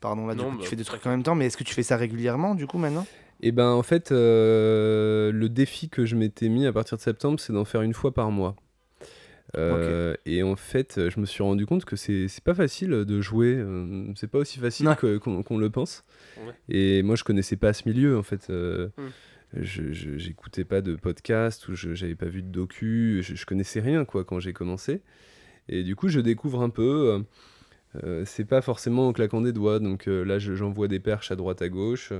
pardon, 0.00 0.26
là, 0.26 0.34
du 0.34 0.40
Non, 0.40 0.50
coup, 0.50 0.56
bah, 0.56 0.62
tu 0.64 0.68
fais 0.70 0.76
des 0.76 0.84
trucs 0.84 1.06
en 1.06 1.10
même 1.10 1.22
temps, 1.22 1.34
mais 1.34 1.46
est-ce 1.46 1.58
que 1.58 1.64
tu 1.64 1.74
fais 1.74 1.82
ça 1.82 1.96
régulièrement, 1.98 2.54
du 2.54 2.66
coup, 2.66 2.78
maintenant? 2.78 3.06
Et 3.40 3.52
ben, 3.52 3.70
en 3.70 3.82
fait, 3.82 4.10
euh, 4.12 5.30
le 5.32 5.48
défi 5.48 5.88
que 5.88 6.06
je 6.06 6.16
m'étais 6.16 6.48
mis 6.48 6.66
à 6.66 6.72
partir 6.72 6.96
de 6.96 7.02
septembre, 7.02 7.38
c'est 7.40 7.52
d'en 7.52 7.64
faire 7.64 7.82
une 7.82 7.92
fois 7.94 8.12
par 8.14 8.30
mois. 8.30 8.56
Euh, 9.56 10.14
Et 10.26 10.42
en 10.42 10.56
fait, 10.56 11.08
je 11.10 11.20
me 11.20 11.26
suis 11.26 11.42
rendu 11.42 11.66
compte 11.66 11.84
que 11.84 11.94
c'est 11.96 12.26
pas 12.42 12.54
facile 12.54 12.90
de 12.90 13.20
jouer. 13.20 13.54
euh, 13.56 14.06
c'est 14.16 14.28
pas 14.30 14.38
aussi 14.38 14.58
facile 14.58 14.88
qu'on 15.20 15.58
le 15.58 15.70
pense. 15.70 16.04
Ouais. 16.38 16.54
Et 16.68 17.02
moi, 17.02 17.16
je 17.16 17.24
connaissais 17.24 17.56
pas 17.56 17.72
ce 17.72 17.88
milieu, 17.88 18.18
en 18.18 18.22
fait. 18.22 18.48
euh, 18.50 18.88
Hmm. 18.96 19.08
J'écoutais 19.62 20.64
pas 20.64 20.80
de 20.80 20.96
podcast 20.96 21.68
ou 21.68 21.76
je 21.76 21.94
j'avais 21.94 22.16
pas 22.16 22.26
vu 22.26 22.42
de 22.42 22.48
docu. 22.48 23.20
Je, 23.22 23.36
je 23.36 23.46
connaissais 23.46 23.78
rien, 23.78 24.04
quoi, 24.04 24.24
quand 24.24 24.40
j'ai 24.40 24.52
commencé. 24.52 25.00
Et 25.68 25.84
du 25.84 25.94
coup, 25.94 26.08
je 26.08 26.18
découvre 26.18 26.60
un 26.62 26.70
peu. 26.70 27.22
c'est 28.24 28.46
pas 28.46 28.62
forcément 28.62 29.06
en 29.08 29.12
claquant 29.12 29.40
des 29.42 29.52
doigts. 29.52 29.78
Donc 29.78 30.06
là, 30.06 30.40
je- 30.40 30.54
j'envoie 30.56 30.88
des 30.88 30.98
perches 30.98 31.30
à 31.30 31.36
droite, 31.36 31.62
à 31.62 31.68
gauche. 31.68 32.12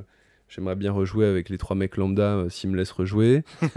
J'aimerais 0.55 0.77
bien 0.77 0.93
rejouer 0.93 1.27
avec 1.27 1.49
les 1.49 1.59
trois 1.59 1.75
mecs 1.75 1.97
lambda 1.97 2.37
euh, 2.37 2.49
s'ils 2.49 2.71
me 2.71 2.77
laissent 2.77 2.93
rejouer. 2.93 3.43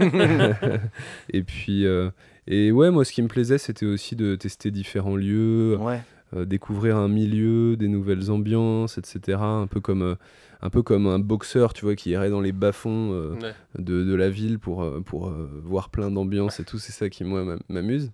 et 1.32 1.42
puis, 1.42 1.86
euh, 1.86 2.10
et 2.46 2.70
ouais, 2.72 2.90
moi, 2.90 3.04
ce 3.04 3.12
qui 3.12 3.22
me 3.22 3.28
plaisait, 3.28 3.58
c'était 3.58 3.86
aussi 3.86 4.16
de 4.16 4.36
tester 4.36 4.70
différents 4.70 5.16
lieux, 5.16 5.76
Ouais. 5.78 6.00
euh, 6.36 6.44
découvrir 6.44 6.96
un 6.96 7.08
milieu, 7.08 7.76
des 7.76 7.88
nouvelles 7.88 8.30
ambiances, 8.30 8.98
etc. 8.98 9.38
Un 9.42 9.66
peu 9.66 9.80
comme, 9.80 10.02
euh, 10.02 10.14
un 10.62 10.70
peu 10.70 10.82
comme 10.82 11.06
un 11.06 11.18
boxeur, 11.18 11.72
tu 11.74 11.84
vois, 11.84 11.94
qui 11.96 12.10
irait 12.10 12.30
dans 12.30 12.40
les 12.40 12.52
bas-fonds 12.52 13.10
euh, 13.12 13.34
Ouais. 13.42 13.54
de, 13.78 14.04
de 14.04 14.14
la 14.14 14.30
ville 14.30 14.58
pour, 14.58 14.86
pour 15.04 15.28
euh, 15.28 15.48
voir 15.64 15.88
plein 15.90 16.10
d'ambiances 16.10 16.60
et 16.60 16.64
tout. 16.64 16.78
C'est 16.78 16.92
ça 16.92 17.08
qui, 17.08 17.24
moi, 17.24 17.44
m'am- 17.44 17.60
m'amuse. 17.68 18.12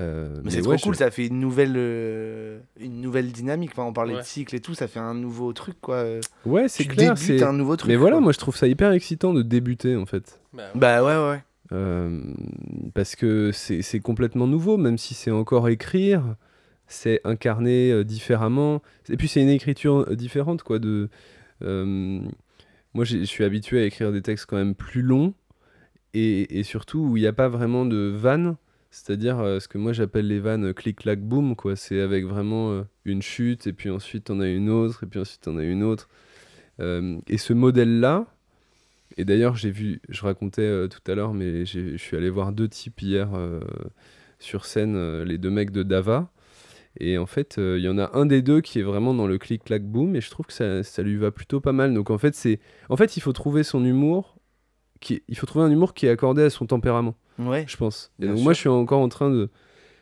Euh, 0.00 0.40
Mais 0.42 0.50
c'est 0.50 0.66
ouais, 0.66 0.76
trop 0.76 0.86
cool, 0.88 0.94
je- 0.94 0.98
ça 0.98 1.10
fait 1.12 1.26
une 1.28 1.38
nouvelle, 1.38 1.74
euh, 1.76 2.58
une 2.80 3.00
nouvelle 3.00 3.30
dynamique. 3.30 3.70
Enfin, 3.72 3.84
on 3.84 3.92
parlait 3.92 4.14
Ouais. 4.14 4.20
de 4.22 4.26
cycle 4.26 4.54
et 4.56 4.60
tout, 4.60 4.74
ça 4.74 4.88
fait 4.88 4.98
un 4.98 5.14
nouveau 5.14 5.52
truc, 5.52 5.76
quoi. 5.80 6.04
Ouais, 6.44 6.66
c'est 6.68 6.84
clair. 6.84 7.16
c'est- 7.16 7.42
un 7.44 7.52
nouveau 7.52 7.76
truc. 7.76 7.88
Mais 7.88 7.96
voilà, 7.96 8.16
quoi. 8.16 8.22
moi, 8.22 8.32
je 8.32 8.38
trouve 8.38 8.56
ça 8.56 8.66
hyper 8.66 8.90
excitant 8.92 9.32
de 9.32 9.42
débuter, 9.42 9.94
en 9.96 10.04
fait. 10.06 10.40
Bah, 10.52 10.62
ouais. 10.74 10.80
Bah 10.80 11.04
ouais, 11.04 11.30
ouais. 11.30 11.44
Euh, 11.72 12.20
parce 12.92 13.16
que 13.16 13.50
c'est 13.52 13.82
c'est 13.82 14.00
complètement 14.00 14.46
nouveau, 14.46 14.76
même 14.76 14.98
si 14.98 15.14
c'est 15.14 15.30
encore 15.30 15.68
écrire, 15.68 16.36
c'est 16.86 17.20
incarner 17.24 17.90
euh, 17.90 18.04
différemment. 18.04 18.82
Et 19.08 19.16
puis 19.16 19.28
c'est 19.28 19.40
une 19.42 19.48
écriture 19.48 20.04
euh, 20.10 20.14
différente, 20.16 20.62
quoi. 20.62 20.78
De, 20.78 21.08
euh, 21.62 22.20
moi, 22.94 23.04
je 23.04 23.18
suis 23.24 23.44
habitué 23.44 23.80
à 23.80 23.84
écrire 23.86 24.12
des 24.12 24.22
textes 24.22 24.46
quand 24.46 24.56
même 24.56 24.74
plus 24.74 25.02
longs 25.02 25.34
et, 26.12 26.58
et 26.58 26.62
surtout 26.64 26.98
où 27.00 27.16
il 27.16 27.20
n'y 27.20 27.26
a 27.26 27.32
pas 27.32 27.48
vraiment 27.48 27.86
de 27.86 28.12
vannes, 28.14 28.56
c'est-à-dire 28.94 29.40
euh, 29.40 29.58
ce 29.58 29.66
que 29.66 29.76
moi 29.76 29.92
j'appelle 29.92 30.28
les 30.28 30.38
vannes 30.38 30.72
clic-clac 30.72 31.20
boum, 31.20 31.56
quoi. 31.56 31.74
C'est 31.74 32.00
avec 32.00 32.24
vraiment 32.26 32.70
euh, 32.70 32.82
une 33.04 33.22
chute 33.22 33.66
et 33.66 33.72
puis 33.72 33.90
ensuite 33.90 34.30
on 34.30 34.38
a 34.38 34.46
une 34.46 34.70
autre 34.70 35.02
et 35.02 35.06
puis 35.06 35.18
ensuite 35.18 35.48
on 35.48 35.58
a 35.58 35.64
une 35.64 35.82
autre. 35.82 36.08
Euh, 36.78 37.18
et 37.26 37.36
ce 37.36 37.52
modèle-là, 37.52 38.26
et 39.16 39.24
d'ailleurs, 39.24 39.56
j'ai 39.56 39.72
vu, 39.72 40.00
je 40.08 40.22
racontais 40.22 40.62
euh, 40.62 40.86
tout 40.86 41.10
à 41.10 41.16
l'heure, 41.16 41.34
mais 41.34 41.66
je 41.66 41.96
suis 41.96 42.16
allé 42.16 42.30
voir 42.30 42.52
deux 42.52 42.68
types 42.68 43.02
hier 43.02 43.34
euh, 43.34 43.60
sur 44.38 44.64
scène, 44.64 44.94
euh, 44.94 45.24
les 45.24 45.38
deux 45.38 45.50
mecs 45.50 45.72
de 45.72 45.82
Dava. 45.82 46.30
Et 47.00 47.18
en 47.18 47.26
fait, 47.26 47.58
euh, 47.58 47.76
il 47.78 47.84
y 47.84 47.88
en 47.88 47.98
a 47.98 48.16
un 48.16 48.26
des 48.26 48.42
deux 48.42 48.60
qui 48.60 48.78
est 48.78 48.82
vraiment 48.84 49.12
dans 49.12 49.26
le 49.26 49.38
clic-clac-boom, 49.38 50.14
et 50.14 50.20
je 50.20 50.30
trouve 50.30 50.46
que 50.46 50.52
ça, 50.52 50.84
ça 50.84 51.02
lui 51.02 51.16
va 51.16 51.32
plutôt 51.32 51.60
pas 51.60 51.72
mal. 51.72 51.94
Donc 51.94 52.10
en 52.10 52.18
fait, 52.18 52.34
c'est, 52.36 52.60
en 52.88 52.96
fait, 52.96 53.16
il 53.16 53.20
faut 53.20 53.32
trouver 53.32 53.64
son 53.64 53.84
humour, 53.84 54.33
qui, 55.04 55.22
il 55.28 55.36
faut 55.38 55.46
trouver 55.46 55.64
un 55.66 55.70
humour 55.70 55.94
qui 55.94 56.06
est 56.06 56.10
accordé 56.10 56.42
à 56.42 56.50
son 56.50 56.66
tempérament, 56.66 57.14
Ouais. 57.38 57.64
je 57.68 57.76
pense. 57.76 58.10
Et 58.20 58.26
donc 58.26 58.36
sûr. 58.36 58.44
moi, 58.44 58.52
je 58.54 58.58
suis 58.60 58.68
encore 58.68 59.00
en 59.00 59.08
train 59.08 59.30
de 59.30 59.48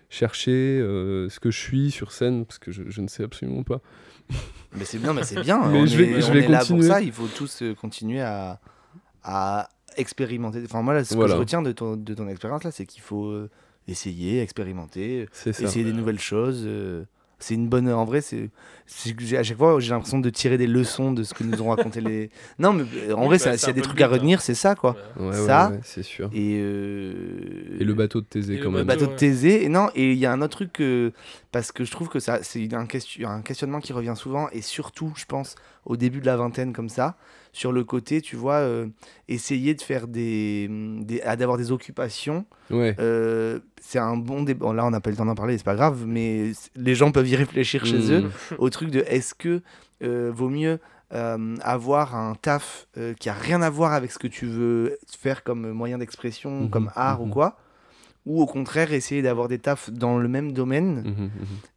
chercher 0.08 0.50
euh, 0.80 1.28
ce 1.28 1.40
que 1.40 1.50
je 1.50 1.58
suis 1.58 1.90
sur 1.90 2.12
scène, 2.12 2.44
parce 2.46 2.58
que 2.58 2.70
je, 2.70 2.82
je 2.88 3.00
ne 3.00 3.08
sais 3.08 3.24
absolument 3.24 3.62
pas. 3.62 3.80
Mais 4.78 4.84
c'est 4.86 4.98
bien, 4.98 5.12
mais 5.12 5.22
c'est 5.24 5.40
bien. 5.42 5.60
Mais 5.70 5.80
on 5.80 5.86
je 5.86 5.96
vais- 5.98 6.10
est, 6.12 6.20
je 6.22 6.30
on 6.30 6.32
vais 6.32 6.44
est 6.44 6.48
là 6.48 6.64
pour 6.64 6.82
ça. 6.82 7.02
Il 7.02 7.12
faut 7.12 7.26
tous 7.26 7.60
euh, 7.62 7.74
continuer 7.74 8.20
à, 8.22 8.58
à 9.22 9.68
expérimenter. 9.98 10.62
Enfin, 10.64 10.80
moi, 10.82 10.94
là, 10.94 11.04
ce 11.04 11.14
Voilà. 11.14 11.28
que 11.30 11.34
je 11.36 11.40
retiens 11.40 11.60
de 11.62 11.72
ton, 11.72 11.96
de 11.96 12.14
ton 12.14 12.26
expérience, 12.28 12.64
là, 12.64 12.70
c'est 12.70 12.86
qu'il 12.86 13.02
faut 13.02 13.26
euh, 13.26 13.50
essayer, 13.88 14.40
expérimenter, 14.40 15.28
essayer 15.44 15.84
des 15.84 15.92
nouvelles 15.92 16.18
choses. 16.20 16.64
Euh, 17.42 17.46
c'est 17.46 17.54
une 17.54 17.68
bonne. 17.68 17.88
En 17.90 18.04
vrai, 18.04 18.20
c'est. 18.20 18.50
À 19.36 19.42
chaque 19.42 19.56
fois, 19.56 19.78
j'ai 19.80 19.90
l'impression 19.90 20.18
de 20.18 20.28
tirer 20.30 20.58
des 20.58 20.66
leçons 20.66 21.12
de 21.12 21.22
ce 21.22 21.34
que 21.34 21.44
nous 21.44 21.60
ont 21.62 21.70
raconté 21.70 22.00
les. 22.00 22.30
Non, 22.58 22.72
mais 22.72 22.84
euh, 23.08 23.14
en 23.14 23.22
Oui, 23.22 23.26
vrai, 23.36 23.38
bah, 23.38 23.56
s'il 23.58 23.68
y 23.68 23.70
a 23.70 23.74
des 23.74 23.80
trucs 23.80 23.98
le 23.98 24.04
à 24.04 24.08
hein. 24.08 24.10
retenir, 24.10 24.40
c'est 24.40 24.54
ça, 24.54 24.74
quoi. 24.74 24.96
Ouais. 25.16 25.24
Ouais, 25.26 25.30
ouais, 25.40 25.46
Ça, 25.46 25.70
ouais, 25.70 25.80
c'est 25.82 26.02
sûr. 26.02 26.28
Et, 26.34 26.58
euh, 26.60 27.78
Et 27.80 27.84
le 27.84 27.94
bateau 27.94 28.20
de 28.20 28.26
Thésée, 28.26 28.56
le 28.56 28.62
quand 28.64 28.70
le 28.70 28.78
même. 28.78 28.86
bateau 28.86 29.06
de. 29.06 29.14
Thésée. 29.14 29.64
Et 29.64 29.68
non, 29.68 29.88
et 29.94 30.12
il 30.12 30.18
y 30.18 30.26
a 30.26 30.32
un 30.32 30.40
autre 30.42 30.56
truc 30.56 30.72
que- 30.72 31.12
parce 31.52 31.72
que 31.72 31.84
je 31.84 31.90
trouve 31.90 32.08
que 32.08 32.20
ça, 32.20 32.40
c'est 32.42 32.72
un, 32.74 32.86
question, 32.86 33.28
un 33.28 33.42
questionnement 33.42 33.80
qui 33.80 33.92
revient 33.92 34.14
souvent 34.16 34.48
et 34.52 34.62
surtout, 34.62 35.12
je 35.16 35.24
pense, 35.26 35.54
au 35.84 35.96
début 35.96 36.20
de 36.20 36.26
la 36.26 36.36
vingtaine 36.36 36.72
comme 36.72 36.88
ça, 36.88 37.16
sur 37.52 37.72
le 37.72 37.84
côté, 37.84 38.20
tu 38.22 38.36
vois, 38.36 38.54
euh, 38.60 38.86
essayer 39.28 39.74
de 39.74 39.82
faire 39.82 40.06
des, 40.08 40.68
des 41.00 41.20
à- 41.22 41.36
d'avoir 41.36 41.58
des 41.58 41.70
occupations. 41.72 42.46
Ouais. 42.70 42.94
euh, 42.98 43.58
c'est 43.80 43.98
un 43.98 44.16
bon 44.16 44.42
débat. 44.42 44.66
Bon, 44.66 44.72
là, 44.72 44.86
on 44.86 44.90
n'a 44.90 45.00
pas 45.00 45.10
le 45.10 45.16
temps 45.16 45.26
d'en 45.26 45.34
parler, 45.34 45.58
c'est 45.58 45.64
pas 45.64 45.74
grave, 45.74 46.04
mais 46.06 46.52
les 46.76 46.94
gens 46.94 47.10
peuvent 47.12 47.28
y 47.28 47.36
réfléchir 47.36 47.84
chez 47.84 47.98
Mmh. 47.98 48.12
eux 48.12 48.30
au 48.58 48.70
truc 48.70 48.90
de 48.90 49.00
est-ce 49.08 49.34
que 49.34 49.60
euh, 50.02 50.30
vaut 50.34 50.48
mieux 50.48 50.78
avoir 51.62 52.14
un 52.16 52.34
taf 52.34 52.86
qui 53.20 53.28
a 53.28 53.34
rien 53.34 53.60
à 53.62 53.70
voir 53.70 53.92
avec 53.92 54.10
ce 54.12 54.18
que 54.18 54.26
tu 54.28 54.46
veux 54.46 54.96
faire 55.18 55.42
comme 55.44 55.70
moyen 55.72 55.98
d'expression, 55.98 56.62
Mhm, 56.62 56.70
comme 56.70 56.90
art 56.94 57.20
ou 57.22 57.26
mhm. 57.26 57.32
quoi, 57.32 57.56
ou 58.26 58.40
au 58.40 58.46
contraire 58.46 58.92
essayer 58.92 59.20
d'avoir 59.22 59.48
des 59.48 59.58
tafs 59.58 59.90
dans 59.90 60.18
le 60.18 60.28
même 60.28 60.52
domaine. 60.52 61.02
Mhm, 61.02 61.24
mhm. 61.24 61.30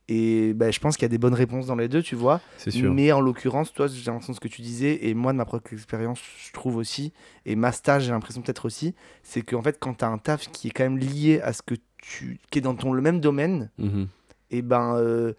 Et 0.07 0.53
bah, 0.53 0.69
je 0.69 0.79
pense 0.79 0.95
qu'il 0.97 1.03
y 1.03 1.05
a 1.05 1.09
des 1.09 1.17
bonnes 1.17 1.33
réponses 1.33 1.65
dans 1.65 1.75
les 1.75 1.87
deux, 1.87 2.03
tu 2.03 2.15
vois. 2.15 2.39
C'est 2.57 2.69
sûr. 2.69 2.93
Mais 2.93 3.11
en 3.11 3.19
l'occurrence, 3.21 3.73
toi, 3.73 3.87
j'ai 3.87 4.05
l'impression 4.11 4.33
de 4.33 4.35
ce 4.35 4.39
que 4.39 4.47
tu 4.47 4.61
disais, 4.61 5.07
et 5.07 5.15
moi, 5.15 5.31
de 5.33 5.37
ma 5.37 5.45
propre 5.45 5.73
expérience, 5.73 6.19
je 6.45 6.53
trouve 6.53 6.75
aussi, 6.75 7.11
et 7.47 7.55
ma 7.55 7.71
stage, 7.71 8.03
j'ai 8.03 8.11
l'impression 8.11 8.41
peut-être 8.43 8.65
aussi, 8.65 8.93
c'est 9.23 9.41
qu'en 9.41 9.63
fait, 9.63 9.77
quand 9.79 9.95
tu 9.95 10.05
as 10.05 10.09
un 10.09 10.19
taf 10.19 10.51
qui 10.51 10.67
est 10.67 10.71
quand 10.71 10.83
même 10.83 10.99
lié 10.99 11.41
à 11.41 11.53
ce 11.53 11.61
que 11.63 11.73
tu. 11.97 12.39
qui 12.51 12.59
est 12.59 12.61
dans 12.61 12.75
ton, 12.75 12.93
le 12.93 13.01
même 13.01 13.19
domaine, 13.19 13.71
Mhm. 13.79 14.07
et 14.51 14.61
ben. 14.61 14.95
euh, 14.97 15.33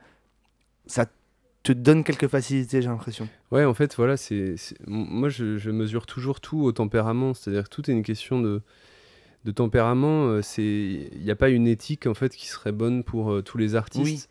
ça 0.89 1.07
te 1.63 1.73
donne 1.73 2.03
quelques 2.05 2.29
facilités, 2.29 2.81
j'ai 2.83 2.89
l'impression. 2.89 3.29
Ouais, 3.53 3.65
en 3.65 3.75
fait, 3.75 3.95
voilà, 3.97 4.17
c'est. 4.17 4.55
Moi, 4.87 5.29
je, 5.29 5.59
je 5.59 5.71
mesure 5.71 6.07
toujours 6.07 6.41
tout 6.41 6.61
au 6.63 6.73
tempérament. 6.73 7.35
C'est-à-dire 7.35 7.65
que 7.65 7.75
tout 7.75 7.89
est 7.91 7.93
une 7.95 8.03
question 8.05 8.41
de, 8.41 8.63
de 9.45 9.51
tempérament. 9.53 10.27
euh, 10.27 10.43
c'est 10.43 10.63
Il 11.13 11.23
n'y 11.23 11.31
a 11.31 11.37
pas 11.37 11.49
une 11.51 11.67
éthique, 11.67 12.07
en 12.07 12.15
fait, 12.15 12.35
qui 12.35 12.47
serait 12.49 12.73
bonne 12.73 13.05
pour 13.05 13.33
euh, 13.33 13.43
tous 13.43 13.59
les 13.59 13.75
artistes. 13.75 14.29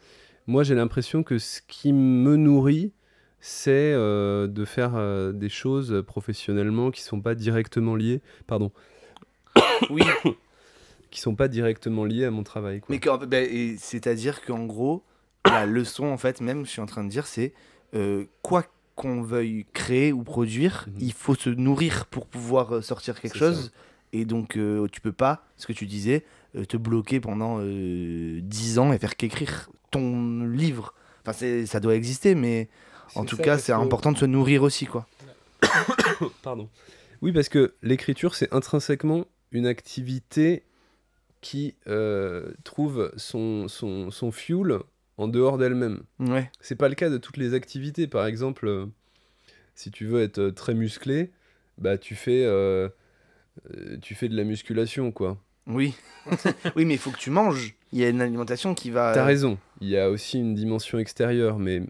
Moi, 0.48 0.64
j'ai 0.64 0.76
l'impression 0.76 1.24
que 1.24 1.38
ce 1.40 1.62
qui 1.68 1.92
me 1.94 2.36
nourrit, 2.36 2.92
c'est 3.40 3.72
euh, 3.94 4.48
de 4.48 4.66
faire 4.66 4.94
euh, 4.96 5.32
des 5.32 5.50
choses 5.50 6.04
professionnellement 6.06 6.92
qui 6.92 7.02
sont 7.02 7.22
pas 7.22 7.36
directement 7.36 7.96
liées. 7.96 8.22
Pardon. 8.48 8.72
Oui. 9.90 10.04
qui 11.12 11.22
sont 11.22 11.36
pas 11.36 11.48
directement 11.48 12.04
liées 12.06 12.26
à 12.26 12.32
mon 12.32 12.44
travail. 12.44 12.82
quoi. 12.82 12.94
Mais 12.94 13.26
bah, 13.28 13.40
et 13.40 13.76
c'est-à-dire 13.78 14.42
qu'en 14.44 14.66
gros, 14.66 15.04
la 15.46 15.66
leçon, 15.66 16.06
en 16.06 16.18
fait, 16.18 16.42
même, 16.42 16.66
je 16.66 16.72
suis 16.72 16.82
en 16.82 16.86
train 16.86 17.04
de 17.04 17.10
dire, 17.10 17.26
c'est 17.28 17.54
euh, 17.94 18.26
quoi 18.42 18.66
qu'on 18.96 19.22
veuille 19.22 19.66
créer 19.74 20.12
ou 20.14 20.24
produire, 20.24 20.86
Mhm. 20.88 20.98
il 21.02 21.14
faut 21.14 21.36
se 21.36 21.50
nourrir 21.50 22.06
pour 22.06 22.28
pouvoir 22.28 22.84
sortir 22.84 23.20
quelque 23.20 23.38
chose. 23.38 23.72
Et 24.18 24.26
donc, 24.26 24.56
euh, 24.58 24.88
tu 24.92 25.02
peux 25.02 25.12
pas, 25.12 25.46
ce 25.58 25.68
que 25.68 25.74
tu 25.74 25.86
disais, 25.88 26.24
euh, 26.56 26.64
te 26.66 26.78
bloquer 26.78 27.20
pendant 27.20 27.58
euh, 27.60 28.40
10 28.42 28.80
ans 28.80 28.94
et 28.94 28.98
faire 28.98 29.16
qu'écrire 29.18 29.70
ton 29.92 30.46
livre. 30.46 30.94
Enfin, 31.22 31.34
c'est- 31.34 31.66
ça 31.66 31.80
doit 31.80 31.96
exister, 31.96 32.34
mais 32.36 32.70
en 33.16 33.26
tout 33.26 33.36
ça, 33.36 33.44
cas, 33.44 33.58
c'est 33.58 33.74
que- 33.74 33.78
important 33.78 34.12
de 34.12 34.18
se 34.18 34.26
nourrir 34.26 34.64
aussi, 34.64 34.86
quoi. 34.86 35.06
Pardon. 36.44 36.70
Oui, 37.22 37.32
parce 37.32 37.50
que 37.50 37.74
l'écriture, 37.82 38.36
c'est 38.36 38.54
intrinsèquement 38.54 39.26
une 39.52 39.66
activité 39.68 40.64
qui 41.42 41.76
euh, 41.88 42.52
trouve 42.64 43.12
son, 43.18 43.68
son, 43.68 44.12
son 44.12 44.32
fuel 44.32 44.80
en 45.18 45.28
dehors 45.28 45.58
d'elle-même. 45.58 46.04
Ouais. 46.20 46.50
C'est 46.62 46.76
pas 46.76 46.90
le 46.90 46.96
cas 46.96 47.10
de 47.10 47.18
toutes 47.18 47.38
les 47.38 47.54
activités. 47.54 48.08
Par 48.08 48.26
exemple, 48.26 48.68
euh, 48.68 48.86
si 49.76 49.92
tu 49.92 50.06
veux 50.06 50.22
être 50.22 50.50
très 50.50 50.74
musclé, 50.74 51.32
bah 51.78 51.98
tu 51.98 52.16
fais, 52.16 52.44
euh, 53.74 53.94
euh, 53.94 53.98
tu 54.02 54.16
fais 54.16 54.28
de 54.30 54.36
la 54.36 54.44
musculation, 54.44 55.12
quoi. 55.12 55.38
Oui. 55.68 55.94
oui, 56.76 56.86
mais 56.86 56.94
il 56.96 57.00
faut 57.00 57.12
que 57.12 57.18
tu 57.18 57.30
manges. 57.32 57.74
Il 57.92 58.00
y 58.00 58.04
a 58.06 58.10
une 58.10 58.22
alimentation 58.22 58.76
qui 58.76 58.90
va. 58.92 59.14
T'as 59.14 59.24
raison. 59.26 59.58
Il 59.82 59.90
y 59.90 59.98
a 59.98 60.10
aussi 60.10 60.38
une 60.40 60.54
dimension 60.54 61.00
extérieure, 61.00 61.58
mais 61.58 61.82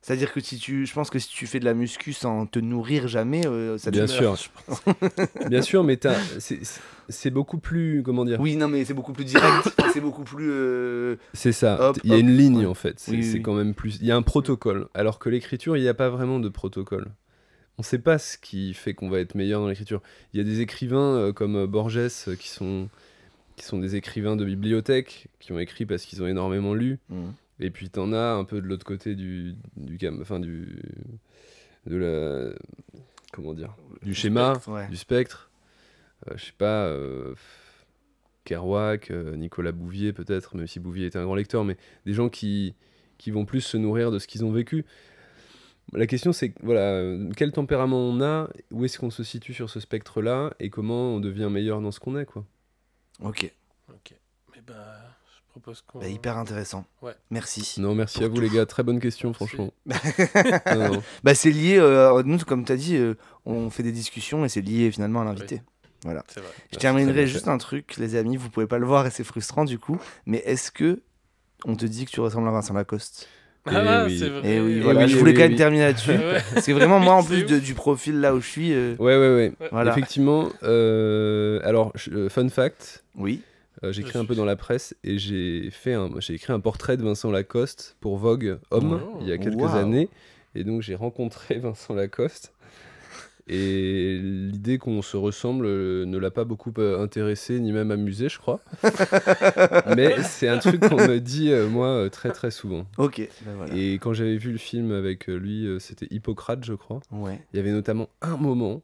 C'est-à-dire 0.00 0.32
que 0.32 0.40
si 0.40 0.56
tu, 0.58 0.86
je 0.86 0.92
pense 0.94 1.10
que 1.10 1.18
si 1.18 1.28
tu 1.28 1.46
fais 1.46 1.60
de 1.60 1.64
la 1.66 1.74
muscu 1.74 2.12
sans 2.12 2.46
te 2.46 2.58
nourrir 2.58 3.06
jamais, 3.08 3.46
euh, 3.46 3.76
ça 3.76 3.90
te 3.90 3.96
Bien 3.96 4.06
meurt, 4.06 4.16
sûr. 4.16 4.36
je 4.36 4.48
pense. 4.66 4.82
bien 5.50 5.60
sûr, 5.62 5.84
mais 5.84 5.96
t'as- 5.96 6.14
c'est 6.38 6.60
c'est 7.10 7.30
beaucoup 7.30 7.58
plus, 7.58 8.02
comment 8.02 8.24
dire 8.26 8.38
Oui, 8.40 8.54
non, 8.56 8.68
mais 8.68 8.84
c'est 8.84 8.92
beaucoup 8.94 9.12
plus 9.14 9.24
direct. 9.24 9.74
C'est 9.94 10.00
beaucoup 10.00 10.24
plus. 10.24 10.50
euh, 10.50 11.16
C'est 11.32 11.52
ça. 11.52 11.92
Il 12.04 12.10
y 12.10 12.12
a 12.12 12.16
hop, 12.16 12.20
une 12.22 12.36
ligne 12.36 12.58
ouais. 12.60 12.66
en 12.66 12.74
fait. 12.74 12.98
C'est 13.00 13.12
Oui, 13.12 13.18
oui, 13.18 13.24
c'est 13.24 13.34
oui. 13.34 13.42
quand 13.42 13.54
même 13.54 13.74
plus. 13.74 13.98
Il 14.00 14.06
y 14.06 14.12
a 14.12 14.16
un 14.16 14.22
protocole. 14.22 14.88
Alors 14.94 15.18
que 15.18 15.28
l'écriture, 15.30 15.76
il 15.76 15.82
n'y 15.82 15.88
a 15.88 15.94
pas 15.94 16.08
vraiment 16.10 16.38
de 16.38 16.48
protocole. 16.50 17.08
On 17.78 17.82
ne 17.82 17.84
sait 17.86 18.00
pas 18.00 18.18
ce 18.18 18.36
qui 18.38 18.74
fait 18.74 18.92
qu'on 18.92 19.08
va 19.08 19.20
être 19.20 19.36
meilleur 19.36 19.60
dans 19.60 19.68
l'écriture. 19.68 20.02
Il 20.32 20.38
y 20.38 20.40
a 20.40 20.44
des 20.44 20.60
écrivains 20.60 21.16
euh, 21.16 21.32
comme 21.32 21.54
euh, 21.56 21.66
Borges 21.68 21.96
euh, 21.98 22.34
qui 22.36 22.48
sont 22.48 22.88
qui 23.56 23.64
sont 23.64 23.78
des 23.78 23.96
écrivains 23.96 24.36
de 24.36 24.44
bibliothèque 24.44 25.28
qui 25.40 25.52
ont 25.52 25.58
écrit 25.58 25.84
parce 25.86 26.04
qu'ils 26.04 26.22
ont 26.22 26.26
énormément 26.26 26.74
lu. 26.74 26.98
Mhm. 27.08 27.32
Et 27.60 27.70
puis 27.70 27.88
t'en 27.90 28.12
as 28.12 28.32
un 28.32 28.44
peu 28.44 28.60
de 28.60 28.66
l'autre 28.66 28.84
côté 28.84 29.14
du 29.14 29.54
du 29.76 29.96
gam- 29.96 30.18
enfin 30.20 30.38
du 30.40 30.80
de 31.86 31.96
la 31.96 32.52
comment 33.32 33.54
dire 33.54 33.76
du 34.02 34.14
schéma 34.14 34.54
spectre, 34.54 34.72
ouais. 34.72 34.88
du 34.88 34.96
spectre. 34.96 35.50
Euh, 36.28 36.34
je 36.36 36.44
sais 36.46 36.52
pas, 36.56 36.92
Kerouac, 38.44 39.10
Nicolas 39.10 39.72
Bouvier 39.72 40.12
peut-être, 40.12 40.56
même 40.56 40.66
si 40.66 40.80
Bouvier 40.80 41.06
était 41.06 41.18
un 41.18 41.24
grand 41.24 41.34
lecteur, 41.34 41.64
mais 41.64 41.76
des 42.06 42.14
gens 42.14 42.28
qui, 42.28 42.74
qui 43.18 43.30
vont 43.30 43.44
plus 43.44 43.60
se 43.60 43.76
nourrir 43.76 44.10
de 44.10 44.18
ce 44.18 44.26
qu'ils 44.26 44.44
ont 44.44 44.50
vécu. 44.52 44.84
La 45.94 46.06
question 46.06 46.32
c'est, 46.32 46.52
voilà, 46.62 47.16
quel 47.36 47.52
tempérament 47.52 47.98
on 47.98 48.20
a, 48.20 48.48
où 48.70 48.84
est-ce 48.84 48.98
qu'on 48.98 49.10
se 49.10 49.22
situe 49.22 49.54
sur 49.54 49.70
ce 49.70 49.80
spectre-là, 49.80 50.52
et 50.60 50.68
comment 50.70 51.14
on 51.14 51.20
devient 51.20 51.48
meilleur 51.50 51.80
dans 51.80 51.92
ce 51.92 52.00
qu'on 52.00 52.18
est, 52.18 52.26
quoi. 52.26 52.44
Ok. 53.22 53.50
Ok. 53.88 54.14
Mais 54.54 54.60
bah, 54.66 54.74
je 55.34 55.40
propose 55.50 55.80
qu'on. 55.82 56.00
Bah, 56.00 56.08
hyper 56.08 56.36
intéressant. 56.36 56.84
Ouais. 57.02 57.14
Merci. 57.30 57.80
Non, 57.80 57.94
merci 57.94 58.22
à 58.22 58.28
vous 58.28 58.36
tout. 58.36 58.40
les 58.42 58.50
gars, 58.50 58.66
très 58.66 58.82
bonne 58.82 59.00
question, 59.00 59.32
franchement. 59.32 59.72
Non, 60.74 60.92
non. 60.92 61.02
Bah, 61.24 61.34
c'est 61.34 61.50
lié. 61.50 61.78
euh, 61.78 62.22
nous, 62.24 62.38
comme 62.40 62.64
tu 62.64 62.72
as 62.72 62.76
dit, 62.76 62.96
euh, 62.96 63.14
on 63.46 63.70
fait 63.70 63.82
des 63.82 63.92
discussions 63.92 64.44
et 64.44 64.48
c'est 64.48 64.60
lié 64.60 64.90
finalement 64.90 65.22
à 65.22 65.24
l'invité. 65.24 65.62
Voilà. 66.04 66.22
C'est 66.28 66.40
vrai. 66.40 66.50
Je 66.72 66.78
terminerai 66.78 67.26
juste 67.26 67.48
un 67.48 67.58
truc, 67.58 67.96
les 67.96 68.14
amis. 68.14 68.36
Vous 68.36 68.50
pouvez 68.50 68.66
pas 68.66 68.78
le 68.78 68.86
voir 68.86 69.06
et 69.06 69.10
c'est 69.10 69.24
frustrant 69.24 69.64
du 69.64 69.78
coup. 69.78 69.98
Mais 70.26 70.38
est-ce 70.38 70.70
que 70.70 71.02
on 71.64 71.74
te 71.74 71.86
dit 71.86 72.04
que 72.04 72.10
tu 72.10 72.20
ressembles 72.20 72.46
à 72.46 72.52
Vincent 72.52 72.74
Lacoste? 72.74 73.28
Ah, 73.66 74.04
oui. 74.06 74.18
c'est 74.18 74.28
vrai. 74.28 74.48
Et 74.56 74.60
oui, 74.60 74.74
Eh 74.76 74.80
voilà. 74.80 75.00
oui, 75.04 75.08
je 75.08 75.16
eh 75.16 75.18
voulais 75.18 75.30
oui, 75.32 75.36
quand 75.36 75.42
même 75.42 75.50
oui. 75.52 75.56
terminer 75.58 75.82
là-dessus. 75.84 76.10
Ouais. 76.12 76.42
C'est 76.60 76.72
vraiment 76.72 76.98
moi 77.00 77.14
en 77.14 77.22
plus 77.24 77.44
de- 77.44 77.58
du 77.58 77.74
profil 77.74 78.20
là 78.20 78.34
où 78.34 78.40
je 78.40 78.46
suis. 78.48 78.72
euh, 78.72 78.94
Ouais, 78.98 79.16
ouais, 79.18 79.34
ouais. 79.34 79.52
Voilà. 79.70 79.90
Effectivement, 79.92 80.48
euh, 80.62 81.60
alors, 81.64 81.92
je- 81.94 82.10
euh, 82.10 82.28
fun 82.28 82.48
fact, 82.48 83.04
Oui. 83.16 83.42
Euh, 83.84 83.92
J'écris 83.92 84.12
Je 84.14 84.18
un 84.18 84.24
peu 84.24 84.34
dans 84.34 84.44
la 84.44 84.56
presse 84.56 84.96
et 85.04 85.18
j'ai 85.18 85.68
fait 85.70 85.92
un, 85.92 86.10
j'ai 86.18 86.34
écrit 86.34 86.52
un 86.52 86.58
portrait 86.58 86.96
de 86.96 87.04
Vincent 87.04 87.30
Lacoste 87.30 87.96
pour 88.00 88.16
Vogue 88.16 88.58
Homme 88.72 89.00
Oh. 89.04 89.18
il 89.20 89.28
y 89.28 89.32
a 89.32 89.38
quelques 89.38 89.72
années 89.74 90.08
et 90.56 90.64
donc 90.64 90.82
j'ai 90.82 90.96
rencontré 90.96 91.58
Vincent 91.62 91.94
Lacoste 91.94 92.52
et 93.48 94.18
l'idée 94.22 94.78
qu'on 94.78 95.02
se 95.02 95.16
ressemble 95.16 95.66
euh, 95.66 96.04
ne 96.06 96.18
l'a 96.18 96.30
pas 96.30 96.44
beaucoup 96.44 96.72
euh, 96.78 97.02
intéressé 97.02 97.58
ni 97.60 97.72
même 97.72 97.90
amusé 97.90 98.28
je 98.28 98.38
crois 98.38 98.60
mais 99.96 100.22
c'est 100.22 100.48
un 100.48 100.58
truc 100.58 100.80
qu'on 100.80 100.96
me 100.96 101.18
dit 101.18 101.50
euh, 101.50 101.68
moi 101.68 102.08
très 102.10 102.30
très 102.30 102.50
souvent 102.50 102.86
Ok. 102.98 103.26
Voilà. 103.56 103.74
et 103.74 103.94
quand 103.94 104.12
j'avais 104.12 104.36
vu 104.36 104.52
le 104.52 104.58
film 104.58 104.92
avec 104.92 105.26
lui 105.26 105.66
c'était 105.80 106.06
Hippocrate 106.10 106.64
je 106.64 106.74
crois 106.74 107.00
Ouais. 107.10 107.40
il 107.52 107.56
y 107.56 107.60
avait 107.60 107.72
notamment 107.72 108.08
un 108.22 108.36
moment 108.36 108.82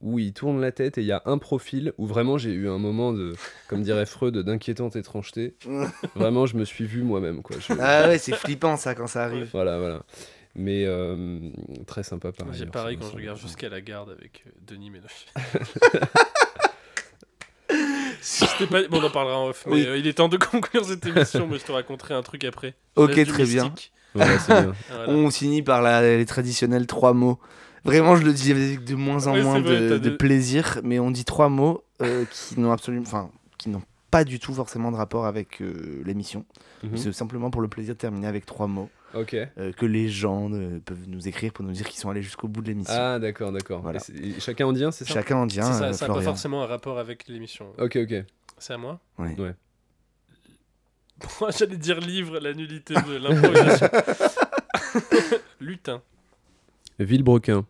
où 0.00 0.18
il 0.18 0.34
tourne 0.34 0.60
la 0.60 0.70
tête 0.70 0.98
et 0.98 1.00
il 1.00 1.06
y 1.06 1.12
a 1.12 1.22
un 1.24 1.38
profil 1.38 1.94
où 1.96 2.04
vraiment 2.04 2.36
j'ai 2.36 2.52
eu 2.52 2.68
un 2.68 2.76
moment 2.78 3.14
de, 3.14 3.32
comme 3.68 3.80
dirait 3.80 4.04
Freud, 4.04 4.36
d'inquiétante 4.36 4.96
étrangeté. 4.96 5.54
vraiment, 6.14 6.44
je 6.44 6.58
me 6.58 6.66
suis 6.66 6.84
vu 6.84 7.02
moi-même. 7.02 7.40
quoi. 7.40 7.56
Je- 7.58 7.72
Ah 7.80 8.08
ouais, 8.08 8.18
c'est 8.18 8.34
flippant 8.34 8.76
ça 8.76 8.94
quand 8.94 9.06
ça 9.06 9.24
arrive. 9.24 9.48
Voilà, 9.52 9.78
voilà. 9.78 10.02
Mais 10.56 10.84
euh, 10.86 11.50
très 11.86 12.02
sympa 12.04 12.30
par 12.32 12.52
J'ai 12.52 12.62
ailleurs, 12.62 12.72
pareil 12.72 12.96
ça, 12.96 13.02
quand 13.04 13.10
je 13.10 13.16
regarde 13.16 13.38
jusqu'à 13.38 13.68
la 13.68 13.80
garde 13.80 14.10
avec 14.10 14.44
euh, 14.46 14.50
Denis 14.66 14.90
Ménochet. 14.90 15.26
Pas... 18.70 18.88
Bon, 18.88 19.00
on 19.00 19.04
en 19.04 19.10
parlera 19.10 19.38
en 19.38 19.48
off, 19.48 19.64
mais 19.66 19.72
Oui. 19.74 19.84
euh, 19.86 19.98
il 19.98 20.06
est 20.06 20.14
temps 20.14 20.28
de 20.28 20.36
conclure 20.36 20.84
cette 20.84 21.04
émission, 21.06 21.46
mais 21.46 21.58
je 21.58 21.64
te 21.64 21.72
raconterai 21.72 22.14
un 22.14 22.22
truc 22.22 22.44
après. 22.44 22.74
Ok, 22.96 23.12
très 23.26 23.44
bien. 23.44 23.64
mystique. 23.64 23.92
Voilà, 24.14 24.38
c'est 24.38 24.52
bien. 24.62 24.72
Voilà. 24.88 25.12
On 25.12 25.30
finit 25.30 25.62
par 25.62 25.82
la- 25.82 26.16
les 26.16 26.26
traditionnels 26.26 26.86
trois 26.86 27.12
mots. 27.12 27.38
Vraiment, 27.84 28.16
je 28.16 28.24
le 28.24 28.32
dis 28.32 28.50
avec 28.52 28.84
de 28.84 28.94
moins 28.94 29.26
en 29.26 29.34
Ouais, 29.34 29.42
moins 29.42 29.56
c'est 29.56 29.60
vrai, 29.88 29.98
de, 29.98 30.10
plaisir, 30.10 30.80
mais 30.84 30.98
on 30.98 31.10
dit 31.10 31.24
trois 31.24 31.48
mots 31.50 31.84
euh, 32.00 32.24
qui 32.30 32.58
n'ont 32.58 32.72
absolument, 32.72 33.04
enfin, 33.06 33.30
qui 33.58 33.68
n'ont 33.68 33.82
pas 34.10 34.24
du 34.24 34.38
tout 34.38 34.54
forcément 34.54 34.90
de 34.90 34.96
rapport 34.96 35.26
avec 35.26 35.60
euh, 35.60 36.02
l'émission. 36.06 36.46
Mhm. 36.82 36.96
C'est 36.96 37.12
simplement 37.12 37.50
pour 37.50 37.60
le 37.60 37.68
plaisir 37.68 37.94
de 37.94 37.98
terminer 37.98 38.26
avec 38.26 38.46
trois 38.46 38.68
mots 38.68 38.88
Ok. 39.14 39.34
euh, 39.34 39.72
que 39.72 39.86
les 39.86 40.08
gens 40.08 40.50
euh, 40.52 40.80
peuvent 40.84 41.08
nous 41.08 41.28
écrire 41.28 41.52
pour 41.52 41.64
nous 41.64 41.72
dire 41.72 41.88
qu'ils 41.88 42.00
sont 42.00 42.10
allés 42.10 42.22
jusqu'au 42.22 42.48
bout 42.48 42.62
de 42.62 42.68
l'émission. 42.68 42.94
Ah, 42.96 43.18
d'accord, 43.18 43.52
d'accord. 43.52 43.80
Voilà. 43.80 44.00
Chacun 44.38 44.66
en 44.66 44.72
dit 44.72 44.84
un, 44.84 44.90
c'est 44.90 45.04
ça? 45.04 45.14
Chacun 45.14 45.36
en 45.36 45.46
dit 45.46 45.60
un, 45.60 45.64
C'est 45.64 45.78
ça, 45.78 46.04
euh, 46.04 46.08
n'a 46.08 46.14
pas 46.14 46.22
forcément 46.22 46.62
un 46.62 46.66
rapport 46.66 46.98
avec 46.98 47.28
l'émission. 47.28 47.72
Ok, 47.78 47.96
ok. 47.96 48.24
C'est 48.58 48.72
à 48.72 48.78
moi? 48.78 49.00
Ouais. 49.18 49.34
Ouais. 49.38 49.54
Moi, 51.40 51.50
j'allais 51.56 51.76
dire 51.76 52.00
livre, 52.00 52.38
la 52.40 52.52
nullité 52.52 52.94
de 52.94 53.16
l'improvisation. 53.16 53.88
Lutin. 55.60 56.02
Villebrequin. 56.98 57.64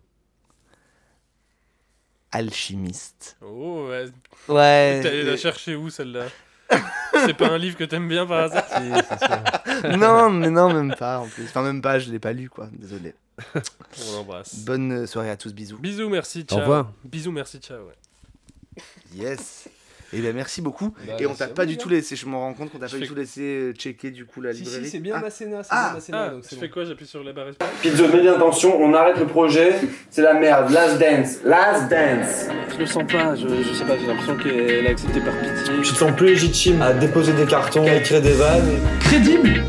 Alchimiste. 2.31 3.37
Oh, 3.41 3.87
ouais. 3.89 4.05
Ouais. 4.47 4.99
T'es 5.01 5.07
allé 5.07 5.23
la 5.23 5.37
chercher 5.37 5.75
où 5.75 5.89
celle-là? 5.89 6.25
C'est 7.25 7.33
pas 7.33 7.49
un 7.49 7.57
livre 7.57 7.77
que 7.77 7.83
t'aimes 7.83 8.07
bien 8.07 8.25
par 8.25 8.39
hasard 8.45 8.65
non, 9.97 10.29
mais 10.29 10.49
non, 10.49 10.73
même 10.73 10.95
pas 10.95 11.19
en 11.19 11.27
plus. 11.27 11.45
Enfin, 11.45 11.63
même 11.63 11.81
pas, 11.81 11.99
je 11.99 12.11
l'ai 12.11 12.19
pas 12.19 12.33
lu 12.33 12.49
quoi. 12.49 12.69
Désolé. 12.71 13.13
On 13.55 14.19
embrasse. 14.19 14.59
Bonne 14.65 15.07
soirée 15.07 15.29
à 15.29 15.37
tous, 15.37 15.53
bisous. 15.53 15.77
Bisous, 15.77 16.09
merci, 16.09 16.43
ciao. 16.43 16.59
Au 16.59 16.61
revoir. 16.61 16.91
Bisous, 17.03 17.31
merci, 17.31 17.59
ciao. 17.59 17.79
Ouais. 17.85 18.83
Yes. 19.13 19.69
Et 20.13 20.19
bien 20.21 20.33
merci 20.33 20.61
beaucoup. 20.61 20.93
Bah, 21.07 21.13
Et 21.19 21.25
on 21.25 21.33
t'a 21.33 21.47
pas 21.47 21.65
du 21.65 21.77
tout 21.77 21.89
laissé, 21.89 22.15
je 22.15 22.25
me 22.27 22.35
rends 22.35 22.53
compte 22.53 22.71
qu'on 22.71 22.77
t'a 22.77 22.87
Je 22.87 22.93
pas 22.95 23.01
du 23.01 23.07
tout 23.07 23.15
laissé 23.15 23.73
checker 23.77 24.11
du 24.11 24.25
coup 24.25 24.39
la 24.41 24.53
Si, 24.53 24.61
librairie. 24.61 24.85
si, 24.85 24.91
c'est 24.91 24.99
bien 24.99 25.15
Ah, 25.17 25.21
Masséna, 25.21 25.63
c'est 25.63 25.69
Ah. 25.71 25.83
bien 25.87 25.93
Masséna, 25.95 26.23
Ah, 26.23 26.29
donc 26.29 26.43
je 26.43 26.49
c'est 26.49 26.55
fais 26.57 26.69
quoi 26.69 26.85
J'appuie 26.85 27.05
sur 27.07 27.23
la 27.23 27.33
barre 27.33 27.49
espace? 27.49 27.67
Pizzo, 27.81 28.07
mets 28.07 28.21
l'intention, 28.23 28.79
on 28.81 28.93
arrête 28.93 29.17
le 29.17 29.25
projet, 29.27 29.73
c'est 30.09 30.21
la 30.21 30.33
merde. 30.35 30.71
Last 30.71 30.99
dance, 30.99 31.39
last 31.43 31.89
dance. 31.89 32.47
je 32.73 32.77
le 32.79 32.85
sens 32.85 33.03
pas, 33.11 33.35
je, 33.35 33.47
je 33.47 33.73
sais 33.73 33.85
pas, 33.85 33.97
j'ai 33.97 34.05
l'impression 34.07 34.37
qu'elle 34.37 34.87
a 34.87 34.89
accepté 34.91 35.19
par 35.21 35.33
pitié. 35.33 35.73
Tu 35.83 35.91
te 35.91 35.97
sens 35.97 36.11
plus 36.15 36.27
légitime 36.27 36.81
à 36.81 36.93
déposer 36.93 37.33
des 37.33 37.45
cartons, 37.45 37.85
à 37.85 37.95
écrire 37.95 38.21
des 38.21 38.33
vannes. 38.33 38.79
Crédible 39.01 39.63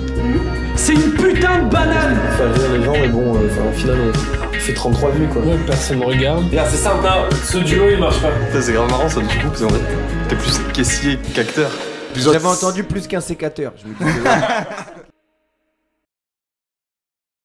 C'est 0.76 0.92
une 0.94 1.12
putain 1.12 1.62
de 1.64 1.70
banane 1.70 2.16
rire 2.54 2.72
les 2.78 2.84
gens, 2.84 2.92
mais 2.92 3.08
bon, 3.08 3.34
euh, 3.36 3.46
enfin, 3.50 3.68
au 3.68 3.72
final, 3.72 3.96
on 4.00 4.35
fait 4.66 4.74
33 4.74 5.10
vues 5.10 5.28
quoi. 5.28 5.42
Ouais, 5.42 5.56
personne 5.64 5.98
me 5.98 6.04
regarde. 6.04 6.44
Regarde, 6.50 6.68
c'est 6.70 6.76
simple. 6.76 7.06
Ce 7.44 7.58
duo 7.58 7.88
il 7.88 7.98
marche 7.98 8.20
pas. 8.20 8.28
C'est 8.60 8.72
grave 8.72 8.90
marrant 8.90 9.08
ça 9.08 9.20
du 9.20 9.26
coup, 9.26 9.48
parce 9.48 9.60
qu'en 9.62 9.68
fait, 9.68 9.80
t'es 10.28 10.36
plus 10.36 10.58
caissier 10.72 11.18
qu'acteur. 11.34 11.70
J'avais 12.16 12.46
entendu 12.46 12.82
plus 12.82 13.06
qu'un 13.06 13.20
sécateur. 13.20 13.72
Je 13.76 14.04
me 14.04 14.10
disais. 14.10 14.28